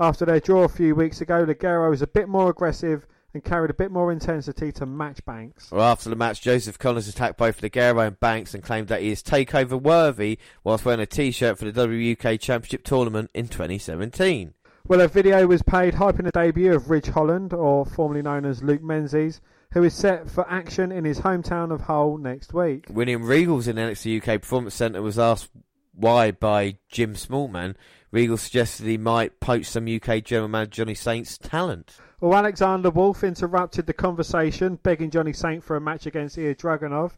After 0.00 0.24
their 0.24 0.40
draw 0.40 0.64
a 0.64 0.68
few 0.68 0.94
weeks 0.94 1.20
ago, 1.20 1.44
Ligero 1.44 1.90
was 1.90 2.02
a 2.02 2.06
bit 2.06 2.28
more 2.28 2.48
aggressive 2.48 3.06
and 3.34 3.44
carried 3.44 3.70
a 3.70 3.74
bit 3.74 3.90
more 3.90 4.10
intensity 4.10 4.72
to 4.72 4.86
match 4.86 5.24
Banks. 5.24 5.70
Well, 5.70 5.82
after 5.82 6.08
the 6.08 6.16
match, 6.16 6.40
Joseph 6.40 6.78
Connors 6.78 7.08
attacked 7.08 7.36
both 7.38 7.60
Ligero 7.60 8.06
and 8.06 8.18
Banks 8.18 8.54
and 8.54 8.62
claimed 8.62 8.88
that 8.88 9.02
he 9.02 9.10
is 9.10 9.22
takeover 9.22 9.80
worthy 9.80 10.38
whilst 10.64 10.84
wearing 10.84 11.00
a 11.00 11.06
t-shirt 11.06 11.58
for 11.58 11.70
the 11.70 11.86
WUK 11.86 12.40
Championship 12.40 12.84
tournament 12.84 13.30
in 13.34 13.48
2017. 13.48 14.54
Well, 14.86 15.02
a 15.02 15.08
video 15.08 15.46
was 15.46 15.62
paid 15.62 15.94
hyping 15.94 16.24
the 16.24 16.30
debut 16.30 16.72
of 16.72 16.88
Ridge 16.88 17.08
Holland, 17.08 17.52
or 17.52 17.84
formerly 17.84 18.22
known 18.22 18.46
as 18.46 18.62
Luke 18.62 18.82
Menzies, 18.82 19.42
who 19.72 19.82
is 19.82 19.92
set 19.92 20.30
for 20.30 20.50
action 20.50 20.90
in 20.90 21.04
his 21.04 21.20
hometown 21.20 21.70
of 21.70 21.82
Hull 21.82 22.16
next 22.16 22.54
week. 22.54 22.86
William 22.88 23.22
Regals 23.22 23.68
in 23.68 23.76
the 23.76 23.82
NXT 23.82 24.22
UK 24.22 24.40
Performance 24.40 24.74
Centre 24.74 25.02
was 25.02 25.18
asked 25.18 25.50
why 25.92 26.30
by 26.30 26.78
Jim 26.88 27.14
Smallman. 27.14 27.74
Regal 28.10 28.38
suggested 28.38 28.86
he 28.86 28.96
might 28.96 29.40
poach 29.40 29.66
some 29.66 29.86
UK 29.86 30.24
general 30.24 30.48
manager 30.48 30.84
Johnny 30.84 30.94
Saint's 30.94 31.36
talent. 31.36 31.98
Well, 32.20 32.34
Alexander 32.34 32.90
Wolf 32.90 33.22
interrupted 33.22 33.86
the 33.86 33.92
conversation, 33.92 34.80
begging 34.82 35.10
Johnny 35.10 35.32
Saint 35.32 35.62
for 35.62 35.76
a 35.76 35.80
match 35.80 36.04
against 36.04 36.36
Ilja 36.36 36.56
Dragunov. 36.56 37.12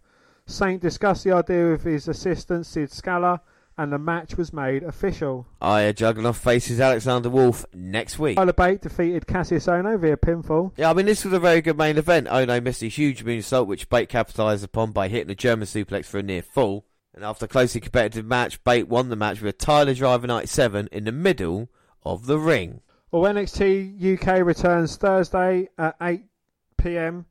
Saint 0.45 0.83
discussed 0.83 1.25
the 1.25 1.33
idea 1.33 1.71
with 1.71 1.85
his 1.85 2.07
assistant 2.07 2.67
Sid 2.67 2.93
Scala, 2.93 3.41
and 3.79 3.91
the 3.91 3.99
match 3.99 4.37
was 4.37 4.53
made 4.53 4.83
official. 4.83 5.47
Aya 5.63 5.95
Juggernaut 5.95 6.37
faces 6.37 6.81
Alexander 6.81 7.31
Wolf 7.31 7.65
next 7.73 8.19
week. 8.19 8.37
Tyler 8.37 8.53
Bate 8.53 8.83
defeated 8.83 9.27
Cassius 9.27 9.69
Ohno 9.69 9.99
via 9.99 10.19
pinfall. 10.19 10.73
Yeah, 10.77 10.91
I 10.91 10.93
mean, 10.93 11.07
this 11.07 11.25
was 11.25 11.33
a 11.33 11.41
very 11.41 11.63
good 11.63 11.79
main 11.79 11.97
event. 11.97 12.27
Ohno 12.27 12.63
missed 12.63 12.83
a 12.83 12.89
huge 12.89 13.25
moonsault, 13.25 13.67
which 13.67 13.89
Bate 13.89 14.11
capitalised 14.11 14.65
upon 14.65 14.93
by 14.93 15.09
hitting 15.09 15.31
a 15.31 15.35
German 15.35 15.67
suplex 15.67 16.05
for 16.05 16.19
a 16.19 16.23
near 16.23 16.43
fall. 16.43 16.85
And 17.15 17.25
after 17.25 17.47
a 17.47 17.49
closely 17.49 17.81
competitive 17.81 18.27
match, 18.27 18.63
Bate 18.65 18.87
won 18.87 19.09
the 19.09 19.17
match 19.17 19.41
with 19.41 19.55
a 19.55 19.57
Tyler 19.57 19.95
Driver 19.95 20.27
97 20.27 20.91
in 20.93 21.05
the 21.05 21.13
middle 21.13 21.71
of 22.03 22.27
the 22.27 22.39
ring. 22.39 22.83
Well, 23.13 23.23
NXT 23.23 24.01
UK 24.15 24.47
returns 24.47 24.95
Thursday 24.97 25.69
at 25.77 25.97
8 26.01 26.23
pm, 26.79 27.27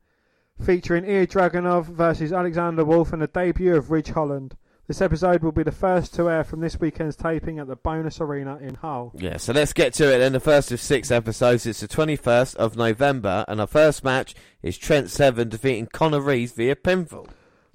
featuring 0.62 1.04
Ilja 1.04 1.26
Dragunov 1.26 1.86
versus 1.86 2.34
Alexander 2.34 2.84
Wolf 2.84 3.14
and 3.14 3.22
the 3.22 3.26
debut 3.26 3.74
of 3.74 3.90
Ridge 3.90 4.10
Holland. 4.10 4.56
This 4.88 5.00
episode 5.00 5.42
will 5.42 5.52
be 5.52 5.62
the 5.62 5.72
first 5.72 6.12
to 6.16 6.28
air 6.28 6.44
from 6.44 6.60
this 6.60 6.78
weekend's 6.78 7.16
taping 7.16 7.58
at 7.58 7.66
the 7.66 7.76
Bonus 7.76 8.20
Arena 8.20 8.58
in 8.58 8.74
Hull. 8.74 9.12
Yeah, 9.16 9.38
so 9.38 9.54
let's 9.54 9.72
get 9.72 9.94
to 9.94 10.14
it 10.14 10.18
then. 10.18 10.34
The 10.34 10.40
first 10.40 10.70
of 10.70 10.80
six 10.80 11.10
episodes. 11.10 11.64
It's 11.64 11.80
the 11.80 11.88
21st 11.88 12.56
of 12.56 12.76
November, 12.76 13.46
and 13.48 13.58
our 13.58 13.66
first 13.66 14.04
match 14.04 14.34
is 14.62 14.76
Trent 14.76 15.08
Seven 15.08 15.48
defeating 15.48 15.86
Connor 15.86 16.20
Reeves 16.20 16.52
via 16.52 16.76
pinfall. 16.76 17.28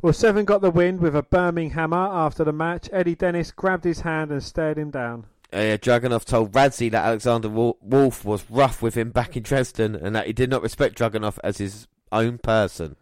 Well, 0.04 0.14
Seven 0.14 0.46
got 0.46 0.62
the 0.62 0.70
win 0.70 1.00
with 1.00 1.16
a 1.16 1.24
Birmingham 1.24 1.92
hammer 1.92 2.08
after 2.14 2.44
the 2.44 2.54
match. 2.54 2.88
Eddie 2.94 3.16
Dennis 3.16 3.50
grabbed 3.50 3.86
his 3.86 4.02
hand 4.02 4.30
and 4.30 4.44
stared 4.44 4.78
him 4.78 4.92
down. 4.92 5.26
Uh, 5.54 5.78
Dragunov 5.78 6.26
told 6.26 6.52
Radzi 6.52 6.92
that 6.92 7.06
Alexander 7.06 7.50
Wolf 7.50 8.26
was 8.26 8.46
rough 8.50 8.82
with 8.82 8.96
him 8.96 9.12
back 9.12 9.38
in 9.38 9.44
Dresden 9.44 9.96
and 9.96 10.16
that 10.16 10.28
he 10.28 10.34
did 10.34 10.50
not 10.50 10.62
respect 10.62 10.98
Dragunov 10.98 11.38
as 11.44 11.60
his 11.60 11.88
own 12.12 12.40
person. 12.40 12.96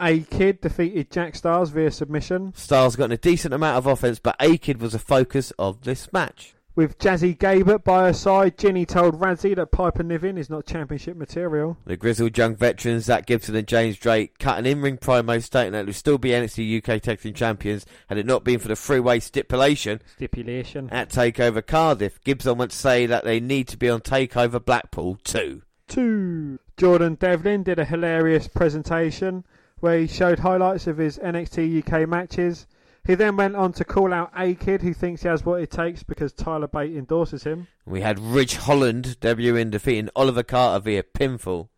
A 0.00 0.20
Kid 0.20 0.60
defeated 0.60 1.10
Jack 1.10 1.34
Starz 1.34 1.70
via 1.70 1.90
submission. 1.90 2.52
Starz 2.52 2.96
got 2.96 3.12
a 3.12 3.16
decent 3.16 3.54
amount 3.54 3.78
of 3.78 3.86
offense, 3.86 4.18
but 4.18 4.36
A 4.40 4.58
Kid 4.58 4.80
was 4.80 4.92
the 4.92 4.98
focus 4.98 5.52
of 5.58 5.82
this 5.82 6.12
match. 6.12 6.55
With 6.76 6.98
Jazzy 6.98 7.34
Gabert 7.34 7.84
by 7.84 8.04
her 8.04 8.12
side, 8.12 8.58
Jinny 8.58 8.84
told 8.84 9.18
Radzi 9.18 9.56
that 9.56 9.72
Piper 9.72 10.02
Niven 10.02 10.36
is 10.36 10.50
not 10.50 10.66
championship 10.66 11.16
material. 11.16 11.78
The 11.86 11.96
grizzled 11.96 12.36
young 12.36 12.54
veterans, 12.54 13.06
Zach 13.06 13.24
Gibson 13.24 13.56
and 13.56 13.66
James 13.66 13.96
Drake, 13.96 14.38
cut 14.38 14.58
an 14.58 14.66
in-ring 14.66 14.98
promo 14.98 15.42
stating 15.42 15.72
that 15.72 15.78
they 15.78 15.84
would 15.86 15.94
still 15.94 16.18
be 16.18 16.32
NXT 16.32 16.76
UK 16.86 17.00
Tag 17.00 17.22
Team 17.22 17.32
Champions 17.32 17.86
had 18.08 18.18
it 18.18 18.26
not 18.26 18.44
been 18.44 18.58
for 18.58 18.68
the 18.68 18.76
three-way 18.76 19.20
stipulation. 19.20 20.02
Stipulation. 20.16 20.90
At 20.90 21.08
TakeOver 21.08 21.66
Cardiff, 21.66 22.20
Gibson 22.22 22.58
went 22.58 22.72
to 22.72 22.76
say 22.76 23.06
that 23.06 23.24
they 23.24 23.40
need 23.40 23.68
to 23.68 23.78
be 23.78 23.88
on 23.88 24.02
TakeOver 24.02 24.62
Blackpool 24.62 25.16
too. 25.24 25.62
Two. 25.88 26.58
Jordan 26.76 27.14
Devlin 27.14 27.62
did 27.62 27.78
a 27.78 27.86
hilarious 27.86 28.48
presentation 28.48 29.44
where 29.80 30.00
he 30.00 30.06
showed 30.06 30.40
highlights 30.40 30.86
of 30.86 30.98
his 30.98 31.16
NXT 31.20 31.86
UK 31.88 32.06
matches. 32.06 32.66
He 33.06 33.14
then 33.14 33.36
went 33.36 33.54
on 33.54 33.72
to 33.74 33.84
call 33.84 34.12
out 34.12 34.32
A 34.36 34.54
Kid, 34.54 34.82
who 34.82 34.92
thinks 34.92 35.22
he 35.22 35.28
has 35.28 35.44
what 35.44 35.62
it 35.62 35.70
takes 35.70 36.02
because 36.02 36.32
Tyler 36.32 36.66
Bate 36.66 36.96
endorses 36.96 37.44
him. 37.44 37.68
We 37.84 38.00
had 38.00 38.18
Ridge 38.18 38.56
Holland 38.56 39.18
debuting, 39.20 39.70
defeating 39.70 40.10
Oliver 40.16 40.42
Carter 40.42 40.82
via 40.82 41.04
pinfall. 41.04 41.68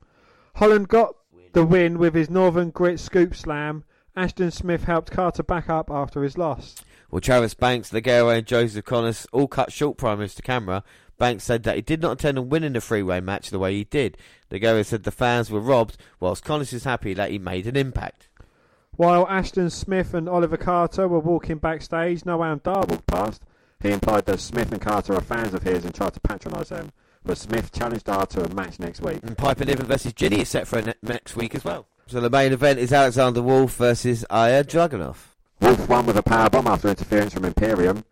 Holland 0.54 0.88
got 0.88 1.14
the 1.52 1.66
win 1.66 1.98
with 1.98 2.14
his 2.14 2.30
Northern 2.30 2.70
Grit 2.70 2.98
scoop 2.98 3.34
slam. 3.34 3.84
Ashton 4.16 4.50
Smith 4.50 4.84
helped 4.84 5.10
Carter 5.10 5.42
back 5.42 5.68
up 5.68 5.90
after 5.90 6.22
his 6.22 6.38
loss. 6.38 6.76
Well, 7.10 7.20
Travis 7.20 7.54
Banks, 7.54 7.90
Ligero, 7.90 8.36
and 8.36 8.46
Joseph 8.46 8.84
Connors 8.84 9.26
all 9.30 9.48
cut 9.48 9.70
short 9.70 9.98
promos 9.98 10.34
to 10.36 10.42
camera. 10.42 10.82
Banks 11.18 11.44
said 11.44 11.62
that 11.64 11.76
he 11.76 11.82
did 11.82 12.00
not 12.00 12.12
intend 12.12 12.38
on 12.38 12.48
winning 12.48 12.72
the 12.72 12.80
three-way 12.80 13.20
match 13.20 13.50
the 13.50 13.58
way 13.58 13.74
he 13.74 13.84
did. 13.84 14.16
Ligero 14.50 14.84
said 14.84 15.02
the 15.02 15.10
fans 15.10 15.50
were 15.50 15.60
robbed, 15.60 15.98
whilst 16.20 16.44
Connors 16.44 16.72
is 16.72 16.84
happy 16.84 17.12
that 17.14 17.30
he 17.30 17.38
made 17.38 17.66
an 17.66 17.76
impact. 17.76 18.28
While 18.98 19.28
Ashton 19.28 19.70
Smith 19.70 20.12
and 20.12 20.28
Oliver 20.28 20.56
Carter 20.56 21.06
were 21.06 21.20
walking 21.20 21.58
backstage, 21.58 22.22
Noam 22.22 22.60
Dar 22.60 22.84
walked 22.88 23.06
past. 23.06 23.44
He 23.80 23.92
implied 23.92 24.26
that 24.26 24.40
Smith 24.40 24.72
and 24.72 24.80
Carter 24.80 25.14
are 25.14 25.20
fans 25.20 25.54
of 25.54 25.62
his 25.62 25.84
and 25.84 25.94
tried 25.94 26.14
to 26.14 26.20
patronise 26.20 26.70
them. 26.70 26.90
But 27.24 27.38
Smith 27.38 27.70
challenged 27.70 28.06
Dar 28.06 28.26
to 28.26 28.42
a 28.42 28.52
match 28.52 28.80
next 28.80 29.00
week. 29.00 29.20
And 29.22 29.38
Piper 29.38 29.64
Niven 29.64 29.86
versus 29.86 30.12
Jinny 30.14 30.40
is 30.40 30.48
set 30.48 30.66
for 30.66 30.82
ne- 30.82 30.94
next 31.00 31.36
week 31.36 31.54
as 31.54 31.62
well. 31.64 31.86
So 32.08 32.20
the 32.20 32.28
main 32.28 32.52
event 32.52 32.80
is 32.80 32.92
Alexander 32.92 33.40
Wolf 33.40 33.76
versus 33.76 34.24
Ilja 34.28 34.64
Dragunov. 34.64 35.16
Wolf 35.60 35.88
won 35.88 36.04
with 36.04 36.16
a 36.16 36.22
powerbomb 36.24 36.66
after 36.66 36.88
interference 36.88 37.34
from 37.34 37.44
Imperium. 37.44 38.04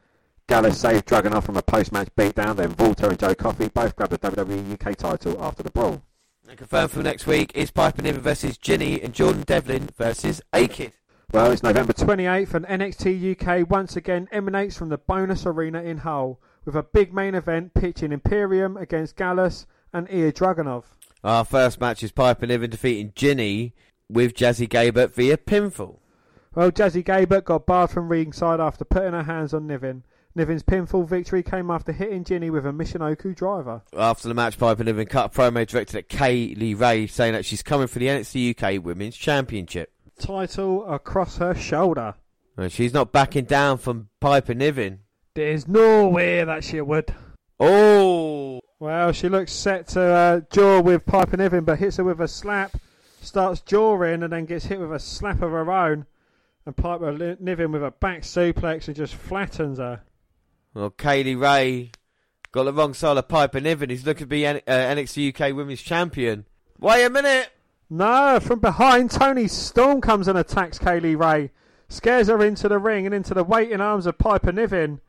Gallus 0.47 0.79
saved 0.79 1.07
Dragunov 1.07 1.43
from 1.43 1.57
a 1.57 1.63
post-match 1.63 2.11
beatdown. 2.17 2.55
Then 2.55 2.77
Walter 2.79 3.09
and 3.09 3.19
Joe 3.19 3.35
Coffey 3.35 3.67
both 3.71 3.97
grabbed 3.97 4.13
the 4.13 4.19
WWE 4.19 4.81
UK 4.81 4.97
title 4.97 5.43
after 5.43 5.65
the 5.65 5.71
brawl. 5.73 6.01
And 6.49 6.57
confirmed 6.57 6.93
for 6.93 7.03
next 7.03 7.27
week 7.27 7.51
is 7.57 7.73
Piper 7.73 8.03
Niven 8.03 8.21
versus 8.21 8.57
Jinny 8.57 9.01
and 9.03 9.13
Jordan 9.13 9.43
Devlin 9.43 9.89
versus 9.97 10.41
A-Kid. 10.53 10.93
Well, 11.33 11.51
it's 11.51 11.65
November 11.65 11.93
28th 11.93 12.55
and 12.55 12.67
NXT 12.67 13.41
UK 13.41 13.69
once 13.69 13.97
again 13.97 14.29
emanates 14.31 14.77
from 14.77 14.89
the 14.89 14.99
bonus 14.99 15.45
arena 15.45 15.83
in 15.83 15.99
Hull 15.99 16.41
with 16.65 16.77
a 16.77 16.85
big 16.85 17.13
main 17.13 17.35
event 17.35 17.75
pitching 17.75 18.13
Imperium 18.13 18.77
against 18.77 19.17
Gallus 19.17 19.67
and 19.93 20.09
Ilja 20.09 20.33
Dragunov. 20.33 20.85
Our 21.25 21.45
first 21.45 21.81
match 21.81 22.05
is 22.05 22.13
Piper 22.13 22.47
Niven 22.47 22.71
defeating 22.71 23.13
Jinny 23.17 23.75
with 24.09 24.35
Jazzy 24.35 24.69
Gabert 24.69 25.15
via 25.15 25.37
pinfall. 25.37 25.99
Well, 26.55 26.71
Jazzy 26.71 27.05
Gabert 27.05 27.45
got 27.45 27.67
barred 27.67 27.91
from 27.91 28.09
ringside 28.09 28.61
after 28.61 28.85
putting 28.85 29.13
her 29.13 29.25
hands 29.25 29.53
on 29.53 29.67
Niven. 29.67 30.05
Niven's 30.37 30.63
pinfall 30.63 31.09
victory 31.09 31.43
came 31.43 31.71
after 31.71 31.93
hitting 31.93 32.23
Jinny 32.23 32.51
with 32.51 32.67
a 32.67 32.71
Michinoku 32.71 33.35
driver. 33.35 33.81
After 33.97 34.29
the 34.29 34.35
match, 34.35 34.59
Piper 34.59 34.85
Niven 34.85 35.07
cut 35.07 35.35
a 35.35 35.39
promo 35.39 35.67
directed 35.67 35.97
at 35.97 36.11
Kay 36.11 36.55
Lee 36.55 36.75
Ray, 36.75 37.07
saying 37.07 37.33
that 37.33 37.47
she's 37.47 37.63
coming 37.63 37.87
for 37.87 37.99
the 37.99 38.09
NXT 38.09 38.63
UK 38.63 38.85
Women's 38.85 39.17
Championship. 39.17 39.95
Title 40.19 40.87
across 40.93 41.39
her 41.39 41.55
shoulder. 41.55 42.17
And 42.59 42.71
she's 42.71 42.93
not 42.93 43.13
backing 43.13 43.47
down 43.47 43.79
from 43.79 44.11
Piper 44.21 44.53
Niven. 44.53 45.01
There's 45.33 45.67
no 45.67 46.07
way 46.07 46.45
that 46.45 46.65
she 46.65 46.83
would. 46.83 47.15
Oh! 47.59 48.61
Well, 48.79 49.13
she 49.13 49.31
looks 49.31 49.53
set 49.53 49.89
to 49.89 50.03
uh, 50.03 50.41
jaw 50.51 50.83
with 50.83 51.07
Piper 51.07 51.39
Niven, 51.39 51.65
but 51.65 51.79
hits 51.79 51.97
her 51.97 52.05
with 52.05 52.21
a 52.21 52.29
slap, 52.29 52.77
starts 53.23 53.63
jawing, 53.63 54.23
and 54.23 54.31
then 54.31 54.45
gets 54.45 54.67
hit 54.67 54.81
with 54.81 54.93
a 54.93 54.99
slap 54.99 55.41
of 55.41 55.53
her 55.53 55.73
own. 55.73 56.05
And 56.67 56.77
Piper 56.77 57.37
Niven 57.41 57.73
with 57.73 57.83
a 57.83 57.91
back 57.91 58.21
suplex 58.21 58.87
and 58.87 58.95
just 58.95 59.15
flattens 59.15 59.79
her. 59.79 60.03
Well, 60.77 60.91
Kay 60.91 61.25
Lee 61.25 61.35
Ray 61.37 61.91
got 62.53 62.65
the 62.65 62.73
wrong 62.75 62.93
side 62.93 63.17
of 63.17 63.29
Piper 63.29 63.61
Niven. 63.61 63.89
He's 63.89 64.05
looking 64.05 64.25
to 64.25 64.27
be 64.27 64.45
N- 64.45 64.61
uh, 64.67 64.71
NXT 64.71 65.35
UK 65.35 65.57
Women's 65.57 65.81
Champion. 65.81 66.45
Wait 66.79 67.03
a 67.03 67.09
minute! 67.09 67.49
No, 67.89 68.39
from 68.43 68.59
behind, 68.59 69.11
Toni 69.11 69.49
Storm 69.49 70.03
comes 70.03 70.29
and 70.29 70.37
attacks 70.37 70.79
Kay 70.79 71.01
Lee 71.01 71.15
Ray. 71.15 71.51
Scares 71.89 72.29
her 72.29 72.45
into 72.45 72.69
the 72.69 72.79
ring 72.79 73.07
and 73.07 73.15
into 73.15 73.33
the 73.33 73.43
waiting 73.43 73.81
arms 73.81 74.05
of 74.05 74.19
Piper 74.19 74.53
Niven, 74.53 75.01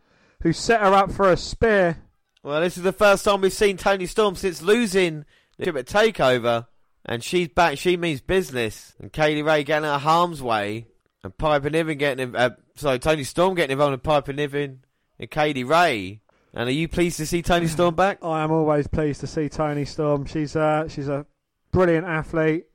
who 0.42 0.54
set 0.54 0.80
her 0.80 0.94
up 0.94 1.12
for 1.12 1.30
a 1.30 1.36
spear. 1.36 1.98
Well, 2.44 2.62
this 2.62 2.78
is 2.78 2.84
the 2.84 2.94
first 2.94 3.26
time 3.26 3.42
we've 3.42 3.52
seen 3.52 3.76
Toni 3.76 4.06
Storm 4.06 4.36
since 4.38 4.62
losing 4.62 5.26
the 5.58 5.66
takeover. 5.84 6.68
And 7.04 7.22
she's 7.22 7.50
back. 7.50 7.78
She 7.78 7.98
means 7.98 8.22
business. 8.22 8.96
And 9.02 9.12
Kay 9.12 9.36
Lee 9.36 9.42
Ray 9.42 9.66
getting 9.66 9.90
out 9.90 9.96
of 9.96 10.02
harm's 10.04 10.42
way. 10.42 10.88
And 11.26 11.38
Piper 11.38 11.70
Niven 11.70 11.98
getting... 11.98 12.34
Uh, 12.34 12.52
sorry, 12.76 13.00
Toni 13.00 13.26
Storm 13.26 13.54
getting 13.54 13.74
involved 13.74 13.96
in 13.96 14.00
Piper 14.00 14.32
Niven 14.32 14.84
and 15.20 15.30
Kay 15.30 15.54
Lee 15.54 15.64
Ray. 15.64 16.22
And 16.54 16.70
are 16.70 16.74
you 16.74 16.88
pleased 16.88 17.18
to 17.18 17.26
see 17.26 17.42
Toni 17.42 17.68
Storm 17.68 17.96
back? 17.96 18.20
I 18.24 18.44
am 18.44 18.52
always 18.52 18.88
pleased 18.88 19.20
to 19.22 19.28
see 19.28 19.50
Toni 19.50 19.86
Storm. 19.86 20.26
She's 20.26 20.56
uh, 20.56 20.88
she's 20.88 21.08
a 21.08 21.26
brilliant 21.72 22.08
athlete, 22.08 22.66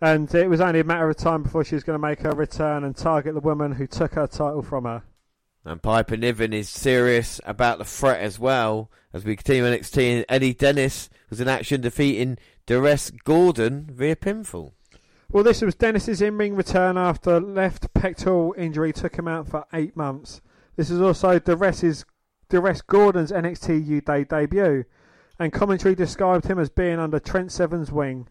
and 0.00 0.32
it 0.34 0.48
was 0.48 0.60
only 0.60 0.80
a 0.80 0.84
matter 0.84 1.10
of 1.10 1.16
time 1.16 1.42
before 1.42 1.64
she 1.64 1.74
was 1.74 1.84
going 1.84 2.00
to 2.00 2.06
make 2.06 2.20
her 2.20 2.30
return 2.30 2.84
and 2.84 2.96
target 2.96 3.34
the 3.34 3.40
woman 3.40 3.72
who 3.72 3.86
took 3.86 4.14
her 4.14 4.26
title 4.26 4.62
from 4.62 4.84
her. 4.84 5.02
And 5.64 5.82
Piper 5.82 6.16
Niven 6.16 6.52
is 6.52 6.68
serious 6.68 7.40
about 7.44 7.78
the 7.78 7.84
threat 7.84 8.20
as 8.20 8.38
well. 8.38 8.90
As 9.12 9.24
we 9.24 9.36
continue 9.36 9.64
NXT, 9.64 10.16
and 10.16 10.24
Eddie 10.28 10.54
Dennis 10.54 11.10
was 11.28 11.40
in 11.40 11.48
action 11.48 11.82
defeating 11.82 12.38
Dores 12.66 13.10
Gordon 13.24 13.90
via 13.92 14.16
pinfall. 14.16 14.72
Well, 15.30 15.44
this 15.44 15.62
was 15.62 15.74
Dennis's 15.74 16.22
in-ring 16.22 16.56
return 16.56 16.96
after 16.96 17.40
left 17.40 17.92
pectoral 17.94 18.54
injury 18.56 18.92
took 18.92 19.16
him 19.16 19.28
out 19.28 19.48
for 19.48 19.66
eight 19.72 19.96
months. 19.96 20.40
This 20.76 20.90
is 20.90 21.00
also 21.00 21.38
Dores' 21.38 22.04
Dores 22.48 22.82
Gordon's 22.82 23.30
NXT 23.30 24.08
UK 24.08 24.28
debut, 24.28 24.84
and 25.38 25.52
commentary 25.52 25.94
described 25.94 26.46
him 26.46 26.58
as 26.58 26.70
being 26.70 26.98
under 26.98 27.18
Trent 27.18 27.52
Seven's 27.52 27.92
wing. 27.92 28.28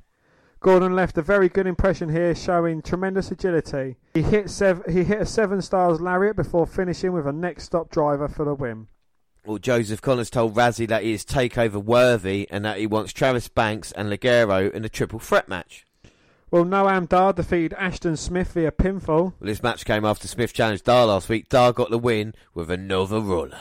Gordon 0.60 0.96
left 0.96 1.18
a 1.18 1.24
very 1.24 1.50
good 1.50 1.66
impression 1.66 2.10
here, 2.10 2.36
showing 2.36 2.82
tremendous 2.82 3.32
agility. 3.32 3.98
He 4.14 4.22
hit 4.22 4.50
sev- 4.50 4.84
he 4.88 5.04
hit 5.04 5.22
a 5.22 5.26
seven 5.26 5.62
stars 5.62 6.00
lariat 6.00 6.36
before 6.36 6.68
finishing 6.68 7.14
with 7.14 7.26
a 7.26 7.32
next 7.32 7.64
stop 7.64 7.90
driver 7.90 8.28
for 8.28 8.46
the 8.46 8.54
win. 8.54 8.88
Well, 9.44 9.58
Joseph 9.58 10.02
Connors 10.02 10.30
told 10.30 10.54
Radzi 10.54 10.88
that 10.88 11.02
he 11.02 11.14
is 11.14 11.26
takeover 11.26 11.84
worthy 11.84 12.48
and 12.52 12.64
that 12.64 12.78
he 12.78 12.86
wants 12.86 13.12
Travis 13.12 13.48
Banks 13.48 13.92
and 13.94 14.08
Ligero 14.08 14.72
in 14.72 14.86
a 14.86 14.90
triple 14.90 15.18
threat 15.18 15.50
match. 15.50 15.86
Well, 16.52 16.66
Noam 16.66 17.08
Dar 17.08 17.32
defeated 17.32 17.74
Ashton 17.80 18.18
Smith 18.18 18.52
via 18.52 18.74
pinfall. 18.74 19.08
Well, 19.08 19.34
this 19.40 19.64
match 19.64 19.86
came 19.86 20.04
after 20.04 20.28
Smith 20.28 20.52
challenged 20.52 20.84
Dar 20.84 21.06
last 21.06 21.30
week. 21.30 21.48
Dar 21.48 21.72
got 21.72 21.90
the 21.90 21.98
win 21.98 22.36
with 22.54 22.70
another 22.70 23.22
roller. 23.22 23.58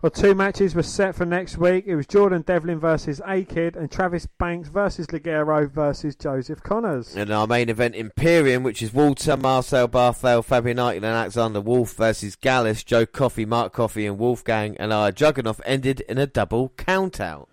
Well, 0.00 0.10
two 0.10 0.34
matches 0.34 0.74
were 0.74 0.82
set 0.82 1.14
for 1.14 1.26
next 1.26 1.58
week. 1.58 1.84
It 1.86 1.96
was 1.96 2.06
Jordan 2.06 2.40
Devlin 2.40 2.78
versus 2.78 3.20
A-Kid 3.26 3.76
and 3.76 3.90
Travis 3.90 4.26
Banks 4.38 4.70
versus 4.70 5.06
Ligero 5.08 5.70
versus 5.70 6.16
Joseph 6.16 6.62
Connors. 6.62 7.14
And 7.14 7.30
our 7.30 7.46
main 7.46 7.68
event, 7.68 7.94
Imperium, 7.94 8.62
which 8.62 8.80
is 8.80 8.94
Walter, 8.94 9.36
Marcel 9.36 9.88
Barthel, 9.88 10.42
Fabian 10.42 10.76
Knight 10.76 10.96
and 10.96 11.04
Alexander 11.04 11.60
Wolf 11.60 11.92
versus 11.94 12.36
Gallus, 12.36 12.84
Joe 12.84 13.04
Coffey, 13.04 13.44
Mark 13.44 13.74
Coffey 13.74 14.06
and 14.06 14.18
Wolfgang. 14.18 14.78
And 14.78 14.94
our 14.94 15.12
Juggernaut 15.12 15.60
ended 15.66 16.00
in 16.08 16.16
a 16.16 16.26
double 16.26 16.70
countout. 16.76 17.48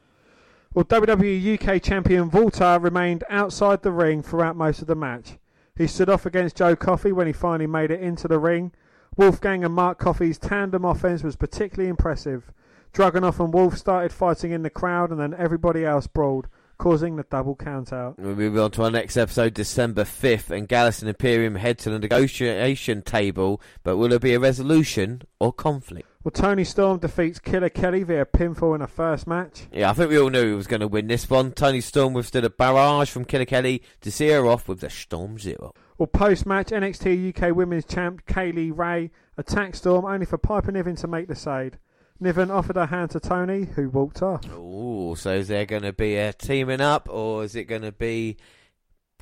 Well, 0.74 0.86
WWE 0.86 1.62
UK 1.62 1.84
champion 1.84 2.30
Walter 2.30 2.80
remained 2.80 3.26
outside 3.30 3.82
the 3.82 3.92
ring 3.92 4.24
throughout 4.24 4.56
most 4.56 4.82
of 4.82 4.88
the 4.88 4.96
match. 4.96 5.38
He 5.76 5.86
stood 5.86 6.10
off 6.10 6.26
against 6.26 6.56
Joe 6.56 6.78
Coffey 6.78 7.12
when 7.12 7.28
he 7.28 7.34
finally 7.34 7.68
made 7.68 7.92
it 7.92 8.00
into 8.00 8.30
the 8.30 8.40
ring. 8.40 8.72
Wolfgang 9.18 9.66
and 9.66 9.74
Mark 9.74 10.00
Coffey's 10.00 10.38
tandem 10.38 10.86
offense 10.86 11.24
was 11.24 11.36
particularly 11.36 11.90
impressive. 11.90 12.54
Dragunov 12.94 13.42
and 13.42 13.54
Wolf 13.54 13.78
started 13.78 14.14
fighting 14.14 14.52
in 14.52 14.64
the 14.64 14.70
crowd 14.70 15.12
and 15.12 15.20
then 15.20 15.36
everybody 15.38 15.84
else 15.84 16.08
brawled, 16.08 16.48
causing 16.78 17.18
the 17.18 17.24
double 17.24 17.58
countout. 17.58 18.18
We'll 18.18 18.36
move 18.36 18.58
on 18.58 18.72
to 18.72 18.84
our 18.84 18.92
next 18.92 19.18
episode, 19.18 19.54
December 19.54 20.06
5th, 20.06 20.52
and 20.52 20.70
Gallus 20.70 21.02
and 21.02 21.10
Imperium 21.10 21.56
head 21.56 21.80
to 21.80 21.90
the 21.90 22.00
negotiation 22.00 23.02
table, 23.02 23.62
but 23.84 23.98
will 23.98 24.08
there 24.08 24.20
be 24.20 24.34
a 24.36 24.40
resolution 24.40 25.24
or 25.38 25.52
conflict? 25.52 26.08
Well, 26.24 26.32
Toni 26.32 26.64
Storm 26.64 27.00
defeats 27.00 27.40
Killer 27.40 27.70
Kelly 27.70 28.04
via 28.04 28.28
pinfall 28.28 28.76
in 28.76 28.82
a 28.84 28.88
first 28.88 29.26
match. 29.26 29.66
Yeah, 29.72 29.90
I 29.90 29.94
think 29.94 30.12
we 30.12 30.20
all 30.20 30.30
knew 30.30 30.50
he 30.50 30.54
was 30.54 30.68
going 30.68 30.82
to 30.82 30.88
win 30.88 31.08
this 31.08 31.28
one. 31.28 31.52
Toni 31.52 31.82
Storm 31.82 32.14
withstood 32.14 32.46
a 32.46 32.50
barrage 32.52 33.10
from 33.10 33.26
Killer 33.26 33.46
Kelly 33.46 33.82
to 34.02 34.12
see 34.12 34.28
her 34.30 34.46
off 34.46 34.68
with 34.68 34.82
the 34.82 34.90
Storm 34.92 35.40
Zero. 35.40 35.74
Well, 35.98 36.06
post 36.06 36.46
match, 36.46 36.68
NXT 36.68 37.36
UK 37.36 37.56
Women's 37.56 37.86
Champ 37.86 38.28
Kay 38.28 38.52
Lee 38.52 38.70
Ray 38.70 39.10
attacked 39.36 39.78
Storm 39.78 40.06
only 40.06 40.28
for 40.28 40.38
Piper 40.38 40.72
Niven 40.72 40.96
to 40.98 41.08
make 41.08 41.28
the 41.28 41.36
save. 41.36 41.80
Niven 42.20 42.52
offered 42.52 42.76
her 42.76 42.86
hand 42.86 43.10
to 43.12 43.20
Toni, 43.20 43.66
who 43.66 43.90
walked 43.90 44.22
off. 44.22 44.44
Oh, 44.54 45.16
so 45.16 45.32
is 45.32 45.48
there 45.48 45.66
going 45.66 45.82
to 45.82 45.94
be 45.94 46.18
a 46.18 46.34
teaming 46.34 46.82
up, 46.82 47.10
or 47.10 47.44
is 47.44 47.56
it 47.56 47.64
going 47.64 47.82
to 47.82 47.92
be 47.92 48.38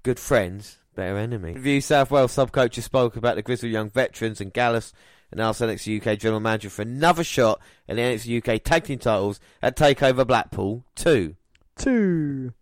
good 0.04 0.20
friends, 0.20 0.80
better 0.96 1.18
enemy? 1.18 1.54
View 1.54 1.80
South 1.80 2.12
Wales 2.12 2.34
sub 2.34 2.52
coaches 2.52 2.84
spoke 2.84 3.16
about 3.16 3.38
the 3.38 3.42
Grizzly 3.42 3.70
Young 3.70 3.90
veterans 3.90 4.42
and 4.42 4.52
Gallus 4.52 4.92
and 5.32 5.40
asked 5.40 5.62
NXT 5.62 6.06
UK 6.06 6.18
General 6.18 6.40
Manager 6.40 6.70
for 6.70 6.82
another 6.82 7.24
shot 7.24 7.62
at 7.88 7.96
the 7.96 8.02
NXT 8.02 8.50
UK 8.50 8.64
Tag 8.64 8.84
Team 8.84 9.00
titles 9.00 9.40
at 9.62 9.76
Takeover 9.76 10.26
Blackpool 10.26 10.84
2. 10.96 11.36
Two. 11.78 12.54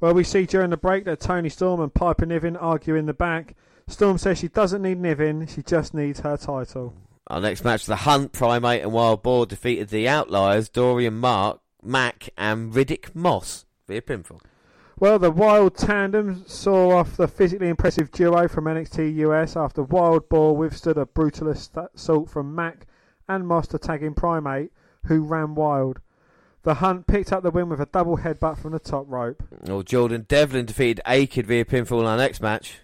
Well, 0.00 0.14
we 0.14 0.24
see 0.24 0.46
during 0.46 0.70
the 0.70 0.76
break 0.76 1.04
that 1.04 1.20
Toni 1.20 1.48
Storm 1.48 1.80
and 1.80 1.92
Piper 1.92 2.24
Niven 2.24 2.56
argue 2.56 2.94
in 2.94 3.06
the 3.06 3.14
back. 3.14 3.54
Storm 3.88 4.18
says 4.18 4.38
she 4.38 4.48
doesn't 4.48 4.82
need 4.82 4.98
Niven, 4.98 5.46
she 5.46 5.62
just 5.62 5.94
needs 5.94 6.20
her 6.20 6.36
title. 6.36 6.94
Our 7.26 7.40
next 7.40 7.64
match, 7.64 7.86
The 7.86 7.96
Hunt, 7.96 8.32
Primate 8.32 8.82
and 8.82 8.92
Wild 8.92 9.22
Boar 9.22 9.46
defeated 9.46 9.88
the 9.88 10.08
Outliers, 10.08 10.68
Dorian 10.68 11.18
Mark, 11.18 11.60
Mac 11.82 12.30
and 12.36 12.72
Riddick 12.72 13.14
Moss 13.14 13.66
via 13.86 14.02
pinfall. 14.02 14.40
Well, 15.00 15.18
the 15.18 15.30
Wild 15.30 15.76
Tandem 15.76 16.44
saw 16.46 16.98
off 16.98 17.16
the 17.16 17.26
physically 17.26 17.70
impressive 17.70 18.10
duo 18.10 18.46
from 18.48 18.66
NXT 18.66 19.16
US 19.16 19.56
after 19.56 19.82
Wild 19.82 20.28
Boar 20.28 20.54
withstood 20.54 20.98
a 20.98 21.06
brutal 21.06 21.48
assault 21.48 22.28
from 22.28 22.54
Mack 22.54 22.86
and 23.26 23.48
Moss 23.48 23.66
tagging 23.66 24.12
Primate, 24.12 24.72
who 25.06 25.22
ran 25.22 25.54
wild. 25.54 26.00
The 26.64 26.74
Hunt 26.74 27.06
picked 27.06 27.32
up 27.32 27.42
the 27.42 27.50
win 27.50 27.70
with 27.70 27.80
a 27.80 27.86
double 27.86 28.18
headbutt 28.18 28.58
from 28.58 28.72
the 28.72 28.78
top 28.78 29.06
rope. 29.08 29.42
Well, 29.62 29.82
Jordan 29.82 30.26
Devlin 30.28 30.66
defeated 30.66 31.02
Akid 31.06 31.46
via 31.46 31.64
pinfall 31.64 32.00
in 32.00 32.06
our 32.06 32.18
next 32.18 32.42
match. 32.42 32.80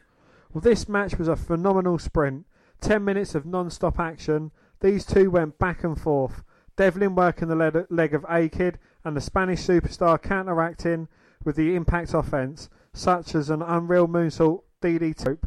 Well, 0.55 0.63
this 0.63 0.89
match 0.89 1.19
was 1.19 1.29
a 1.29 1.37
phenomenal 1.37 1.99
sprint. 1.99 2.47
Ten 2.81 3.05
minutes 3.05 3.35
of 3.35 3.45
non-stop 3.45 4.01
action. 4.01 4.53
These 4.81 5.05
two 5.05 5.31
went 5.31 5.59
back 5.59 5.85
and 5.85 6.01
forth. 6.01 6.43
Devlin 6.77 7.15
working 7.15 7.49
the 7.49 7.57
leg, 7.57 7.77
leg 7.91 8.15
of 8.15 8.25
A-Kid 8.27 8.79
and 9.05 9.15
the 9.15 9.21
Spanish 9.21 9.61
superstar 9.61 10.21
counteracting 10.23 11.09
with 11.47 11.57
the 11.57 11.75
impact 11.75 12.13
offense, 12.13 12.69
such 12.93 13.35
as 13.35 13.49
an 13.49 13.63
unreal 13.63 14.07
moonsault 14.07 14.63
DD 14.83 15.15
DDT. 15.15 15.39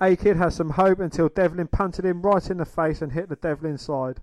A-Kid 0.00 0.36
has 0.36 0.56
some 0.56 0.70
hope 0.70 0.98
until 0.98 1.28
Devlin 1.28 1.68
punted 1.68 2.04
him 2.04 2.22
right 2.22 2.50
in 2.50 2.56
the 2.56 2.64
face 2.64 3.00
and 3.00 3.12
hit 3.12 3.28
the 3.28 3.36
Devlin 3.36 3.78
slide 3.78 4.20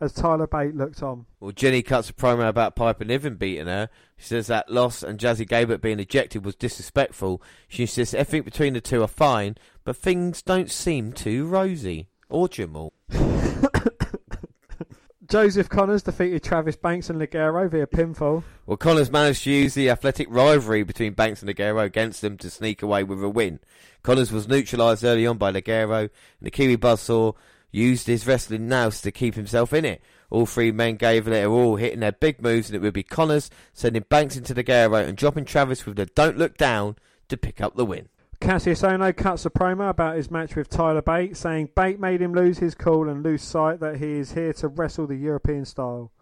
as 0.00 0.12
Tyler 0.12 0.46
Bate 0.46 0.76
looked 0.76 1.02
on. 1.02 1.26
Well, 1.40 1.50
Jinny 1.50 1.82
cuts 1.82 2.10
a 2.10 2.12
promo 2.12 2.48
about 2.48 2.76
Piper 2.76 3.04
Niven 3.04 3.34
beating 3.34 3.66
her. 3.66 3.88
She 4.16 4.28
says 4.28 4.46
that 4.46 4.70
Loss 4.70 5.02
and 5.02 5.18
Jazzy 5.18 5.46
Gabert 5.46 5.80
being 5.80 5.98
ejected 5.98 6.44
was 6.44 6.54
disrespectful. 6.54 7.42
She 7.66 7.84
says 7.86 8.14
everything 8.14 8.42
between 8.42 8.74
the 8.74 8.80
two 8.80 9.02
are 9.02 9.08
fine, 9.08 9.56
but 9.84 9.96
things 9.96 10.40
don't 10.42 10.70
seem 10.70 11.12
too 11.12 11.46
rosy. 11.46 12.08
Or 12.28 12.48
Jamal. 12.48 12.92
Joseph 15.28 15.68
Connors 15.68 16.02
defeated 16.02 16.42
Travis 16.42 16.76
Banks 16.76 17.10
and 17.10 17.20
Ligero 17.20 17.70
via 17.70 17.86
pinfall. 17.86 18.42
Well, 18.64 18.78
Connors 18.78 19.10
managed 19.10 19.44
to 19.44 19.50
use 19.50 19.74
the 19.74 19.90
athletic 19.90 20.26
rivalry 20.30 20.84
between 20.84 21.12
Banks 21.12 21.42
and 21.42 21.54
Ligero 21.54 21.84
against 21.84 22.22
them 22.22 22.38
to 22.38 22.48
sneak 22.48 22.80
away 22.80 23.04
with 23.04 23.22
a 23.22 23.28
win. 23.28 23.60
Connors 24.02 24.32
was 24.32 24.48
neutralised 24.48 25.04
early 25.04 25.26
on 25.26 25.36
by 25.36 25.52
Ligero, 25.52 26.00
and 26.00 26.10
the 26.40 26.50
Kiwi 26.50 26.78
Buzzsaw 26.78 27.34
used 27.70 28.06
his 28.06 28.26
wrestling 28.26 28.68
nous 28.68 29.02
to 29.02 29.12
keep 29.12 29.34
himself 29.34 29.74
in 29.74 29.84
it. 29.84 30.00
All 30.30 30.46
three 30.46 30.72
men 30.72 30.96
gave 30.96 31.28
it 31.28 31.30
their 31.30 31.50
all, 31.50 31.76
hitting 31.76 32.00
their 32.00 32.12
big 32.12 32.40
moves, 32.40 32.70
and 32.70 32.76
it 32.76 32.80
would 32.80 32.94
be 32.94 33.02
Connors 33.02 33.50
sending 33.74 34.06
Banks 34.08 34.34
into 34.34 34.54
Ligero 34.54 35.06
and 35.06 35.14
dropping 35.14 35.44
Travis 35.44 35.84
with 35.84 35.96
the 35.96 36.06
Don't 36.06 36.38
Look 36.38 36.56
Down 36.56 36.96
to 37.28 37.36
pick 37.36 37.60
up 37.60 37.76
the 37.76 37.84
win. 37.84 38.08
Cassius 38.40 38.82
Ohno 38.82 39.14
cuts 39.16 39.44
a 39.44 39.50
promo 39.50 39.90
about 39.90 40.16
his 40.16 40.30
match 40.30 40.54
with 40.54 40.68
Tyler 40.68 41.02
Bate, 41.02 41.36
saying 41.36 41.70
Bate 41.74 41.98
made 41.98 42.22
him 42.22 42.32
lose 42.32 42.58
his 42.58 42.74
cool 42.74 43.08
and 43.08 43.22
lose 43.22 43.42
sight 43.42 43.80
that 43.80 43.96
he 43.96 44.12
is 44.12 44.32
here 44.32 44.52
to 44.54 44.68
wrestle 44.68 45.06
the 45.06 45.16
European 45.16 45.64
style. 45.64 46.12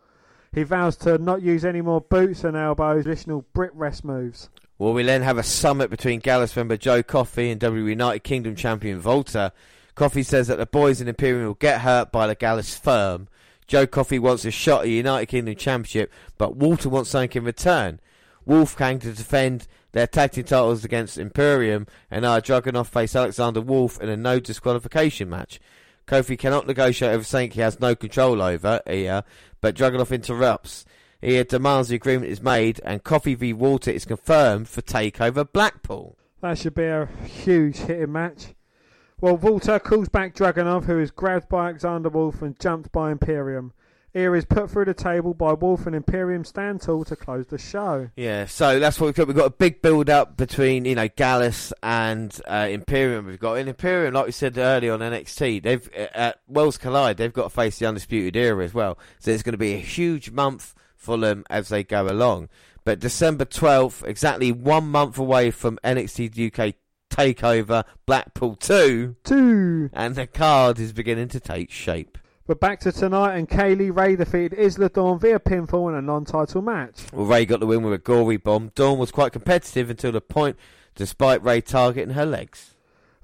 He 0.52 0.62
vows 0.62 0.97
to 0.98 1.18
not 1.18 1.43
use 1.43 1.64
any 1.64 1.82
more 1.82 2.01
boots 2.01 2.43
and 2.43 2.56
elbows, 2.56 3.05
traditional 3.05 3.44
Brit 3.52 3.74
rest 3.74 4.05
moves. 4.05 4.48
Well, 4.78 4.94
we 4.94 5.02
then 5.02 5.22
have 5.22 5.36
a 5.36 5.43
summit 5.43 5.90
between 5.90 6.20
Gallus 6.20 6.56
member 6.56 6.78
Joe 6.78 7.02
Coffey 7.02 7.51
and 7.51 7.60
W 7.60 7.84
United 7.84 8.20
Kingdom 8.20 8.56
champion 8.56 9.02
Walter. 9.02 9.52
Coffey 9.94 10.22
says 10.22 10.48
that 10.48 10.56
the 10.56 10.66
boys 10.66 11.01
in 11.01 11.09
Imperium 11.09 11.47
will 11.47 11.55
get 11.55 11.82
hurt 11.82 12.12
by 12.12 12.26
the 12.26 12.34
Gallus 12.34 12.74
firm. 12.74 13.28
Joe 13.66 13.86
Coffey 13.86 14.18
wants 14.18 14.44
a 14.44 14.51
shot 14.51 14.80
at 14.80 14.84
the 14.84 14.93
United 14.93 15.26
Kingdom 15.26 15.56
Championship, 15.56 16.12
but 16.38 16.56
Walter 16.56 16.88
wants 16.88 17.10
something 17.10 17.40
in 17.40 17.44
return. 17.44 18.01
Wolfgang 18.44 18.98
to 19.01 19.12
defend 19.12 19.66
their 19.97 20.06
tag 20.06 20.31
team 20.31 20.44
titles 20.44 20.85
against 20.85 21.16
Imperium, 21.16 21.86
and 22.10 22.27
our 22.27 22.43
Dragunov 22.43 22.86
face 22.86 23.16
Alexander 23.16 23.62
Wolf 23.62 23.98
in 23.98 24.10
a 24.10 24.16
no 24.16 24.39
disqualification 24.39 25.31
match. 25.31 25.59
Coffey 26.05 26.36
cannot 26.36 26.66
negotiate 26.66 27.12
over 27.12 27.24
something 27.24 27.52
he 27.52 27.62
has 27.62 27.81
no 27.81 27.94
control 27.94 28.43
over 28.43 28.82
here, 28.86 29.24
but 29.62 29.74
Dragunov 29.74 30.12
interrupts. 30.12 30.85
He 31.23 31.43
demands 31.44 31.89
the 31.89 31.94
agreement 31.94 32.31
is 32.31 32.43
made, 32.43 32.78
and 32.85 33.02
Coffey 33.02 33.35
v 33.35 33.55
Walter 33.55 33.90
is 33.90 34.05
confirmed 34.05 34.68
for 34.68 34.82
Takeover 34.82 35.51
Blackpool. 35.51 36.18
That 36.43 36.59
should 36.59 36.74
be 36.74 36.85
a 36.85 37.09
huge 37.24 37.78
hitting 37.78 38.12
match. 38.12 38.48
Well, 39.18 39.39
Walter 39.39 39.78
calls 39.78 40.10
back 40.10 40.35
Dragunov, 40.35 40.85
who 40.85 41.01
is 41.01 41.10
grabbed 41.10 41.48
by 41.48 41.68
Alexander 41.68 42.10
Wolf 42.10 42.43
and 42.43 42.60
jumped 42.60 42.93
by 42.93 43.10
Imperium. 43.10 43.73
Here 44.16 44.34
is 44.34 44.47
put 44.47 44.70
through 44.70 44.86
the 44.86 44.94
table 44.94 45.34
by 45.34 45.52
Wolf 45.52 45.86
and 45.86 45.94
Imperium 45.94 46.43
stand 46.43 46.80
tall 46.80 47.05
to 47.05 47.14
close 47.14 47.48
the 47.48 47.59
show. 47.59 48.09
Yeah, 48.16 48.47
so 48.47 48.80
that's 48.80 48.98
what 48.98 49.09
we've 49.09 49.14
got. 49.14 49.26
We've 49.26 49.36
got 49.36 49.44
a 49.44 49.51
big 49.51 49.82
build 49.82 50.09
up 50.09 50.38
between 50.38 50.86
you 50.86 50.94
know 50.94 51.06
Gallus 51.06 51.70
and 51.82 52.34
uh, 52.48 52.66
Imperium. 52.70 53.26
We've 53.26 53.38
got 53.38 53.59
in 53.59 53.68
Imperium, 53.68 54.14
like 54.14 54.24
we 54.24 54.32
said 54.32 54.56
earlier 54.56 54.94
on 54.94 55.01
NXT, 55.01 55.62
they've 55.62 55.86
uh, 55.94 56.06
at 56.14 56.40
Worlds 56.48 56.78
Collide, 56.78 57.18
they've 57.18 57.30
got 57.30 57.43
to 57.43 57.51
face 57.51 57.78
the 57.78 57.84
Undisputed 57.84 58.36
Era 58.36 58.64
as 58.64 58.72
well. 58.72 58.97
So 59.18 59.32
it's 59.32 59.43
going 59.43 59.52
to 59.52 59.59
be 59.59 59.74
a 59.74 59.80
huge 59.80 60.30
month 60.30 60.74
for 60.97 61.18
them 61.18 61.44
as 61.51 61.68
they 61.68 61.84
go 61.84 62.06
along. 62.06 62.48
But 62.84 63.01
December 63.01 63.44
twelfth, 63.44 64.02
exactly 64.02 64.51
one 64.51 64.88
month 64.88 65.18
away 65.18 65.51
from 65.51 65.78
NXT 65.84 66.59
UK 66.59 66.74
Takeover 67.10 67.84
Blackpool 68.06 68.56
two, 68.56 69.16
Two. 69.24 69.90
and 69.93 70.14
the 70.14 70.26
card 70.26 70.78
is 70.78 70.94
beginning 70.94 71.28
to 71.28 71.38
take 71.38 71.70
shape. 71.70 72.16
But 72.47 72.60
back 72.60 72.78
to 72.81 72.93
tonight, 72.93 73.36
and 73.36 73.48
Kay 73.48 73.74
Lee 73.74 73.90
Ray 73.90 74.14
defeated 74.14 74.56
Isla 74.56 74.89
Dawn 74.89 75.18
via 75.18 75.40
pinfall 75.40 75.89
in 75.89 75.97
a 75.97 76.02
non-title 76.02 76.62
match. 76.62 77.02
Well, 77.12 77.27
Ray 77.27 77.44
got 77.44 77.59
the 77.59 77.66
win 77.66 77.82
with 77.82 77.93
a 77.93 77.98
gory 77.98 78.36
bomb. 78.36 78.70
Dawn 78.77 78.98
was 78.98 79.10
quite 79.10 79.32
competitive 79.32 79.90
until 79.90 80.12
the 80.12 80.20
point, 80.20 80.56
despite 80.94 81.43
Ray 81.43 81.60
targeting 81.60 82.14
her 82.14 82.24
legs. 82.24 82.74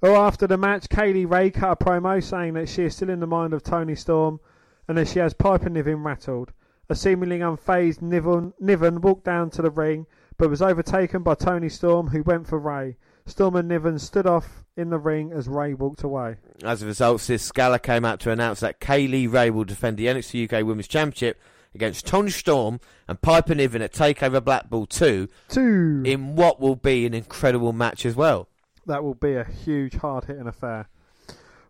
Well, 0.00 0.16
after 0.16 0.48
the 0.48 0.58
match, 0.58 0.88
Kay 0.88 1.12
Lee 1.12 1.24
Ray 1.24 1.50
cut 1.52 1.80
a 1.80 1.84
promo 1.84 2.20
saying 2.20 2.54
that 2.54 2.68
she 2.68 2.82
is 2.82 2.96
still 2.96 3.10
in 3.10 3.20
the 3.20 3.26
mind 3.28 3.54
of 3.54 3.62
Toni 3.62 3.94
Storm 3.94 4.40
and 4.88 4.98
that 4.98 5.06
she 5.06 5.20
has 5.20 5.34
Piper 5.34 5.68
Niven 5.68 6.02
rattled. 6.02 6.52
A 6.88 6.96
seemingly 6.96 7.38
unfazed 7.38 8.02
Niven, 8.02 8.52
Niven 8.58 9.00
walked 9.00 9.24
down 9.24 9.50
to 9.50 9.62
the 9.62 9.70
ring 9.70 10.06
but 10.36 10.50
was 10.50 10.62
overtaken 10.62 11.22
by 11.22 11.36
Toni 11.36 11.68
Storm, 11.68 12.08
who 12.08 12.24
went 12.24 12.48
for 12.48 12.58
Ray. 12.58 12.96
Storm 13.26 13.56
and 13.56 13.68
Niven 13.68 13.98
stood 13.98 14.26
off 14.26 14.64
in 14.76 14.90
the 14.90 14.98
ring 14.98 15.32
as 15.32 15.48
Ray 15.48 15.74
walked 15.74 16.02
away. 16.02 16.36
As 16.64 16.82
a 16.82 16.86
result, 16.86 17.20
Sid 17.20 17.40
Scala 17.40 17.78
came 17.78 18.04
out 18.04 18.20
to 18.20 18.30
announce 18.30 18.60
that 18.60 18.80
Kay 18.80 19.06
Lee 19.06 19.26
Ray 19.26 19.50
will 19.50 19.64
defend 19.64 19.96
the 19.96 20.06
NXT 20.06 20.52
UK 20.52 20.66
Women's 20.66 20.88
Championship 20.88 21.40
against 21.74 22.06
Toni 22.06 22.30
Storm 22.30 22.80
and 23.08 23.20
Piper 23.20 23.54
Niven 23.54 23.82
at 23.82 23.92
TakeOver 23.92 24.44
Blackpool 24.44 24.86
2 24.86 25.28
Two. 25.48 26.02
in 26.04 26.36
what 26.36 26.60
will 26.60 26.76
be 26.76 27.06
an 27.06 27.14
incredible 27.14 27.72
match 27.72 28.04
as 28.04 28.16
well. 28.16 28.48
That 28.86 29.04
will 29.04 29.14
be 29.14 29.34
a 29.34 29.44
huge, 29.44 29.94
hard 29.96 30.24
hitting 30.24 30.46
affair. 30.46 30.88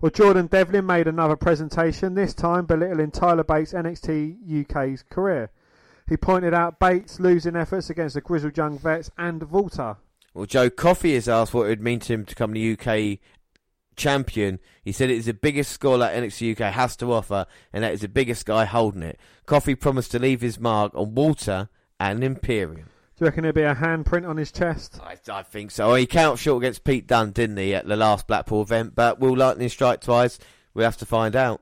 Well, 0.00 0.10
Jordan 0.10 0.46
Devlin 0.46 0.86
made 0.86 1.06
another 1.06 1.36
presentation, 1.36 2.14
this 2.14 2.34
time 2.34 2.66
belittling 2.66 3.12
Tyler 3.12 3.44
Bates' 3.44 3.72
NXT 3.72 4.62
UK's 4.62 5.04
career. 5.08 5.50
He 6.08 6.16
pointed 6.16 6.54
out 6.54 6.80
Bates' 6.80 7.20
losing 7.20 7.54
efforts 7.54 7.88
against 7.88 8.14
the 8.14 8.20
Grizzled 8.20 8.56
Young 8.56 8.78
Vets 8.78 9.10
and 9.16 9.44
Walter. 9.44 9.98
Well, 10.34 10.46
Joe 10.46 10.70
Coffey 10.70 11.14
has 11.14 11.28
asked 11.28 11.52
what 11.52 11.66
it 11.66 11.68
would 11.68 11.82
mean 11.82 12.00
to 12.00 12.12
him 12.12 12.24
to 12.24 12.34
become 12.34 12.52
the 12.52 12.72
UK 12.78 13.18
champion. 13.96 14.58
He 14.82 14.92
said 14.92 15.10
it 15.10 15.18
is 15.18 15.26
the 15.26 15.34
biggest 15.34 15.72
score 15.72 15.98
that 15.98 16.14
NXT 16.14 16.52
UK 16.52 16.72
has 16.72 16.96
to 16.96 17.12
offer, 17.12 17.46
and 17.72 17.84
that 17.84 17.92
is 17.92 18.00
the 18.00 18.08
biggest 18.08 18.46
guy 18.46 18.64
holding 18.64 19.02
it. 19.02 19.18
Coffey 19.46 19.74
promised 19.74 20.10
to 20.12 20.18
leave 20.18 20.40
his 20.40 20.58
mark 20.58 20.94
on 20.94 21.14
Walter 21.14 21.68
and 22.00 22.24
Imperium. 22.24 22.88
Do 23.16 23.24
you 23.24 23.26
reckon 23.26 23.42
there'll 23.42 23.54
be 23.54 23.62
a 23.62 23.74
handprint 23.74 24.28
on 24.28 24.38
his 24.38 24.50
chest? 24.50 24.98
I, 25.02 25.16
I 25.30 25.42
think 25.42 25.70
so. 25.70 25.94
He 25.94 26.06
came 26.06 26.28
out 26.28 26.38
short 26.38 26.62
against 26.62 26.82
Pete 26.82 27.06
Dunne, 27.06 27.32
didn't 27.32 27.58
he, 27.58 27.74
at 27.74 27.86
the 27.86 27.96
last 27.96 28.26
Blackpool 28.26 28.62
event? 28.62 28.94
But 28.94 29.20
will 29.20 29.36
Lightning 29.36 29.68
strike 29.68 30.00
twice? 30.00 30.38
We 30.74 30.82
have 30.82 30.96
to 30.96 31.06
find 31.06 31.36
out. 31.36 31.60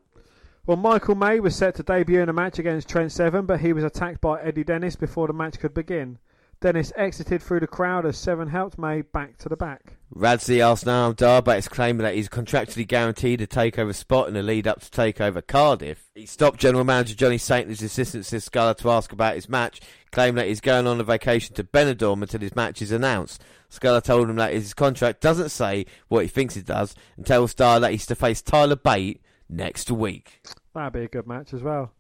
Well, 0.67 0.77
Michael 0.77 1.17
May 1.17 1.41
was 1.41 1.57
set 1.57 1.75
to 1.75 1.83
debut 1.83 2.21
in 2.21 2.29
a 2.29 2.33
match 2.33 2.61
against 2.61 2.89
Trent 2.89 3.11
Seven, 3.11 3.45
but 3.45 3.61
he 3.61 3.73
was 3.73 3.83
attacked 3.83 4.21
by 4.21 4.41
Eddie 4.41 4.63
Dennis 4.63 4.95
before 4.95 5.27
the 5.27 5.33
match 5.33 5.59
could 5.59 5.75
begin. 5.75 6.19
Dennis 6.61 6.93
exited 6.95 7.43
through 7.43 7.61
the 7.61 7.67
crowd 7.67 8.05
as 8.05 8.19
Seven 8.19 8.47
helped 8.49 8.79
May 8.79 9.01
back 9.01 9.39
to 9.39 9.49
the 9.49 9.57
back. 9.57 9.97
Radzi 10.15 10.61
asked 10.61 10.85
but 10.85 11.57
is 11.57 11.69
claiming 11.69 12.03
that 12.03 12.15
he's 12.15 12.29
contractually 12.29 12.87
guaranteed 12.87 13.41
a 13.41 13.47
takeover 13.47 13.95
spot 13.95 14.29
in 14.29 14.35
the 14.35 14.43
lead 14.43 14.67
up 14.67 14.81
to 14.81 14.91
takeover 14.91 15.47
Cardiff. 15.47 16.11
He 16.15 16.27
stopped 16.27 16.61
General 16.61 16.85
Manager 16.85 17.15
Johnny 17.15 17.39
Saintly's 17.39 17.83
assistant 17.83 18.27
Sid 18.27 18.43
Scala 18.43 18.75
to 18.75 18.91
ask 18.91 19.11
about 19.11 19.37
his 19.37 19.49
match, 19.49 19.81
claiming 20.13 20.35
that 20.35 20.49
he's 20.49 20.61
going 20.61 20.87
on 20.87 21.01
a 21.01 21.05
vacation 21.05 21.55
to 21.55 21.65
Benidorm 21.65 22.21
until 22.21 22.41
his 22.41 22.55
match 22.55 22.83
is 22.83 22.93
announced. 22.93 23.43
Scala 23.71 24.03
told 24.03 24.29
him 24.29 24.37
that 24.37 24.53
his 24.53 24.75
contract 24.75 25.23
doesn't 25.23 25.49
say 25.49 25.87
what 26.09 26.25
he 26.25 26.29
thinks 26.29 26.59
it 26.59 26.67
does, 26.67 26.95
and 27.17 27.25
tells 27.25 27.55
Dar 27.55 27.81
that 27.81 27.93
he's 27.93 28.07
to 28.07 28.15
face 28.15 28.43
Tyler 28.43 28.77
Bate 28.77 29.23
next 29.49 29.91
week. 29.91 30.43
That'd 30.75 30.93
be 30.93 31.05
a 31.05 31.09
good 31.09 31.27
match 31.27 31.55
as 31.55 31.63
well. 31.63 31.93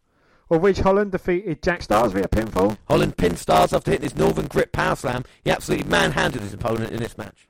Well, 0.50 0.58
Ridge 0.58 0.80
Holland 0.80 1.12
defeated 1.12 1.62
Jack 1.62 1.80
Starz 1.80 2.10
via 2.10 2.26
pinfall. 2.26 2.76
Holland 2.88 3.16
pinned 3.16 3.36
Starz 3.36 3.72
after 3.72 3.92
hitting 3.92 4.02
his 4.02 4.16
Northern 4.16 4.48
Grit 4.48 4.72
Power 4.72 4.96
Slam. 4.96 5.24
He 5.44 5.50
absolutely 5.52 5.88
manhandled 5.88 6.42
his 6.42 6.52
opponent 6.52 6.90
in 6.90 6.98
this 6.98 7.16
match. 7.16 7.46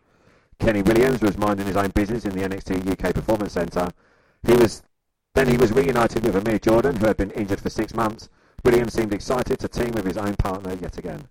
Kenny 0.58 0.82
Williams 0.82 1.22
was 1.22 1.38
minding 1.38 1.66
his 1.66 1.78
own 1.78 1.88
business 1.92 2.26
in 2.26 2.32
the 2.32 2.46
NXT 2.46 2.86
UK 2.92 3.14
Performance 3.14 3.54
Centre. 3.54 3.88
He 4.46 4.52
was 4.52 4.82
then 5.32 5.48
he 5.48 5.56
was 5.56 5.72
reunited 5.72 6.24
with 6.24 6.36
Amir 6.36 6.58
Jordan, 6.58 6.96
who 6.96 7.06
had 7.06 7.16
been 7.16 7.30
injured 7.30 7.60
for 7.60 7.70
six 7.70 7.94
months. 7.94 8.28
Williams 8.64 8.92
seemed 8.92 9.14
excited 9.14 9.58
to 9.58 9.68
team 9.68 9.92
with 9.92 10.04
his 10.04 10.18
own 10.18 10.34
partner 10.34 10.74
yet 10.74 10.98
again. 10.98 11.28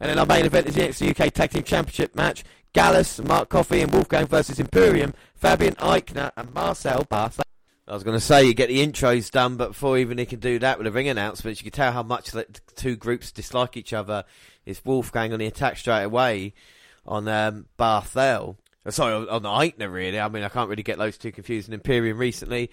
And 0.00 0.10
then 0.10 0.18
our 0.18 0.26
main 0.26 0.44
event 0.44 0.66
is 0.66 0.74
the 0.74 0.82
NXT 0.82 1.18
UK 1.18 1.32
Tag 1.32 1.50
Team 1.52 1.62
Championship 1.62 2.14
match. 2.14 2.44
Gallus, 2.74 3.18
Mark 3.24 3.48
Coffey 3.48 3.80
and 3.80 3.90
Wolfgang 3.90 4.26
versus 4.26 4.60
Imperium, 4.60 5.14
Fabian 5.34 5.74
Aichner 5.76 6.32
and 6.36 6.52
Marcel 6.52 7.04
Barth. 7.04 7.40
I 7.88 7.94
was 7.94 8.04
going 8.04 8.16
to 8.16 8.24
say 8.24 8.44
you 8.44 8.52
get 8.52 8.68
the 8.68 8.86
intros 8.86 9.30
done, 9.30 9.56
but 9.56 9.68
before 9.68 9.96
even 9.96 10.18
he 10.18 10.26
can 10.26 10.40
do 10.40 10.58
that 10.58 10.78
with 10.78 10.84
the 10.84 10.92
ring 10.92 11.08
announcements, 11.08 11.60
you 11.60 11.70
can 11.70 11.76
tell 11.76 11.90
how 11.90 12.02
much 12.02 12.32
the 12.32 12.46
two 12.76 12.96
groups 12.96 13.32
dislike 13.32 13.78
each 13.78 13.94
other. 13.94 14.24
It's 14.66 14.84
Wolfgang 14.84 15.32
on 15.32 15.38
the 15.38 15.46
attack 15.46 15.78
straight 15.78 16.02
away 16.02 16.52
on 17.06 17.26
um, 17.28 17.64
Barthel. 17.78 18.56
Uh, 18.84 18.90
Sorry, 18.90 19.14
on 19.14 19.42
Aichner, 19.42 19.90
really. 19.90 20.20
I 20.20 20.28
mean, 20.28 20.42
I 20.42 20.50
can't 20.50 20.68
really 20.68 20.82
get 20.82 20.98
those 20.98 21.16
two 21.16 21.32
confused. 21.32 21.68
And 21.68 21.74
Imperium 21.74 22.18
recently, 22.18 22.70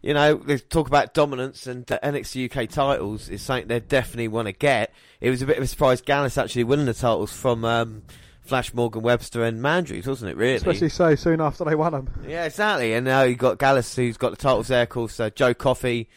you 0.00 0.14
know, 0.14 0.36
they 0.36 0.58
talk 0.58 0.86
about 0.86 1.12
dominance 1.12 1.66
and 1.66 1.84
the 1.86 1.98
NXT 2.00 2.56
UK 2.56 2.68
titles 2.68 3.28
is 3.28 3.42
something 3.42 3.66
they 3.66 3.80
definitely 3.80 4.28
want 4.28 4.46
to 4.46 4.52
get. 4.52 4.92
It 5.20 5.30
was 5.30 5.42
a 5.42 5.46
bit 5.46 5.58
of 5.58 5.64
a 5.64 5.66
surprise 5.66 6.00
Gallus 6.00 6.38
actually 6.38 6.64
winning 6.64 6.86
the 6.86 6.94
titles 6.94 7.32
from 7.32 7.64
um, 7.64 8.02
Flash 8.42 8.74
Morgan 8.74 9.02
Webster 9.02 9.44
and 9.44 9.60
Mandrews, 9.60 10.06
wasn't 10.06 10.30
it, 10.30 10.36
really? 10.36 10.56
especially 10.56 10.88
so 10.88 11.14
soon 11.14 11.40
after 11.40 11.64
they 11.64 11.74
won 11.74 11.92
them. 11.92 12.24
Yeah, 12.26 12.44
exactly. 12.44 12.92
And 12.92 13.04
now 13.04 13.22
you've 13.22 13.38
got 13.38 13.58
Gallus, 13.58 13.94
who's 13.94 14.16
got 14.16 14.30
the 14.30 14.36
titles 14.36 14.68
there, 14.68 14.82
of 14.82 14.88
course, 14.88 15.18
uh, 15.20 15.30
Joe 15.30 15.54
Coffey, 15.54 16.08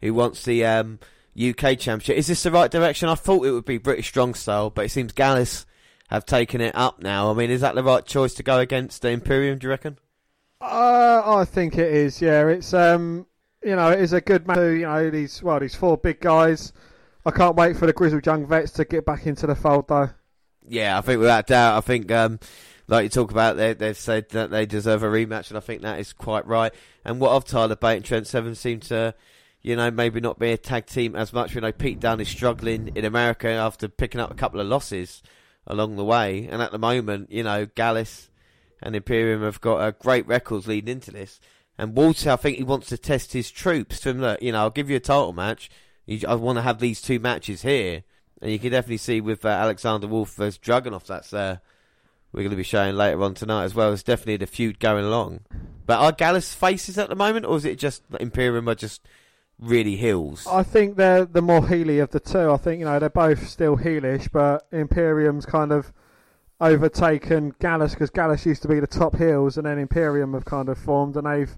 who 0.00 0.14
wants 0.14 0.44
the 0.44 0.64
um, 0.64 1.00
UK 1.36 1.78
Championship. 1.78 2.16
Is 2.16 2.28
this 2.28 2.42
the 2.42 2.50
right 2.50 2.70
direction? 2.70 3.08
I 3.08 3.16
thought 3.16 3.44
it 3.46 3.50
would 3.50 3.64
be 3.64 3.78
British 3.78 4.08
Strong 4.08 4.34
Style, 4.34 4.70
but 4.70 4.84
it 4.84 4.90
seems 4.90 5.12
Gallus 5.12 5.66
have 6.08 6.24
taken 6.24 6.60
it 6.60 6.74
up 6.76 7.02
now. 7.02 7.30
I 7.30 7.34
mean, 7.34 7.50
is 7.50 7.62
that 7.62 7.74
the 7.74 7.82
right 7.82 8.04
choice 8.04 8.34
to 8.34 8.42
go 8.42 8.58
against 8.58 9.02
the 9.02 9.08
Imperium, 9.08 9.58
do 9.58 9.66
you 9.66 9.70
reckon? 9.70 9.98
Uh, 10.60 11.22
I 11.24 11.44
think 11.44 11.76
it 11.76 11.92
is. 11.92 12.22
Yeah, 12.22 12.46
it's 12.46 12.72
um, 12.72 13.26
you 13.64 13.74
know, 13.74 13.90
it 13.90 14.00
is 14.00 14.12
a 14.12 14.20
good 14.20 14.46
match. 14.46 14.58
You 14.58 14.82
know, 14.82 15.10
these 15.10 15.42
well, 15.42 15.58
these 15.58 15.74
four 15.74 15.96
big 15.96 16.20
guys. 16.20 16.72
I 17.24 17.30
can't 17.30 17.56
wait 17.56 17.76
for 17.76 17.86
the 17.86 17.92
grizzled 17.92 18.26
young 18.26 18.46
vets 18.46 18.72
to 18.72 18.84
get 18.84 19.04
back 19.04 19.26
into 19.26 19.46
the 19.46 19.54
fold, 19.54 19.88
though. 19.88 20.10
Yeah, 20.68 20.98
I 20.98 21.00
think 21.00 21.20
without 21.20 21.46
doubt, 21.46 21.76
I 21.76 21.80
think, 21.80 22.10
um, 22.10 22.38
like 22.88 23.04
you 23.04 23.08
talk 23.08 23.30
about, 23.30 23.56
they, 23.56 23.74
they've 23.74 23.96
said 23.96 24.28
that 24.30 24.50
they 24.50 24.66
deserve 24.66 25.02
a 25.02 25.06
rematch, 25.06 25.48
and 25.48 25.56
I 25.56 25.60
think 25.60 25.82
that 25.82 25.98
is 25.98 26.12
quite 26.12 26.46
right. 26.46 26.72
And 27.04 27.20
what 27.20 27.32
of 27.32 27.44
Tyler 27.44 27.76
Bate 27.76 27.96
and 27.96 28.04
Trent 28.04 28.26
Seven 28.26 28.54
seem 28.54 28.80
to, 28.80 29.14
you 29.60 29.76
know, 29.76 29.90
maybe 29.90 30.20
not 30.20 30.38
be 30.38 30.52
a 30.52 30.56
tag 30.56 30.86
team 30.86 31.16
as 31.16 31.32
much. 31.32 31.54
We 31.54 31.60
know 31.60 31.72
Pete 31.72 32.00
Dunne 32.00 32.20
is 32.20 32.28
struggling 32.28 32.92
in 32.94 33.04
America 33.04 33.48
after 33.48 33.88
picking 33.88 34.20
up 34.20 34.30
a 34.30 34.34
couple 34.34 34.60
of 34.60 34.66
losses 34.66 35.22
along 35.66 35.96
the 35.96 36.04
way, 36.04 36.48
and 36.50 36.62
at 36.62 36.72
the 36.72 36.78
moment, 36.78 37.30
you 37.32 37.42
know, 37.42 37.66
Gallus 37.66 38.30
and 38.82 38.96
Imperium 38.96 39.42
have 39.42 39.60
got 39.60 39.98
great 39.98 40.26
records 40.26 40.66
leading 40.66 40.92
into 40.92 41.10
this. 41.10 41.40
And 41.78 41.96
Walter, 41.96 42.30
I 42.30 42.36
think 42.36 42.58
he 42.58 42.64
wants 42.64 42.88
to 42.88 42.98
test 42.98 43.32
his 43.32 43.50
troops. 43.50 44.00
To 44.00 44.10
him, 44.10 44.20
look, 44.20 44.42
you 44.42 44.52
know, 44.52 44.60
I'll 44.60 44.70
give 44.70 44.90
you 44.90 44.96
a 44.96 45.00
title 45.00 45.32
match. 45.32 45.70
I 46.28 46.34
want 46.34 46.58
to 46.58 46.62
have 46.62 46.80
these 46.80 47.00
two 47.00 47.18
matches 47.18 47.62
here, 47.62 48.02
and 48.42 48.50
you 48.50 48.58
can 48.58 48.72
definitely 48.72 48.96
see 48.98 49.20
with 49.20 49.44
uh, 49.44 49.48
Alexander 49.48 50.08
Wolf 50.08 50.34
versus 50.34 50.58
Dragunov. 50.58 51.06
That's 51.06 51.32
uh, 51.32 51.58
we're 52.32 52.40
going 52.40 52.50
to 52.50 52.56
be 52.56 52.64
showing 52.64 52.96
later 52.96 53.22
on 53.22 53.34
tonight 53.34 53.64
as 53.64 53.74
well. 53.74 53.92
It's 53.92 54.02
definitely 54.02 54.38
the 54.38 54.46
feud 54.46 54.80
going 54.80 55.04
along. 55.04 55.40
But 55.86 56.00
are 56.00 56.12
Gallus 56.12 56.52
faces 56.52 56.98
at 56.98 57.08
the 57.08 57.14
moment, 57.14 57.46
or 57.46 57.56
is 57.56 57.64
it 57.64 57.78
just 57.78 58.02
Imperium 58.18 58.68
are 58.68 58.74
just 58.74 59.06
really 59.60 59.96
heels? 59.96 60.46
I 60.50 60.64
think 60.64 60.96
they're 60.96 61.24
the 61.24 61.40
more 61.40 61.62
heely 61.62 62.02
of 62.02 62.10
the 62.10 62.20
two. 62.20 62.50
I 62.50 62.56
think 62.56 62.80
you 62.80 62.84
know 62.84 62.98
they're 62.98 63.10
both 63.10 63.48
still 63.48 63.76
heelish, 63.76 64.28
but 64.32 64.66
Imperium's 64.72 65.46
kind 65.46 65.70
of 65.70 65.92
overtaken 66.60 67.54
Gallus 67.60 67.92
because 67.92 68.10
Gallus 68.10 68.44
used 68.44 68.62
to 68.62 68.68
be 68.68 68.80
the 68.80 68.86
top 68.88 69.16
heels, 69.16 69.56
and 69.56 69.66
then 69.66 69.78
Imperium 69.78 70.34
have 70.34 70.44
kind 70.44 70.68
of 70.68 70.78
formed, 70.78 71.16
and 71.16 71.26
they've 71.26 71.56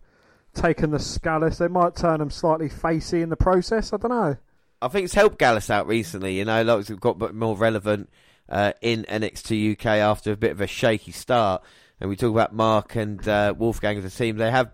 taken 0.52 0.90
the 0.90 0.98
Scallus. 0.98 1.56
They 1.56 1.68
might 1.68 1.96
turn 1.96 2.18
them 2.18 2.30
slightly 2.30 2.68
facey 2.68 3.22
in 3.22 3.30
the 3.30 3.36
process. 3.36 3.92
I 3.92 3.96
don't 3.96 4.10
know. 4.10 4.36
I 4.84 4.88
think 4.88 5.06
it's 5.06 5.14
helped 5.14 5.38
Gallus 5.38 5.70
out 5.70 5.86
recently. 5.86 6.36
You 6.36 6.44
know, 6.44 6.62
like 6.62 6.88
we've 6.88 7.00
got 7.00 7.34
more 7.34 7.56
relevant 7.56 8.10
uh, 8.50 8.72
in 8.82 9.04
NXT 9.04 9.72
UK 9.72 9.86
after 9.86 10.32
a 10.32 10.36
bit 10.36 10.50
of 10.50 10.60
a 10.60 10.66
shaky 10.66 11.10
start. 11.10 11.62
And 12.00 12.10
we 12.10 12.16
talk 12.16 12.30
about 12.30 12.54
Mark 12.54 12.94
and 12.94 13.26
uh, 13.26 13.54
Wolfgang 13.56 13.96
as 13.96 14.04
a 14.04 14.10
team. 14.10 14.36
They 14.36 14.50
have, 14.50 14.70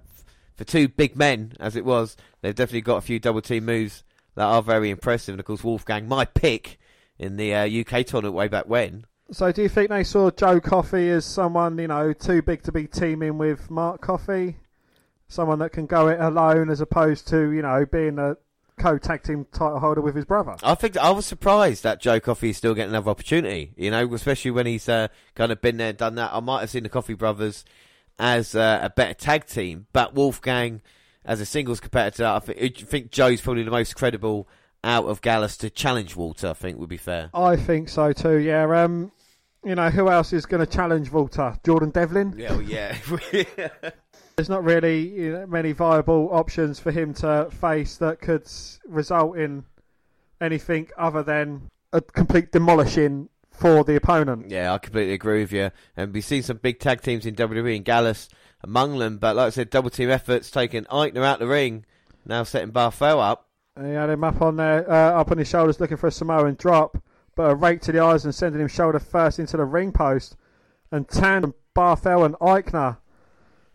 for 0.57 0.65
two 0.65 0.89
big 0.89 1.15
men 1.15 1.53
as 1.61 1.77
it 1.77 1.85
was, 1.85 2.17
they've 2.41 2.55
definitely 2.55 2.81
got 2.81 2.97
a 2.97 3.03
few 3.03 3.21
double 3.21 3.41
team 3.41 3.67
moves 3.67 4.03
that 4.35 4.47
are 4.47 4.63
very 4.63 4.91
impressive. 4.91 5.35
And 5.35 5.41
of 5.41 5.47
course, 5.47 5.63
Wolfgang, 5.63 6.09
my 6.09 6.25
pick 6.25 6.81
in 7.17 7.37
the 7.37 7.55
uh, 7.55 7.67
UK 7.67 8.05
tournament 8.05 8.35
way 8.35 8.49
back 8.49 8.67
when. 8.67 9.05
So, 9.31 9.53
do 9.53 9.63
you 9.63 9.69
think 9.69 9.91
they 9.91 10.03
saw 10.03 10.33
Joe 10.33 10.61
Coffey 10.61 11.09
as 11.11 11.25
someone 11.25 11.79
you 11.79 11.87
know 11.87 12.13
too 12.13 12.43
big 12.43 12.65
to 12.65 12.73
be 12.73 12.89
teaming 12.89 13.39
with 13.39 13.71
Mark 13.71 14.01
Coffey, 14.01 14.57
someone 15.29 15.61
that 15.61 15.71
can 15.71 15.87
go 15.87 16.09
it 16.09 16.19
alone 16.19 16.69
as 16.69 16.81
opposed 16.81 17.29
to 17.29 17.53
you 17.53 17.63
know 17.63 17.87
being 17.87 18.19
a 18.19 18.37
co-tag 18.81 19.23
team 19.23 19.47
title 19.53 19.79
holder 19.79 20.01
with 20.01 20.15
his 20.15 20.25
brother? 20.25 20.57
I 20.63 20.75
think 20.75 20.97
I 20.97 21.11
was 21.11 21.27
surprised 21.27 21.83
that 21.83 22.01
Joe 22.01 22.21
Coffey 22.21 22.51
is 22.51 22.57
still 22.57 22.75
getting 22.75 22.91
another 22.91 23.11
opportunity. 23.11 23.73
You 23.77 23.91
know, 23.91 24.13
especially 24.15 24.51
when 24.51 24.67
he's 24.67 24.89
uh, 24.89 25.09
kind 25.35 25.53
of 25.53 25.61
been 25.61 25.77
there, 25.77 25.91
and 25.91 25.99
done 25.99 26.15
that. 26.17 26.33
I 26.33 26.41
might 26.41 26.61
have 26.61 26.71
seen 26.71 26.83
the 26.83 26.89
Coffey 26.89 27.15
brothers 27.15 27.65
as 28.19 28.55
uh, 28.55 28.81
a 28.83 28.91
better 28.91 29.15
tag 29.15 29.47
team, 29.47 29.87
but 29.93 30.15
Wolfgang 30.15 30.83
as 31.25 31.41
a 31.41 31.47
singles 31.47 31.81
competitor, 31.81 32.27
I 32.27 32.39
think, 32.39 32.59
I 32.61 32.85
think 32.85 33.11
Joe's 33.11 33.41
probably 33.41 33.63
the 33.63 33.71
most 33.71 33.95
credible 33.97 34.49
out 34.83 35.05
of 35.05 35.21
Gallus 35.21 35.57
to 35.59 35.71
challenge 35.71 36.17
Walter. 36.17 36.49
I 36.49 36.55
think 36.55 36.79
would 36.79 36.89
be 36.89 36.97
fair. 36.97 37.31
I 37.35 37.57
think 37.57 37.89
so 37.89 38.13
too. 38.13 38.39
Yeah. 38.39 38.65
Um, 38.83 39.13
you 39.65 39.75
know 39.75 39.91
who 39.91 40.09
else 40.09 40.33
is 40.33 40.47
going 40.47 40.65
to 40.65 40.73
challenge 40.73 41.11
Walter? 41.11 41.59
Jordan 41.65 41.91
Devlin. 41.91 42.35
Yeah, 42.37 42.53
well, 42.53 42.63
yeah. 42.63 42.97
There's 44.41 44.49
not 44.49 44.65
really 44.65 45.07
you 45.07 45.33
know, 45.33 45.47
many 45.47 45.73
viable 45.73 46.31
options 46.33 46.81
for 46.81 46.91
him 46.91 47.13
to 47.13 47.51
face 47.61 47.99
that 47.99 48.23
could 48.23 48.51
result 48.89 49.37
in 49.37 49.65
anything 50.41 50.89
other 50.97 51.23
than 51.23 51.69
a 51.93 52.01
complete 52.01 52.51
demolishing 52.51 53.29
for 53.51 53.85
the 53.85 53.97
opponent. 53.97 54.49
Yeah, 54.49 54.73
I 54.73 54.79
completely 54.79 55.13
agree 55.13 55.41
with 55.43 55.53
you. 55.53 55.73
And 55.95 56.15
we've 56.15 56.25
seen 56.25 56.43
some 56.43 56.57
big 56.57 56.81
tag 56.81 57.03
teams 57.03 57.27
in 57.27 57.35
WWE 57.35 57.77
and 57.77 57.85
Gallus 57.85 58.31
among 58.63 58.99
them, 58.99 59.19
but 59.19 59.37
like 59.37 59.49
I 59.49 59.51
said, 59.51 59.69
double 59.69 59.91
team 59.91 60.09
efforts 60.09 60.51
taking 60.51 60.85
Aichner 60.85 61.23
out 61.23 61.39
the 61.39 61.47
ring, 61.47 61.85
now 62.25 62.43
setting 62.45 62.73
Barthel 62.73 63.23
up. 63.23 63.47
And 63.77 63.89
he 63.89 63.93
had 63.93 64.09
him 64.09 64.25
up 64.25 64.41
on 64.41 64.57
there, 64.57 64.91
uh, 64.91 65.21
up 65.21 65.31
on 65.31 65.37
his 65.37 65.49
shoulders, 65.49 65.81
looking 65.81 65.99
for 65.99 66.07
a 66.07 66.11
Samoan 66.11 66.55
drop, 66.59 66.97
but 67.35 67.51
a 67.51 67.55
rake 67.55 67.83
to 67.83 67.93
the 67.93 68.03
eyes 68.03 68.25
and 68.25 68.35
sending 68.35 68.63
him 68.63 68.69
shoulder 68.69 69.01
first 69.01 69.39
into 69.39 69.59
the 69.59 69.67
ring 69.67 69.93
post. 69.93 70.35
And 70.91 71.07
Tandem 71.07 71.53
Barthel 71.77 72.25
and 72.25 72.37
Aichner 72.37 72.97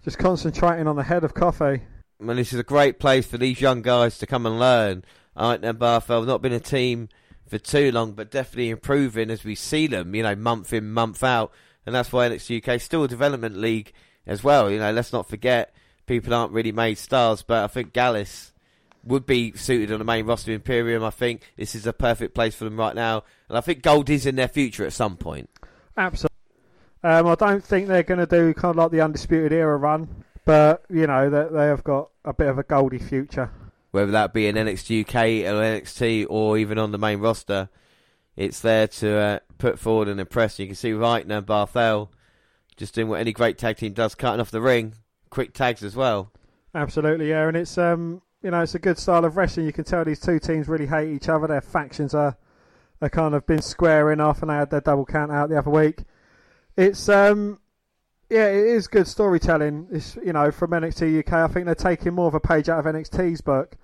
just 0.06 0.20
concentrating 0.20 0.88
on 0.88 0.96
the 0.96 1.04
head 1.04 1.24
of 1.24 1.34
Coffey. 1.34 1.82
Well, 2.20 2.36
this 2.36 2.54
is 2.54 2.60
a 2.60 2.64
great 2.64 3.00
place 3.00 3.26
for 3.26 3.40
these 3.40 3.60
young 3.60 3.82
guys 3.82 4.20
to 4.20 4.28
come 4.28 4.46
and 4.46 4.60
learn. 4.60 5.04
Barthel 5.36 6.20
have 6.20 6.28
not 6.28 6.44
been 6.44 6.54
a 6.54 6.60
team 6.60 7.10
for 7.48 7.58
too 7.58 7.92
long, 7.92 8.14
but 8.14 8.30
definitely 8.30 8.70
improving 8.70 9.32
as 9.32 9.44
we 9.44 9.56
see 9.56 9.88
them, 9.88 10.14
you 10.14 10.22
know, 10.22 10.36
month 10.36 10.72
in, 10.72 10.92
month 10.92 11.24
out. 11.24 11.52
And 11.88 11.94
that's 11.94 12.14
why 12.14 12.30
NXT 12.30 12.62
UK 12.62 12.76
is 12.76 12.84
still 12.84 13.04
a 13.04 13.08
development 13.08 13.58
league 13.58 13.94
as 14.28 14.44
well. 14.44 14.70
You 14.70 14.78
know, 14.78 14.92
let's 14.92 15.12
not 15.12 15.28
forget 15.28 15.74
people 16.06 16.36
aren't 16.36 16.54
really 16.54 16.72
made 16.72 17.00
stars, 17.00 17.42
but 17.42 17.64
I 17.64 17.68
think 17.68 17.92
Gallus 17.92 18.54
would 19.04 19.26
be 19.26 19.54
suited 19.54 19.92
on 19.92 19.98
the 19.98 20.06
main 20.06 20.28
roster 20.28 20.52
of 20.52 20.56
Imperium. 20.56 21.04
I 21.04 21.10
think 21.10 21.42
this 21.58 21.74
is 21.74 21.88
a 21.88 21.94
perfect 21.94 22.36
place 22.36 22.54
for 22.54 22.66
them 22.66 22.78
right 22.78 22.96
now. 22.96 23.24
And 23.50 23.58
I 23.58 23.62
think 23.62 23.82
Gold 23.82 24.12
is 24.12 24.28
in 24.28 24.36
their 24.36 24.48
future 24.48 24.86
at 24.86 24.94
some 24.94 25.18
point. 25.18 25.50
Absolutely. 25.98 26.35
Um, 27.06 27.28
I 27.28 27.36
don't 27.36 27.64
think 27.64 27.88
they're 27.88 28.02
going 28.02 28.20
to 28.20 28.26
do 28.26 28.52
kind 28.56 28.72
of 28.72 28.78
like 28.78 28.90
the 28.90 29.02
Undisputed 29.02 29.54
Era 29.54 29.78
run, 29.78 30.26
but, 30.44 30.84
you 30.90 31.06
know, 31.06 31.30
they, 31.30 31.48
they 31.56 31.68
have 31.68 31.84
got 31.84 32.10
a 32.24 32.34
bit 32.34 32.48
of 32.48 32.58
a 32.58 32.64
goldy 32.64 32.98
future. 32.98 33.52
Whether 33.92 34.12
that 34.14 34.34
be 34.34 34.48
in 34.48 34.56
NXT 34.56 35.02
UK 35.02 35.16
or 35.46 35.62
NXT 35.62 36.26
or 36.28 36.58
even 36.58 36.80
on 36.80 36.92
the 36.92 36.98
main 36.98 37.20
roster, 37.20 37.70
it's 38.36 38.60
there 38.60 38.88
to 38.88 39.18
uh, 39.18 39.40
put 39.60 39.78
forward 39.78 40.08
and 40.08 40.20
impress. 40.20 40.58
You 40.58 40.66
can 40.66 40.76
see 40.76 40.94
Reitner 40.94 41.28
now 41.28 41.42
Barthel 41.42 42.10
just 42.76 42.96
doing 42.96 43.08
what 43.08 43.20
any 43.20 43.34
great 43.34 43.60
tag 43.60 43.78
team 43.78 43.94
does, 43.94 44.16
cutting 44.16 44.42
off 44.42 44.50
the 44.50 44.60
ring, 44.60 44.96
quick 45.30 45.54
tags 45.54 45.84
as 45.84 45.96
well. 45.96 46.32
Absolutely, 46.74 47.30
yeah, 47.30 47.48
and 47.48 47.56
it's 47.56 47.78
um, 47.78 48.24
you 48.42 48.50
know, 48.50 48.62
it's 48.62 48.74
a 48.74 48.80
good 48.80 48.98
style 48.98 49.26
of 49.26 49.38
wrestling. 49.38 49.68
You 49.68 49.74
can 49.74 49.84
tell 49.84 50.04
these 50.04 50.20
two 50.20 50.40
teams 50.40 50.68
really 50.68 50.88
hate 50.88 51.14
each 51.14 51.30
other. 51.30 51.46
Their 51.46 51.62
factions 51.62 52.16
are, 52.16 52.36
are 53.00 53.10
kind 53.10 53.36
of 53.36 53.46
been 53.46 53.62
squaring 53.62 54.20
off, 54.20 54.42
and 54.42 54.50
they 54.50 54.56
had 54.56 54.72
their 54.72 54.82
double 54.82 55.06
count 55.06 55.32
out 55.32 55.50
the 55.50 55.60
other 55.60 55.70
week. 55.70 56.00
It's 56.78 57.08
um, 57.10 57.60
yeah, 58.30 58.48
it 58.48 58.66
is 58.66 58.88
good 58.88 59.08
storytelling. 59.08 59.88
It's 59.92 60.16
you 60.18 60.34
know 60.34 60.52
from 60.52 60.72
NXT 60.72 61.20
UK. 61.20 61.34
I 61.34 61.48
think 61.48 61.66
they're 61.66 61.76
taking 61.76 62.14
more 62.14 62.28
of 62.28 62.34
a 62.36 62.40
page 62.40 62.70
out 62.70 62.80
of 62.80 62.94
NXT's 62.94 63.42
book 63.42 63.76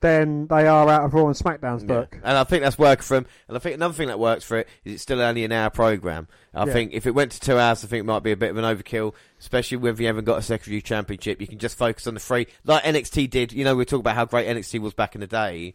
than 0.00 0.46
they 0.48 0.66
are 0.66 0.86
out 0.90 1.04
of 1.04 1.14
Raw 1.14 1.26
and 1.26 1.34
SmackDown's 1.34 1.82
Yeah. 1.82 1.86
book. 1.88 2.18
And 2.22 2.36
I 2.36 2.44
think 2.44 2.62
that's 2.62 2.78
working 2.78 3.02
for 3.02 3.14
them. 3.14 3.26
And 3.48 3.56
I 3.56 3.60
think 3.60 3.76
another 3.76 3.94
thing 3.94 4.08
that 4.08 4.18
works 4.18 4.44
for 4.44 4.58
it 4.58 4.68
is 4.84 4.92
it's 4.94 5.02
still 5.02 5.22
only 5.22 5.42
an 5.42 5.52
hour 5.52 5.70
program. 5.70 6.28
I 6.52 6.66
Yeah. 6.66 6.72
think 6.74 6.92
if 6.92 7.06
it 7.06 7.12
went 7.14 7.32
to 7.32 7.40
two 7.40 7.56
hours, 7.58 7.82
I 7.82 7.86
think 7.88 8.00
it 8.00 8.06
might 8.06 8.22
be 8.22 8.30
a 8.30 8.36
bit 8.36 8.50
of 8.50 8.58
an 8.58 8.64
overkill, 8.64 9.14
especially 9.40 9.78
when 9.78 9.96
you 9.96 10.06
haven't 10.06 10.26
got 10.26 10.38
a 10.38 10.42
secondary 10.42 10.82
championship. 10.82 11.40
You 11.40 11.46
can 11.46 11.58
just 11.58 11.78
focus 11.78 12.06
on 12.06 12.12
the 12.12 12.20
three, 12.20 12.46
like 12.64 12.84
NXT 12.84 13.26
did. 13.26 13.54
You 13.54 13.64
know, 13.64 13.74
we 13.74 13.86
talk 13.86 14.00
about 14.00 14.16
how 14.16 14.26
great 14.26 14.46
NXT 14.46 14.80
was 14.80 14.92
back 14.92 15.14
in 15.14 15.22
the 15.22 15.26
day, 15.26 15.74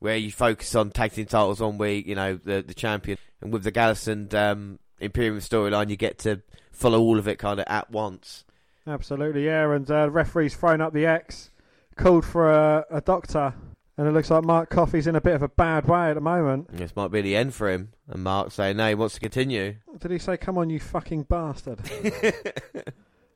where 0.00 0.16
you 0.16 0.32
focus 0.32 0.74
on 0.74 0.90
tag 0.90 1.12
team 1.12 1.26
titles 1.26 1.60
one 1.60 1.78
week, 1.78 2.08
you 2.08 2.16
know, 2.16 2.40
the 2.42 2.62
the 2.66 2.74
champion, 2.74 3.18
and 3.40 3.52
with 3.52 3.62
the 3.62 3.70
Gallus 3.70 4.08
and 4.08 4.34
um, 4.34 4.80
Imperium 5.00 5.38
storyline, 5.38 5.90
you 5.90 5.96
get 5.96 6.18
to 6.20 6.42
follow 6.72 7.00
all 7.00 7.18
of 7.18 7.28
it 7.28 7.38
kind 7.38 7.60
of 7.60 7.66
at 7.68 7.90
once. 7.90 8.44
Absolutely, 8.86 9.46
yeah. 9.46 9.70
And 9.72 9.90
uh, 9.90 10.10
referee's 10.10 10.54
thrown 10.54 10.80
up 10.80 10.92
the 10.92 11.06
X, 11.06 11.50
called 11.96 12.24
for 12.24 12.50
a, 12.50 12.86
a 12.90 13.00
doctor, 13.00 13.54
and 13.96 14.08
it 14.08 14.12
looks 14.12 14.30
like 14.30 14.44
Mark 14.44 14.70
Coffey's 14.70 15.06
in 15.06 15.14
a 15.14 15.20
bit 15.20 15.34
of 15.34 15.42
a 15.42 15.48
bad 15.48 15.86
way 15.86 16.10
at 16.10 16.14
the 16.14 16.20
moment. 16.20 16.74
This 16.74 16.96
might 16.96 17.10
be 17.10 17.20
the 17.20 17.36
end 17.36 17.54
for 17.54 17.70
him. 17.70 17.92
And 18.08 18.24
Mark 18.24 18.50
saying, 18.50 18.78
no, 18.78 18.88
he 18.88 18.94
wants 18.94 19.14
to 19.14 19.20
continue. 19.20 19.76
Did 19.98 20.10
he 20.10 20.18
say, 20.18 20.36
"Come 20.36 20.56
on, 20.56 20.70
you 20.70 20.80
fucking 20.80 21.24
bastard"? 21.24 21.80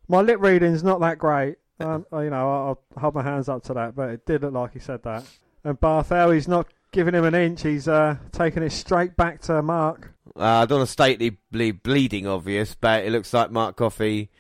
My 0.09 0.21
lip 0.21 0.41
reading's 0.41 0.83
not 0.83 1.01
that 1.01 1.19
great. 1.19 1.57
Um, 1.81 2.07
you 2.13 2.31
know, 2.31 2.51
I'll, 2.51 2.83
I'll 2.97 3.01
hold 3.01 3.15
my 3.15 3.23
hands 3.23 3.49
up 3.49 3.63
to 3.65 3.75
that, 3.75 3.97
but 3.97 4.09
it 4.11 4.27
did 4.27 4.43
look 4.43 4.53
like 4.53 4.73
he 4.73 4.79
said 4.79 5.03
that. 5.03 5.25
And 5.65 5.79
Barthel, 5.81 6.35
he's 6.35 6.47
not 6.47 6.69
giving 6.93 7.15
him 7.15 7.25
an 7.25 7.35
inch. 7.35 7.63
He's 7.63 7.89
uh, 7.89 8.17
taking 8.33 8.63
it 8.63 8.71
straight 8.71 9.17
back 9.17 9.41
to 9.43 9.61
Mark. 9.61 10.14
Uh, 10.37 10.43
I 10.63 10.67
don't 10.67 10.79
want 10.79 10.89
to 10.89 10.93
state 10.93 11.19
the 11.19 11.31
ble- 11.53 11.79
bleeding 11.83 12.27
obvious, 12.27 12.75
but 12.75 13.05
it 13.05 13.11
looks 13.13 13.33
like 13.33 13.51
Mark 13.53 13.77
Coffey 13.77 14.31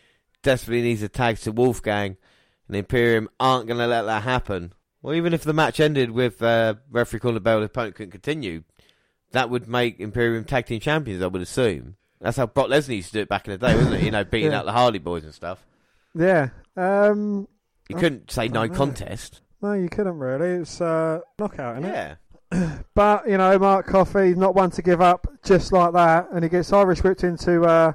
desperately 0.42 0.82
needs 0.82 1.02
a 1.02 1.08
tag 1.08 1.38
to 1.38 1.52
Wolfgang, 1.52 2.16
and 2.66 2.76
Imperium 2.76 3.28
aren't 3.38 3.66
going 3.68 3.78
to 3.78 3.86
let 3.86 4.02
that 4.02 4.22
happen. 4.24 4.72
Well, 5.02 5.14
even 5.14 5.32
if 5.34 5.44
the 5.44 5.52
match 5.52 5.80
ended 5.80 6.10
with 6.10 6.42
uh, 6.42 6.74
referee 6.90 7.20
calling 7.20 7.34
the 7.34 7.40
bell, 7.40 7.60
the 7.60 7.66
opponent 7.66 7.94
couldn't 7.94 8.10
continue, 8.10 8.64
that 9.32 9.50
would 9.50 9.68
make 9.68 10.00
Imperium 10.00 10.44
tag 10.44 10.66
team 10.66 10.80
champions, 10.80 11.22
I 11.22 11.26
would 11.28 11.42
assume. 11.42 11.96
That's 12.20 12.36
how 12.38 12.46
Brock 12.46 12.68
Lesnar 12.68 12.96
used 12.96 13.08
to 13.08 13.18
do 13.18 13.20
it 13.20 13.28
back 13.28 13.46
in 13.46 13.52
the 13.52 13.58
day, 13.58 13.74
wasn't 13.76 13.96
it? 13.96 14.02
You 14.02 14.10
know, 14.10 14.24
beating 14.30 14.50
Yeah. 14.52 14.60
out 14.60 14.64
the 14.64 14.72
Hardy 14.72 14.98
Boys 14.98 15.24
and 15.24 15.34
stuff. 15.34 15.64
Yeah. 16.14 16.48
Um, 16.76 17.46
You 17.88 17.96
couldn't 17.96 18.30
say 18.30 18.48
no 18.48 18.68
contest. 18.68 19.40
no, 19.62 19.74
you 19.74 19.88
couldn't 19.88 20.18
really. 20.18 20.62
It's 20.62 20.80
uh, 20.80 21.20
knockout, 21.38 21.78
isn't 21.78 21.90
it? 21.90 21.94
Yeah. 21.94 22.14
But 22.94 23.28
you 23.28 23.36
know, 23.36 23.58
Mark 23.58 23.86
Coffey 23.86 24.34
not 24.34 24.54
one 24.54 24.70
to 24.72 24.82
give 24.82 25.00
up 25.00 25.26
just 25.42 25.72
like 25.72 25.92
that, 25.94 26.28
and 26.32 26.44
he 26.44 26.48
gets 26.48 26.72
Irish 26.72 27.02
whipped 27.02 27.24
into 27.24 27.64
uh, 27.64 27.92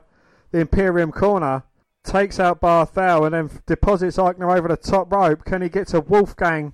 the 0.51 0.59
Imperium 0.59 1.11
corner, 1.13 1.63
takes 2.03 2.37
out 2.39 2.59
Barthel, 2.59 3.25
and 3.25 3.33
then 3.33 3.61
deposits 3.65 4.17
Aichner 4.17 4.57
over 4.57 4.67
the 4.67 4.75
top 4.75 5.11
rope. 5.11 5.45
Can 5.45 5.61
he 5.61 5.69
get 5.69 5.87
to 5.89 6.01
Wolfgang 6.01 6.73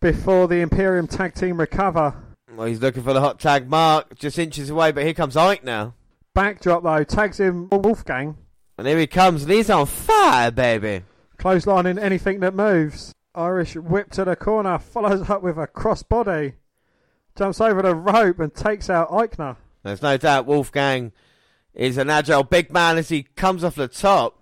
before 0.00 0.48
the 0.48 0.56
Imperium 0.60 1.06
tag 1.06 1.34
team 1.34 1.60
recover? 1.60 2.14
Well, 2.56 2.66
he's 2.66 2.80
looking 2.80 3.04
for 3.04 3.12
the 3.12 3.20
hot 3.20 3.38
tag. 3.38 3.68
Mark 3.68 4.16
just 4.16 4.38
inches 4.38 4.68
away, 4.70 4.90
but 4.90 5.04
here 5.04 5.14
comes 5.14 5.36
Ike 5.36 5.62
now. 5.62 5.94
Backdrop 6.34 6.82
though 6.82 7.04
tags 7.04 7.38
in 7.38 7.68
Wolfgang, 7.70 8.36
And 8.76 8.86
here 8.86 8.98
he 8.98 9.06
comes, 9.06 9.44
and 9.44 9.52
he's 9.52 9.70
on 9.70 9.86
fire, 9.86 10.50
baby. 10.50 11.04
clotheslining 11.38 12.00
anything 12.02 12.40
that 12.40 12.54
moves. 12.54 13.14
Irish 13.34 13.76
whip 13.76 14.10
to 14.12 14.24
the 14.24 14.34
corner, 14.34 14.78
follows 14.80 15.30
up 15.30 15.42
with 15.42 15.56
a 15.56 15.68
crossbody, 15.68 16.54
jumps 17.38 17.60
over 17.60 17.80
the 17.80 17.94
rope 17.94 18.40
and 18.40 18.52
takes 18.52 18.90
out 18.90 19.10
Aichner. 19.10 19.56
There's 19.84 20.02
no 20.02 20.16
doubt 20.16 20.46
Wolfgang 20.46 21.12
is 21.72 21.96
an 21.96 22.10
agile 22.10 22.42
big 22.42 22.72
man 22.72 22.98
as 22.98 23.08
he 23.08 23.22
comes 23.22 23.62
off 23.62 23.76
the 23.76 23.88
top. 23.88 24.36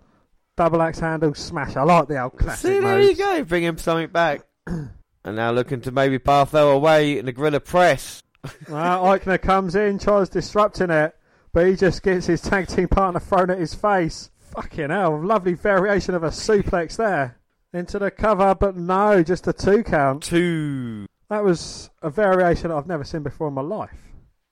Double 0.57 0.81
axe 0.81 1.01
handle 1.01 1.35
smash. 1.35 1.77
I 1.77 1.83
like 1.83 2.09
the 2.09 2.23
old 2.23 2.39
classic 2.39 2.73
See, 2.73 2.81
there 2.81 2.99
moves. 2.99 3.11
you 3.11 3.17
go, 3.25 3.45
bring 3.45 3.63
him 3.63 3.77
something 3.77 4.09
back. 4.09 4.41
and 4.67 4.91
now 5.25 5.53
looking 5.53 5.83
to 5.83 5.93
maybe 5.93 6.19
Barthel 6.19 6.75
away 6.75 7.19
in 7.19 7.27
the 7.27 7.33
gorilla 7.33 7.61
press. 7.61 8.23
Well, 8.69 9.05
uh, 9.05 9.19
Aichner 9.19 9.41
comes 9.41 9.75
in, 9.75 9.99
tries 9.99 10.31
disrupting 10.31 10.91
it, 10.91 11.15
but 11.53 11.67
he 11.67 11.77
just 11.77 12.03
gets 12.03 12.27
his 12.27 12.41
tag 12.41 12.69
team 12.69 12.89
partner 12.89 13.21
thrown 13.21 13.51
at 13.51 13.59
his 13.59 13.75
face. 13.75 14.31
Fucking 14.55 14.89
hell, 14.89 15.23
lovely 15.23 15.53
variation 15.53 16.15
of 16.15 16.23
a 16.23 16.29
suplex 16.29 16.97
there. 16.97 17.39
Into 17.75 17.99
the 17.99 18.11
cover, 18.11 18.55
but 18.55 18.75
no, 18.75 19.23
just 19.23 19.47
a 19.47 19.53
two 19.53 19.83
count. 19.85 20.23
Two. 20.23 21.07
That 21.29 21.45
was 21.45 21.91
a 22.03 22.11
variation 22.11 22.71
I've 22.71 22.87
never 22.87 23.05
seen 23.05 23.23
before 23.23 23.49
in 23.49 23.55
my 23.55 23.63
life. 23.63 23.97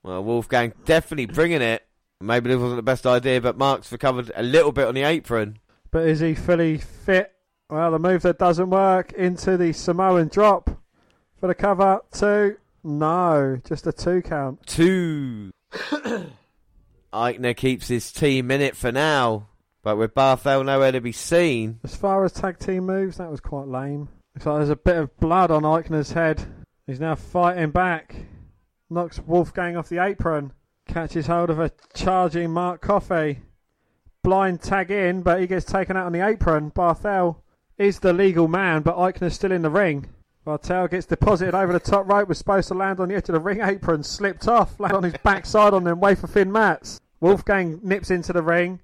Well, 0.03 0.23
Wolfgang 0.25 0.73
definitely 0.85 1.27
bringing 1.27 1.63
it. 1.63 1.87
Maybe 2.21 2.49
this 2.49 2.59
wasn't 2.59 2.79
the 2.79 2.83
best 2.83 3.07
idea, 3.07 3.41
but 3.41 3.57
Mark's 3.57 3.93
recovered 3.93 4.33
a 4.35 4.43
little 4.43 4.73
bit 4.73 4.89
on 4.89 4.95
the 4.95 5.03
apron. 5.03 5.59
But 5.91 6.09
is 6.09 6.21
he 6.21 6.35
fully 6.35 6.79
fit? 6.79 7.33
Well, 7.71 7.93
the 7.93 7.99
move 7.99 8.23
that 8.23 8.39
doesn't 8.39 8.71
work 8.71 9.13
into 9.13 9.57
the 9.57 9.73
Samoan 9.73 10.29
drop 10.29 10.71
for 11.39 11.47
the 11.47 11.55
cover. 11.55 12.01
Two. 12.13 12.57
No, 12.83 13.59
just 13.67 13.87
a 13.87 13.93
two 13.93 14.21
count. 14.21 14.67
Two. 14.67 15.51
Aichner 17.13 17.57
keeps 17.57 17.89
his 17.89 18.13
team 18.13 18.51
in 18.51 18.61
it 18.61 18.77
for 18.77 18.93
now, 18.93 19.49
but 19.83 19.97
with 19.97 20.15
Barthel 20.15 20.65
nowhere 20.65 20.93
to 20.93 21.01
be 21.01 21.13
seen. 21.13 21.79
As 21.85 21.97
far 21.97 22.25
as 22.25 22.33
tag 22.33 22.59
team 22.59 22.87
moves, 22.87 23.17
that 23.17 23.31
was 23.31 23.41
quite 23.41 23.69
lame. 23.69 24.09
Looks 24.35 24.47
like 24.47 24.57
there's 24.59 24.69
a 24.71 24.77
bit 24.77 24.97
of 24.97 25.17
blood 25.19 25.51
on 25.51 25.63
Aichner's 25.63 26.13
head. 26.13 26.45
He's 26.87 27.01
now 27.01 27.15
fighting 27.15 27.71
back. 27.71 28.15
Knocks 28.91 29.19
Wolfgang 29.19 29.77
off 29.77 29.89
the 29.89 30.03
apron. 30.03 30.53
Catches 30.87 31.27
hold 31.27 31.49
of 31.49 31.59
a 31.59 31.73
charging 31.95 32.51
Mark 32.51 32.83
Coffey. 32.83 33.41
Blind 34.23 34.61
tag 34.61 34.91
in, 34.91 35.23
but 35.23 35.41
he 35.41 35.47
gets 35.47 35.65
taken 35.65 35.97
out 35.97 36.07
on 36.07 36.13
the 36.13 36.27
apron. 36.27 36.71
Barthel 36.71 37.37
is 37.79 38.01
the 38.01 38.13
legal 38.13 38.49
man, 38.49 38.83
but 38.83 38.97
Aichner's 38.97 39.35
still 39.35 39.53
in 39.53 39.63
the 39.63 39.71
ring. 39.71 40.09
Barthel 40.47 40.91
gets 40.91 41.07
deposited 41.07 41.55
over 41.55 41.73
the 41.73 41.81
top 41.81 42.07
rope, 42.07 42.29
was 42.29 42.37
supposed 42.37 42.69
to 42.69 42.75
land 42.75 43.01
on 43.01 43.09
the 43.09 43.15
edge 43.15 43.31
of 43.31 43.33
the 43.33 43.41
ring 43.41 43.63
apron, 43.63 44.03
slipped 44.03 44.47
off, 44.47 44.79
landed 44.79 44.97
on 44.97 45.05
his 45.05 45.15
backside 45.23 45.73
on 45.73 45.85
them 45.85 46.01
wafer 46.01 46.27
thin 46.27 46.53
mats. 46.53 47.01
Wolfgang 47.21 47.81
nips 47.83 48.11
into 48.11 48.35
the 48.35 48.43
ring. 48.43 48.81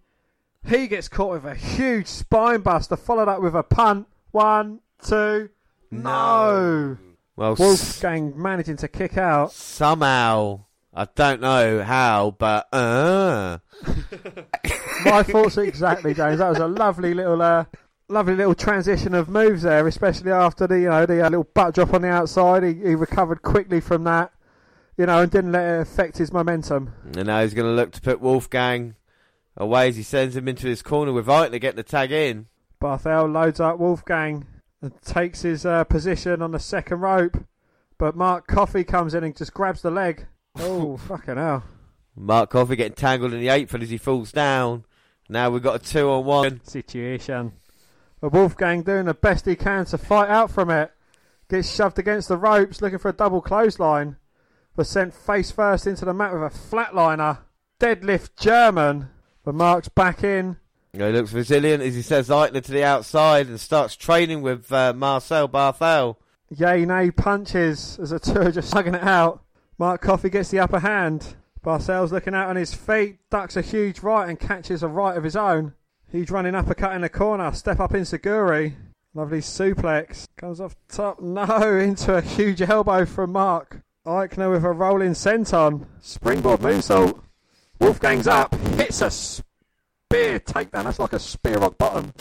He 0.66 0.88
gets 0.88 1.08
caught 1.08 1.32
with 1.32 1.44
a 1.44 1.54
huge 1.54 2.06
spine 2.06 2.62
buster, 2.62 2.96
followed 2.96 3.28
up 3.28 3.42
with 3.42 3.54
a 3.54 3.62
punt. 3.62 4.06
One, 4.30 4.80
two, 5.02 5.50
no. 5.90 6.96
Well, 7.36 7.54
Wolfgang 7.58 8.34
managing 8.40 8.76
to 8.78 8.88
kick 8.88 9.16
out. 9.16 9.52
somehow, 9.52 10.64
I 10.92 11.06
don't 11.14 11.40
know 11.40 11.82
how, 11.82 12.36
but 12.38 12.68
uh, 12.72 13.58
My 15.04 15.22
thoughts 15.22 15.56
exactly, 15.56 16.12
James. 16.14 16.38
That 16.38 16.50
was 16.50 16.58
a 16.58 16.66
lovely 16.68 17.14
little, 17.14 17.40
uh, 17.40 17.64
lovely 18.08 18.34
little 18.36 18.54
transition 18.54 19.14
of 19.14 19.28
moves 19.28 19.62
there, 19.62 19.86
especially 19.86 20.32
after 20.32 20.66
the, 20.66 20.80
you 20.80 20.88
know, 20.90 21.06
the 21.06 21.24
uh, 21.24 21.30
little 21.30 21.48
butt 21.54 21.74
drop 21.74 21.94
on 21.94 22.02
the 22.02 22.08
outside. 22.08 22.62
He, 22.62 22.74
he 22.74 22.94
recovered 22.94 23.42
quickly 23.42 23.80
from 23.80 24.04
that, 24.04 24.32
you 24.98 25.06
know, 25.06 25.22
and 25.22 25.30
didn't 25.30 25.52
let 25.52 25.66
it 25.66 25.80
affect 25.80 26.18
his 26.18 26.32
momentum. 26.32 26.92
and 27.16 27.26
now 27.26 27.40
he's 27.42 27.54
going 27.54 27.66
to 27.68 27.74
look 27.74 27.92
to 27.92 28.00
put 28.00 28.20
Wolfgang 28.20 28.96
away 29.56 29.88
as 29.88 29.96
he 29.96 30.02
sends 30.02 30.36
him 30.36 30.48
into 30.48 30.66
his 30.66 30.82
corner 30.82 31.12
with 31.12 31.26
Aichner 31.26 31.60
getting 31.60 31.76
the 31.76 31.82
tag 31.82 32.12
in. 32.12 32.46
Barthel 32.80 33.32
loads 33.32 33.60
up 33.60 33.78
Wolfgang 33.78 34.46
and 34.82 35.00
takes 35.02 35.42
his 35.42 35.66
uh, 35.66 35.84
position 35.84 36.42
on 36.42 36.52
the 36.52 36.58
second 36.58 37.00
rope, 37.00 37.44
but 37.98 38.16
Mark 38.16 38.46
Coffey 38.46 38.84
comes 38.84 39.14
in 39.14 39.24
and 39.24 39.36
just 39.36 39.54
grabs 39.54 39.82
the 39.82 39.90
leg. 39.90 40.26
Oh, 40.56 40.96
fucking 41.08 41.36
hell. 41.36 41.64
Mark 42.16 42.50
Coffey 42.50 42.76
getting 42.76 42.94
tangled 42.94 43.32
in 43.32 43.40
the 43.40 43.48
apron 43.48 43.82
as 43.82 43.90
he 43.90 43.98
falls 43.98 44.32
down. 44.32 44.84
Now 45.28 45.50
we've 45.50 45.62
got 45.62 45.80
a 45.80 45.84
two 45.84 46.10
on 46.10 46.24
one. 46.24 46.64
situation. 46.64 47.52
But 48.20 48.32
Wolfgang 48.32 48.82
doing 48.82 49.06
the 49.06 49.14
best 49.14 49.46
he 49.46 49.56
can 49.56 49.84
to 49.86 49.98
fight 49.98 50.28
out 50.28 50.50
from 50.50 50.70
it. 50.70 50.92
Gets 51.48 51.74
shoved 51.74 51.98
against 51.98 52.28
the 52.28 52.36
ropes 52.36 52.82
looking 52.82 52.98
for 52.98 53.08
a 53.08 53.14
double 53.14 53.40
clothesline. 53.40 54.16
But 54.76 54.86
sent 54.86 55.14
face 55.14 55.50
first 55.50 55.86
into 55.86 56.04
the 56.04 56.14
mat 56.14 56.32
with 56.32 56.42
a 56.42 56.50
flatliner. 56.50 57.38
Deadlift 57.78 58.36
German. 58.36 59.08
But 59.44 59.54
Mark's 59.54 59.88
back 59.88 60.22
in. 60.22 60.58
He 60.92 60.98
looks 60.98 61.32
resilient 61.32 61.82
as 61.82 61.94
he 61.94 62.02
says 62.02 62.28
Aichner 62.28 62.62
to 62.62 62.72
the 62.72 62.82
outside 62.82 63.46
and 63.46 63.60
starts 63.60 63.94
training 63.94 64.42
with 64.42 64.72
uh, 64.72 64.92
Marcel 64.92 65.48
Barthel. 65.48 66.16
Yay, 66.50 66.84
nay 66.84 67.12
punches 67.12 67.98
as 68.00 68.10
the 68.10 68.18
two 68.18 68.40
are 68.40 68.50
just 68.50 68.70
slugging 68.70 68.94
it 68.94 69.02
out. 69.02 69.42
Mark 69.78 70.02
Coffey 70.02 70.30
gets 70.30 70.50
the 70.50 70.58
upper 70.58 70.80
hand. 70.80 71.36
Barcel's 71.62 72.10
looking 72.10 72.34
out 72.34 72.48
on 72.48 72.56
his 72.56 72.74
feet, 72.74 73.18
ducks 73.30 73.56
a 73.56 73.62
huge 73.62 74.00
right 74.00 74.28
and 74.28 74.40
catches 74.40 74.82
a 74.82 74.88
right 74.88 75.16
of 75.16 75.24
his 75.24 75.36
own. 75.36 75.74
He's 76.10 76.30
running 76.30 76.54
uppercut 76.56 76.94
in 76.94 77.02
the 77.02 77.08
corner, 77.08 77.52
step 77.52 77.78
up 77.78 77.94
in 77.94 78.02
Seguri. 78.02 78.74
Lovely 79.14 79.40
suplex. 79.40 80.26
Comes 80.36 80.60
off 80.60 80.74
top, 80.88 81.20
no, 81.22 81.78
into 81.78 82.14
a 82.14 82.20
huge 82.20 82.62
elbow 82.62 83.04
from 83.04 83.32
Mark. 83.32 83.82
Aichner 84.06 84.50
with 84.50 84.64
a 84.64 84.72
rolling 84.72 85.12
senton. 85.12 85.86
Springboard 86.00 86.60
moonsault. 86.60 87.20
Wolfgang's 87.78 88.26
up. 88.26 88.54
Hits 88.54 89.02
a 89.02 89.10
spear 90.10 90.40
takedown. 90.40 90.84
That's 90.84 90.98
like 90.98 91.12
a 91.12 91.18
spear 91.18 91.58
rock 91.58 91.78
bottom. 91.78 92.12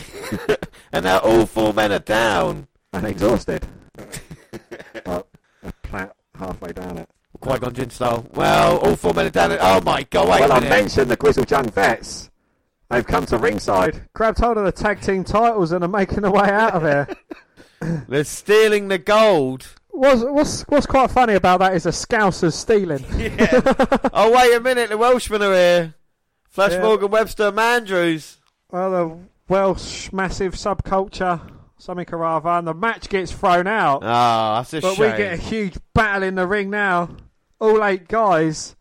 and 0.94 1.04
now 1.06 1.18
all 1.20 1.46
four 1.46 1.74
men 1.74 1.92
are 1.92 2.00
down. 2.00 2.68
And 2.94 3.06
exhausted. 3.06 3.66
well, 5.06 5.28
a 5.64 5.72
plat 5.84 6.16
halfway 6.36 6.72
down 6.72 7.00
it. 7.00 7.10
Qui-Gon 7.40 7.74
Jinn 7.74 7.90
style. 7.90 8.28
Well, 8.34 8.78
all 8.80 8.96
four 8.96 9.14
men 9.14 9.28
are 9.28 9.32
down. 9.32 9.52
It. 9.52 9.60
Oh 9.62 9.82
my 9.82 10.04
god! 10.04 10.28
Wait 10.28 10.42
well, 10.42 10.52
a 10.52 10.56
I 10.56 10.60
minute. 10.60 10.70
mentioned 10.70 11.12
the 11.12 11.16
Grizzled 11.16 11.50
Young 11.50 11.70
Vets. 11.70 12.30
They've 12.90 13.06
come 13.06 13.26
to 13.28 13.38
ringside. 13.38 14.10
Grabbed 14.14 14.40
hold 14.40 14.58
of 14.58 14.66
the 14.66 14.72
tag 14.72 15.02
team 15.02 15.24
titles 15.24 15.72
and 15.72 15.84
are 15.84 15.88
making 15.88 16.22
their 16.22 16.32
way 16.32 16.50
out 16.50 16.74
of 16.74 16.82
here. 16.82 17.08
They're 18.08 18.24
stealing 18.24 18.88
the 18.88 18.98
gold. 18.98 19.68
What's, 19.90 20.24
what's, 20.24 20.62
what's 20.64 20.86
quite 20.88 21.12
funny 21.12 21.34
about 21.34 21.60
that 21.60 21.76
is 21.76 21.84
the 21.84 21.92
Scousers 21.92 22.54
stealing. 22.54 23.06
oh 24.12 24.32
wait 24.36 24.56
a 24.56 24.60
minute, 24.60 24.90
the 24.90 24.98
Welshmen 24.98 25.44
are 25.44 25.54
here. 25.54 25.94
Flash 26.50 26.72
Yeah. 26.74 26.82
Morgan 26.82 27.12
Webster 27.12 27.52
Mandrews. 27.52 28.38
Well, 28.72 28.92
the 28.92 29.18
Welsh 29.48 30.12
massive 30.12 30.54
subculture, 30.54 31.40
something 31.78 32.06
or 32.12 32.26
other, 32.26 32.50
and 32.50 32.68
the 32.68 32.74
match 32.74 33.10
gets 33.10 33.32
thrown 33.32 33.68
out. 33.68 34.02
Ah, 34.04 34.58
that's 34.60 34.74
a 34.74 34.82
but 34.82 34.96
shame. 34.96 35.06
But 35.10 35.18
we 35.18 35.24
get 35.24 35.34
a 35.34 35.38
huge 35.38 35.78
battle 35.94 36.24
in 36.24 36.36
the 36.36 36.46
ring 36.48 36.70
now. 36.70 37.10
All 37.60 37.84
eight 37.84 38.08
guys. 38.08 38.76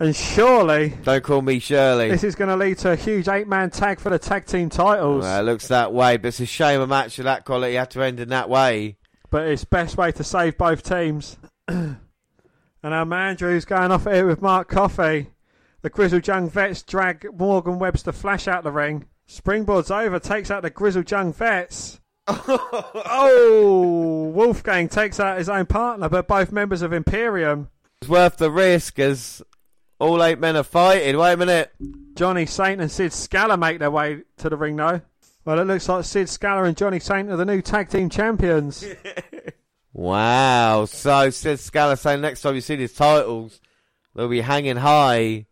And 0.00 0.14
surely 0.14 0.94
Don't 1.04 1.22
call 1.22 1.40
me 1.40 1.60
Shirley. 1.60 2.10
this 2.10 2.24
is 2.24 2.34
going 2.34 2.50
to 2.50 2.56
lead 2.56 2.78
to 2.78 2.90
a 2.90 2.96
huge 2.96 3.28
eight 3.28 3.46
man 3.46 3.70
tag 3.70 4.00
for 4.00 4.10
the 4.10 4.18
tag 4.18 4.44
team 4.44 4.68
titles. 4.68 5.22
Well, 5.22 5.40
it 5.40 5.44
looks 5.44 5.68
that 5.68 5.92
way, 5.92 6.16
but 6.16 6.28
it's 6.28 6.40
a 6.40 6.46
shame 6.46 6.80
a 6.80 6.86
match 6.86 7.18
of 7.20 7.24
that 7.26 7.44
quality 7.44 7.74
had 7.74 7.90
to 7.92 8.02
end 8.02 8.18
in 8.18 8.28
that 8.30 8.48
way. 8.50 8.96
But 9.30 9.46
it's 9.46 9.64
best 9.64 9.96
way 9.96 10.10
to 10.12 10.24
save 10.24 10.58
both 10.58 10.82
teams. 10.82 11.36
and 11.68 11.96
our 12.82 13.14
Andrews 13.14 13.64
going 13.64 13.92
off 13.92 14.04
here 14.04 14.26
with 14.26 14.42
Mark 14.42 14.68
Coffey. 14.68 15.30
The 15.84 15.90
Grizzled 15.90 16.26
Young 16.26 16.48
Vets 16.48 16.82
drag 16.82 17.26
Morgan 17.38 17.78
Webster 17.78 18.10
Flash 18.10 18.48
out 18.48 18.64
the 18.64 18.72
ring. 18.72 19.04
Springboard's 19.26 19.90
over, 19.90 20.18
takes 20.18 20.50
out 20.50 20.62
the 20.62 20.70
Grizzled 20.70 21.10
Young 21.10 21.30
Vets. 21.30 22.00
oh, 22.26 24.32
Wolfgang 24.34 24.88
takes 24.88 25.20
out 25.20 25.36
his 25.36 25.50
own 25.50 25.66
partner, 25.66 26.08
but 26.08 26.26
both 26.26 26.50
members 26.50 26.80
of 26.80 26.94
Imperium. 26.94 27.68
It's 28.00 28.08
worth 28.08 28.38
the 28.38 28.50
risk 28.50 28.98
as 28.98 29.42
all 29.98 30.24
eight 30.24 30.38
men 30.38 30.56
are 30.56 30.62
fighting. 30.62 31.18
Wait 31.18 31.34
a 31.34 31.36
minute. 31.36 31.70
Johnny 32.14 32.46
Saint 32.46 32.80
and 32.80 32.90
Sid 32.90 33.12
Scala 33.12 33.58
make 33.58 33.78
their 33.78 33.90
way 33.90 34.22
to 34.38 34.48
the 34.48 34.56
ring 34.56 34.76
though. 34.76 35.02
Well, 35.44 35.58
it 35.58 35.66
looks 35.66 35.86
like 35.86 36.06
Sid 36.06 36.30
Scala 36.30 36.64
and 36.64 36.78
Johnny 36.78 36.98
Saint 36.98 37.28
are 37.28 37.36
the 37.36 37.44
new 37.44 37.60
tag 37.60 37.90
team 37.90 38.08
champions. 38.08 38.86
Wow. 39.96 40.86
So 40.86 41.30
Sid 41.30 41.60
Scala 41.60 41.96
saying 41.96 42.20
next 42.20 42.40
time 42.40 42.56
you 42.56 42.62
see 42.62 42.74
these 42.74 42.94
titles, 42.94 43.60
they'll 44.12 44.26
be 44.26 44.40
hanging 44.40 44.78
high 44.78 45.46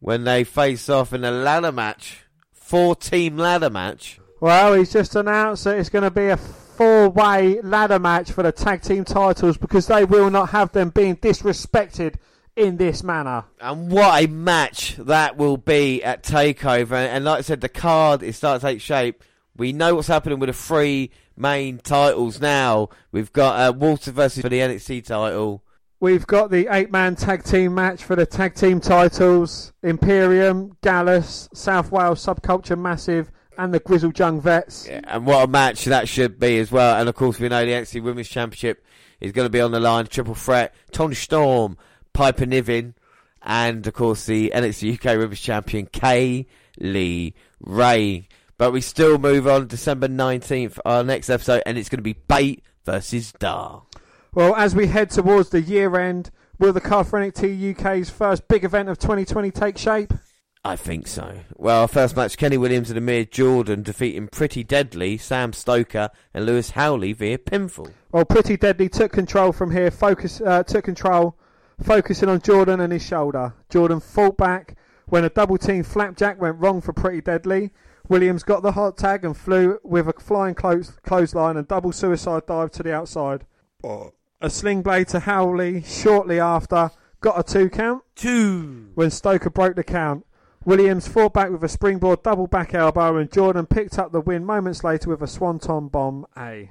when 0.00 0.24
they 0.24 0.44
face 0.44 0.88
off 0.88 1.12
in 1.12 1.24
a 1.24 1.30
ladder 1.30 1.72
match. 1.72 2.24
Four 2.52 2.96
team 2.96 3.36
ladder 3.36 3.70
match. 3.70 4.18
Well, 4.40 4.74
he's 4.74 4.92
just 4.92 5.14
announced 5.16 5.64
that 5.64 5.78
it's 5.78 5.88
going 5.88 6.04
to 6.04 6.10
be 6.10 6.28
a 6.28 6.36
four 6.36 7.08
way 7.08 7.60
ladder 7.62 7.98
match 7.98 8.32
for 8.32 8.42
the 8.42 8.52
tag 8.52 8.82
team 8.82 9.04
titles 9.04 9.56
because 9.56 9.86
they 9.86 10.04
will 10.04 10.30
not 10.30 10.50
have 10.50 10.72
them 10.72 10.90
being 10.90 11.16
disrespected 11.16 12.16
in 12.54 12.76
this 12.76 13.02
manner. 13.02 13.44
And 13.60 13.90
what 13.90 14.22
a 14.22 14.26
match 14.26 14.96
that 14.96 15.36
will 15.36 15.56
be 15.56 16.02
at 16.02 16.22
TakeOver. 16.22 16.92
And 16.92 17.24
like 17.24 17.38
I 17.38 17.42
said, 17.42 17.60
the 17.60 17.68
card 17.68 18.22
is 18.22 18.36
starting 18.36 18.60
to 18.60 18.66
take 18.74 18.80
shape. 18.80 19.22
We 19.56 19.72
know 19.72 19.94
what's 19.94 20.08
happening 20.08 20.38
with 20.38 20.48
the 20.48 20.54
three 20.54 21.10
main 21.36 21.78
titles 21.78 22.40
now. 22.40 22.88
We've 23.12 23.32
got 23.32 23.60
uh, 23.60 23.72
Walter 23.76 24.10
versus 24.10 24.42
for 24.42 24.48
the 24.48 24.58
NXT 24.58 25.04
title. 25.06 25.62
We've 25.98 26.26
got 26.26 26.50
the 26.50 26.68
eight 26.70 26.92
man 26.92 27.16
tag 27.16 27.42
team 27.42 27.74
match 27.74 28.04
for 28.04 28.16
the 28.16 28.26
tag 28.26 28.54
team 28.54 28.80
titles 28.80 29.72
Imperium, 29.82 30.76
Gallus, 30.82 31.48
South 31.54 31.90
Wales 31.90 32.24
Subculture 32.24 32.78
Massive, 32.78 33.30
and 33.56 33.72
the 33.72 33.80
Grizzled 33.80 34.18
Young 34.18 34.38
Vets. 34.38 34.86
Yeah, 34.86 35.00
and 35.04 35.24
what 35.24 35.44
a 35.44 35.50
match 35.50 35.86
that 35.86 36.06
should 36.06 36.38
be 36.38 36.58
as 36.58 36.70
well. 36.70 37.00
And 37.00 37.08
of 37.08 37.14
course, 37.14 37.40
we 37.40 37.48
know 37.48 37.64
the 37.64 37.72
NXT 37.72 38.02
Women's 38.02 38.28
Championship 38.28 38.84
is 39.20 39.32
going 39.32 39.46
to 39.46 39.50
be 39.50 39.62
on 39.62 39.70
the 39.70 39.80
line. 39.80 40.06
Triple 40.06 40.34
threat: 40.34 40.74
Toni 40.92 41.14
Storm, 41.14 41.78
Piper 42.12 42.44
Niven, 42.44 42.94
and 43.40 43.86
of 43.86 43.94
course 43.94 44.26
the 44.26 44.52
NXT 44.54 44.98
UK 44.98 45.18
Women's 45.18 45.40
Champion 45.40 45.86
Kay 45.86 46.46
Lee 46.78 47.34
Ray. 47.60 48.28
But 48.58 48.72
we 48.72 48.82
still 48.82 49.16
move 49.16 49.46
on 49.46 49.66
December 49.66 50.08
nineteenth, 50.08 50.78
our 50.84 51.02
next 51.02 51.30
episode, 51.30 51.62
and 51.64 51.78
it's 51.78 51.88
going 51.88 51.98
to 51.98 52.02
be 52.02 52.18
Bate 52.28 52.62
versus 52.84 53.32
Dar. 53.32 53.85
Well, 54.36 54.54
as 54.54 54.74
we 54.74 54.88
head 54.88 55.08
towards 55.08 55.48
the 55.48 55.62
year 55.62 55.98
end, 55.98 56.30
will 56.58 56.74
the 56.74 56.80
card 56.82 57.06
for 57.06 57.18
NXT 57.18 57.70
UK's 57.70 58.10
first 58.10 58.46
big 58.48 58.64
event 58.64 58.90
of 58.90 58.98
2020 58.98 59.50
take 59.50 59.78
shape? 59.78 60.12
I 60.62 60.76
think 60.76 61.06
so. 61.06 61.38
Well, 61.56 61.80
our 61.80 61.88
first 61.88 62.14
match: 62.14 62.36
Kenny 62.36 62.58
Williams 62.58 62.90
and 62.90 62.98
Amir 62.98 63.24
Jordan 63.24 63.82
defeating 63.82 64.28
Pretty 64.28 64.62
Deadly, 64.62 65.16
Sam 65.16 65.54
Stoker, 65.54 66.10
and 66.34 66.44
Lewis 66.44 66.72
Howley 66.72 67.14
via 67.14 67.38
pinfall. 67.38 67.94
Well, 68.12 68.26
Pretty 68.26 68.58
Deadly 68.58 68.90
took 68.90 69.10
control 69.10 69.52
from 69.52 69.70
here, 69.70 69.90
focus, 69.90 70.42
uh, 70.42 70.62
took 70.64 70.84
control, 70.84 71.38
focusing 71.82 72.28
on 72.28 72.42
Jordan 72.42 72.80
and 72.80 72.92
his 72.92 73.06
shoulder. 73.06 73.54
Jordan 73.70 74.00
fought 74.00 74.36
back 74.36 74.76
when 75.06 75.24
a 75.24 75.30
double 75.30 75.56
team 75.56 75.82
flapjack 75.82 76.38
went 76.38 76.58
wrong 76.58 76.82
for 76.82 76.92
Pretty 76.92 77.22
Deadly. 77.22 77.70
Williams 78.10 78.42
got 78.42 78.62
the 78.62 78.72
hot 78.72 78.98
tag 78.98 79.24
and 79.24 79.34
flew 79.34 79.78
with 79.82 80.08
a 80.08 80.12
flying 80.12 80.54
close, 80.54 80.90
clothesline 81.06 81.56
and 81.56 81.66
double 81.66 81.90
suicide 81.90 82.44
dive 82.46 82.70
to 82.72 82.82
the 82.82 82.92
outside. 82.92 83.46
A 84.40 84.50
sling 84.50 84.82
blade 84.82 85.08
to 85.08 85.20
Howley 85.20 85.82
shortly 85.82 86.38
after 86.38 86.90
got 87.20 87.38
a 87.40 87.42
two 87.42 87.70
count 87.70 88.02
Two. 88.14 88.90
when 88.94 89.10
Stoker 89.10 89.48
broke 89.50 89.76
the 89.76 89.84
count. 89.84 90.26
Williams 90.64 91.08
fought 91.08 91.32
back 91.32 91.50
with 91.50 91.64
a 91.64 91.68
springboard 91.68 92.22
double 92.22 92.46
back 92.46 92.74
elbow 92.74 93.16
and 93.16 93.32
Jordan 93.32 93.66
picked 93.66 93.98
up 93.98 94.12
the 94.12 94.20
win 94.20 94.44
moments 94.44 94.84
later 94.84 95.08
with 95.08 95.22
a 95.22 95.26
swanton 95.26 95.88
bomb 95.88 96.26
A. 96.36 96.70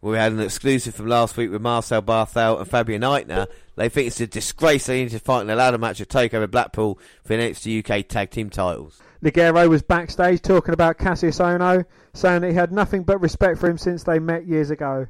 Well, 0.00 0.12
we 0.12 0.18
had 0.18 0.32
an 0.32 0.40
exclusive 0.40 0.94
from 0.94 1.06
last 1.06 1.36
week 1.36 1.50
with 1.50 1.62
Marcel 1.62 2.02
Barthel 2.02 2.58
and 2.58 2.68
Fabian 2.68 3.02
Aichner. 3.02 3.46
They 3.76 3.88
think 3.88 4.08
it's 4.08 4.20
a 4.20 4.26
disgrace 4.26 4.86
they 4.86 5.02
need 5.04 5.10
to 5.10 5.18
fight 5.20 5.42
in 5.42 5.50
a 5.50 5.54
ladder 5.56 5.78
match 5.78 6.00
at 6.00 6.08
TakeOver 6.08 6.50
Blackpool 6.50 6.98
for 7.22 7.36
the 7.36 7.42
NXT 7.42 7.88
UK 7.88 8.08
Tag 8.08 8.30
Team 8.30 8.50
titles. 8.50 9.00
Ligero 9.22 9.68
was 9.68 9.82
backstage 9.82 10.42
talking 10.42 10.74
about 10.74 10.98
Cassius 10.98 11.38
Ohno, 11.38 11.84
saying 12.14 12.42
that 12.42 12.48
he 12.50 12.54
had 12.54 12.72
nothing 12.72 13.04
but 13.04 13.20
respect 13.20 13.58
for 13.58 13.68
him 13.70 13.78
since 13.78 14.02
they 14.02 14.18
met 14.18 14.46
years 14.46 14.70
ago. 14.70 15.06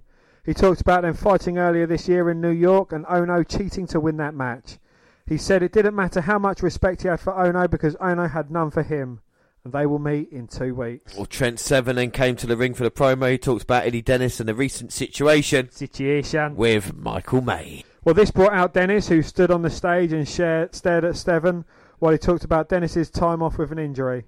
He 0.46 0.54
talked 0.54 0.80
about 0.80 1.02
them 1.02 1.14
fighting 1.14 1.58
earlier 1.58 1.86
this 1.86 2.08
year 2.08 2.30
in 2.30 2.40
New 2.40 2.50
York 2.50 2.92
and 2.92 3.04
Ohno 3.06 3.46
cheating 3.46 3.88
to 3.88 3.98
win 3.98 4.16
that 4.18 4.32
match. 4.32 4.78
He 5.26 5.36
said 5.36 5.60
it 5.60 5.72
didn't 5.72 5.96
matter 5.96 6.20
how 6.20 6.38
much 6.38 6.62
respect 6.62 7.02
he 7.02 7.08
had 7.08 7.18
for 7.18 7.32
Ohno 7.32 7.68
because 7.68 7.96
Ohno 7.96 8.30
had 8.30 8.48
none 8.48 8.70
for 8.70 8.84
him. 8.84 9.20
And 9.64 9.72
they 9.72 9.84
will 9.86 9.98
meet 9.98 10.30
in 10.30 10.46
two 10.46 10.72
weeks. 10.76 11.16
Well, 11.16 11.26
Trent 11.26 11.58
Seven 11.58 11.96
then 11.96 12.12
came 12.12 12.36
to 12.36 12.46
the 12.46 12.56
ring 12.56 12.74
for 12.74 12.84
the 12.84 12.92
promo. 12.92 13.32
He 13.32 13.38
talked 13.38 13.64
about 13.64 13.84
Eddie 13.84 14.02
Dennis 14.02 14.38
and 14.38 14.48
the 14.48 14.54
recent 14.54 14.92
situation 14.92 15.68
Situation. 15.72 16.54
with 16.54 16.94
Michael 16.94 17.40
May. 17.40 17.84
Well, 18.04 18.14
this 18.14 18.30
brought 18.30 18.52
out 18.52 18.72
Dennis, 18.72 19.08
who 19.08 19.22
stood 19.22 19.50
on 19.50 19.62
the 19.62 19.70
stage 19.70 20.12
and 20.12 20.28
shared, 20.28 20.76
stared 20.76 21.04
at 21.04 21.16
Steven 21.16 21.64
while 21.98 22.12
he 22.12 22.18
talked 22.18 22.44
about 22.44 22.68
Dennis's 22.68 23.10
time 23.10 23.42
off 23.42 23.58
with 23.58 23.72
an 23.72 23.80
injury. 23.80 24.26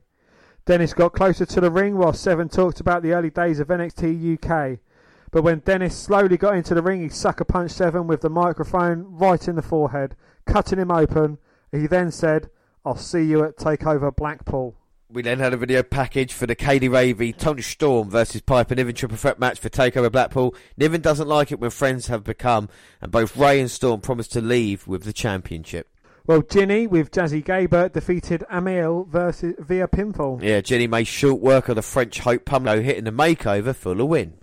Dennis 0.67 0.93
got 0.95 1.13
closer 1.13 1.47
to 1.47 1.61
the 1.61 1.71
ring 1.71 1.97
while 1.97 2.13
Seven 2.13 2.49
talked 2.49 2.81
about 2.81 3.05
the 3.05 3.13
early 3.13 3.31
days 3.31 3.61
of 3.61 3.69
NXT 3.69 4.35
UK. 4.45 4.81
But 5.31 5.43
when 5.43 5.61
Dennis 5.61 5.97
slowly 5.97 6.37
got 6.37 6.55
into 6.55 6.75
the 6.75 6.83
ring, 6.83 7.03
he 7.03 7.09
sucker 7.09 7.45
punched 7.45 7.75
Seven 7.75 8.07
with 8.07 8.23
the 8.23 8.31
microphone 8.31 9.05
right 9.09 9.47
in 9.47 9.57
the 9.57 9.63
forehead, 9.63 10.17
cutting 10.47 10.79
him 10.79 10.91
open. 10.91 11.39
He 11.71 11.87
then 11.87 12.11
said, 12.11 12.51
I'll 12.85 12.97
see 12.97 13.25
you 13.25 13.45
at 13.45 13.57
TakeOver 13.57 14.15
Blackpool. 14.17 14.77
We 15.11 15.23
then 15.23 15.39
had 15.39 15.55
a 15.55 15.57
video 15.57 15.83
package 15.83 16.35
for 16.35 16.47
the 16.47 16.55
Katie 16.55 16.89
Ravy 16.89 17.37
Toni 17.37 17.63
Storm 17.63 18.11
versus 18.11 18.43
Piper 18.43 18.75
Niven 18.75 18.95
triple 18.95 19.17
threat 19.17 19.39
match 19.39 19.59
for 19.59 19.71
TakeOver 19.71 20.13
Blackpool. 20.13 20.55
Niven 20.77 21.01
doesn't 21.01 21.29
like 21.29 21.51
it 21.51 21.59
when 21.59 21.71
friends 21.71 22.09
have 22.09 22.25
become, 22.25 22.69
and 23.01 23.11
both 23.11 23.37
Ray 23.37 23.59
and 23.59 23.71
Storm 23.71 24.03
promised 24.03 24.33
to 24.33 24.43
leave 24.43 24.87
with 24.87 25.05
the 25.05 25.15
championship. 25.15 25.89
Well, 26.27 26.43
Jinny 26.43 26.87
with 26.87 27.11
Jazzy 27.11 27.43
Gabert 27.43 27.95
defeated 27.95 28.45
Amil 28.53 29.09
versus 29.09 29.55
via 29.59 29.89
pinfall. 29.89 30.43
Yeah, 30.43 30.61
Jinny 30.61 30.87
made 30.87 31.07
short 31.07 31.41
work 31.41 31.71
of 31.71 31.77
the 31.77 31.83
French 31.83 32.19
Hope 32.19 32.45
Pumlo 32.45 32.83
hitting 32.83 33.05
the 33.05 33.11
makeover 33.11 33.75
for 33.75 33.95
the 33.95 34.05
win. 34.05 34.35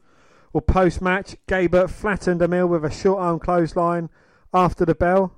Well, 0.55 0.61
post 0.61 1.01
match, 1.01 1.35
Gabert 1.49 1.89
flattened 1.89 2.41
Emil 2.41 2.67
with 2.67 2.85
a 2.85 2.89
short 2.89 3.19
arm 3.19 3.39
clothesline 3.39 4.09
after 4.53 4.85
the 4.85 4.95
bell. 4.95 5.33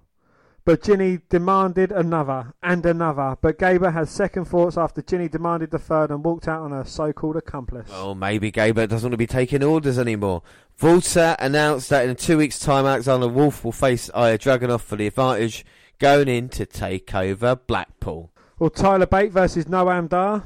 But 0.63 0.83
Jinny 0.83 1.21
demanded 1.27 1.91
another 1.91 2.53
and 2.61 2.85
another. 2.85 3.35
But 3.41 3.57
Gabert 3.57 3.93
had 3.93 4.09
second 4.09 4.45
thoughts 4.45 4.77
after 4.77 5.01
Jinny 5.01 5.27
demanded 5.27 5.71
the 5.71 5.79
third 5.79 6.11
and 6.11 6.23
walked 6.23 6.47
out 6.47 6.61
on 6.61 6.69
her 6.69 6.83
so 6.83 7.13
called 7.13 7.35
accomplice. 7.35 7.89
Well, 7.89 8.13
maybe 8.13 8.51
Gabert 8.51 8.89
doesn't 8.89 9.07
want 9.07 9.13
to 9.13 9.17
be 9.17 9.25
taking 9.25 9.63
orders 9.63 9.97
anymore. 9.97 10.43
Walter 10.79 11.35
announced 11.39 11.89
that 11.89 12.07
in 12.07 12.15
two 12.15 12.37
weeks' 12.37 12.59
time, 12.59 12.85
Alexander 12.85 13.27
Wolf 13.27 13.65
will 13.65 13.71
face 13.71 14.11
Ilja 14.13 14.37
Dragunov 14.37 14.81
for 14.81 14.97
the 14.97 15.07
advantage 15.07 15.65
going 15.97 16.27
in 16.27 16.47
to 16.49 16.67
take 16.67 17.15
over 17.15 17.55
Blackpool. 17.55 18.29
Well, 18.59 18.69
Tyler 18.69 19.07
Bate 19.07 19.31
versus 19.31 19.65
Noam 19.65 20.09
Dar 20.09 20.43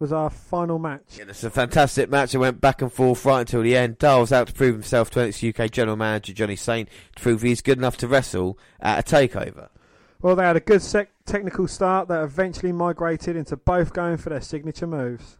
was 0.00 0.12
our 0.12 0.30
final 0.30 0.78
match. 0.78 1.18
Yeah, 1.18 1.24
it's 1.28 1.44
a 1.44 1.50
fantastic 1.50 2.08
match. 2.08 2.34
It 2.34 2.38
went 2.38 2.60
back 2.60 2.80
and 2.82 2.92
forth 2.92 3.24
right 3.24 3.40
until 3.40 3.62
the 3.62 3.76
end. 3.76 3.98
Was 4.00 4.32
out 4.32 4.48
to 4.48 4.52
prove 4.54 4.74
himself 4.74 5.10
to 5.10 5.20
NXT 5.20 5.60
UK 5.60 5.70
general 5.70 5.96
manager 5.96 6.32
Johnny 6.32 6.56
Saint 6.56 6.88
to 7.14 7.22
prove 7.22 7.42
he's 7.42 7.60
good 7.60 7.78
enough 7.78 7.98
to 7.98 8.08
wrestle 8.08 8.58
at 8.80 8.98
a 8.98 9.14
takeover. 9.14 9.68
Well, 10.22 10.36
they 10.36 10.44
had 10.44 10.56
a 10.56 10.60
good 10.60 10.82
sec- 10.82 11.12
technical 11.26 11.68
start 11.68 12.08
that 12.08 12.22
eventually 12.22 12.72
migrated 12.72 13.36
into 13.36 13.56
both 13.56 13.92
going 13.92 14.16
for 14.16 14.30
their 14.30 14.40
signature 14.40 14.86
moves. 14.86 15.38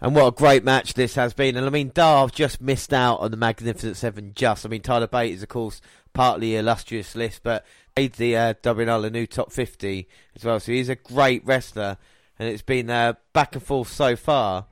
And 0.00 0.14
what 0.14 0.26
a 0.26 0.30
great 0.32 0.62
match 0.62 0.94
this 0.94 1.16
has 1.16 1.32
been. 1.32 1.56
And 1.56 1.66
I 1.66 1.70
mean, 1.70 1.90
Darv 1.90 2.32
just 2.32 2.60
missed 2.60 2.92
out 2.92 3.18
on 3.20 3.32
the 3.32 3.36
Magnificent 3.36 3.96
Seven 3.96 4.32
just. 4.34 4.64
I 4.64 4.68
mean, 4.68 4.82
Tyler 4.82 5.08
Bate 5.08 5.34
is, 5.34 5.42
of 5.42 5.48
course, 5.48 5.80
partly 6.12 6.54
illustrious 6.54 7.16
list, 7.16 7.42
but 7.42 7.64
made 7.96 8.12
the 8.14 8.36
uh, 8.36 8.54
WNL 8.62 9.02
the 9.02 9.10
new 9.10 9.26
top 9.26 9.50
50 9.50 10.08
as 10.36 10.44
well. 10.44 10.60
So 10.60 10.70
he's 10.70 10.88
a 10.88 10.94
great 10.94 11.44
wrestler. 11.44 11.98
And 12.38 12.48
it's 12.48 12.62
been 12.62 12.88
uh, 12.88 13.14
back 13.32 13.54
and 13.54 13.62
forth 13.62 13.88
so 13.88 14.16
far. 14.16 14.66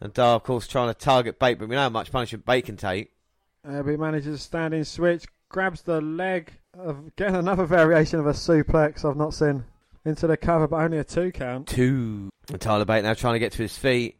And 0.00 0.12
Dar, 0.12 0.36
of 0.36 0.44
course, 0.44 0.66
trying 0.66 0.88
to 0.88 0.94
target 0.94 1.38
Bate, 1.38 1.58
but 1.58 1.68
we 1.68 1.76
know 1.76 1.82
how 1.82 1.88
much 1.90 2.10
punishment 2.10 2.46
Bate 2.46 2.66
can 2.66 2.76
take. 2.76 3.12
Uh, 3.66 3.82
but 3.82 3.90
he 3.90 3.96
manages 3.96 4.34
a 4.34 4.38
standing 4.38 4.84
switch, 4.84 5.24
grabs 5.48 5.82
the 5.82 6.00
leg 6.00 6.52
of 6.78 7.14
getting 7.16 7.36
another 7.36 7.66
variation 7.66 8.18
of 8.18 8.26
a 8.26 8.32
suplex 8.32 9.04
I've 9.04 9.16
not 9.16 9.34
seen 9.34 9.64
into 10.04 10.26
the 10.26 10.36
cover, 10.36 10.66
but 10.66 10.76
only 10.76 10.98
a 10.98 11.04
two 11.04 11.30
count. 11.32 11.68
Two. 11.68 12.30
And 12.50 12.60
Tyler 12.60 12.86
Bate 12.86 13.04
now 13.04 13.14
trying 13.14 13.34
to 13.34 13.38
get 13.38 13.52
to 13.52 13.62
his 13.62 13.76
feet. 13.76 14.16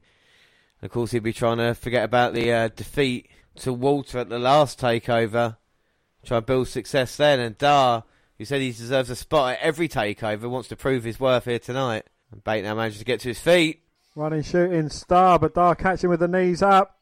And 0.81 0.89
of 0.89 0.93
course, 0.93 1.11
he'd 1.13 1.23
be 1.23 1.33
trying 1.33 1.59
to 1.59 1.75
forget 1.75 2.05
about 2.05 2.35
the 2.35 2.53
uh, 2.53 2.69
defeat 2.69 3.31
to 3.57 3.73
Walter 3.73 4.19
at 4.19 4.29
the 4.29 4.39
last 4.39 4.79
takeover. 4.79 5.57
Try 6.25 6.37
and 6.37 6.47
build 6.47 6.69
success 6.69 7.17
then. 7.17 7.41
And 7.41 7.57
Dar, 7.57 8.05
who 8.37 8.45
said 8.45 8.61
he 8.61 8.73
deserves 8.73 9.09
a 9.09 9.17
spot 9.17 9.55
at 9.55 9.61
every 9.61 9.89
takeover, 9.89 10.51
wants 10.51 10.69
to 10.69 10.77
prove 10.77 11.05
his 11.05 11.19
worth 11.19 11.47
here 11.47 11.59
tonight. 11.59 12.07
And 12.33 12.43
Bate 12.45 12.65
now 12.65 12.75
manages 12.75 12.99
to 12.99 13.05
get 13.05 13.21
to 13.21 13.29
his 13.29 13.41
feet. 13.41 13.83
Running, 14.15 14.43
shooting 14.43 14.89
star, 14.89 15.39
but 15.39 15.55
Dar 15.55 15.75
catching 15.75 16.11
with 16.11 16.21
the 16.21 16.29
knees 16.29 16.63
up 16.63 16.99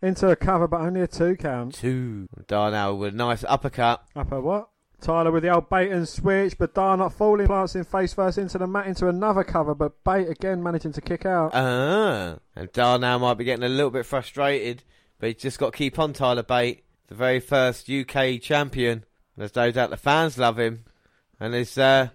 into 0.00 0.30
a 0.30 0.36
cover, 0.36 0.68
but 0.68 0.80
only 0.80 1.00
a 1.00 1.06
two 1.06 1.36
count. 1.36 1.74
Two. 1.74 2.28
Dar 2.46 2.70
now 2.70 2.94
with 2.94 3.14
a 3.14 3.16
nice 3.16 3.44
uppercut. 3.48 4.04
Upper 4.16 4.40
what? 4.40 4.68
Tyler 5.00 5.30
with 5.30 5.44
the 5.44 5.50
old 5.50 5.70
bait 5.70 5.92
and 5.92 6.08
switch, 6.08 6.58
but 6.58 6.74
Dar 6.74 6.96
not 6.96 7.12
falling, 7.12 7.46
glancing 7.46 7.84
face 7.84 8.14
first 8.14 8.36
into 8.36 8.58
the 8.58 8.66
mat 8.66 8.86
into 8.86 9.08
another 9.08 9.44
cover, 9.44 9.74
but 9.74 10.02
Bate 10.02 10.28
again 10.28 10.62
managing 10.62 10.92
to 10.92 11.00
kick 11.00 11.24
out. 11.24 11.52
Ah. 11.54 12.38
And 12.56 12.72
Dar 12.72 12.98
now 12.98 13.18
might 13.18 13.34
be 13.34 13.44
getting 13.44 13.64
a 13.64 13.68
little 13.68 13.90
bit 13.90 14.06
frustrated, 14.06 14.82
but 15.18 15.28
he's 15.28 15.42
just 15.42 15.58
got 15.58 15.72
to 15.72 15.78
keep 15.78 15.98
on 15.98 16.12
Tyler 16.12 16.42
Bate, 16.42 16.84
the 17.06 17.14
very 17.14 17.38
first 17.38 17.88
UK 17.88 18.40
champion. 18.40 19.04
There's 19.36 19.54
no 19.54 19.70
doubt 19.70 19.90
the 19.90 19.96
fans 19.96 20.36
love 20.36 20.58
him. 20.58 20.84
And 21.38 21.54
is 21.54 21.78
uh, 21.78 22.08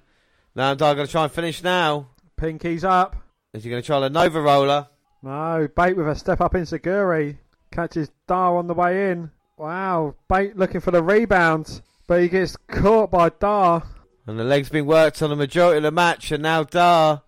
now 0.53 0.73
Dar 0.73 0.93
going 0.93 1.07
to 1.07 1.11
try 1.11 1.23
and 1.23 1.31
finish 1.31 1.63
now. 1.63 2.09
Pinky's 2.44 2.84
up. 2.84 3.15
Is 3.53 3.64
he 3.64 3.70
going 3.70 3.82
to 3.82 3.86
try 3.86 4.02
the 4.02 4.10
Nova 4.10 4.41
Roller? 4.41 4.90
No, 5.22 5.65
Bate 5.78 5.95
with 5.95 6.10
a 6.10 6.15
step 6.15 6.41
up 6.41 6.52
enziguri. 6.52 7.38
Catches 7.72 8.11
Dar 8.28 8.57
on 8.57 8.68
the 8.68 8.74
way 8.74 9.11
in. 9.11 9.32
Wow, 9.56 10.15
Bate 10.28 10.57
looking 10.57 10.82
for 10.82 10.91
the 10.91 11.02
rebound, 11.02 11.82
but 12.06 12.22
he 12.22 12.28
gets 12.28 12.57
caught 12.68 13.11
by 13.11 13.30
Dar. 13.30 13.84
And 14.28 14.38
the 14.38 14.44
leg's 14.44 14.68
been 14.68 14.86
worked 14.86 15.22
on 15.22 15.30
the 15.30 15.38
majority 15.38 15.78
of 15.78 15.84
the 15.84 15.91
match, 15.91 16.34
and 16.34 16.44
now 16.44 16.65
Dar 16.65 17.22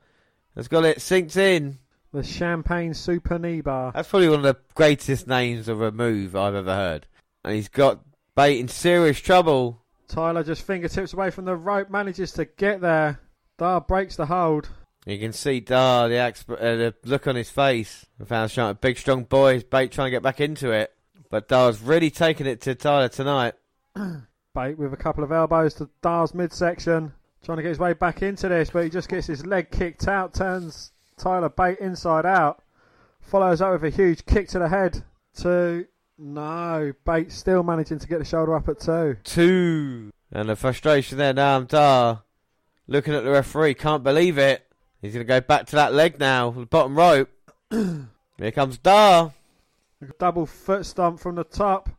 has 0.53 0.67
got 0.67 0.83
it 0.83 0.97
synced 0.97 1.37
in. 1.37 1.77
The 2.11 2.21
Champagne 2.21 2.93
Super 2.93 3.39
Knee 3.39 3.61
Bar. 3.61 3.93
That's 3.93 4.09
probably 4.09 4.27
one 4.27 4.39
of 4.39 4.43
the 4.43 4.57
greatest 4.73 5.27
names 5.27 5.69
of 5.69 5.81
a 5.81 5.93
move 5.93 6.35
I've 6.35 6.55
ever 6.55 6.75
heard. 6.75 7.07
And 7.45 7.55
he's 7.55 7.69
got 7.69 8.01
Bate 8.35 8.59
in 8.59 8.67
serious 8.67 9.21
trouble. 9.21 9.81
Tyler 10.09 10.43
just 10.43 10.63
fingertips 10.63 11.13
away 11.13 11.31
from 11.31 11.45
the 11.45 11.55
rope, 11.55 11.89
manages 11.89 12.33
to 12.33 12.43
get 12.43 12.81
there. 12.81 13.21
Dar 13.57 13.79
breaks 13.79 14.17
the 14.17 14.25
hold. 14.25 14.67
You 15.05 15.19
can 15.19 15.33
see 15.33 15.59
Dar, 15.59 16.09
the, 16.09 16.15
exp- 16.15 16.51
uh, 16.51 16.75
the 16.75 16.95
look 17.03 17.27
on 17.27 17.35
his 17.35 17.49
face. 17.49 18.07
Shouting, 18.27 18.59
a 18.59 18.73
big 18.73 18.97
strong 18.97 19.23
boy, 19.23 19.61
Bate 19.61 19.91
trying 19.91 20.07
to 20.07 20.11
get 20.11 20.23
back 20.23 20.41
into 20.41 20.71
it. 20.71 20.91
But 21.29 21.47
Dar's 21.47 21.79
really 21.81 22.09
taking 22.09 22.47
it 22.47 22.61
to 22.61 22.73
Tyler 22.73 23.09
tonight. 23.09 23.53
Bate 24.55 24.77
with 24.77 24.93
a 24.93 24.97
couple 24.97 25.23
of 25.23 25.31
elbows 25.31 25.75
to 25.75 25.89
Dar's 26.01 26.33
midsection, 26.33 27.13
trying 27.43 27.57
to 27.57 27.61
get 27.61 27.69
his 27.69 27.79
way 27.79 27.93
back 27.93 28.23
into 28.23 28.47
this, 28.47 28.71
but 28.71 28.83
he 28.83 28.89
just 28.89 29.09
gets 29.09 29.27
his 29.27 29.45
leg 29.45 29.69
kicked 29.69 30.07
out, 30.07 30.33
turns 30.33 30.91
Tyler 31.17 31.49
Bate 31.49 31.79
inside 31.79 32.25
out, 32.25 32.63
follows 33.19 33.61
up 33.61 33.73
with 33.73 33.93
a 33.93 33.95
huge 33.95 34.25
kick 34.25 34.47
to 34.49 34.59
the 34.59 34.69
head. 34.69 35.03
Two, 35.35 35.85
no, 36.17 36.93
Bate 37.05 37.31
still 37.31 37.61
managing 37.61 37.99
to 37.99 38.07
get 38.07 38.19
the 38.19 38.25
shoulder 38.25 38.55
up 38.55 38.69
at 38.69 38.79
two. 38.79 39.17
Two. 39.23 40.11
And 40.31 40.49
the 40.49 40.55
frustration 40.55 41.17
there 41.17 41.33
now, 41.33 41.59
Dar 41.61 42.23
looking 42.87 43.13
at 43.13 43.23
the 43.23 43.31
referee, 43.31 43.75
can't 43.75 44.03
believe 44.03 44.37
it. 44.37 44.64
He's 45.05 45.13
going 45.13 45.27
to 45.27 45.27
go 45.27 45.39
back 45.39 45.67
to 45.67 45.75
that 45.75 45.93
leg 45.93 46.19
now, 46.19 46.49
the 46.49 46.65
bottom 46.65 46.97
rope. 46.97 47.29
Here 47.69 48.51
comes 48.51 48.79
Dar. 48.79 49.31
A 50.01 50.05
double 50.17 50.47
foot 50.47 50.83
stomp 50.83 51.19
from 51.19 51.35
the 51.35 51.43
top, 51.43 51.91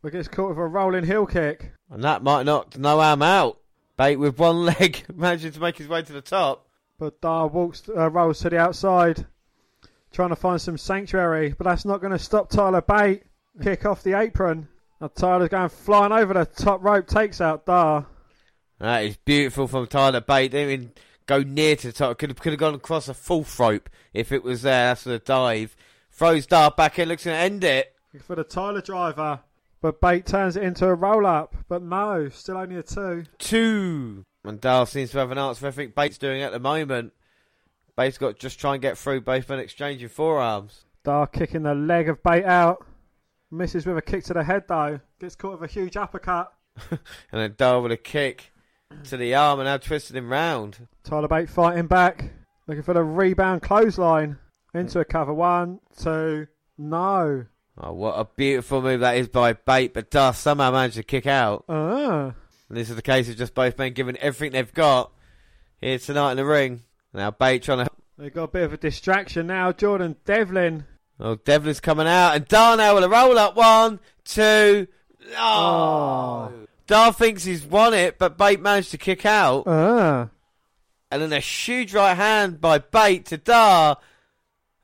but 0.00 0.12
gets 0.12 0.28
caught 0.28 0.50
with 0.50 0.58
a 0.58 0.64
rolling 0.64 1.04
heel 1.04 1.26
kick. 1.26 1.72
And 1.90 2.04
that 2.04 2.22
might 2.22 2.44
knock 2.44 2.70
Noam 2.74 3.24
out. 3.24 3.58
Bate 3.96 4.20
with 4.20 4.38
one 4.38 4.64
leg, 4.64 5.02
managing 5.12 5.50
to 5.52 5.60
make 5.60 5.76
his 5.76 5.88
way 5.88 6.02
to 6.02 6.12
the 6.12 6.20
top. 6.20 6.68
But 7.00 7.20
Dar 7.20 7.48
walks, 7.48 7.88
uh, 7.88 8.08
rolls 8.08 8.38
to 8.40 8.50
the 8.50 8.58
outside, 8.58 9.26
trying 10.12 10.28
to 10.28 10.36
find 10.36 10.60
some 10.60 10.78
sanctuary. 10.78 11.52
But 11.58 11.64
that's 11.64 11.84
not 11.84 12.00
going 12.00 12.12
to 12.12 12.18
stop 12.18 12.48
Tyler 12.48 12.80
Bate. 12.80 13.24
Kick 13.60 13.84
off 13.84 14.04
the 14.04 14.16
apron. 14.16 14.68
Now 15.00 15.08
Tyler's 15.08 15.48
going 15.48 15.68
flying 15.68 16.12
over 16.12 16.32
the 16.32 16.46
top 16.46 16.80
rope, 16.84 17.08
takes 17.08 17.40
out 17.40 17.66
Dar. 17.66 18.06
That 18.78 19.04
is 19.04 19.16
beautiful 19.16 19.66
from 19.66 19.88
Tyler 19.88 20.20
Bate. 20.20 20.54
Even 20.54 20.92
go 21.30 21.44
near 21.44 21.76
to 21.76 21.86
the 21.86 21.92
top. 21.92 22.18
Could 22.18 22.30
have, 22.30 22.40
could 22.40 22.52
have 22.52 22.58
gone 22.58 22.74
across 22.74 23.08
a 23.08 23.14
fourth 23.14 23.58
rope 23.60 23.88
if 24.12 24.32
it 24.32 24.42
was 24.42 24.62
there. 24.62 24.88
That's 24.88 25.04
the 25.04 25.20
dive. 25.20 25.76
Throws 26.10 26.44
Dar 26.44 26.72
back 26.72 26.98
in, 26.98 27.08
looks 27.08 27.22
to 27.22 27.32
end 27.32 27.62
it. 27.62 27.94
For 28.22 28.34
the 28.34 28.42
Tyler 28.42 28.80
driver. 28.80 29.40
But 29.80 30.00
Bate 30.00 30.26
turns 30.26 30.56
it 30.56 30.64
into 30.64 30.86
a 30.86 30.94
roll 30.94 31.24
up. 31.24 31.54
But 31.68 31.82
no, 31.82 32.28
still 32.30 32.58
only 32.58 32.76
a 32.76 32.82
two. 32.82 33.24
Two. 33.38 34.24
And 34.44 34.60
Dar 34.60 34.86
seems 34.86 35.12
to 35.12 35.18
have 35.18 35.30
an 35.30 35.38
answer 35.38 35.60
for 35.60 35.66
everything 35.68 35.92
Bate's 35.94 36.18
doing 36.18 36.42
at 36.42 36.50
the 36.50 36.58
moment. 36.58 37.12
Bate's 37.96 38.18
got 38.18 38.34
to 38.34 38.40
just 38.40 38.58
try 38.58 38.74
and 38.74 38.82
get 38.82 38.98
through 38.98 39.20
both 39.20 39.48
men 39.48 39.60
exchanging 39.60 40.08
forearms. 40.08 40.84
Dar 41.04 41.28
kicking 41.28 41.62
the 41.62 41.74
leg 41.74 42.08
of 42.08 42.22
Bate 42.24 42.44
out. 42.44 42.84
Misses 43.52 43.86
with 43.86 43.96
a 43.96 44.02
kick 44.02 44.24
to 44.24 44.34
the 44.34 44.42
head 44.42 44.64
though. 44.68 44.98
Gets 45.20 45.36
caught 45.36 45.60
with 45.60 45.70
a 45.70 45.72
huge 45.72 45.96
uppercut. 45.96 46.52
and 46.90 47.00
then 47.30 47.54
Dar 47.56 47.80
with 47.80 47.92
a 47.92 47.96
kick 47.96 48.50
to 49.04 49.16
the 49.16 49.34
arm 49.34 49.60
and 49.60 49.66
now 49.66 49.76
twisting 49.76 50.16
him 50.16 50.30
round. 50.30 50.86
Tyler 51.04 51.28
Bate 51.28 51.48
fighting 51.48 51.86
back. 51.86 52.30
Looking 52.66 52.82
for 52.82 52.94
the 52.94 53.02
rebound 53.02 53.62
clothesline. 53.62 54.38
Into 54.72 55.00
a 55.00 55.04
cover. 55.04 55.34
One, 55.34 55.80
two, 55.98 56.46
no. 56.78 57.46
Oh, 57.76 57.92
what 57.92 58.12
a 58.12 58.24
beautiful 58.36 58.82
move 58.82 59.00
that 59.00 59.16
is 59.16 59.28
by 59.28 59.54
Bate, 59.54 59.94
but 59.94 60.10
Dar 60.10 60.32
somehow 60.34 60.70
managed 60.70 60.96
to 60.96 61.02
kick 61.02 61.26
out. 61.26 61.64
Ah. 61.68 62.34
And 62.68 62.78
this 62.78 62.90
is 62.90 62.96
the 62.96 63.02
case 63.02 63.28
of 63.28 63.36
just 63.36 63.54
both 63.54 63.78
men 63.78 63.94
giving 63.94 64.16
everything 64.18 64.52
they've 64.52 64.72
got 64.72 65.10
here 65.80 65.98
tonight 65.98 66.32
in 66.32 66.36
the 66.36 66.44
ring. 66.44 66.82
Now 67.12 67.30
Bate 67.32 67.62
trying 67.62 67.84
to. 67.84 67.90
They've 68.18 68.32
got 68.32 68.44
a 68.44 68.48
bit 68.48 68.62
of 68.64 68.72
a 68.72 68.76
distraction 68.76 69.46
now. 69.48 69.72
Jordan 69.72 70.16
Devlin. 70.24 70.84
Oh, 71.18 71.34
Devlin's 71.34 71.80
coming 71.80 72.06
out, 72.06 72.36
and 72.36 72.46
Dar 72.46 72.76
now 72.76 72.94
with 72.94 73.04
a 73.04 73.08
roll 73.08 73.38
up. 73.38 73.56
One, 73.56 73.98
two. 74.24 74.86
Oh. 75.36 76.52
Oh. 76.52 76.66
Dar 76.90 77.12
thinks 77.12 77.44
he's 77.44 77.64
won 77.64 77.94
it, 77.94 78.18
but 78.18 78.36
Bate 78.36 78.60
managed 78.60 78.90
to 78.90 78.98
kick 78.98 79.24
out. 79.24 79.62
Ah. 79.68 80.28
And 81.08 81.22
then 81.22 81.32
a 81.32 81.38
huge 81.38 81.94
right 81.94 82.16
hand 82.16 82.60
by 82.60 82.78
Bate 82.78 83.26
to 83.26 83.36
Dar. 83.36 83.98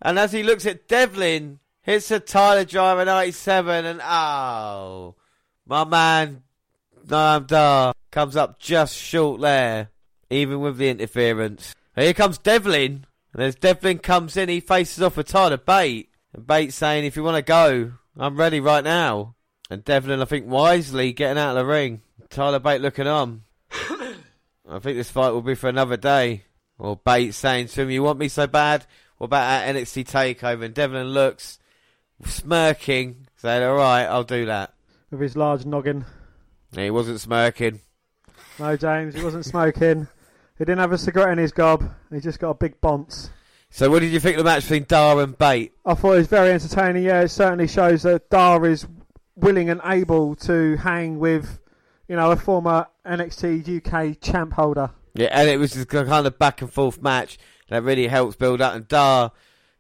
And 0.01 0.17
as 0.17 0.31
he 0.31 0.45
looks 0.45 0.67
at 0.67 0.87
Devlin, 0.87 1.59
hits 1.83 2.13
a 2.13 2.21
Tyler 2.21 2.65
Driver 2.65 3.05
97, 3.05 3.85
and 3.85 4.01
oh, 4.05 5.17
my 5.67 5.83
man, 5.83 6.45
Noam 7.05 7.49
Dar, 7.49 7.93
comes 8.13 8.37
up 8.37 8.61
just 8.61 8.97
short 8.97 9.41
there, 9.41 9.91
even 10.31 10.61
with 10.61 10.77
the 10.77 10.89
interference. 10.89 11.75
And 11.97 12.05
here 12.05 12.15
comes 12.15 12.39
Devlin, 12.39 13.05
and 13.33 13.43
as 13.43 13.57
Devlin 13.57 13.99
comes 13.99 14.37
in, 14.37 14.49
he 14.49 14.61
faces 14.61 15.03
off 15.03 15.17
with 15.17 15.27
Tyler 15.27 15.57
Bate. 15.57 16.09
And 16.33 16.47
Bate 16.47 16.73
saying, 16.73 17.05
if 17.05 17.17
you 17.17 17.25
want 17.25 17.37
to 17.37 17.43
go, 17.43 17.95
I'm 18.17 18.37
ready 18.37 18.61
right 18.61 18.85
now. 18.85 19.35
And 19.71 19.85
Devlin, 19.85 20.23
I 20.23 20.25
think, 20.25 20.47
wisely 20.47 21.13
getting 21.13 21.39
out 21.39 21.57
of 21.57 21.57
the 21.57 21.65
ring. 21.65 22.03
Tyler 22.31 22.59
Bate 22.59 22.81
looking 22.81 23.07
on. 23.07 23.43
I 23.71 24.79
think 24.79 24.97
this 24.97 25.11
fight 25.11 25.31
will 25.31 25.43
be 25.43 25.55
for 25.55 25.69
another 25.69 25.97
day. 25.97 26.45
Or 26.79 26.97
Bate 26.97 27.35
saying 27.35 27.69
to 27.69 27.83
him, 27.83 27.91
"You 27.91 28.03
want 28.03 28.19
me 28.19 28.29
so 28.29 28.47
bad? 28.47 28.85
What 29.19 29.27
about 29.27 29.47
that 29.47 29.75
NXT 29.75 30.05
takeover?" 30.05 30.65
And 30.65 30.75
Devlin 30.75 31.09
looks 31.09 31.59
smirking, 32.25 33.27
saying, 33.37 33.63
"All 33.63 33.77
right, 33.77 34.05
I'll 34.05 34.25
do 34.25 34.47
that." 34.47 34.73
with 35.11 35.21
his 35.21 35.37
large 35.37 35.65
noggin. 35.65 36.05
He 36.75 36.91
wasn't 36.91 37.21
smirking. 37.21 37.81
No, 38.59 38.77
James, 38.77 39.15
he 39.15 39.23
wasn't 39.23 39.45
smoking. 39.45 40.09
He 40.59 40.65
didn't 40.65 40.79
have 40.79 40.93
a 40.93 40.99
cigarette 40.99 41.33
in 41.33 41.39
his 41.39 41.53
gob. 41.53 41.91
He 42.13 42.21
just 42.21 42.39
got 42.39 42.51
a 42.51 42.55
big 42.55 42.81
bonce. 42.81 43.31
So, 43.71 43.91
what 43.91 44.01
did 44.01 44.13
you 44.13 44.21
think 44.21 44.39
of 44.39 44.45
the 44.45 44.51
match 44.51 44.63
between 44.63 44.87
Dar 44.89 45.21
and 45.21 45.37
Bate? 45.37 45.73
I 45.85 45.95
thought 45.95 46.13
it 46.13 46.19
was 46.19 46.27
very 46.29 46.53
entertaining. 46.53 47.05
Yeah, 47.05 47.23
it 47.23 47.29
certainly 47.29 47.69
shows 47.69 48.03
that 48.03 48.31
Dar 48.31 48.65
is 48.67 48.87
willing 49.37 49.71
and 49.71 49.81
able 49.85 50.35
to 50.35 50.77
hang 50.77 51.19
with, 51.19 51.61
you 52.09 52.17
know, 52.17 52.31
a 52.31 52.37
former 52.37 52.87
NXT 53.07 53.87
UK 53.87 54.21
champ 54.21 54.55
holder. 54.55 54.91
Yeah, 55.15 55.29
and 55.31 55.49
it 55.49 55.59
was 55.59 55.73
this 55.73 55.85
kind 55.85 56.27
of 56.27 56.39
back 56.39 56.63
and 56.63 56.73
forth 56.73 57.01
match 57.01 57.39
that 57.69 57.83
really 57.83 58.07
helps 58.09 58.37
build 58.37 58.61
up. 58.61 58.75
And 58.75 58.89
Dar, 58.89 59.33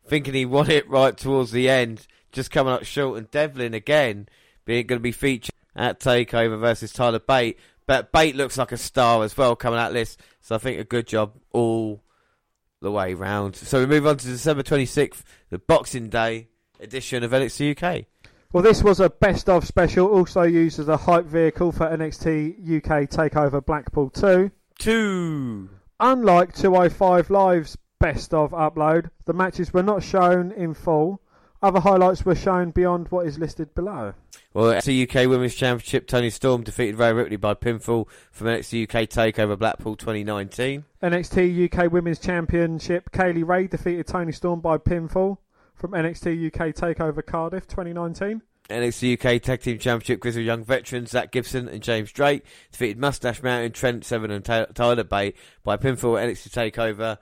thinking 0.06 0.34
he 0.34 0.46
won 0.46 0.70
it 0.70 0.88
right 0.88 1.16
towards 1.16 1.52
the 1.52 1.68
end, 1.68 2.06
just 2.32 2.50
coming 2.50 2.72
up 2.72 2.84
short. 2.84 3.18
And 3.18 3.30
Devlin 3.30 3.74
again 3.74 4.28
being 4.64 4.86
going 4.86 4.98
to 4.98 5.02
be 5.02 5.12
featured 5.12 5.54
at 5.74 6.00
Takeover 6.00 6.58
versus 6.58 6.92
Tyler 6.92 7.18
Bate. 7.18 7.58
But 7.86 8.12
Bate 8.12 8.34
looks 8.34 8.58
like 8.58 8.72
a 8.72 8.76
star 8.76 9.22
as 9.22 9.36
well 9.36 9.54
coming 9.56 9.78
out 9.78 9.92
this. 9.92 10.16
So 10.40 10.54
I 10.54 10.58
think 10.58 10.80
a 10.80 10.84
good 10.84 11.06
job 11.06 11.34
all 11.52 12.02
the 12.80 12.90
way 12.90 13.14
round. 13.14 13.56
So 13.56 13.80
we 13.80 13.86
move 13.86 14.06
on 14.06 14.16
to 14.16 14.26
December 14.26 14.62
26th, 14.62 15.22
the 15.50 15.58
Boxing 15.58 16.08
Day 16.08 16.48
edition 16.80 17.22
of 17.22 17.30
NXT 17.30 17.82
UK. 17.82 18.06
Well, 18.56 18.62
this 18.62 18.82
was 18.82 19.00
a 19.00 19.10
best 19.10 19.50
of 19.50 19.66
special, 19.66 20.06
also 20.06 20.40
used 20.40 20.78
as 20.78 20.88
a 20.88 20.96
hype 20.96 21.26
vehicle 21.26 21.72
for 21.72 21.88
NXT 21.88 22.78
UK 22.78 23.02
Takeover 23.02 23.62
Blackpool 23.62 24.08
2. 24.08 24.50
Two. 24.78 25.68
Unlike 26.00 26.54
205 26.54 27.28
Live's 27.28 27.76
best 28.00 28.32
of 28.32 28.52
upload, 28.52 29.10
the 29.26 29.34
matches 29.34 29.74
were 29.74 29.82
not 29.82 30.02
shown 30.02 30.52
in 30.52 30.72
full. 30.72 31.20
Other 31.60 31.80
highlights 31.80 32.24
were 32.24 32.34
shown 32.34 32.70
beyond 32.70 33.08
what 33.10 33.26
is 33.26 33.38
listed 33.38 33.74
below. 33.74 34.14
Well, 34.54 34.72
NXT 34.72 35.02
UK 35.02 35.28
Women's 35.28 35.54
Championship, 35.54 36.06
Toni 36.06 36.30
Storm 36.30 36.62
defeated 36.62 36.98
Rhea 36.98 37.12
Ripley 37.12 37.36
by 37.36 37.52
pinfall 37.52 38.06
from 38.32 38.46
NXT 38.46 38.84
UK 38.84 39.06
Takeover 39.06 39.58
Blackpool 39.58 39.96
2019. 39.96 40.82
NXT 41.02 41.74
UK 41.74 41.92
Women's 41.92 42.20
Championship, 42.20 43.12
Kay 43.12 43.34
Lee 43.34 43.42
Ray 43.42 43.66
defeated 43.66 44.06
Toni 44.06 44.32
Storm 44.32 44.60
by 44.60 44.78
pinfall 44.78 45.36
from 45.76 45.92
NXT 45.92 46.46
UK 46.46 46.74
Takeover 46.74 47.24
Cardiff 47.24 47.68
2019. 47.68 48.42
NXT 48.68 49.14
UK 49.14 49.40
Tag 49.40 49.60
Team 49.60 49.78
Championship, 49.78 50.18
Grizzled 50.18 50.44
Young 50.44 50.64
Veterans 50.64 51.10
Zach 51.10 51.30
Gibson 51.30 51.68
and 51.68 51.82
James 51.82 52.10
Drake 52.10 52.44
defeated 52.72 52.98
Mustache 52.98 53.42
Mountain, 53.42 53.72
Trent 53.72 54.04
Seven 54.04 54.30
and 54.30 54.44
Tyler 54.44 55.04
Bate 55.04 55.36
by 55.62 55.76
pinfall 55.76 56.18
NXT 56.18 56.72
Takeover 56.72 57.18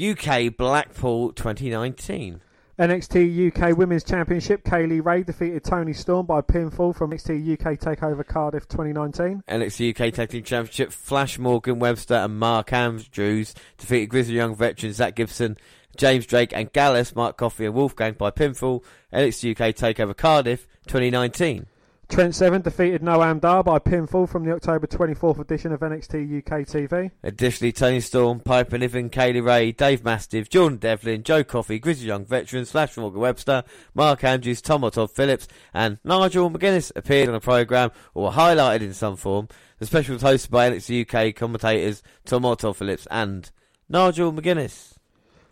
UK 0.00 0.56
Blackpool 0.56 1.32
2019. 1.32 2.40
NXT 2.80 3.54
UK 3.54 3.76
Women's 3.76 4.02
Championship, 4.02 4.64
Kay 4.64 4.86
Lee 4.86 5.00
Ray 5.00 5.22
defeated 5.22 5.62
Toni 5.62 5.92
Storm 5.92 6.24
by 6.24 6.40
pinfall 6.40 6.96
from 6.96 7.10
NXT 7.10 7.52
UK 7.52 7.78
Takeover 7.78 8.26
Cardiff 8.26 8.66
2019. 8.68 9.42
NXT 9.46 9.90
UK 9.90 10.14
Tag 10.14 10.30
Team 10.30 10.42
Championship, 10.42 10.90
Flash 10.90 11.38
Morgan 11.38 11.78
Webster 11.78 12.14
and 12.14 12.38
Mark 12.38 12.72
Andrews 12.72 13.54
defeated 13.76 14.08
Grizzled 14.08 14.34
Young 14.34 14.56
Veterans 14.56 14.96
Zach 14.96 15.14
Gibson, 15.14 15.58
James 16.00 16.24
Drake 16.24 16.52
and 16.54 16.72
Gallus, 16.72 17.14
Mark 17.14 17.36
Coffey 17.36 17.66
and 17.66 17.74
Wolfgang 17.74 18.14
by 18.14 18.30
pinfall. 18.30 18.82
NXT 19.12 19.50
UK 19.50 19.74
Takeover 19.74 20.16
Cardiff 20.16 20.66
2019. 20.86 21.66
Trent 22.08 22.34
Seven 22.34 22.62
defeated 22.62 23.02
Noam 23.02 23.38
Dar 23.38 23.62
by 23.62 23.78
pinfall 23.78 24.26
from 24.26 24.44
the 24.44 24.52
October 24.52 24.86
24th 24.86 25.38
edition 25.38 25.72
of 25.72 25.80
NXT 25.80 26.38
UK 26.38 26.66
TV. 26.66 27.10
Additionally, 27.22 27.70
Toni 27.70 28.00
Storm, 28.00 28.40
Piper 28.40 28.78
Niven, 28.78 29.10
Kay 29.10 29.34
Lee 29.34 29.40
Ray, 29.40 29.72
Dave 29.72 30.02
Mastiff, 30.02 30.48
Jordan 30.48 30.78
Devlin, 30.78 31.22
Joe 31.22 31.44
Coffey, 31.44 31.78
Grizzly 31.78 32.08
Young 32.08 32.24
Veteran, 32.24 32.64
Flash 32.64 32.96
Morgan 32.96 33.20
Webster, 33.20 33.62
Mark 33.94 34.24
Andrews, 34.24 34.62
Tom 34.62 34.82
or 34.82 34.90
Todd 34.90 35.10
Phillips, 35.10 35.48
and 35.74 35.98
Nigel 36.02 36.50
McGuinness 36.50 36.90
appeared 36.96 37.28
on 37.28 37.34
the 37.34 37.40
programme 37.40 37.90
or 38.14 38.24
were 38.24 38.30
highlighted 38.30 38.80
in 38.80 38.94
some 38.94 39.16
form. 39.16 39.48
The 39.78 39.86
special 39.86 40.14
was 40.14 40.22
hosted 40.22 40.48
by 40.48 40.70
NXT 40.70 41.14
UK 41.14 41.36
commentators 41.36 42.02
Tom 42.24 42.46
or 42.46 42.56
Todd 42.56 42.78
Phillips 42.78 43.06
and 43.10 43.50
Nigel 43.90 44.32
McGuinness. 44.32 44.94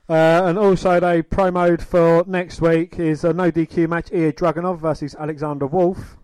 Uh, 0.08 0.42
and 0.46 0.58
also 0.58 0.98
they 1.00 1.22
promoed 1.22 1.82
for 1.82 2.24
next 2.26 2.62
week 2.62 2.98
is 2.98 3.24
a 3.24 3.32
no 3.32 3.50
DQ 3.50 3.88
match: 3.88 4.06
Ilja 4.06 4.32
Dragunov 4.32 4.80
versus 4.80 5.14
Alexander 5.18 5.66
Wolf, 5.66 6.16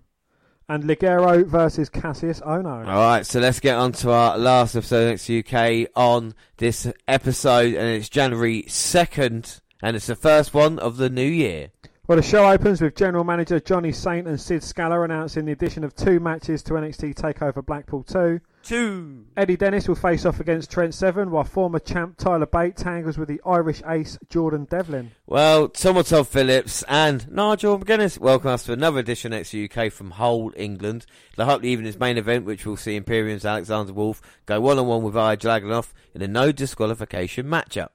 and 0.69 0.85
Ligero 0.85 1.44
versus 1.44 1.90
Kassius 1.90 2.43
Ohno. 2.43 2.86
All 2.86 2.94
right, 2.94 3.27
so 3.27 3.40
let's 3.40 3.61
get 3.61 3.77
on 3.77 3.93
to 3.93 4.11
our 4.11 4.39
last 4.39 4.74
episode 4.74 5.20
of 5.20 5.31
UK 5.31 5.90
on 5.94 6.35
this 6.56 6.90
episode, 7.06 7.74
and 7.74 7.89
it's 7.89 8.09
January 8.09 8.62
2nd, 8.62 9.61
and 9.82 9.97
it's 9.97 10.06
the 10.06 10.16
first 10.16 10.55
one 10.55 10.78
of 10.78 10.97
the 10.97 11.11
new 11.11 11.20
year. 11.20 11.69
Well, 12.06 12.16
the 12.16 12.22
show 12.22 12.51
opens 12.51 12.82
with 12.82 12.97
General 12.97 13.24
Manager 13.24 13.59
Johnny 13.59 13.90
Saint 13.90 14.28
and 14.28 14.39
Sid 14.39 14.62
Scala 14.62 15.01
announcing 15.01 15.47
the 15.47 15.52
addition 15.52 15.85
of 15.85 15.97
two 15.97 16.20
matches 16.20 16.62
to 16.64 16.74
NXT 16.74 17.14
Takeover 17.14 17.64
Blackpool 17.64 18.02
2. 18.02 18.40
Two. 18.62 19.24
Eddie 19.39 19.56
Dennis 19.56 19.89
will 19.89 19.94
face 19.94 20.26
off 20.26 20.39
against 20.39 20.70
Trent 20.70 20.93
Seven, 20.93 21.31
while 21.31 21.44
former 21.44 21.78
champ 21.78 22.18
Tyler 22.18 22.44
Bate 22.44 22.76
tangles 22.76 23.16
with 23.16 23.28
the 23.28 23.40
Irish 23.47 23.82
ace 23.86 24.18
Jordan 24.28 24.66
Devlin. 24.66 25.12
Well, 25.26 25.68
Tom 25.68 25.97
or 25.97 26.02
Todd 26.02 26.28
Phillips 26.28 26.85
and 26.89 27.26
Nigel 27.32 27.78
McGuinness 27.78 28.18
welcome 28.18 28.51
us 28.51 28.64
to 28.64 28.74
another 28.74 28.98
edition 28.98 29.32
of 29.32 29.55
UK 29.55 29.90
from 29.90 30.10
Hull, 30.10 30.52
England. 30.56 31.06
The 31.36 31.47
Hutley 31.47 31.68
Evening's 31.68 31.98
main 31.98 32.18
event, 32.18 32.44
which 32.44 32.66
will 32.66 32.76
see 32.76 32.97
Imperium's 32.97 33.47
Alexander 33.47 33.94
Wolf 33.94 34.20
go 34.44 34.60
one 34.60 34.78
on 34.78 34.86
one 34.86 35.02
with 35.02 35.14
Ilja 35.14 35.39
Dragunov 35.39 35.94
in 36.14 36.20
a 36.20 36.28
no 36.28 36.52
disqualification 36.52 37.47
matchup. 37.47 37.89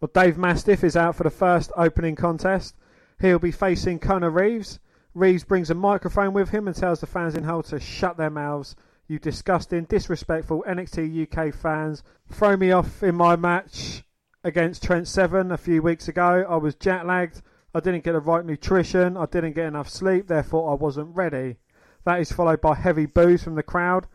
Well, 0.00 0.10
Dave 0.14 0.38
Mastiff 0.38 0.82
is 0.82 0.96
out 0.96 1.14
for 1.14 1.24
the 1.24 1.30
first 1.30 1.70
opening 1.76 2.16
contest. 2.16 2.74
He'll 3.20 3.38
be 3.38 3.52
facing 3.52 3.98
Connor 3.98 4.30
Reeves. 4.30 4.80
Reeves 5.14 5.44
brings 5.44 5.70
a 5.70 5.74
microphone 5.74 6.32
with 6.32 6.50
him 6.50 6.66
and 6.66 6.76
tells 6.76 7.00
the 7.00 7.06
fans 7.06 7.34
in 7.34 7.44
Hull 7.44 7.62
to 7.64 7.78
shut 7.78 8.16
their 8.16 8.30
mouths. 8.30 8.74
You 9.06 9.18
disgusting, 9.18 9.84
disrespectful 9.84 10.64
NXT 10.66 11.28
UK 11.28 11.54
fans. 11.54 12.02
Throw 12.30 12.56
me 12.56 12.72
off 12.72 13.02
in 13.02 13.14
my 13.14 13.36
match 13.36 14.02
against 14.42 14.82
Trent 14.82 15.06
Seven 15.06 15.52
a 15.52 15.56
few 15.56 15.82
weeks 15.82 16.08
ago. 16.08 16.44
I 16.48 16.56
was 16.56 16.74
jet 16.74 17.06
lagged. 17.06 17.42
I 17.74 17.80
didn't 17.80 18.04
get 18.04 18.12
the 18.12 18.20
right 18.20 18.44
nutrition. 18.44 19.16
I 19.16 19.26
didn't 19.26 19.52
get 19.52 19.66
enough 19.66 19.88
sleep. 19.88 20.26
Therefore, 20.26 20.70
I 20.70 20.74
wasn't 20.74 21.14
ready. 21.14 21.56
That 22.04 22.20
is 22.20 22.32
followed 22.32 22.60
by 22.60 22.74
heavy 22.74 23.06
boos 23.06 23.42
from 23.42 23.54
the 23.54 23.62
crowd. 23.62 24.06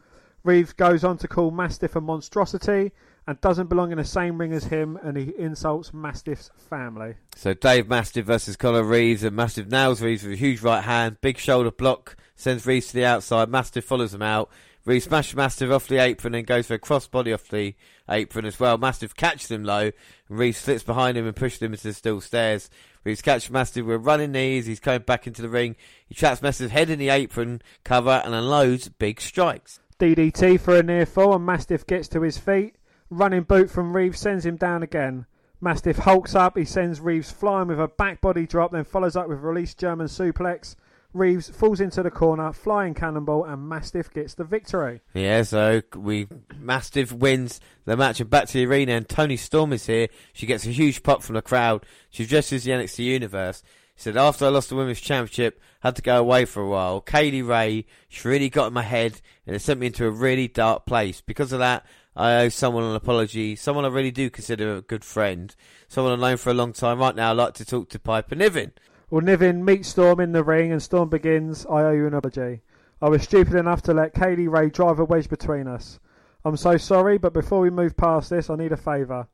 Reeves 0.43 0.73
goes 0.73 1.03
on 1.03 1.17
to 1.17 1.27
call 1.27 1.51
Mastiff 1.51 1.95
a 1.95 2.01
monstrosity 2.01 2.91
and 3.29 3.39
doesn't 3.41 3.67
belong 3.67 3.91
in 3.91 3.99
the 3.99 4.03
same 4.03 4.39
ring 4.39 4.51
as 4.53 4.63
him, 4.63 4.97
and 5.03 5.15
he 5.15 5.35
insults 5.37 5.93
Mastiff's 5.93 6.49
family. 6.67 7.13
So 7.35 7.53
Dave 7.53 7.87
Mastiff 7.87 8.25
versus 8.25 8.55
Connor 8.55 8.81
Reeves, 8.81 9.23
and 9.23 9.35
Mastiff 9.35 9.67
nails 9.67 10.01
Reeves 10.01 10.23
with 10.23 10.33
a 10.33 10.35
huge 10.35 10.63
right 10.63 10.83
hand, 10.83 11.21
big 11.21 11.37
shoulder 11.37 11.69
block, 11.69 12.17
sends 12.35 12.65
Reeves 12.65 12.87
to 12.87 12.95
the 12.95 13.05
outside. 13.05 13.47
Mastiff 13.47 13.85
follows 13.85 14.15
him 14.15 14.23
out. 14.23 14.49
Reeves 14.83 15.05
smashes 15.05 15.35
Mastiff 15.35 15.69
off 15.69 15.87
the 15.87 15.99
apron 15.99 16.33
and 16.33 16.47
goes 16.47 16.65
for 16.65 16.73
a 16.73 16.79
crossbody 16.79 17.31
off 17.31 17.47
the 17.47 17.75
apron 18.09 18.45
as 18.45 18.59
well. 18.59 18.79
Mastiff 18.79 19.13
catches 19.13 19.51
him 19.51 19.63
low, 19.63 19.91
and 20.27 20.39
Reeves 20.39 20.57
slips 20.57 20.81
behind 20.81 21.15
him 21.15 21.27
and 21.27 21.35
pushes 21.35 21.61
him 21.61 21.73
into 21.73 21.89
the 21.89 21.93
steel 21.93 22.21
stairs. 22.21 22.67
Reeves 23.03 23.21
catches 23.21 23.51
Mastiff 23.51 23.85
with 23.85 24.07
running 24.07 24.31
knees. 24.31 24.65
He's 24.65 24.79
coming 24.79 25.01
back 25.01 25.27
into 25.27 25.43
the 25.43 25.49
ring. 25.49 25.75
He 26.07 26.15
traps 26.15 26.41
Mastiff's 26.41 26.71
head 26.71 26.89
in 26.89 26.97
the 26.97 27.09
apron 27.09 27.61
cover 27.83 28.23
and 28.25 28.33
unloads 28.33 28.89
big 28.89 29.21
strikes. 29.21 29.79
DDT 29.99 30.59
for 30.59 30.77
a 30.77 30.81
near 30.81 31.05
fall, 31.05 31.35
and 31.35 31.45
Mastiff 31.45 31.85
gets 31.85 32.07
to 32.07 32.23
his 32.23 32.39
feet. 32.39 32.77
Running 33.09 33.43
boot 33.43 33.69
from 33.69 33.95
Reeves 33.95 34.19
sends 34.19 34.45
him 34.45 34.55
down 34.55 34.83
again. 34.83 35.25
Mastiff 35.61 35.97
hulks 35.97 36.35
up, 36.35 36.57
he 36.57 36.63
sends 36.63 37.01
Reeves 37.01 37.31
flying 37.31 37.67
with 37.67 37.79
a 37.79 37.87
back 37.87 38.21
body 38.21 38.45
drop, 38.45 38.71
then 38.71 38.85
follows 38.85 39.15
up 39.15 39.27
with 39.27 39.39
released 39.39 39.77
German 39.77 40.07
suplex. 40.07 40.75
Reeves 41.11 41.49
falls 41.49 41.81
into 41.81 42.03
the 42.03 42.11
corner, 42.11 42.53
flying 42.53 42.93
cannonball, 42.93 43.43
and 43.43 43.67
Mastiff 43.67 44.13
gets 44.13 44.35
the 44.35 44.43
victory. 44.43 45.01
Yeah, 45.15 45.41
so 45.41 45.81
we 45.95 46.27
Mastiff 46.55 47.11
wins 47.11 47.59
the 47.85 47.97
match 47.97 48.19
and 48.19 48.29
back 48.29 48.47
to 48.47 48.53
the 48.53 48.65
arena 48.65 48.93
and 48.93 49.09
Toni 49.09 49.35
Storm 49.35 49.73
is 49.73 49.87
here. 49.87 50.07
She 50.33 50.45
gets 50.45 50.67
a 50.67 50.69
huge 50.69 51.01
pop 51.01 51.23
from 51.23 51.33
the 51.33 51.41
crowd. 51.41 51.85
She 52.11 52.23
addresses 52.23 52.63
the 52.63 52.71
NXT 52.71 53.03
universe. 53.03 53.63
She 53.95 54.03
said, 54.03 54.17
after 54.17 54.45
I 54.45 54.49
lost 54.49 54.69
the 54.69 54.75
women's 54.75 55.01
championship, 55.01 55.59
had 55.81 55.95
to 55.95 56.01
go 56.01 56.19
away 56.19 56.45
for 56.45 56.61
a 56.61 56.69
while. 56.69 57.01
Kay 57.01 57.31
Lee 57.31 57.41
Ray, 57.41 57.85
she 58.07 58.27
really 58.27 58.49
got 58.49 58.67
in 58.67 58.73
my 58.73 58.83
head 58.83 59.19
and 59.47 59.55
it 59.55 59.59
sent 59.59 59.79
me 59.79 59.87
into 59.87 60.05
a 60.05 60.11
really 60.11 60.47
dark 60.47 60.85
place. 60.85 61.21
Because 61.21 61.51
of 61.51 61.59
that, 61.59 61.85
I 62.19 62.43
owe 62.43 62.49
someone 62.49 62.83
an 62.83 62.97
apology. 62.97 63.55
Someone 63.55 63.85
I 63.85 63.87
really 63.87 64.11
do 64.11 64.29
consider 64.29 64.75
a 64.75 64.81
good 64.81 65.05
friend. 65.05 65.55
Someone 65.87 66.11
I've 66.11 66.19
known 66.19 66.35
for 66.35 66.49
a 66.49 66.53
long 66.53 66.73
time. 66.73 66.99
Right 66.99 67.15
now, 67.15 67.31
I'd 67.31 67.37
like 67.37 67.53
to 67.53 67.65
talk 67.65 67.87
to 67.89 67.97
Piper 67.97 68.35
Niven. 68.35 68.73
Well, 69.09 69.21
Niven 69.21 69.63
meets 69.63 69.87
Storm 69.87 70.19
in 70.19 70.33
the 70.33 70.43
ring, 70.43 70.69
and 70.73 70.83
Storm 70.83 71.07
begins, 71.07 71.65
I 71.67 71.83
owe 71.83 71.91
you 71.93 72.07
an 72.07 72.13
apology. 72.13 72.61
I 73.01 73.07
was 73.07 73.23
stupid 73.23 73.55
enough 73.55 73.81
to 73.83 73.93
let 73.93 74.13
Kay 74.13 74.35
Lee 74.35 74.47
Ray 74.47 74.69
drive 74.69 74.99
a 74.99 75.05
wedge 75.05 75.29
between 75.29 75.65
us. 75.65 76.01
I'm 76.43 76.57
so 76.57 76.75
sorry, 76.75 77.17
but 77.17 77.31
before 77.31 77.61
we 77.61 77.69
move 77.69 77.95
past 77.95 78.29
this, 78.29 78.49
I 78.49 78.57
need 78.57 78.73
a 78.73 78.77
favour. 78.77 79.29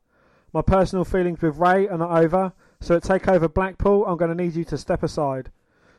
My 0.52 0.62
personal 0.62 1.04
feelings 1.04 1.42
with 1.42 1.58
Ray 1.58 1.88
are 1.88 1.98
not 1.98 2.16
over, 2.16 2.52
so 2.80 2.94
at 2.94 3.02
Takeover 3.02 3.52
Blackpool, 3.52 4.06
I'm 4.06 4.16
going 4.16 4.34
to 4.34 4.40
need 4.44 4.54
you 4.54 4.64
to 4.64 4.78
step 4.78 5.02
aside. 5.02 5.50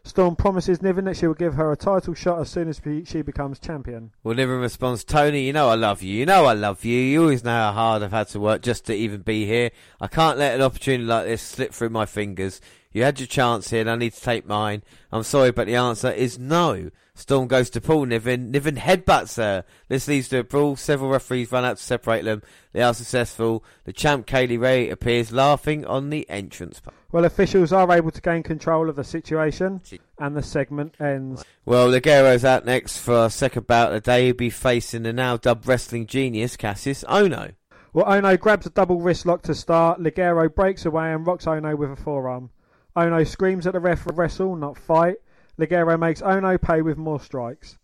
Storm 0.08 0.36
promises 0.36 0.82
Niven 0.82 1.06
that 1.06 1.18
she 1.18 1.28
will 1.28 1.34
give 1.34 1.56
her 1.56 1.72
a 1.72 1.78
title 1.78 2.14
shot 2.14 2.40
as 2.40 2.50
soon 2.50 2.70
as 2.70 2.82
she 3.06 3.22
becomes 3.22 3.60
champion. 3.60 4.12
Well, 4.24 4.36
Niven 4.36 4.60
responds, 4.60 5.04
Toni, 5.04 5.46
you 5.46 5.54
know 5.54 5.70
I 5.70 5.76
love 5.76 6.02
you. 6.02 6.14
You 6.14 6.26
know 6.26 6.46
I 6.46 6.54
love 6.54 6.84
you. 6.86 7.00
You 7.00 7.22
always 7.22 7.44
know 7.44 7.52
how 7.52 7.72
hard 7.74 8.04
I've 8.04 8.12
had 8.12 8.30
to 8.30 8.40
work 8.40 8.62
just 8.62 8.86
to 8.86 8.96
even 8.96 9.22
be 9.22 9.46
here. 9.46 9.72
I 10.00 10.08
can't 10.08 10.38
let 10.38 10.56
an 10.56 10.62
opportunity 10.62 11.04
like 11.04 11.26
this 11.26 11.42
slip 11.42 11.74
through 11.74 11.90
my 11.90 12.06
fingers. 12.06 12.62
You 12.98 13.04
had 13.04 13.20
your 13.20 13.28
chance 13.28 13.70
here 13.70 13.82
and 13.82 13.92
I 13.92 13.96
need 13.96 14.14
to 14.14 14.22
take 14.22 14.48
mine. 14.48 14.82
I'm 15.12 15.22
sorry, 15.22 15.52
but 15.52 15.68
the 15.68 15.76
answer 15.76 16.10
is 16.10 16.40
no. 16.40 16.90
Storm 17.14 17.48
goes 17.48 17.70
to 17.70 17.80
Paul 17.80 18.06
Niven. 18.08 18.50
Niven 18.50 18.76
headbutts 18.76 19.38
her. 19.38 19.66
This 19.88 20.08
leads 20.08 20.30
to 20.30 20.40
a 20.40 20.44
brawl. 20.44 20.76
Several 20.78 21.12
referees 21.12 21.52
run 21.52 21.64
out 21.64 21.78
to 21.78 21.84
separate 21.84 22.26
them. 22.26 22.42
They 22.74 22.82
are 22.82 22.96
successful. 22.96 23.64
The 23.84 23.94
champ 23.94 24.26
Kay 24.26 24.48
Lee 24.48 24.58
Ray 24.58 24.90
appears 24.90 25.32
laughing 25.32 25.86
on 25.86 26.10
the 26.10 26.28
entrance. 26.28 26.82
Well, 27.12 27.24
officials 27.24 27.72
are 27.72 27.92
able 27.92 28.10
to 28.10 28.20
gain 28.20 28.42
control 28.42 28.90
of 28.90 28.96
the 28.96 29.04
situation, 29.04 29.82
and 30.18 30.36
the 30.36 30.42
segment 30.42 30.96
ends. 31.00 31.46
Well, 31.66 31.92
Ligero's 31.92 32.44
out 32.44 32.66
next 32.66 32.98
for 32.98 33.26
a 33.26 33.30
second 33.30 33.68
bout 33.68 33.90
of 33.90 33.94
the 33.94 34.12
day. 34.12 34.26
He'll 34.26 34.34
be 34.34 34.50
facing 34.50 35.04
the 35.04 35.14
now 35.14 35.38
dubbed 35.38 35.68
wrestling 35.68 36.08
genius 36.08 36.58
Kassius 36.58 37.06
Ohno. 37.06 37.54
Well, 37.94 38.06
Ohno 38.06 38.40
grabs 38.40 38.66
a 38.66 38.72
double 38.72 39.02
wrist 39.02 39.28
lock 39.28 39.44
to 39.44 39.54
start. 39.54 40.00
Ligero 40.00 40.52
breaks 40.54 40.84
away 40.84 41.14
and 41.14 41.28
rocks 41.28 41.46
Ohno 41.46 41.78
with 41.78 41.92
a 41.92 41.96
forearm. 41.96 42.50
Ohno 42.98 43.28
screams 43.28 43.68
at 43.68 43.74
the 43.74 43.80
ref 43.80 44.00
for 44.00 44.14
wrestle, 44.14 44.56
not 44.56 44.76
fight. 44.76 45.18
Ligero 45.60 46.00
makes 46.00 46.24
Ohno 46.24 46.60
pay 46.60 46.82
with 46.82 46.98
more 46.98 47.20
strikes. 47.20 47.78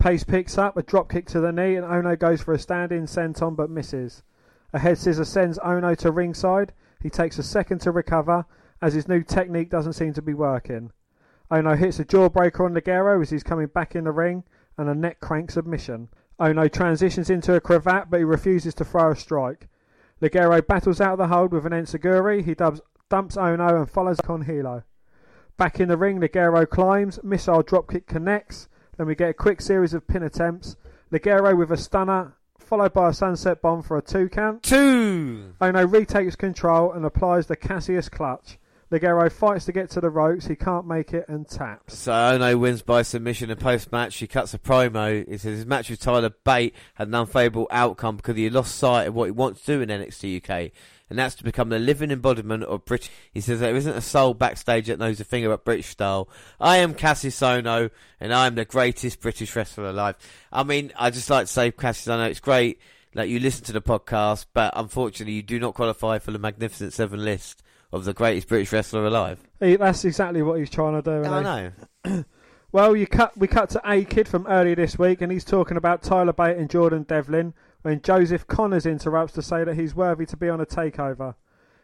Pace 0.00 0.24
picks 0.24 0.58
up 0.58 0.76
a 0.76 0.82
drop 0.82 1.08
kick 1.08 1.26
to 1.26 1.40
the 1.40 1.52
knee, 1.52 1.76
and 1.76 1.86
Ohno 1.86 2.18
goes 2.18 2.42
for 2.42 2.52
a 2.52 2.58
stand-in 2.58 3.04
senton 3.04 3.54
but 3.54 3.70
misses. 3.70 4.24
A 4.72 4.80
head 4.80 4.98
scissor 4.98 5.24
sends 5.24 5.60
Ohno 5.60 5.96
to 5.98 6.10
ringside. 6.10 6.72
He 7.00 7.08
takes 7.08 7.38
a 7.38 7.44
second 7.44 7.78
to 7.82 7.92
recover, 7.92 8.44
as 8.82 8.94
his 8.94 9.06
new 9.06 9.22
technique 9.22 9.70
doesn't 9.70 9.92
seem 9.92 10.12
to 10.14 10.22
be 10.22 10.34
working. 10.34 10.90
Ohno 11.48 11.78
hits 11.78 12.00
a 12.00 12.04
jawbreaker 12.04 12.64
on 12.64 12.74
Ligero 12.74 13.22
as 13.22 13.30
he's 13.30 13.44
coming 13.44 13.68
back 13.68 13.94
in 13.94 14.02
the 14.02 14.10
ring, 14.10 14.42
and 14.76 14.88
a 14.88 14.94
neck 14.96 15.20
crank 15.20 15.52
submission. 15.52 16.08
Ohno 16.40 16.70
transitions 16.70 17.30
into 17.30 17.54
a 17.54 17.60
cravat, 17.60 18.10
but 18.10 18.18
he 18.18 18.24
refuses 18.24 18.74
to 18.74 18.84
throw 18.84 19.12
a 19.12 19.16
strike. 19.16 19.68
Ligero 20.20 20.66
battles 20.66 21.00
out 21.00 21.12
of 21.12 21.18
the 21.18 21.28
hold 21.28 21.52
with 21.52 21.66
an 21.66 21.72
enziguri. 21.72 22.44
He 22.44 22.54
dubs, 22.54 22.80
dumps 23.08 23.36
Ohno 23.36 23.76
and 23.76 23.90
follows 23.90 24.20
on 24.28 24.42
Hilo. 24.42 24.82
Back 25.56 25.80
in 25.80 25.88
the 25.88 25.96
ring, 25.96 26.20
Ligero 26.20 26.68
climbs, 26.68 27.18
missile 27.22 27.62
dropkick 27.62 28.06
connects, 28.06 28.68
then 28.96 29.06
we 29.06 29.14
get 29.14 29.30
a 29.30 29.34
quick 29.34 29.60
series 29.60 29.94
of 29.94 30.06
pin 30.06 30.22
attempts. 30.22 30.76
Ligero 31.12 31.56
with 31.56 31.70
a 31.70 31.76
stunner, 31.76 32.34
followed 32.58 32.92
by 32.92 33.10
a 33.10 33.14
sunset 33.14 33.62
bomb 33.62 33.82
for 33.82 33.96
a 33.96 34.02
two 34.02 34.28
count. 34.28 34.62
Two! 34.62 35.54
Ohno 35.60 35.90
retakes 35.90 36.36
control 36.36 36.92
and 36.92 37.04
applies 37.04 37.46
the 37.46 37.56
Cassius 37.56 38.08
clutch. 38.08 38.58
Ligero 38.90 39.30
fights 39.32 39.64
to 39.64 39.72
get 39.72 39.90
to 39.90 40.00
the 40.00 40.10
ropes, 40.10 40.46
he 40.46 40.54
can't 40.54 40.86
make 40.86 41.12
it 41.12 41.24
and 41.28 41.48
taps. 41.48 41.98
So 41.98 42.12
Ohno 42.12 42.58
wins 42.58 42.82
by 42.82 43.02
submission 43.02 43.50
and 43.50 43.58
post 43.58 43.90
match. 43.90 44.16
He 44.16 44.28
cuts 44.28 44.54
a 44.54 44.58
promo. 44.58 45.28
He 45.28 45.38
says 45.38 45.58
his 45.58 45.66
match 45.66 45.90
with 45.90 46.00
Tyler 46.00 46.30
Bate 46.44 46.74
had 46.94 47.08
an 47.08 47.14
unfavourable 47.14 47.66
outcome 47.70 48.16
because 48.16 48.36
he 48.36 48.48
lost 48.48 48.76
sight 48.76 49.08
of 49.08 49.14
what 49.14 49.24
he 49.24 49.32
wants 49.32 49.62
to 49.62 49.78
do 49.78 49.80
in 49.80 49.88
NXT 49.88 50.42
UK 50.42 50.72
and 51.08 51.18
that's 51.18 51.34
to 51.36 51.44
become 51.44 51.68
the 51.68 51.78
living 51.78 52.10
embodiment 52.10 52.64
of 52.64 52.84
British. 52.84 53.10
He 53.32 53.40
says 53.40 53.60
there 53.60 53.76
isn't 53.76 53.96
a 53.96 54.00
soul 54.00 54.34
backstage 54.34 54.86
that 54.86 54.98
knows 54.98 55.20
a 55.20 55.24
thing 55.24 55.44
about 55.44 55.64
British 55.64 55.86
style. 55.86 56.28
I 56.60 56.78
am 56.78 56.94
Kassius 56.94 57.40
Ohno, 57.40 57.90
and 58.20 58.34
I 58.34 58.46
am 58.46 58.54
the 58.54 58.64
greatest 58.64 59.20
British 59.20 59.54
wrestler 59.54 59.86
alive. 59.86 60.16
I 60.52 60.62
mean, 60.62 60.92
I 60.96 61.10
just 61.10 61.30
like 61.30 61.46
to 61.46 61.52
say, 61.52 61.70
Kassius 61.70 62.08
Ohno, 62.08 62.28
it's 62.28 62.40
great 62.40 62.80
that 63.14 63.28
you 63.28 63.38
listen 63.38 63.64
to 63.64 63.72
the 63.72 63.80
podcast, 63.80 64.46
but 64.52 64.72
unfortunately, 64.76 65.34
you 65.34 65.42
do 65.42 65.58
not 65.58 65.74
qualify 65.74 66.18
for 66.18 66.32
the 66.32 66.38
Magnificent 66.38 66.92
Seven 66.92 67.24
list 67.24 67.62
of 67.92 68.04
the 68.04 68.12
greatest 68.12 68.48
British 68.48 68.72
wrestler 68.72 69.06
alive. 69.06 69.42
He, 69.60 69.76
that's 69.76 70.04
exactly 70.04 70.42
what 70.42 70.58
he's 70.58 70.70
trying 70.70 71.00
to 71.00 71.02
do. 71.02 71.28
I 71.28 71.72
know. 72.04 72.24
well, 72.72 72.96
you 72.96 73.06
cut. 73.06 73.36
We 73.36 73.46
cut 73.46 73.70
to 73.70 73.80
A 73.84 74.04
Kid 74.04 74.28
from 74.28 74.46
earlier 74.46 74.74
this 74.74 74.98
week, 74.98 75.22
and 75.22 75.32
he's 75.32 75.44
talking 75.44 75.76
about 75.76 76.02
Tyler 76.02 76.32
Bate 76.32 76.56
and 76.56 76.68
Jordan 76.68 77.04
Devlin 77.04 77.54
when 77.86 78.02
Joseph 78.02 78.48
Connors 78.48 78.84
interrupts 78.84 79.32
to 79.34 79.42
say 79.42 79.62
that 79.62 79.76
he's 79.76 79.94
worthy 79.94 80.26
to 80.26 80.36
be 80.36 80.48
on 80.48 80.60
a 80.60 80.66
takeover. 80.66 81.36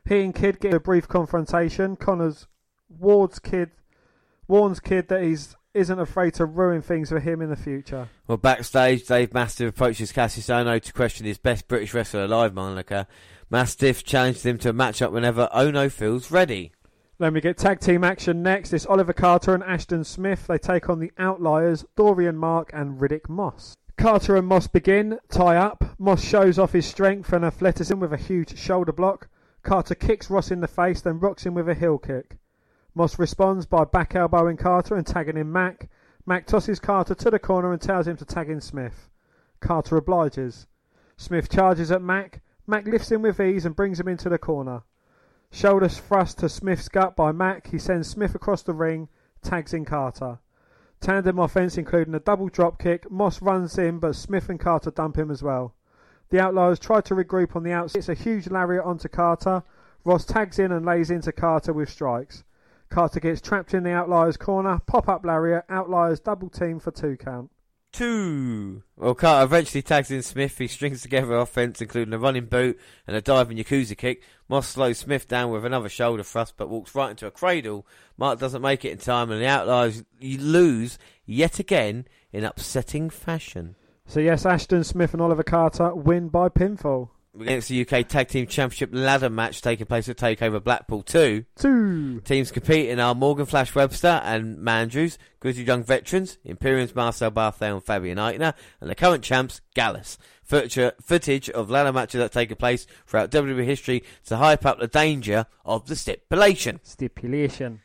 He 0.05 0.25
and 0.25 0.35
Kid 0.35 0.59
get 0.59 0.75
a 0.75 0.81
brief 0.81 1.07
confrontation. 1.07 1.95
Connors 1.95 2.49
warns 2.89 3.39
Kid, 3.39 3.71
warns 4.49 4.81
Kid 4.81 5.07
that 5.07 5.23
he's 5.23 5.55
isn't 5.75 6.01
afraid 6.01 6.35
to 6.35 6.45
ruin 6.45 6.83
things 6.83 7.11
for 7.11 7.21
him 7.21 7.41
in 7.41 7.51
the 7.51 7.57
future. 7.57 8.09
Well, 8.27 8.37
backstage, 8.37 9.07
Dave 9.07 9.33
Mastiff 9.33 9.69
approaches 9.69 10.11
Kassius 10.13 10.53
Ohno 10.53 10.83
to 10.83 10.93
question 10.93 11.25
his 11.25 11.39
best 11.39 11.69
British 11.69 11.95
wrestler 11.95 12.25
alive 12.25 12.53
moniker. 12.53 13.07
Mastiff 13.49 14.03
challenges 14.03 14.45
him 14.45 14.59
to 14.59 14.71
a 14.71 14.75
matchup 14.75 15.13
whenever 15.13 15.49
Ohno 15.55 15.89
feels 15.89 16.33
ready. 16.33 16.73
Then 17.19 17.33
we 17.33 17.41
get 17.41 17.57
tag 17.57 17.79
team 17.79 18.03
action 18.03 18.43
next. 18.43 18.73
It's 18.73 18.87
Oliver 18.87 19.13
Carter 19.13 19.55
and 19.55 19.63
Ashton 19.63 20.03
Smith. 20.03 20.49
They 20.49 20.59
take 20.59 20.89
on 20.89 20.99
the 20.99 21.13
Outliers, 21.17 21.85
Dorian 21.95 22.41
Mack 22.41 22.73
and 22.75 23.01
Riddick 23.01 23.29
Moss. 23.29 23.77
Carter 23.97 24.37
and 24.37 24.47
Moss 24.47 24.67
begin, 24.67 25.19
tie 25.29 25.57
up. 25.57 25.85
Moss 25.99 26.23
shows 26.23 26.59
off 26.59 26.73
his 26.73 26.87
strength 26.87 27.33
and 27.33 27.45
athleticism 27.45 27.99
with 27.99 28.13
a 28.13 28.17
huge 28.17 28.59
shoulder 28.59 28.93
block. 28.93 29.29
Carter 29.63 29.95
kicks 29.95 30.29
Moss 30.29 30.51
in 30.51 30.61
the 30.61 30.69
face, 30.69 31.01
then 31.03 31.21
rocks 31.21 31.47
him 31.47 31.55
with 31.55 31.69
a 31.69 31.75
heel 31.75 31.99
kick. 31.99 32.39
Moss 32.95 33.19
responds 33.19 33.65
by 33.65 33.85
back 33.85 34.15
elbowing 34.15 34.57
Carter 34.57 34.97
and 34.97 35.07
tagging 35.07 35.37
in 35.37 35.53
Mac. 35.53 35.89
Mac 36.27 36.47
tosses 36.47 36.81
Carter 36.81 37.15
to 37.15 37.31
the 37.31 37.39
corner 37.39 37.73
and 37.73 37.81
tells 37.81 38.07
him 38.07 38.17
to 38.17 38.25
tag 38.25 38.49
in 38.51 38.61
Smith. 38.61 39.09
Carter 39.61 39.97
obliges. 39.97 40.67
Smith 41.17 41.49
charges 41.49 41.91
at 41.91 42.03
Mac. 42.03 42.43
Mac 42.67 42.87
lifts 42.87 43.11
him 43.11 43.23
with 43.23 43.41
ease 43.41 43.65
and 43.65 43.77
brings 43.77 44.01
him 44.01 44.09
into 44.09 44.29
the 44.29 44.39
corner. 44.39 44.83
Shoulder 45.51 45.89
thrust 45.89 46.39
to 46.39 46.49
Smith's 46.49 46.89
gut 46.89 47.15
by 47.15 47.31
Mac. 47.31 47.69
He 47.69 47.79
sends 47.79 48.09
Smith 48.09 48.35
across 48.35 48.63
the 48.63 48.73
ring, 48.73 49.09
tags 49.43 49.75
in 49.75 49.85
Carter. 49.85 50.39
Tandem 51.03 51.41
offense 51.41 51.77
including 51.77 52.15
a 52.15 52.21
double 52.21 52.49
drop 52.49 52.79
kick. 52.79 53.11
Moss 53.11 53.43
runs 53.43 53.77
in, 53.77 53.99
but 53.99 54.17
Smith 54.17 54.49
and 54.49 54.59
Carter 54.59 54.91
dump 54.91 55.19
him 55.19 55.31
as 55.31 55.43
well. 55.43 55.75
The 56.31 56.41
Outlaws 56.41 56.79
try 56.79 57.03
to 57.03 57.15
regroup 57.15 57.55
on 57.55 57.65
the 57.65 57.73
outside. 57.73 57.99
It's 57.99 58.09
a 58.09 58.15
huge 58.15 58.49
lariat 58.49 58.85
onto 58.85 59.09
Carter. 59.09 59.65
Moss 60.05 60.25
tags 60.25 60.59
in 60.59 60.73
and 60.73 60.87
lays 60.87 61.11
into 61.11 61.33
Carter 61.33 61.75
with 61.75 61.91
strikes. 61.91 62.45
Carter 62.89 63.21
gets 63.21 63.41
trapped 63.41 63.75
in 63.75 63.83
the 63.83 63.91
Outliers 63.91 64.37
corner. 64.39 64.81
Pop 64.87 65.09
up 65.09 65.27
lariat. 65.27 65.65
Outliers 65.69 66.21
double 66.21 66.49
team 66.49 66.79
for 66.79 66.91
two 66.91 67.17
count 67.17 67.51
two. 67.93 68.83
Well, 68.97 69.15
Carter 69.15 69.45
eventually 69.45 69.83
tags 69.83 70.11
in 70.11 70.23
Smith. 70.23 70.59
He 70.59 70.67
strings 70.67 71.03
together 71.03 71.37
offense, 71.37 71.81
including 71.81 72.15
a 72.15 72.19
running 72.19 72.47
boot 72.47 72.79
and 73.07 73.15
a 73.15 73.21
diving 73.21 73.59
Yakuza 73.59 73.97
kick. 73.97 74.23
Moss 74.49 74.69
slows 74.69 74.99
Smith 74.99 75.29
down 75.29 75.51
with 75.51 75.65
another 75.65 75.89
shoulder 75.89 76.23
thrust, 76.23 76.55
but 76.57 76.69
walks 76.69 76.95
right 76.95 77.11
into 77.11 77.27
a 77.27 77.31
cradle. 77.31 77.87
Mark 78.17 78.39
doesn't 78.39 78.63
make 78.63 78.85
it 78.85 78.93
in 78.93 78.99
time, 78.99 79.31
and 79.31 79.41
the 79.41 79.47
Outliers 79.47 80.05
lose 80.21 80.99
yet 81.25 81.59
again 81.59 82.07
in 82.33 82.45
upsetting 82.45 83.11
fashion. 83.11 83.77
So, 84.07 84.21
yes, 84.21 84.45
Ashton 84.45 84.85
Smith 84.85 85.13
and 85.13 85.23
Oliver 85.23 85.45
Carter 85.45 85.95
win 85.95 86.29
by 86.29 86.49
pinfall 86.49 87.11
against 87.39 87.69
the 87.69 87.81
UK 87.81 88.07
Tag 88.07 88.29
Team 88.29 88.47
Championship 88.47 88.91
ladder 88.93 89.31
match 89.31 89.63
taking 89.63 89.87
place 89.87 90.09
at 90.09 90.17
Takeover 90.17 90.63
Blackpool 90.63 91.03
2. 91.03 91.45
Two. 91.57 92.21
Teams 92.21 92.51
competing 92.51 93.01
are 93.01 93.15
Morgan 93.15 93.47
Flash 93.47 93.75
Webster 93.75 94.21
and 94.25 94.59
Mandrews, 94.59 95.17
Grizzly 95.41 95.65
Young 95.65 95.83
Veterans, 95.83 96.39
Imperium's 96.45 96.95
Marcel 96.95 97.31
Barthel 97.31 97.75
and 97.75 97.85
Fabian 97.85 98.19
Aichner, 98.19 98.55
and 98.81 98.91
the 98.91 98.95
current 98.95 99.25
champs, 99.25 99.61
Gallus. 99.75 100.19
Footage 100.45 101.51
of 101.51 101.71
ladder 101.71 101.93
matches 101.93 102.19
that 102.19 102.33
take 102.33 102.57
place 102.59 102.87
throughout 103.07 103.31
WWE 103.31 103.65
history 103.65 104.05
to 104.27 104.37
hype 104.37 104.67
up 104.67 104.79
the 104.79 104.87
danger 104.87 105.47
of 105.65 105.87
the 105.87 105.97
stipulation. 105.97 106.81
Stipulation. 106.83 107.81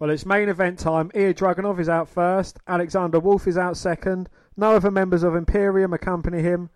Well, 0.00 0.10
it's 0.10 0.26
main 0.26 0.48
event 0.48 0.78
time. 0.80 1.10
Ilja 1.10 1.34
Dragunov 1.34 1.78
is 1.78 1.88
out 1.88 2.08
first. 2.08 2.58
Alexander 2.66 3.20
Wolf 3.20 3.46
is 3.46 3.58
out 3.58 3.76
second. 3.76 4.28
No 4.56 4.74
other 4.74 4.90
members 4.90 5.22
of 5.22 5.36
Imperium 5.36 5.92
accompany 5.92 6.42
him. 6.42 6.70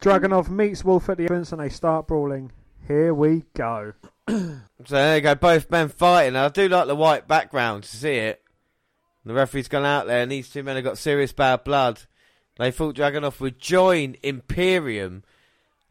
Dragunov 0.00 0.48
meets 0.48 0.84
Wolf 0.84 1.08
at 1.08 1.16
the 1.16 1.24
entrance 1.24 1.50
and 1.50 1.60
they 1.60 1.68
start 1.68 2.06
brawling. 2.06 2.52
Here 2.86 3.12
we 3.12 3.44
go. 3.54 3.94
so 4.28 4.60
there 4.86 5.16
you 5.16 5.22
go, 5.22 5.34
both 5.34 5.70
men 5.70 5.88
fighting. 5.88 6.36
I 6.36 6.48
do 6.48 6.68
like 6.68 6.86
the 6.86 6.94
white 6.94 7.26
background 7.26 7.82
to 7.82 7.96
see 7.96 8.14
it. 8.14 8.42
The 9.24 9.34
referee's 9.34 9.68
gone 9.68 9.84
out 9.84 10.06
there 10.06 10.22
and 10.22 10.30
these 10.30 10.48
two 10.48 10.62
men 10.62 10.76
have 10.76 10.84
got 10.84 10.98
serious 10.98 11.32
bad 11.32 11.64
blood. 11.64 12.02
They 12.58 12.70
thought 12.70 12.94
Dragunov 12.94 13.40
would 13.40 13.58
join 13.58 14.16
Imperium 14.22 15.24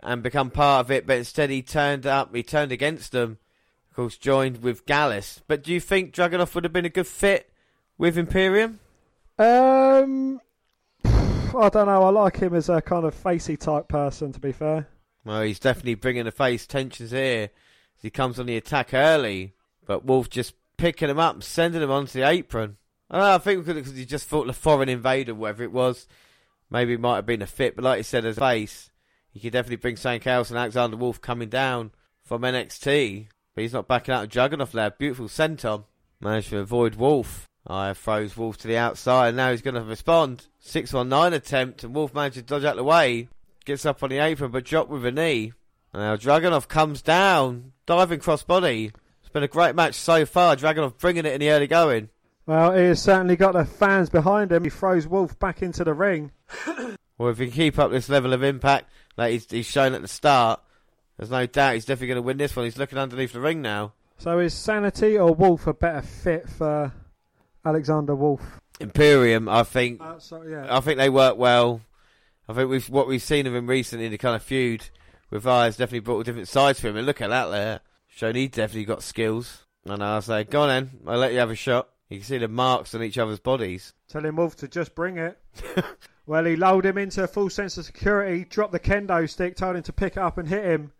and 0.01 0.23
become 0.23 0.51
part 0.51 0.85
of 0.85 0.91
it, 0.91 1.05
but 1.05 1.17
instead 1.17 1.49
he 1.49 1.61
turned 1.61 2.05
up, 2.05 2.33
he 2.33 2.43
turned 2.43 2.71
against 2.71 3.11
them. 3.11 3.37
Of 3.89 3.95
course, 3.95 4.17
joined 4.17 4.63
with 4.63 4.85
Gallus. 4.85 5.41
But 5.47 5.63
do 5.63 5.73
you 5.73 5.79
think 5.79 6.13
Dragunov 6.13 6.55
would 6.55 6.63
have 6.63 6.73
been 6.73 6.85
a 6.85 6.89
good 6.89 7.07
fit 7.07 7.49
with 7.97 8.17
Imperium? 8.17 8.79
Um, 9.37 10.39
I 11.59 11.69
don't 11.69 11.87
know. 11.87 12.03
I 12.03 12.09
like 12.09 12.37
him 12.37 12.53
as 12.53 12.69
a 12.69 12.81
kind 12.81 13.05
of 13.05 13.13
facey 13.13 13.57
type 13.57 13.87
person. 13.87 14.31
To 14.31 14.39
be 14.39 14.51
fair. 14.51 14.87
Well, 15.25 15.41
he's 15.41 15.59
definitely 15.59 15.95
bringing 15.95 16.25
the 16.25 16.31
face 16.31 16.65
tensions 16.65 17.11
here 17.11 17.49
he 18.01 18.09
comes 18.09 18.39
on 18.39 18.45
the 18.45 18.57
attack 18.57 18.93
early, 18.93 19.53
but 19.85 20.05
Wolf 20.05 20.29
just 20.29 20.53
picking 20.77 21.09
him 21.09 21.19
up 21.19 21.41
sending 21.43 21.81
him 21.81 21.91
onto 21.91 22.19
the 22.19 22.27
apron. 22.27 22.77
I, 23.09 23.17
know, 23.17 23.35
I 23.35 23.37
think 23.37 23.65
because 23.65 23.95
he 23.95 24.05
just 24.05 24.27
thought 24.27 24.47
the 24.47 24.53
foreign 24.53 24.89
invader, 24.89 25.33
whether 25.33 25.63
it 25.63 25.71
was, 25.71 26.07
maybe 26.69 26.93
it 26.93 26.99
might 26.99 27.15
have 27.15 27.25
been 27.25 27.41
a 27.41 27.47
fit, 27.47 27.75
but 27.75 27.85
like 27.85 27.97
you 27.97 28.03
said, 28.03 28.25
as 28.25 28.37
a 28.37 28.41
face, 28.41 28.91
he 29.31 29.39
could 29.39 29.53
definitely 29.53 29.77
bring 29.77 29.95
something 29.95 30.27
else. 30.29 30.49
And 30.49 30.59
Alexander 30.59 30.97
Wolf 30.97 31.21
coming 31.21 31.49
down 31.49 31.91
from 32.23 32.41
NXT, 32.41 33.27
but 33.55 33.61
he's 33.61 33.73
not 33.73 33.87
backing 33.87 34.13
out 34.13 34.25
of 34.25 34.29
Dragunov 34.29 34.71
there. 34.71 34.91
Beautiful 34.91 35.27
senton. 35.27 35.85
Managed 36.19 36.49
to 36.49 36.59
avoid 36.59 36.95
Wolf. 36.95 37.46
I 37.67 37.93
throws 37.93 38.37
Wolf 38.37 38.57
to 38.59 38.67
the 38.67 38.77
outside. 38.77 39.29
And 39.29 39.37
now 39.37 39.51
he's 39.51 39.61
going 39.61 39.75
to 39.75 39.81
respond. 39.81 40.47
619 40.59 41.33
attempt, 41.33 41.83
and 41.83 41.93
Wolf 41.93 42.13
manages 42.13 42.43
to 42.43 42.47
dodge 42.47 42.63
out 42.63 42.77
the 42.77 42.83
way. 42.83 43.27
Gets 43.65 43.85
up 43.85 44.01
on 44.01 44.09
the 44.09 44.19
apron, 44.19 44.51
but 44.51 44.63
dropped 44.63 44.89
with 44.89 45.05
a 45.05 45.11
knee. 45.11 45.53
And 45.93 46.01
now 46.01 46.15
Dragunov 46.15 46.67
comes 46.67 47.01
down, 47.01 47.73
diving 47.85 48.19
crossbody. 48.19 48.93
It's 49.19 49.29
been 49.29 49.43
a 49.43 49.47
great 49.47 49.75
match 49.75 49.95
so 49.95 50.25
far. 50.25 50.55
Dragunov 50.55 50.97
bringing 50.97 51.25
it 51.25 51.33
in 51.33 51.41
the 51.41 51.51
early 51.51 51.67
going. 51.67 52.09
Well, 52.45 52.71
he 52.71 52.83
has 52.83 53.01
certainly 53.01 53.35
got 53.35 53.53
the 53.53 53.65
fans 53.65 54.09
behind 54.09 54.53
him. 54.53 54.63
He 54.63 54.69
throws 54.69 55.05
Wolf 55.05 55.37
back 55.37 55.61
into 55.61 55.83
the 55.83 55.93
ring. 55.93 56.31
Well, 57.17 57.29
if 57.29 57.39
he 57.39 57.45
can 57.45 57.55
keep 57.55 57.79
up 57.79 57.89
this 57.89 58.09
level 58.09 58.31
of 58.31 58.43
impact 58.43 58.91
that 59.15 59.31
he's, 59.31 59.49
he's 59.49 59.65
shown 59.65 59.95
at 59.95 60.03
the 60.03 60.07
start, 60.07 60.61
there's 61.17 61.31
no 61.31 61.47
doubt 61.47 61.73
he's 61.73 61.85
definitely 61.85 62.09
going 62.09 62.17
to 62.17 62.21
win 62.21 62.37
this 62.37 62.55
one. 62.55 62.65
He's 62.65 62.77
looking 62.77 62.99
underneath 62.99 63.33
the 63.33 63.39
ring 63.39 63.59
now. 63.61 63.93
So 64.19 64.37
is 64.37 64.53
Sanity 64.53 65.17
or 65.17 65.33
Wolf 65.33 65.65
a 65.65 65.73
better 65.73 66.03
fit 66.03 66.47
for 66.47 66.93
Alexander 67.67 68.15
Wolf? 68.15 68.41
Imperium, 68.79 69.49
I 69.49 69.63
think, 69.63 70.01
Uh, 70.01 70.19
so, 70.19 70.43
yeah. 70.43 70.67
I 70.75 70.79
think 70.79 70.97
they 70.97 71.09
work 71.09 71.37
well. 71.37 71.81
I 72.47 72.53
think 72.53 72.69
we've 72.69 72.87
what 72.89 73.07
we've 73.07 73.21
seen 73.21 73.45
of 73.45 73.53
him 73.53 73.67
recently, 73.67 74.07
the 74.07 74.17
kind 74.17 74.35
of 74.35 74.43
feud 74.43 74.85
with 75.29 75.45
Eyes, 75.45 75.75
definitely 75.75 75.99
brought 75.99 76.21
a 76.21 76.23
different 76.23 76.47
sides 76.47 76.79
to 76.79 76.87
him. 76.87 76.95
And 76.95 77.05
look 77.05 77.21
at 77.21 77.29
that 77.29 77.47
there, 77.47 77.81
showing 78.07 78.35
he 78.35 78.47
definitely 78.47 78.85
got 78.85 79.03
skills. 79.03 79.65
And 79.85 80.01
I 80.03 80.19
say, 80.21 80.43
go 80.45 80.61
on 80.61 80.69
then, 80.69 80.91
I'll 81.07 81.17
let 81.17 81.33
you 81.33 81.39
have 81.39 81.49
a 81.51 81.55
shot. 81.55 81.89
You 82.09 82.17
can 82.19 82.25
see 82.25 82.37
the 82.37 82.47
marks 82.47 82.95
on 82.95 83.03
each 83.03 83.17
other's 83.17 83.39
bodies. 83.39 83.93
Tell 84.07 84.23
him 84.25 84.37
Wolf 84.37 84.55
to 84.57 84.67
just 84.67 84.95
bring 84.95 85.17
it. 85.17 85.37
well, 86.25 86.45
he 86.45 86.55
lulled 86.55 86.85
him 86.85 86.97
into 86.97 87.23
a 87.23 87.27
full 87.27 87.49
sense 87.49 87.77
of 87.77 87.85
security, 87.85 88.45
dropped 88.45 88.71
the 88.71 88.79
kendo 88.79 89.29
stick, 89.29 89.57
told 89.57 89.75
him 89.75 89.83
to 89.83 89.93
pick 89.93 90.13
it 90.13 90.19
up 90.19 90.37
and 90.37 90.47
hit 90.47 90.63
him. 90.63 90.93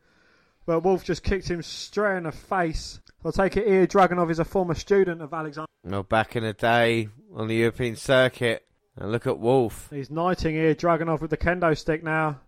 But 0.65 0.81
Wolf 0.81 1.05
just 1.05 1.23
kicked 1.23 1.49
him 1.49 1.61
straight 1.61 2.17
in 2.17 2.23
the 2.23 2.33
face. 2.33 2.99
I'll 3.27 3.33
take 3.33 3.57
it 3.57 3.67
here. 3.67 3.85
Dragunov 3.85 4.31
is 4.31 4.39
a 4.39 4.45
former 4.45 4.73
student 4.73 5.21
of 5.21 5.33
Alexander. 5.33 5.67
Well, 5.83 6.03
back 6.03 6.37
in 6.37 6.43
the 6.43 6.53
day 6.53 7.09
on 7.35 7.49
the 7.49 7.55
European 7.55 7.97
circuit, 7.97 8.65
and 8.95 9.11
look 9.11 9.27
at 9.27 9.37
Wolf. 9.37 9.89
He's 9.91 10.09
knighting 10.09 10.55
here. 10.55 10.73
Dragunov 10.73 11.19
with 11.19 11.31
the 11.31 11.35
kendo 11.35 11.77
stick 11.77 12.05
now. 12.05 12.39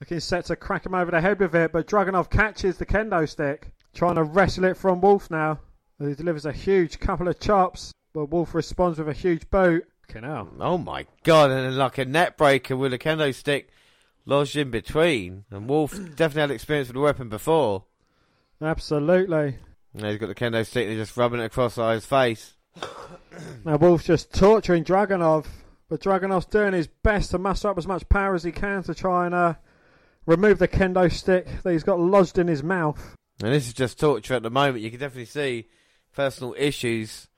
Looking 0.00 0.18
set 0.18 0.46
to 0.46 0.56
crack 0.56 0.86
him 0.86 0.94
over 0.96 1.12
the 1.12 1.20
head 1.20 1.38
with 1.38 1.54
it, 1.54 1.70
but 1.70 1.86
Dragunov 1.86 2.30
catches 2.30 2.78
the 2.78 2.84
kendo 2.84 3.28
stick. 3.28 3.70
Trying 3.94 4.16
to 4.16 4.24
wrestle 4.24 4.64
it 4.64 4.76
from 4.76 5.00
Wolf 5.00 5.30
now. 5.30 5.60
He 6.00 6.14
delivers 6.14 6.46
a 6.46 6.52
huge 6.52 6.98
couple 6.98 7.28
of 7.28 7.38
chops, 7.38 7.92
but 8.12 8.26
Wolf 8.26 8.56
responds 8.56 8.98
with 8.98 9.08
a 9.08 9.12
huge 9.12 9.48
boot. 9.50 9.86
Hell. 10.12 10.50
Oh 10.58 10.78
my 10.78 11.06
god, 11.22 11.52
and 11.52 11.64
then 11.64 11.76
like 11.76 11.98
a 11.98 12.04
net 12.04 12.36
breaker 12.36 12.76
with 12.76 12.92
a 12.92 12.98
kendo 12.98 13.32
stick 13.32 13.68
lodged 14.26 14.56
in 14.56 14.72
between. 14.72 15.44
And 15.52 15.68
Wolf 15.68 15.92
definitely 15.92 16.40
had 16.40 16.50
experience 16.50 16.88
with 16.88 16.94
the 16.94 17.02
weapon 17.02 17.28
before. 17.28 17.84
Absolutely. 18.60 19.58
Now 19.94 20.08
he's 20.10 20.18
got 20.18 20.26
the 20.26 20.34
kendo 20.34 20.64
stick 20.66 20.86
and 20.86 20.96
he's 20.96 21.06
just 21.06 21.16
rubbing 21.16 21.40
it 21.40 21.44
across 21.44 21.76
his 21.76 22.06
face. 22.06 22.54
Now 23.64 23.76
Wolf's 23.76 24.04
just 24.04 24.32
torturing 24.34 24.82
Dragunov, 24.84 25.46
but 25.88 26.00
Dragunov's 26.00 26.46
doing 26.46 26.72
his 26.72 26.88
best 26.88 27.30
to 27.30 27.38
muster 27.38 27.68
up 27.68 27.78
as 27.78 27.86
much 27.86 28.08
power 28.08 28.34
as 28.34 28.42
he 28.42 28.50
can 28.50 28.82
to 28.84 28.94
try 28.94 29.26
and 29.26 29.34
uh, 29.34 29.54
remove 30.26 30.58
the 30.58 30.66
kendo 30.66 31.10
stick 31.12 31.46
that 31.62 31.72
he's 31.72 31.84
got 31.84 32.00
lodged 32.00 32.38
in 32.38 32.48
his 32.48 32.64
mouth. 32.64 33.14
And 33.42 33.52
this 33.52 33.68
is 33.68 33.74
just 33.74 34.00
torture 34.00 34.34
at 34.34 34.42
the 34.42 34.50
moment. 34.50 34.82
You 34.82 34.90
can 34.90 34.98
definitely 34.98 35.26
see 35.26 35.68
personal 36.14 36.54
issues. 36.58 37.28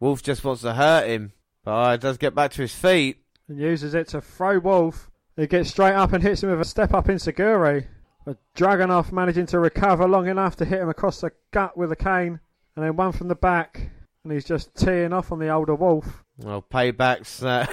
Wolf 0.00 0.22
just 0.22 0.42
wants 0.42 0.62
to 0.62 0.74
hurt 0.74 1.08
him. 1.08 1.32
But 1.64 1.70
uh, 1.72 1.92
he 1.92 1.98
does 1.98 2.18
get 2.18 2.34
back 2.34 2.50
to 2.52 2.62
his 2.62 2.74
feet. 2.74 3.18
and 3.48 3.58
uses 3.58 3.94
it 3.94 4.08
to 4.08 4.20
throw 4.20 4.58
Wolf. 4.58 5.10
He 5.36 5.46
gets 5.46 5.70
straight 5.70 5.94
up 5.94 6.12
and 6.12 6.22
hits 6.22 6.42
him 6.42 6.50
with 6.50 6.60
a 6.60 6.64
step 6.64 6.92
up 6.94 7.06
enziguri. 7.06 7.86
But 8.24 8.38
Dragunov 8.56 9.12
managing 9.12 9.46
to 9.46 9.58
recover 9.58 10.08
long 10.08 10.28
enough 10.28 10.56
to 10.56 10.64
hit 10.64 10.80
him 10.80 10.88
across 10.88 11.20
the 11.20 11.32
gut 11.50 11.76
with 11.76 11.92
a 11.92 11.96
cane, 11.96 12.40
and 12.74 12.84
then 12.84 12.96
one 12.96 13.12
from 13.12 13.28
the 13.28 13.34
back, 13.34 13.90
and 14.22 14.32
he's 14.32 14.44
just 14.44 14.74
teeing 14.74 15.12
off 15.12 15.30
on 15.30 15.38
the 15.38 15.50
older 15.50 15.74
Wolf. 15.74 16.24
Well, 16.38 16.62
payback's 16.62 17.42
uh, 17.42 17.66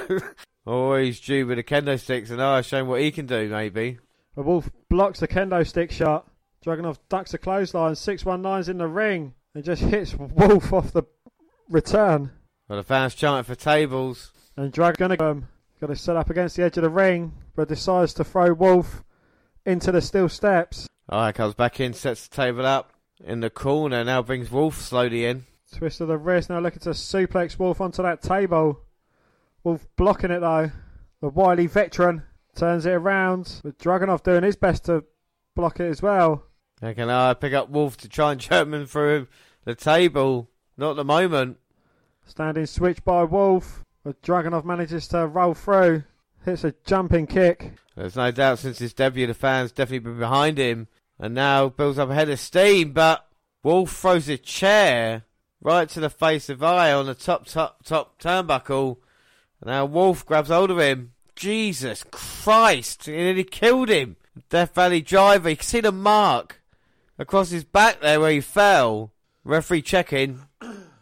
always 0.65 1.19
due 1.19 1.47
with 1.47 1.57
the 1.57 1.63
kendo 1.63 1.99
sticks, 1.99 2.29
and 2.29 2.41
oh, 2.41 2.61
showing 2.61 2.87
what 2.87 3.01
he 3.01 3.11
can 3.11 3.25
do, 3.25 3.47
maybe. 3.47 3.99
The 4.35 4.43
Wolf 4.43 4.69
blocks 4.89 5.19
the 5.19 5.27
kendo 5.27 5.65
stick 5.65 5.91
shot. 5.91 6.27
Dragunov 6.65 6.99
ducks 7.09 7.33
a 7.33 7.37
clothesline. 7.37 7.93
619's 7.93 8.69
in 8.69 8.77
the 8.77 8.87
ring 8.87 9.33
and 9.55 9.63
just 9.63 9.81
hits 9.81 10.15
Wolf 10.15 10.71
off 10.71 10.93
the 10.93 11.03
return. 11.69 12.31
Well, 12.67 12.77
the 12.77 12.83
fans 12.83 13.15
chanting 13.15 13.43
for 13.43 13.59
tables. 13.59 14.31
And 14.55 14.71
Dragon 14.71 15.19
um, 15.19 15.47
got 15.79 15.87
to 15.87 15.95
set 15.95 16.15
up 16.15 16.29
against 16.29 16.55
the 16.55 16.63
edge 16.63 16.77
of 16.77 16.83
the 16.83 16.89
ring, 16.89 17.33
but 17.55 17.67
decides 17.67 18.13
to 18.15 18.23
throw 18.23 18.53
Wolf 18.53 19.03
into 19.65 19.91
the 19.91 20.01
steel 20.01 20.29
steps. 20.29 20.87
Alright, 21.11 21.35
comes 21.35 21.53
back 21.53 21.79
in, 21.79 21.93
sets 21.93 22.27
the 22.27 22.35
table 22.35 22.65
up 22.65 22.93
in 23.23 23.41
the 23.41 23.49
corner, 23.49 24.03
now 24.03 24.21
brings 24.21 24.51
Wolf 24.51 24.77
slowly 24.77 25.25
in. 25.25 25.45
Twist 25.73 26.01
of 26.01 26.07
the 26.07 26.17
wrist, 26.17 26.49
now 26.49 26.59
looking 26.59 26.79
to 26.79 26.89
suplex 26.89 27.57
Wolf 27.57 27.79
onto 27.79 28.03
that 28.03 28.21
table. 28.21 28.81
Wolf 29.63 29.87
blocking 29.95 30.31
it 30.31 30.39
though. 30.39 30.71
The 31.21 31.29
wily 31.29 31.67
veteran 31.67 32.23
turns 32.55 32.85
it 32.85 32.91
around, 32.91 33.61
with 33.63 33.77
Dragunov 33.77 34.23
doing 34.23 34.43
his 34.43 34.55
best 34.55 34.85
to 34.85 35.03
block 35.55 35.79
it 35.79 35.89
as 35.89 36.01
well. 36.01 36.43
Now 36.81 36.93
can 36.93 37.09
I 37.09 37.33
pick 37.35 37.53
up 37.53 37.69
Wolf 37.69 37.97
to 37.97 38.09
try 38.09 38.31
and 38.31 38.43
him 38.51 38.85
through 38.85 39.27
the 39.65 39.75
table? 39.75 40.49
Not 40.77 40.91
at 40.91 40.95
the 40.97 41.05
moment. 41.05 41.57
Standing 42.25 42.65
switch 42.65 43.03
by 43.03 43.23
Wolf, 43.23 43.83
but 44.03 44.21
Dragunov 44.21 44.65
manages 44.65 45.07
to 45.09 45.27
roll 45.27 45.53
through. 45.53 46.03
Hits 46.45 46.63
a 46.63 46.73
jumping 46.85 47.27
kick. 47.27 47.73
There's 47.95 48.15
no 48.15 48.31
doubt 48.31 48.59
since 48.59 48.79
his 48.79 48.93
debut, 48.93 49.27
the 49.27 49.33
fans 49.33 49.71
definitely 49.71 49.99
been 49.99 50.19
behind 50.19 50.57
him, 50.57 50.87
and 51.19 51.35
now 51.35 51.69
builds 51.69 51.99
up 51.99 52.09
a 52.09 52.15
head 52.15 52.29
of 52.29 52.39
steam. 52.39 52.93
But 52.93 53.27
Wolf 53.63 53.95
throws 53.95 54.27
a 54.27 54.37
chair 54.37 55.23
right 55.61 55.87
to 55.89 55.99
the 55.99 56.09
face 56.09 56.49
of 56.49 56.63
Eye 56.63 56.91
on 56.91 57.05
the 57.05 57.13
top, 57.13 57.45
top, 57.45 57.83
top 57.83 58.19
turnbuckle. 58.19 58.97
And 59.61 59.69
now 59.69 59.85
Wolf 59.85 60.25
grabs 60.25 60.49
hold 60.49 60.71
of 60.71 60.79
him. 60.79 61.13
Jesus 61.35 62.03
Christ! 62.09 63.07
And 63.07 63.17
then 63.17 63.37
he 63.37 63.43
killed 63.43 63.89
him. 63.89 64.15
Death 64.49 64.73
Valley 64.73 65.01
Driver. 65.01 65.49
You 65.49 65.57
can 65.57 65.65
see 65.65 65.81
the 65.81 65.91
mark 65.91 66.61
across 67.19 67.51
his 67.51 67.63
back 67.63 68.01
there 68.01 68.19
where 68.19 68.31
he 68.31 68.41
fell. 68.41 69.11
Referee 69.43 69.83
checking. 69.83 70.41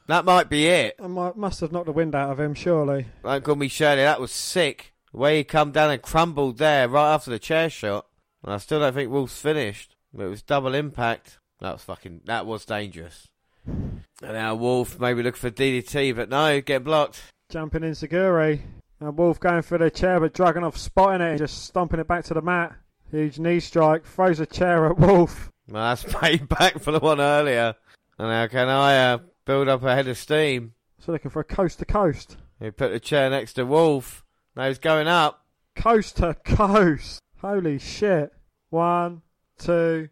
That 0.07 0.25
might 0.25 0.49
be 0.49 0.67
it. 0.67 0.95
I 1.01 1.07
must 1.07 1.61
have 1.61 1.71
knocked 1.71 1.85
the 1.85 1.91
wind 1.91 2.15
out 2.15 2.31
of 2.31 2.39
him, 2.39 2.55
surely. 2.55 3.05
Don't 3.23 3.43
call 3.43 3.55
me 3.55 3.67
Shirley. 3.67 4.01
That 4.01 4.19
was 4.19 4.31
sick. 4.31 4.93
Way 5.11 5.37
he 5.37 5.43
come 5.43 5.71
down 5.71 5.91
and 5.91 6.01
crumbled 6.01 6.57
there 6.57 6.87
right 6.87 7.13
after 7.13 7.31
the 7.31 7.39
chair 7.39 7.69
shot. 7.69 8.05
And 8.43 8.53
I 8.53 8.57
still 8.57 8.79
don't 8.79 8.93
think 8.93 9.11
Wolf's 9.11 9.39
finished. 9.39 9.95
But 10.13 10.25
it 10.25 10.29
was 10.29 10.41
double 10.41 10.73
impact. 10.73 11.37
That 11.59 11.73
was 11.73 11.83
fucking. 11.83 12.21
That 12.25 12.45
was 12.45 12.65
dangerous. 12.65 13.27
And 13.65 14.03
now 14.21 14.55
Wolf 14.55 14.99
maybe 14.99 15.23
looking 15.23 15.39
for 15.39 15.51
DDT, 15.51 16.15
but 16.15 16.29
no, 16.29 16.61
get 16.61 16.83
blocked. 16.83 17.21
Jumping 17.49 17.81
enziguri. 17.81 18.61
And 18.99 19.17
Wolf 19.17 19.39
going 19.39 19.61
for 19.61 19.77
the 19.77 19.89
chair, 19.89 20.19
but 20.19 20.33
Dragunov 20.33 20.75
spotting 20.77 21.25
it 21.25 21.29
and 21.31 21.37
just 21.37 21.65
stomping 21.65 21.99
it 21.99 22.07
back 22.07 22.25
to 22.25 22.33
the 22.33 22.41
mat. 22.41 22.75
Huge 23.11 23.39
knee 23.39 23.59
strike, 23.59 24.05
throws 24.05 24.39
a 24.39 24.45
chair 24.45 24.85
at 24.87 24.97
Wolf. 24.97 25.49
Well, 25.69 25.83
that's 25.83 26.03
payback 26.13 26.81
for 26.81 26.91
the 26.91 26.99
one 26.99 27.21
earlier. 27.21 27.75
And 28.17 28.27
now 28.27 28.47
can 28.47 28.67
I 28.67 29.13
uh, 29.13 29.17
build 29.45 29.69
up 29.69 29.83
a 29.83 29.95
head 29.95 30.07
of 30.07 30.17
steam? 30.17 30.73
So 30.99 31.13
looking 31.13 31.31
for 31.31 31.39
a 31.39 31.45
coast 31.45 31.79
to 31.79 31.85
coast. 31.85 32.37
He 32.59 32.71
put 32.71 32.91
the 32.91 32.99
chair 32.99 33.29
next 33.29 33.53
to 33.53 33.65
Wolf. 33.65 34.25
Now 34.59 34.67
he's 34.67 34.77
going 34.77 35.07
up. 35.07 35.45
Coast 35.77 36.17
to 36.17 36.33
coast. 36.43 37.21
Holy 37.37 37.79
shit. 37.79 38.33
One, 38.69 39.21
two. 39.57 40.09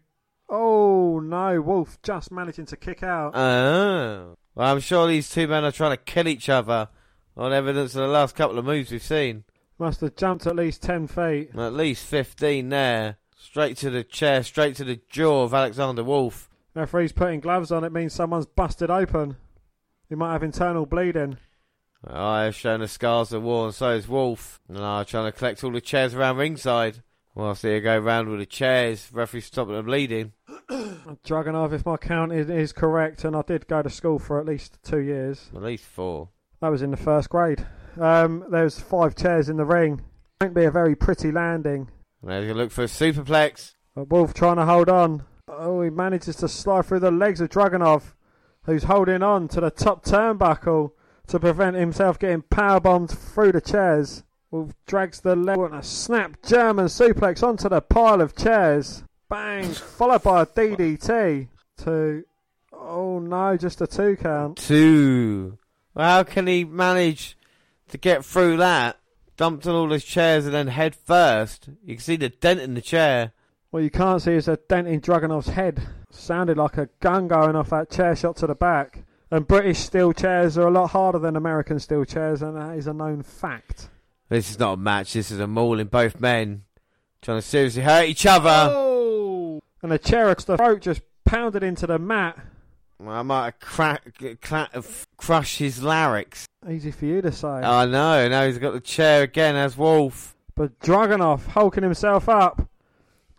Oh 0.48 1.20
no, 1.20 1.60
Wolf 1.60 2.00
just 2.02 2.32
managing 2.32 2.64
to 2.64 2.76
kick 2.78 3.02
out. 3.02 3.36
Oh. 3.36 4.38
Well, 4.54 4.72
I'm 4.72 4.80
sure 4.80 5.06
these 5.06 5.28
two 5.28 5.46
men 5.48 5.64
are 5.64 5.70
trying 5.70 5.90
to 5.98 6.02
kill 6.02 6.26
each 6.26 6.48
other 6.48 6.88
on 7.36 7.52
evidence 7.52 7.94
of 7.94 8.00
the 8.00 8.08
last 8.08 8.36
couple 8.36 8.58
of 8.58 8.64
moves 8.64 8.90
we've 8.90 9.02
seen. 9.02 9.44
Must 9.78 10.00
have 10.00 10.16
jumped 10.16 10.46
at 10.46 10.56
least 10.56 10.80
10 10.80 11.08
feet. 11.08 11.50
At 11.54 11.74
least 11.74 12.06
15 12.06 12.70
there. 12.70 13.18
Straight 13.36 13.76
to 13.76 13.90
the 13.90 14.02
chair, 14.02 14.42
straight 14.42 14.76
to 14.76 14.84
the 14.84 14.98
jaw 15.10 15.42
of 15.42 15.52
Alexander 15.52 16.02
Wolf. 16.02 16.48
Referee's 16.74 17.12
putting 17.12 17.40
gloves 17.40 17.70
on, 17.70 17.84
it 17.84 17.92
means 17.92 18.14
someone's 18.14 18.46
busted 18.46 18.88
open. 18.88 19.36
He 20.08 20.14
might 20.14 20.32
have 20.32 20.42
internal 20.42 20.86
bleeding. 20.86 21.36
I 22.06 22.44
have 22.44 22.54
shown 22.54 22.80
the 22.80 22.88
scars 22.88 23.32
of 23.32 23.42
war, 23.42 23.66
and 23.66 23.74
so 23.74 23.90
is 23.90 24.08
Wolf. 24.08 24.60
And 24.68 24.78
I'm 24.78 25.04
trying 25.04 25.30
to 25.30 25.36
collect 25.36 25.64
all 25.64 25.72
the 25.72 25.80
chairs 25.80 26.14
around 26.14 26.36
ringside. 26.36 27.02
Whilst 27.34 27.62
they 27.62 27.80
go 27.80 27.98
round 27.98 28.28
with 28.28 28.40
the 28.40 28.46
chairs, 28.46 29.10
referee 29.12 29.42
stopping 29.42 29.74
the 29.74 29.82
bleeding. 29.82 30.32
Dragunov, 31.24 31.72
if 31.72 31.86
my 31.86 31.96
count 31.96 32.32
is, 32.32 32.50
is 32.50 32.72
correct, 32.72 33.24
and 33.24 33.36
I 33.36 33.42
did 33.42 33.68
go 33.68 33.80
to 33.80 33.90
school 33.90 34.18
for 34.18 34.40
at 34.40 34.46
least 34.46 34.78
two 34.82 34.98
years. 34.98 35.48
At 35.54 35.62
least 35.62 35.84
four. 35.84 36.30
That 36.60 36.70
was 36.70 36.82
in 36.82 36.90
the 36.90 36.96
first 36.96 37.30
grade. 37.30 37.64
Um, 38.00 38.44
there's 38.50 38.80
five 38.80 39.14
chairs 39.14 39.48
in 39.48 39.56
the 39.56 39.64
ring. 39.64 40.02
Won't 40.40 40.54
be 40.54 40.64
a 40.64 40.70
very 40.70 40.96
pretty 40.96 41.30
landing. 41.30 41.90
Now 42.22 42.40
going 42.40 42.48
to 42.48 42.54
look 42.54 42.72
for 42.72 42.82
a 42.82 42.86
superplex. 42.86 43.74
But 43.94 44.10
Wolf 44.10 44.34
trying 44.34 44.56
to 44.56 44.64
hold 44.64 44.88
on. 44.88 45.22
Oh, 45.48 45.82
he 45.82 45.90
manages 45.90 46.36
to 46.36 46.48
slide 46.48 46.86
through 46.86 47.00
the 47.00 47.10
legs 47.10 47.40
of 47.40 47.50
Dragunov, 47.50 48.14
who's 48.64 48.84
holding 48.84 49.22
on 49.22 49.48
to 49.48 49.60
the 49.60 49.70
top 49.70 50.04
turnbuckle 50.04 50.92
to 51.28 51.38
prevent 51.38 51.76
himself 51.76 52.18
getting 52.18 52.42
power 52.42 52.80
powerbombed 52.80 53.10
through 53.10 53.52
the 53.52 53.60
chairs. 53.60 54.24
Wolf 54.50 54.72
drags 54.86 55.20
the 55.20 55.36
leg 55.36 55.58
and 55.58 55.74
a 55.74 55.82
snap 55.82 56.42
German 56.42 56.86
suplex 56.86 57.42
onto 57.42 57.68
the 57.68 57.82
pile 57.82 58.20
of 58.20 58.34
chairs. 58.34 59.04
Bang! 59.28 59.70
Followed 59.72 60.22
by 60.22 60.42
a 60.42 60.46
DDT. 60.46 61.48
Two. 61.76 62.24
Oh 62.72 63.18
no, 63.18 63.56
just 63.58 63.82
a 63.82 63.86
two 63.86 64.16
count. 64.16 64.56
Two. 64.56 65.58
Well, 65.94 66.08
how 66.08 66.22
can 66.22 66.46
he 66.46 66.64
manage 66.64 67.36
to 67.90 67.98
get 67.98 68.24
through 68.24 68.56
that? 68.56 68.98
Dumped 69.36 69.66
on 69.66 69.74
all 69.74 69.90
his 69.90 70.04
chairs 70.04 70.46
and 70.46 70.54
then 70.54 70.68
head 70.68 70.96
first. 70.96 71.68
You 71.84 71.96
can 71.96 72.02
see 72.02 72.16
the 72.16 72.30
dent 72.30 72.60
in 72.60 72.74
the 72.74 72.80
chair. 72.80 73.32
What 73.70 73.82
you 73.82 73.90
can't 73.90 74.22
see 74.22 74.32
is 74.32 74.48
a 74.48 74.56
dent 74.56 74.88
in 74.88 75.02
Dragunov's 75.02 75.48
head. 75.48 75.86
Sounded 76.10 76.56
like 76.56 76.78
a 76.78 76.88
gun 77.00 77.28
going 77.28 77.54
off 77.54 77.70
that 77.70 77.90
chair 77.90 78.16
shot 78.16 78.36
to 78.36 78.46
the 78.46 78.54
back. 78.54 79.04
And 79.30 79.46
British 79.46 79.80
steel 79.80 80.12
chairs 80.12 80.56
are 80.56 80.66
a 80.66 80.70
lot 80.70 80.88
harder 80.88 81.18
than 81.18 81.36
American 81.36 81.78
steel 81.78 82.04
chairs, 82.04 82.40
and 82.40 82.56
that 82.56 82.76
is 82.76 82.86
a 82.86 82.94
known 82.94 83.22
fact. 83.22 83.90
This 84.28 84.50
is 84.50 84.58
not 84.58 84.74
a 84.74 84.76
match. 84.76 85.12
This 85.12 85.30
is 85.30 85.40
a 85.40 85.46
mauling. 85.46 85.86
Both 85.86 86.20
men 86.20 86.64
trying 87.20 87.38
to 87.38 87.42
seriously 87.42 87.82
hurt 87.82 88.08
each 88.08 88.26
other. 88.26 88.68
Oh! 88.70 89.60
And 89.82 89.92
a 89.92 89.98
chair 89.98 90.30
across 90.30 90.44
the 90.44 90.56
throat 90.56 90.80
just 90.80 91.02
pounded 91.24 91.62
into 91.62 91.86
the 91.86 91.98
mat. 91.98 92.38
Well, 92.98 93.14
I 93.14 93.22
might 93.22 93.44
have 93.44 93.60
crack, 93.60 94.22
crack, 94.40 94.74
crushed 95.16 95.58
his 95.58 95.82
larynx. 95.82 96.46
Easy 96.68 96.90
for 96.90 97.04
you 97.04 97.22
to 97.22 97.30
say. 97.30 97.48
I 97.48 97.86
know. 97.86 98.28
Now 98.28 98.46
he's 98.46 98.58
got 98.58 98.72
the 98.72 98.80
chair 98.80 99.22
again 99.22 99.54
as 99.54 99.76
Wolf. 99.76 100.36
But 100.56 100.80
Dragunov 100.80 101.46
hulking 101.48 101.84
himself 101.84 102.28
up. 102.28 102.68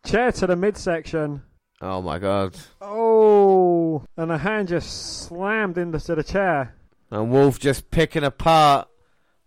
Chair 0.06 0.32
to 0.32 0.48
the 0.48 0.56
midsection. 0.56 1.44
Oh 1.82 2.02
my 2.02 2.20
god. 2.20 2.56
Oh! 2.82 4.04
And 4.18 4.32
a 4.32 4.38
hand 4.38 4.68
just 4.68 5.24
slammed 5.26 5.78
into 5.78 5.98
the 6.16 6.24
chair. 6.24 6.76
And 7.10 7.32
Wolf 7.32 7.60
just 7.60 7.90
picking 7.90 8.24
apart. 8.24 8.88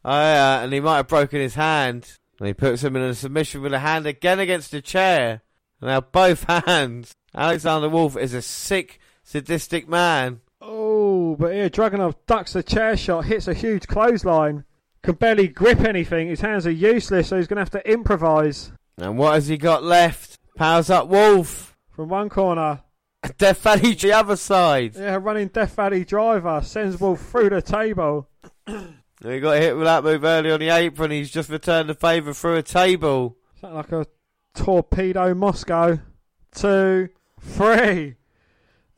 Oh 0.05 0.11
yeah, 0.11 0.63
and 0.63 0.73
he 0.73 0.81
might 0.81 0.97
have 0.97 1.09
broken 1.09 1.41
his 1.41 1.55
hand. 1.55 2.11
And 2.39 2.47
he 2.49 2.55
puts 2.55 2.83
him 2.83 2.97
in 2.97 3.03
a 3.03 3.15
submission 3.15 3.61
with 3.63 3.75
a 3.75 3.79
hand 3.79 4.07
again 4.07 4.41
against 4.41 4.71
the 4.71 4.81
chair. 4.81 5.43
And 5.81 5.89
now 5.89 6.01
both 6.01 6.45
hands. 6.67 7.15
Alexander 7.35 7.89
Wolf 7.89 8.17
is 8.17 8.35
a 8.35 8.43
sick, 8.43 8.99
sadistic 9.23 9.89
man. 9.89 10.41
Oh, 10.61 11.37
but 11.37 11.53
here 11.53 11.71
Dragunov 11.71 12.15
ducks 12.27 12.55
the 12.55 12.63
chair 12.63 12.97
shot, 12.97 13.27
hits 13.27 13.47
a 13.49 13.55
huge 13.55 13.87
clothesline. 13.87 14.65
Can 15.03 15.17
barely 15.17 15.49
grip 15.49 15.81
anything. 15.81 16.29
His 16.29 16.41
hands 16.41 16.67
are 16.67 16.71
useless, 16.71 17.29
so 17.29 17.37
he's 17.37 17.49
going 17.49 17.57
to 17.57 17.63
have 17.63 17.71
to 17.71 17.91
improvise. 17.91 18.73
And 18.97 19.19
what 19.19 19.35
has 19.35 19.49
he 19.49 19.57
got 19.57 19.83
left? 19.83 20.39
Powers 20.57 20.91
up 20.91 21.09
Wolf. 21.09 21.72
From 21.93 22.09
one 22.09 22.29
corner. 22.29 22.83
Death 23.39 23.63
Valley 23.63 23.95
the 23.95 24.13
other 24.13 24.37
side. 24.37 24.97
Yeah, 24.97 25.19
running 25.21 25.49
Death 25.49 25.77
Valley 25.77 26.05
driver. 26.05 26.61
Sends 26.65 26.99
Wolf 26.99 27.21
through 27.21 27.51
the 27.51 27.63
table. 27.63 28.29
he 28.67 29.41
got 29.41 29.59
hit 29.59 29.77
with 29.77 29.85
that 29.85 30.03
move 30.03 30.25
early 30.25 30.51
on 30.51 30.61
the 30.61 30.71
apron. 30.71 31.11
He's 31.11 31.31
just 31.31 31.51
returned 31.51 31.89
the 31.89 31.95
favour 31.95 32.33
through 32.35 32.57
a 32.57 32.63
table. 32.63 33.37
Something 33.61 33.77
like 33.77 33.93
a 33.93 34.07
torpedo 34.55 35.35
Moscow. 35.35 35.99
Two, 36.53 37.11
three. 37.41 38.17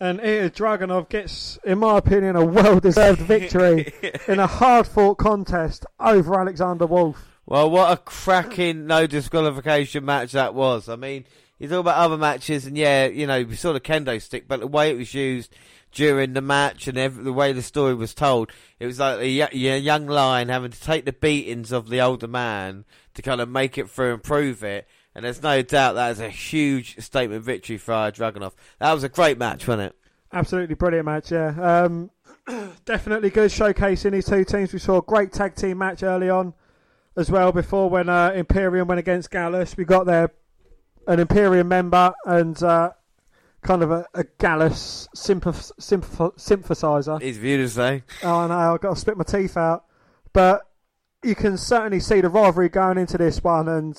And 0.01 0.21
Ilja 0.21 0.51
Dragunov 0.51 1.09
gets, 1.09 1.59
in 1.65 1.79
my 1.79 1.99
opinion, 1.99 2.37
a 2.37 2.45
well 2.45 2.81
deserved 2.81 3.21
victory 3.23 3.93
in 4.27 4.39
a 4.39 4.47
hard 4.47 4.87
fought 4.87 5.19
contest 5.19 5.87
over 6.01 6.39
Alexander 6.39 6.87
Wolf. 6.87 7.39
Well, 7.47 7.71
what 7.71 7.93
a 7.93 7.97
cracking 7.99 8.87
no 8.87 9.07
disqualification 9.07 10.05
match 10.05 10.33
that 10.33 10.55
was. 10.55 10.89
I 10.89 10.97
mean, 10.97 11.27
you 11.65 11.71
talk 11.71 11.81
about 11.81 11.97
other 11.97 12.17
matches, 12.17 12.67
and 12.67 12.77
yeah, 12.77 13.07
you 13.07 13.27
know, 13.27 13.43
we 13.43 13.57
saw 13.57 13.73
the 13.73 13.81
kendo 13.81 14.21
stick, 14.21 14.47
but 14.47 14.61
the 14.61 14.67
way 14.67 14.91
it 14.91 14.97
was 14.97 15.15
used 15.15 15.55
during 15.93 16.33
the 16.33 16.41
match 16.41 16.89
and 16.89 16.99
every, 16.99 17.25
the 17.25 17.33
way 17.33 17.53
the 17.53 17.63
story 17.63 17.95
was 17.95 18.15
told, 18.15 18.51
it 18.79 18.87
was 18.87 18.99
like 18.99 19.21
a, 19.21 19.29
young 19.29 20.07
lion 20.07 20.49
having 20.49 20.71
to 20.71 20.81
take 20.81 21.05
the 21.05 21.13
beatings 21.13 21.73
of 21.73 21.89
the 21.89 22.01
older 22.01 22.27
man 22.27 22.85
to 23.15 23.23
kind 23.23 23.41
of 23.41 23.49
make 23.49 23.79
it 23.79 23.89
through 23.89 24.15
and 24.15 24.23
prove 24.23 24.63
it. 24.63 24.87
And 25.15 25.25
there's 25.25 25.43
no 25.43 25.63
doubt 25.63 25.95
that 25.95 26.11
is 26.11 26.21
a 26.21 26.29
huge 26.29 26.99
statement 26.99 27.45
victory 27.45 27.79
for 27.79 27.93
Dragunov. 27.93 28.53
That 28.81 28.93
was 28.93 29.05
a 29.05 29.09
great 29.09 29.39
match, 29.39 29.69
wasn't 29.69 29.93
it? 29.93 29.97
Absolutely 30.33 30.75
brilliant 30.75 31.07
match, 31.07 31.31
yeah. 31.31 31.85
Um, 31.85 32.11
definitely 32.85 33.31
good 33.31 33.51
showcasing 33.53 34.11
these 34.11 34.27
two 34.27 34.45
teams. 34.45 34.73
We 34.73 34.81
saw 34.81 34.99
a 34.99 35.03
great 35.03 35.33
tag 35.33 35.55
team 35.55 35.79
match 35.79 36.03
early 36.03 36.29
on 36.29 36.55
as 37.17 37.31
well 37.31 37.53
before 37.53 37.89
when 37.89 38.09
uh, 38.09 38.33
Imperium 38.35 38.89
went 38.89 38.99
against 38.99 39.31
Gallus. 39.31 39.77
We 39.77 39.85
got 39.85 40.07
there 40.07 40.33
an 41.07 41.21
Imperium 41.21 41.69
member 41.69 42.13
and 42.25 42.61
uh, 42.63 42.91
kind 43.63 43.83
of 43.83 43.91
a, 43.91 44.07
a 44.15 44.25
Gallus 44.39 45.09
sympath- 45.17 45.73
sympath- 45.81 46.39
sympathiser. 46.39 47.19
He's 47.19 47.39
viewed 47.39 47.61
as 47.61 47.75
though. 47.75 48.01
Oh, 48.23 48.37
I 48.41 48.47
know, 48.49 48.75
I've 48.75 48.81
got 48.81 48.95
to 48.95 49.01
spit 49.01 49.17
my 49.17 49.25
teeth 49.25 49.57
out. 49.57 49.85
But 50.33 50.63
you 51.23 51.35
can 51.35 51.57
certainly 51.57 52.01
see 52.01 52.21
the 52.21 52.29
rivalry 52.29 52.69
going 52.69 52.99
into 52.99 53.19
this 53.19 53.43
one 53.43 53.69
and, 53.69 53.99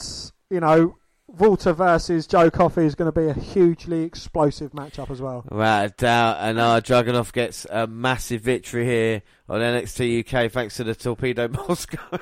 you 0.50 0.60
know, 0.60 0.98
Walter 1.28 1.74
versus 1.74 2.28
Joe 2.28 2.50
Coffey 2.50 2.86
is 2.86 2.96
going 2.96 3.12
to 3.12 3.20
be 3.20 3.28
a 3.28 3.34
hugely 3.34 4.04
explosive 4.04 4.72
matchup 4.72 5.10
as 5.10 5.22
well. 5.22 5.44
Without 5.50 5.86
a 5.86 5.90
doubt, 5.90 6.38
and 6.40 6.60
our 6.60 6.80
Dragunov 6.82 7.34
gets 7.34 7.66
a 7.70 7.88
massive 7.88 8.42
victory 8.42 8.86
here 8.86 9.22
on 9.50 9.60
NXT 9.60 10.20
UK 10.20 10.52
thanks 10.52 10.78
to 10.78 10.84
the 10.84 10.96
Torpedo 10.96 11.48
Moscow, 11.68 12.20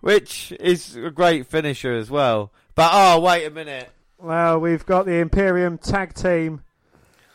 which 0.00 0.52
is 0.60 0.96
a 0.96 1.10
great 1.10 1.46
finisher 1.46 1.94
as 1.94 2.10
well. 2.10 2.52
But 2.74 2.90
oh, 2.92 3.20
wait 3.20 3.46
a 3.46 3.50
minute. 3.50 3.90
Well, 4.18 4.58
we've 4.58 4.86
got 4.86 5.06
the 5.06 5.18
Imperium 5.18 5.78
tag 5.78 6.14
team 6.14 6.62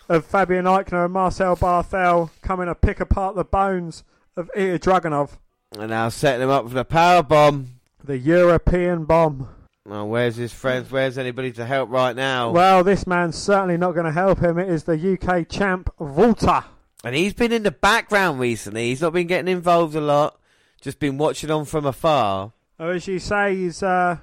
of 0.10 0.26
Fabian 0.26 0.66
Aichner 0.66 1.06
and 1.06 1.14
Marcel 1.14 1.56
Barthel 1.56 2.32
coming 2.42 2.66
to 2.68 2.76
pick 2.76 3.00
apart 3.00 3.36
the 3.36 3.44
bones 3.44 4.04
of 4.36 4.50
Ilja 4.58 4.80
Dragunov. 4.80 5.38
And 5.78 5.92
now 5.92 6.10
setting 6.10 6.42
him 6.42 6.50
up 6.50 6.68
for 6.68 6.74
the 6.74 6.84
power 6.84 7.24
bomb. 7.24 7.80
The 8.04 8.18
European 8.18 9.06
bomb. 9.06 9.48
Well, 9.86 10.08
where's 10.08 10.36
his 10.36 10.52
friends? 10.52 10.92
Where's 10.92 11.18
anybody 11.18 11.52
to 11.54 11.66
help 11.66 11.90
right 11.90 12.16
now? 12.16 12.52
Well, 12.52 12.84
this 12.84 13.06
man's 13.08 13.38
certainly 13.38 13.78
not 13.78 13.94
going 13.94 14.06
to 14.06 14.12
help 14.12 14.40
him. 14.40 14.58
It 14.58 14.70
is 14.70 14.84
the 14.84 15.18
UK 15.20 15.48
champ, 15.48 15.94
Walter. 16.00 16.64
And 17.04 17.16
he's 17.16 17.34
been 17.34 17.52
in 17.52 17.64
the 17.64 17.72
background 17.72 18.40
recently. 18.40 18.90
He's 18.90 19.02
not 19.02 19.14
been 19.14 19.28
getting 19.28 19.52
involved 19.52 19.96
a 19.96 20.02
lot. 20.02 20.40
Just 20.82 21.00
been 21.00 21.18
watching 21.18 21.52
on 21.52 21.66
from 21.66 21.86
afar. 21.86 22.54
Oh, 22.80 22.90
as 22.90 23.08
you 23.08 23.20
say, 23.20 23.56
he's, 23.56 23.82
uh, 23.84 24.18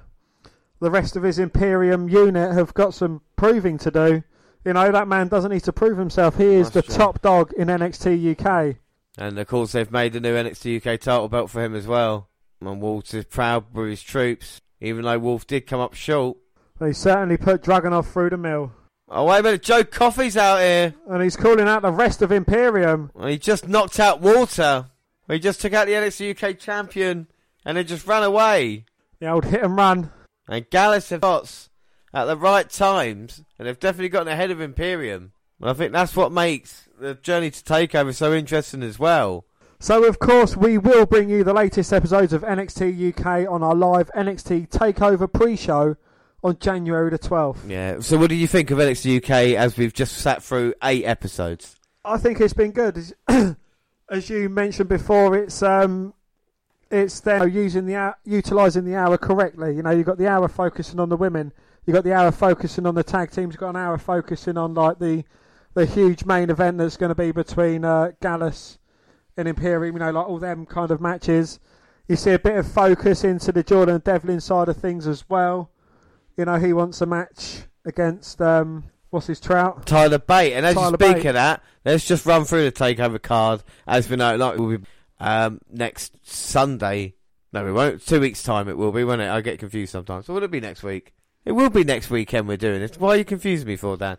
the 0.79 0.91
rest 0.91 1.15
of 1.15 1.23
his 1.23 1.39
Imperium 1.39 2.09
unit 2.09 2.53
have 2.53 2.73
got 2.73 2.93
some 2.93 3.21
proving 3.35 3.77
to 3.79 3.91
do. 3.91 4.23
You 4.65 4.73
know, 4.73 4.91
that 4.91 5.07
man 5.07 5.27
doesn't 5.27 5.51
need 5.51 5.63
to 5.63 5.73
prove 5.73 5.97
himself. 5.97 6.37
He 6.37 6.45
is 6.45 6.71
That's 6.71 6.87
the 6.87 6.93
true. 6.93 7.03
top 7.05 7.21
dog 7.21 7.53
in 7.53 7.67
NXT 7.67 8.39
UK. 8.39 8.75
And 9.17 9.37
of 9.37 9.47
course, 9.47 9.71
they've 9.71 9.91
made 9.91 10.13
the 10.13 10.19
new 10.19 10.33
NXT 10.33 10.77
UK 10.77 10.99
title 10.99 11.29
belt 11.29 11.49
for 11.49 11.63
him 11.63 11.75
as 11.75 11.87
well. 11.87 12.29
And 12.61 13.03
is 13.13 13.25
proud 13.25 13.65
with 13.73 13.89
his 13.89 14.03
troops, 14.03 14.59
even 14.81 15.03
though 15.05 15.17
Wolf 15.17 15.47
did 15.47 15.65
come 15.65 15.79
up 15.79 15.93
short. 15.93 16.37
They 16.79 16.93
certainly 16.93 17.37
put 17.37 17.63
Dragunov 17.63 18.11
through 18.11 18.31
the 18.31 18.37
mill. 18.37 18.73
Oh, 19.07 19.25
wait 19.25 19.39
a 19.39 19.43
minute. 19.43 19.63
Joe 19.63 19.83
Coffey's 19.83 20.37
out 20.37 20.59
here. 20.59 20.93
And 21.09 21.23
he's 21.23 21.35
calling 21.35 21.67
out 21.67 21.81
the 21.81 21.91
rest 21.91 22.21
of 22.21 22.31
Imperium. 22.31 23.11
Well, 23.13 23.27
he 23.27 23.37
just 23.37 23.67
knocked 23.67 23.99
out 23.99 24.21
Walter. 24.21 24.85
He 25.27 25.39
just 25.39 25.61
took 25.61 25.73
out 25.73 25.87
the 25.87 25.93
NXT 25.93 26.43
UK 26.43 26.59
champion 26.59 27.27
and 27.65 27.77
then 27.77 27.87
just 27.87 28.05
ran 28.07 28.23
away. 28.23 28.85
The 29.19 29.29
old 29.29 29.45
hit 29.45 29.63
and 29.63 29.75
run. 29.75 30.11
And 30.49 30.69
Gallus 30.69 31.09
have 31.09 31.21
got 31.21 31.69
at 32.13 32.25
the 32.25 32.35
right 32.35 32.69
times, 32.69 33.43
and 33.57 33.67
they've 33.67 33.79
definitely 33.79 34.09
gotten 34.09 34.27
ahead 34.27 34.51
of 34.51 34.59
Imperium. 34.59 35.31
And 35.61 35.69
I 35.69 35.73
think 35.73 35.93
that's 35.93 36.15
what 36.15 36.31
makes 36.31 36.89
the 36.99 37.13
journey 37.13 37.51
to 37.51 37.63
Takeover 37.63 38.13
so 38.13 38.33
interesting 38.33 38.81
as 38.81 38.97
well. 38.97 39.45
So, 39.79 40.03
of 40.05 40.19
course, 40.19 40.57
we 40.57 40.77
will 40.77 41.05
bring 41.05 41.29
you 41.29 41.43
the 41.43 41.53
latest 41.53 41.93
episodes 41.93 42.33
of 42.33 42.41
NXT 42.41 43.13
UK 43.15 43.49
on 43.49 43.63
our 43.63 43.75
live 43.75 44.09
NXT 44.15 44.69
Takeover 44.69 45.31
pre 45.31 45.55
show 45.55 45.95
on 46.43 46.57
January 46.59 47.09
the 47.11 47.19
12th. 47.19 47.69
Yeah. 47.69 47.99
So, 47.99 48.17
what 48.17 48.29
do 48.29 48.35
you 48.35 48.47
think 48.47 48.71
of 48.71 48.79
NXT 48.79 49.23
UK 49.23 49.57
as 49.57 49.77
we've 49.77 49.93
just 49.93 50.17
sat 50.17 50.43
through 50.43 50.73
eight 50.83 51.05
episodes? 51.05 51.77
I 52.03 52.17
think 52.17 52.41
it's 52.41 52.53
been 52.53 52.71
good. 52.71 52.97
As, 52.97 53.13
as 54.09 54.29
you 54.29 54.49
mentioned 54.49 54.89
before, 54.89 55.37
it's 55.37 55.61
um, 55.61 56.13
it's 56.91 57.19
them 57.19 57.49
using 57.49 57.85
the 57.85 57.95
hour, 57.95 58.17
utilizing 58.23 58.85
the 58.85 58.95
hour 58.95 59.17
correctly. 59.17 59.75
You 59.75 59.83
know, 59.83 59.91
you've 59.91 60.05
got 60.05 60.17
the 60.17 60.27
hour 60.27 60.47
focusing 60.47 60.99
on 60.99 61.09
the 61.09 61.17
women, 61.17 61.53
you've 61.85 61.95
got 61.95 62.03
the 62.03 62.13
hour 62.13 62.31
focusing 62.31 62.85
on 62.85 62.95
the 62.95 63.03
tag 63.03 63.31
teams, 63.31 63.53
you've 63.53 63.59
got 63.59 63.71
an 63.71 63.75
hour 63.75 63.97
focusing 63.97 64.57
on 64.57 64.73
like 64.73 64.99
the 64.99 65.23
the 65.75 65.85
huge 65.85 66.25
main 66.25 66.49
event 66.49 66.79
that's 66.79 66.97
going 66.97 67.09
to 67.09 67.15
be 67.15 67.31
between 67.31 67.85
uh, 67.85 68.11
Gallus 68.21 68.79
and 69.37 69.47
Imperium. 69.47 69.95
You 69.95 69.99
know, 69.99 70.11
like 70.11 70.27
all 70.27 70.39
them 70.39 70.65
kind 70.65 70.91
of 70.91 70.99
matches. 70.99 71.59
You 72.07 72.15
see 72.15 72.31
a 72.31 72.39
bit 72.39 72.57
of 72.57 72.67
focus 72.71 73.23
into 73.23 73.51
the 73.51 73.61
Jordan 73.61 74.01
Devlin 74.03 74.41
side 74.41 74.67
of 74.67 74.77
things 74.77 75.05
as 75.05 75.29
well. 75.29 75.69
You 76.37 76.45
know, 76.45 76.55
he 76.55 76.73
wants 76.73 77.01
a 77.01 77.05
match 77.05 77.63
against 77.85 78.41
um, 78.41 78.85
what's 79.11 79.27
his 79.27 79.39
trout. 79.39 79.85
Tyler 79.85 80.17
Bate. 80.17 80.53
And 80.53 80.65
as 80.65 80.73
Tyler 80.73 80.97
you 80.99 81.05
speak 81.05 81.15
Bate. 81.17 81.25
of 81.27 81.33
that, 81.35 81.63
let's 81.85 82.07
just 82.07 82.25
run 82.25 82.45
through 82.45 82.65
the 82.65 82.71
Takeover 82.71 83.21
card 83.21 83.61
as 83.85 84.09
we 84.09 84.15
know. 84.15 84.35
Like 84.35 84.57
will 84.57 84.77
be 84.77 84.85
um, 85.19 85.59
next 85.71 86.13
Sunday. 86.23 87.15
No, 87.51 87.65
we 87.65 87.71
won't. 87.71 88.05
Two 88.05 88.19
weeks' 88.19 88.43
time 88.43 88.69
it 88.69 88.77
will 88.77 88.91
be, 88.91 89.03
won't 89.03 89.21
it? 89.21 89.29
I 89.29 89.41
get 89.41 89.59
confused 89.59 89.91
sometimes. 89.91 90.25
So 90.25 90.33
will 90.33 90.43
it 90.43 90.51
be 90.51 90.59
next 90.59 90.83
week? 90.83 91.13
It 91.45 91.53
will 91.53 91.69
be 91.69 91.83
next 91.83 92.09
weekend 92.09 92.47
we're 92.47 92.57
doing 92.57 92.79
this. 92.79 92.99
Why 92.99 93.09
are 93.09 93.17
you 93.17 93.25
confusing 93.25 93.67
me 93.67 93.75
for, 93.75 93.97
Dan? 93.97 94.17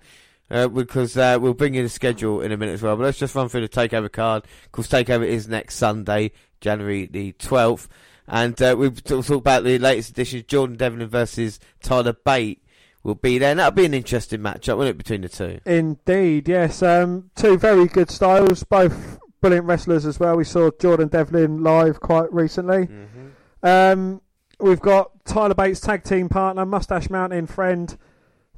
Uh, 0.50 0.66
because 0.66 1.16
uh, 1.16 1.38
we'll 1.40 1.54
bring 1.54 1.74
you 1.74 1.82
the 1.82 1.88
schedule 1.88 2.40
in 2.40 2.50
a 2.50 2.56
minute 2.56 2.72
as 2.72 2.82
well. 2.82 2.96
But 2.96 3.04
let's 3.04 3.18
just 3.18 3.34
run 3.34 3.48
through 3.48 3.60
the 3.60 3.68
Takeover 3.68 4.10
card. 4.10 4.44
Of 4.64 4.72
course, 4.72 4.88
Takeover 4.88 5.24
is 5.24 5.46
next 5.46 5.76
Sunday, 5.76 6.32
January 6.60 7.06
the 7.06 7.32
12th. 7.34 7.86
And 8.26 8.60
uh, 8.60 8.74
we'll 8.76 8.90
talk 8.92 9.28
about 9.28 9.64
the 9.64 9.78
latest 9.78 10.10
edition, 10.10 10.44
Jordan 10.46 10.76
Devlin 10.76 11.08
versus 11.08 11.60
Tyler 11.82 12.12
Bate 12.12 12.64
will 13.02 13.14
be 13.14 13.38
there. 13.38 13.50
And 13.50 13.60
that'll 13.60 13.72
be 13.72 13.84
an 13.84 13.94
interesting 13.94 14.40
matchup, 14.40 14.76
won't 14.76 14.88
it, 14.88 14.98
between 14.98 15.22
the 15.22 15.28
two? 15.28 15.60
Indeed, 15.64 16.48
yes. 16.48 16.82
Um, 16.82 17.30
two 17.34 17.56
very 17.56 17.86
good 17.86 18.10
styles, 18.10 18.64
both 18.64 19.18
brilliant 19.40 19.66
wrestlers 19.66 20.06
as 20.06 20.20
well. 20.20 20.36
We 20.36 20.44
saw 20.44 20.70
Jordan 20.80 21.08
Devlin 21.08 21.62
live 21.62 22.00
quite 22.00 22.32
recently. 22.32 22.86
Mm-hmm. 22.86 23.26
Um, 23.62 24.20
we've 24.58 24.80
got 24.80 25.24
Tyler 25.24 25.54
Bates' 25.54 25.80
tag 25.80 26.04
team 26.04 26.28
partner, 26.28 26.64
Mustache 26.66 27.10
Mountain 27.10 27.46
friend 27.46 27.96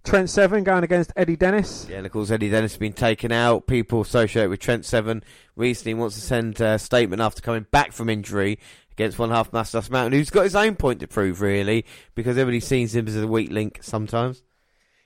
Trent 0.04 0.28
Seven 0.28 0.64
going 0.64 0.82
against 0.82 1.12
Eddie 1.16 1.36
Dennis. 1.36 1.86
Yeah, 1.88 1.98
and 1.98 2.06
of 2.06 2.12
course 2.12 2.30
Eddie 2.30 2.50
Dennis 2.50 2.72
has 2.72 2.78
been 2.78 2.92
taken 2.92 3.30
out. 3.30 3.66
People 3.66 4.00
associated 4.00 4.50
with 4.50 4.60
Trent 4.60 4.84
Seven 4.84 5.22
recently 5.54 5.94
wants 5.94 6.16
to 6.16 6.20
send 6.20 6.60
a 6.60 6.78
statement 6.78 7.22
after 7.22 7.40
coming 7.40 7.66
back 7.70 7.92
from 7.92 8.08
injury 8.08 8.58
against 8.90 9.18
one 9.18 9.30
half 9.30 9.52
Mustache 9.52 9.90
Mountain, 9.90 10.18
who's 10.18 10.30
got 10.30 10.42
his 10.42 10.56
own 10.56 10.74
point 10.74 11.00
to 11.00 11.06
prove, 11.06 11.40
really, 11.40 11.84
because 12.14 12.36
everybody 12.36 12.60
sees 12.60 12.94
him 12.94 13.06
as 13.06 13.16
a 13.16 13.26
weak 13.26 13.50
link 13.50 13.78
sometimes. 13.82 14.42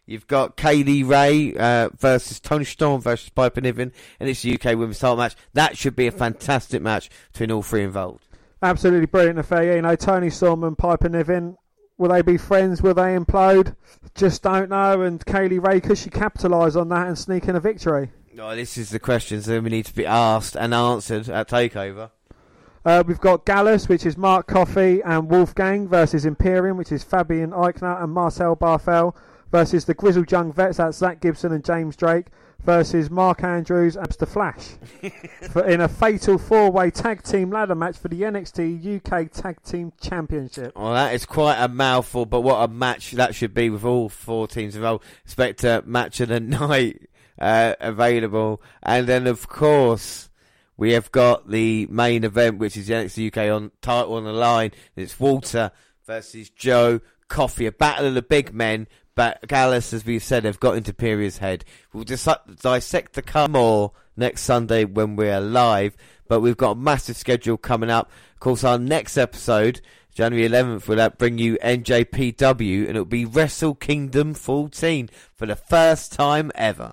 You've 0.06 0.28
got 0.28 0.56
Kay 0.56 0.84
Lee 0.84 1.02
Ray 1.02 1.52
uh, 1.56 1.88
versus 1.98 2.38
Toni 2.38 2.64
Storm 2.64 3.00
versus 3.00 3.28
Piper 3.28 3.60
Niven, 3.60 3.92
and 4.20 4.28
it's 4.28 4.44
a 4.44 4.54
UK 4.54 4.78
Women's 4.78 5.00
Title 5.00 5.16
match. 5.16 5.34
That 5.52 5.76
should 5.76 5.96
be 5.96 6.06
a 6.06 6.12
fantastic 6.12 6.80
match 6.80 7.10
between 7.32 7.50
all 7.50 7.62
three 7.62 7.82
involved. 7.82 8.28
Absolutely 8.62 9.06
brilliant 9.06 9.40
affair. 9.40 9.74
You 9.74 9.82
know, 9.82 9.96
Toni 9.96 10.30
Storm 10.30 10.62
and 10.62 10.78
Piper 10.78 11.08
Niven. 11.08 11.58
Will 11.98 12.10
they 12.10 12.22
be 12.22 12.36
friends? 12.36 12.82
Will 12.82 12.94
they 12.94 13.16
implode? 13.16 13.74
Just 14.14 14.44
don't 14.44 14.70
know. 14.70 15.02
And 15.02 15.24
Kay 15.26 15.48
Lee 15.48 15.58
Ray, 15.58 15.80
could 15.80 15.98
she 15.98 16.10
capitalise 16.10 16.76
on 16.76 16.88
that 16.90 17.08
and 17.08 17.18
sneak 17.18 17.48
in 17.48 17.56
a 17.56 17.60
victory? 17.60 18.10
Oh, 18.38 18.54
this 18.54 18.78
is 18.78 18.90
the 18.90 19.00
questions 19.00 19.46
that 19.46 19.60
we 19.60 19.70
need 19.70 19.86
to 19.86 19.94
be 19.94 20.06
asked 20.06 20.56
and 20.56 20.72
answered 20.72 21.28
at 21.28 21.48
Takeover. 21.48 22.10
Uh, 22.84 23.02
we've 23.04 23.18
got 23.18 23.44
Gallus, 23.44 23.88
which 23.88 24.06
is 24.06 24.16
Mark 24.16 24.46
Coffey 24.46 25.00
and 25.02 25.28
Wolfgang 25.28 25.88
versus 25.88 26.24
Imperium, 26.24 26.76
which 26.76 26.92
is 26.92 27.02
Fabian 27.02 27.50
Aichner 27.50 28.00
and 28.00 28.12
Marcel 28.12 28.54
Barthel 28.54 29.16
versus 29.50 29.84
the 29.84 29.94
Grizzled 29.94 30.30
Young 30.30 30.52
Vets, 30.52 30.78
that's 30.78 30.98
Zach 30.98 31.20
Gibson 31.20 31.52
and 31.52 31.64
James 31.64 31.96
Drake 31.96 32.26
versus 32.66 33.10
Mark 33.10 33.44
Andrews 33.44 33.96
and 33.96 34.08
Mr. 34.08 34.26
Flash 34.26 34.76
for, 35.52 35.64
in 35.64 35.80
a 35.80 35.88
fatal 35.88 36.36
four-way 36.36 36.90
tag 36.90 37.22
team 37.22 37.50
ladder 37.50 37.74
match 37.74 37.96
for 37.96 38.08
the 38.08 38.22
NXT 38.22 38.96
UK 38.96 39.30
Tag 39.30 39.62
Team 39.62 39.92
Championship. 40.00 40.72
Well, 40.76 40.92
that 40.92 41.14
is 41.14 41.24
quite 41.24 41.58
a 41.58 41.68
mouthful, 41.68 42.26
but 42.26 42.40
what 42.40 42.62
a 42.62 42.68
match 42.68 43.12
that 43.12 43.34
should 43.34 43.54
be 43.54 43.70
with 43.70 43.84
all 43.84 44.08
four 44.08 44.48
teams 44.48 44.74
involved. 44.74 45.04
Expect 45.24 45.64
a 45.64 45.82
match 45.86 46.20
of 46.20 46.28
the 46.28 46.40
night 46.40 47.08
uh, 47.38 47.74
available. 47.80 48.60
And 48.82 49.06
then, 49.06 49.26
of 49.26 49.48
course, 49.48 50.28
we 50.76 50.92
have 50.92 51.12
got 51.12 51.48
the 51.48 51.86
main 51.86 52.24
event, 52.24 52.58
which 52.58 52.76
is 52.76 52.88
the 52.88 52.94
NXT 52.94 53.28
UK 53.28 53.54
on 53.54 53.70
title 53.80 54.14
on 54.14 54.24
the 54.24 54.32
line. 54.32 54.72
It's 54.96 55.18
Walter 55.18 55.70
versus 56.04 56.50
Joe 56.50 57.00
Coffey, 57.28 57.66
a 57.66 57.72
battle 57.72 58.06
of 58.06 58.14
the 58.14 58.22
big 58.22 58.52
men. 58.52 58.88
But 59.16 59.48
Gallus, 59.48 59.92
as 59.94 60.04
we've 60.04 60.22
said, 60.22 60.44
have 60.44 60.60
got 60.60 60.76
into 60.76 60.90
Imperia's 60.92 61.38
head. 61.38 61.64
We'll 61.92 62.04
dis- 62.04 62.28
dissect 62.60 63.14
the 63.14 63.22
car 63.22 63.48
more 63.48 63.92
next 64.14 64.42
Sunday 64.42 64.84
when 64.84 65.16
we're 65.16 65.40
live. 65.40 65.96
But 66.28 66.40
we've 66.40 66.56
got 66.56 66.72
a 66.72 66.74
massive 66.76 67.16
schedule 67.16 67.56
coming 67.56 67.90
up. 67.90 68.10
Of 68.34 68.40
course, 68.40 68.62
our 68.62 68.78
next 68.78 69.16
episode, 69.16 69.80
January 70.14 70.46
11th, 70.46 70.86
will 70.86 71.00
uh, 71.00 71.08
bring 71.08 71.38
you 71.38 71.56
NJPW, 71.62 72.80
and 72.80 72.90
it'll 72.90 73.04
be 73.06 73.24
Wrestle 73.24 73.74
Kingdom 73.74 74.34
14 74.34 75.08
for 75.34 75.46
the 75.46 75.56
first 75.56 76.12
time 76.12 76.52
ever. 76.54 76.92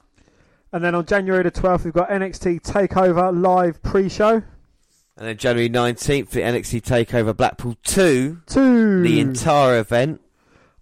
And 0.71 0.81
then 0.81 0.95
on 0.95 1.05
January 1.05 1.43
the 1.43 1.51
12th, 1.51 1.83
we've 1.83 1.93
got 1.93 2.09
NXT 2.09 2.61
Takeover 2.61 3.37
live 3.37 3.83
pre-show. 3.83 4.43
And 5.15 5.27
then 5.27 5.37
January 5.37 5.69
19th, 5.69 6.29
the 6.29 6.39
NXT 6.39 6.81
Takeover 6.83 7.35
Blackpool 7.35 7.75
2, 7.83 8.41
Two. 8.47 9.03
the 9.03 9.19
entire 9.19 9.77
event. 9.77 10.21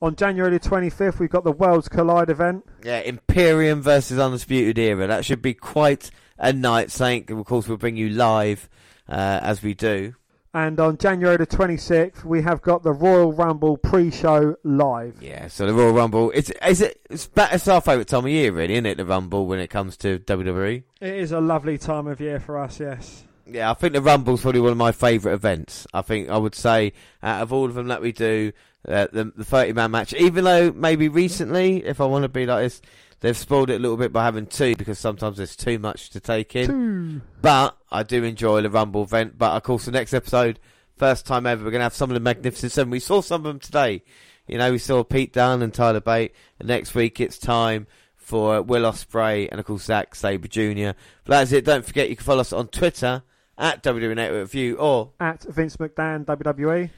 On 0.01 0.15
January 0.15 0.57
the 0.57 0.59
25th, 0.59 1.19
we've 1.19 1.29
got 1.29 1.43
the 1.43 1.51
Worlds 1.51 1.87
Collide 1.87 2.29
event. 2.29 2.65
Yeah, 2.83 2.99
Imperium 2.99 3.81
versus 3.81 4.17
Undisputed 4.17 4.77
Era. 4.77 5.07
That 5.07 5.25
should 5.25 5.41
be 5.41 5.53
quite 5.53 6.09
a 6.37 6.51
night. 6.51 6.91
Saying, 6.91 7.31
of 7.31 7.45
course, 7.45 7.67
we'll 7.67 7.77
bring 7.77 7.97
you 7.97 8.09
live 8.09 8.69
uh, 9.07 9.39
as 9.43 9.61
we 9.61 9.73
do. 9.73 10.15
And 10.53 10.81
on 10.81 10.97
January 10.97 11.37
the 11.37 11.47
26th, 11.47 12.25
we 12.25 12.41
have 12.41 12.61
got 12.61 12.83
the 12.83 12.91
Royal 12.91 13.31
Rumble 13.31 13.77
pre-show 13.77 14.57
live. 14.63 15.15
Yeah, 15.21 15.47
so 15.47 15.65
the 15.65 15.73
Royal 15.73 15.93
Rumble. 15.93 16.29
It's 16.35 16.49
is 16.67 16.81
it 16.81 16.99
it's, 17.09 17.27
ba- 17.27 17.47
it's 17.53 17.69
our 17.69 17.79
favourite 17.79 18.07
time 18.07 18.25
of 18.25 18.31
year, 18.31 18.51
really, 18.51 18.73
isn't 18.73 18.85
it? 18.85 18.97
The 18.97 19.05
Rumble 19.05 19.45
when 19.45 19.59
it 19.59 19.69
comes 19.69 19.95
to 19.97 20.19
WWE. 20.19 20.83
It 20.99 21.13
is 21.13 21.31
a 21.31 21.39
lovely 21.39 21.77
time 21.77 22.07
of 22.07 22.19
year 22.19 22.39
for 22.41 22.59
us, 22.59 22.81
yes. 22.81 23.23
Yeah, 23.53 23.71
I 23.71 23.73
think 23.73 23.93
the 23.93 24.01
Rumble's 24.01 24.41
probably 24.41 24.61
one 24.61 24.71
of 24.71 24.77
my 24.77 24.91
favourite 24.91 25.35
events. 25.35 25.85
I 25.93 26.01
think 26.01 26.29
I 26.29 26.37
would 26.37 26.55
say 26.55 26.93
out 27.21 27.41
of 27.41 27.51
all 27.51 27.65
of 27.65 27.73
them 27.73 27.89
that 27.89 28.01
we 28.01 28.11
do, 28.11 28.53
uh, 28.87 29.07
the 29.11 29.25
the 29.35 29.43
thirty 29.43 29.73
man 29.73 29.91
match. 29.91 30.13
Even 30.13 30.43
though 30.45 30.71
maybe 30.71 31.09
recently, 31.09 31.83
if 31.83 31.99
I 31.99 32.05
want 32.05 32.23
to 32.23 32.29
be 32.29 32.45
like 32.45 32.63
this, 32.63 32.81
they've 33.19 33.37
spoiled 33.37 33.69
it 33.69 33.75
a 33.75 33.79
little 33.79 33.97
bit 33.97 34.13
by 34.13 34.23
having 34.23 34.45
two 34.45 34.75
because 34.75 34.99
sometimes 34.99 35.37
there's 35.37 35.55
too 35.55 35.79
much 35.79 36.11
to 36.11 36.19
take 36.19 36.55
in. 36.55 36.67
Two. 36.67 37.21
But 37.41 37.77
I 37.91 38.03
do 38.03 38.23
enjoy 38.23 38.61
the 38.61 38.69
Rumble 38.69 39.03
event. 39.03 39.37
But 39.37 39.51
of 39.55 39.63
course, 39.63 39.85
the 39.85 39.91
next 39.91 40.13
episode, 40.13 40.59
first 40.95 41.25
time 41.25 41.45
ever, 41.45 41.63
we're 41.63 41.71
going 41.71 41.79
to 41.79 41.85
have 41.85 41.93
some 41.93 42.09
of 42.09 42.13
the 42.13 42.21
Magnificent 42.21 42.71
Seven. 42.71 42.89
We 42.89 42.99
saw 42.99 43.21
some 43.21 43.41
of 43.41 43.51
them 43.51 43.59
today. 43.59 44.03
You 44.47 44.57
know, 44.57 44.71
we 44.71 44.79
saw 44.79 45.03
Pete 45.03 45.33
Dunne 45.33 45.61
and 45.61 45.73
Tyler 45.73 45.99
Bate. 45.99 46.33
And 46.59 46.67
next 46.67 46.95
week, 46.95 47.19
it's 47.19 47.37
time 47.37 47.87
for 48.15 48.61
Will 48.61 48.83
Ospreay 48.83 49.49
and 49.51 49.59
of 49.59 49.65
course 49.65 49.83
Zack 49.83 50.15
Sabre 50.15 50.47
Jr. 50.47 50.97
But 51.25 51.39
that's 51.39 51.51
it. 51.51 51.65
Don't 51.65 51.85
forget 51.85 52.09
you 52.09 52.15
can 52.15 52.23
follow 52.23 52.41
us 52.41 52.53
on 52.53 52.69
Twitter 52.69 53.23
at 53.61 53.83
WWE 53.83 54.15
Network 54.15 54.41
Review 54.41 54.75
or 54.75 55.11
At 55.19 55.43
Vince 55.43 55.77
McDan. 55.77 56.25
WWE. 56.25 56.89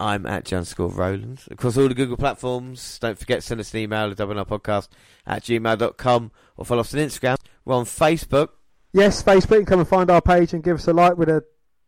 I'm 0.00 0.26
at 0.26 0.44
John 0.44 0.64
Score 0.64 0.88
Rowlands. 0.88 1.46
Across 1.48 1.78
all 1.78 1.86
the 1.88 1.94
Google 1.94 2.16
platforms, 2.16 2.98
don't 2.98 3.16
forget 3.16 3.44
send 3.44 3.60
us 3.60 3.72
an 3.72 3.80
email 3.80 4.10
at 4.10 4.16
podcast 4.16 4.88
at 5.24 5.44
gmail.com 5.44 6.32
or 6.56 6.64
follow 6.64 6.80
us 6.80 6.92
on 6.92 7.00
Instagram. 7.00 7.36
We're 7.64 7.76
on 7.76 7.84
Facebook. 7.84 8.48
Yes, 8.92 9.22
Facebook, 9.22 9.58
and 9.58 9.66
come 9.66 9.78
and 9.78 9.88
find 9.88 10.10
our 10.10 10.20
page 10.20 10.52
and 10.52 10.62
give 10.62 10.76
us 10.76 10.88
a 10.88 10.92
like 10.92 11.16
with 11.16 11.28
a 11.28 11.44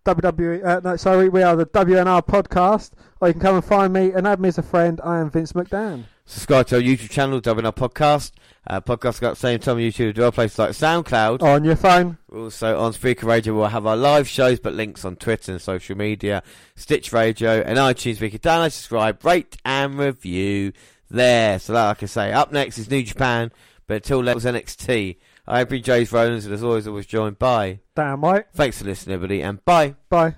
WWE. 0.07 0.65
Uh, 0.65 0.81
no, 0.85 0.97
sorry, 0.97 1.28
we 1.28 1.43
are 1.43 1.57
the 1.57 1.66
WNR 1.66 2.24
podcast. 2.24 2.93
Or 3.20 3.28
you 3.28 3.35
can 3.35 3.43
come 3.43 3.57
and 3.57 3.65
find 3.65 3.93
me 3.93 4.12
and 4.12 4.28
add 4.28 4.39
me 4.41 4.49
as 4.49 4.59
a 4.59 4.62
friend. 4.62 5.01
I 5.03 5.19
am 5.19 5.31
Vince 5.31 5.53
McDan. 5.53 6.05
Subscribe 6.27 6.67
to 6.69 6.77
our 6.77 6.81
YouTube 6.81 7.11
channel, 7.11 7.39
Dubbing 7.39 7.67
Our 7.67 7.73
Podcast. 7.73 8.33
Uh, 8.67 8.81
podcast 8.81 9.21
got 9.21 9.31
the 9.31 9.37
same 9.37 9.59
time 9.59 9.77
on 9.77 9.83
YouTube 9.83 10.13
as 10.13 10.17
well, 10.19 10.33
places 10.33 10.59
like 10.59 10.71
SoundCloud. 10.71 11.43
On 11.43 11.63
your 11.65 11.77
phone. 11.77 12.17
We're 12.31 12.45
Also 12.45 12.79
on 12.79 12.95
Spreaker 12.95 13.25
Radio, 13.25 13.55
we'll 13.55 13.67
have 13.69 13.87
our 13.87 13.97
live 13.97 14.27
shows, 14.27 14.59
but 14.59 14.73
links 14.73 15.05
on 15.05 15.17
Twitter 15.17 15.53
and 15.53 15.61
social 15.61 15.97
media, 15.99 16.43
Stitch 16.77 17.13
Radio, 17.13 17.61
and 17.61 17.77
iTunes. 17.77 18.21
We 18.21 18.31
can 18.31 18.39
download, 18.39 18.73
subscribe, 18.73 19.23
rate, 19.23 19.59
and 19.67 19.99
review 19.99 20.73
there. 21.11 21.59
So, 21.59 21.75
like 21.75 22.03
I 22.03 22.07
say, 22.07 22.33
up 22.33 22.53
next 22.53 22.79
is 22.79 22.91
New 22.91 23.03
Japan, 23.03 23.53
but 23.87 23.97
until 23.97 24.23
then, 24.23 24.33
it 24.33 24.35
was 24.35 24.47
NXT. 24.47 25.19
I've 25.47 25.69
been 25.69 25.83
James 25.83 26.11
Rowlands, 26.11 26.47
and 26.47 26.55
as 26.55 26.65
always, 26.65 26.87
I 26.87 26.91
was 26.91 27.05
joined 27.05 27.39
by. 27.39 27.81
Damn 27.95 28.23
right. 28.23 28.47
Thanks 28.55 28.79
for 28.79 28.87
listening, 28.87 29.15
everybody, 29.17 29.43
and 29.43 29.63
bye. 29.67 29.95
Bye. 30.09 30.37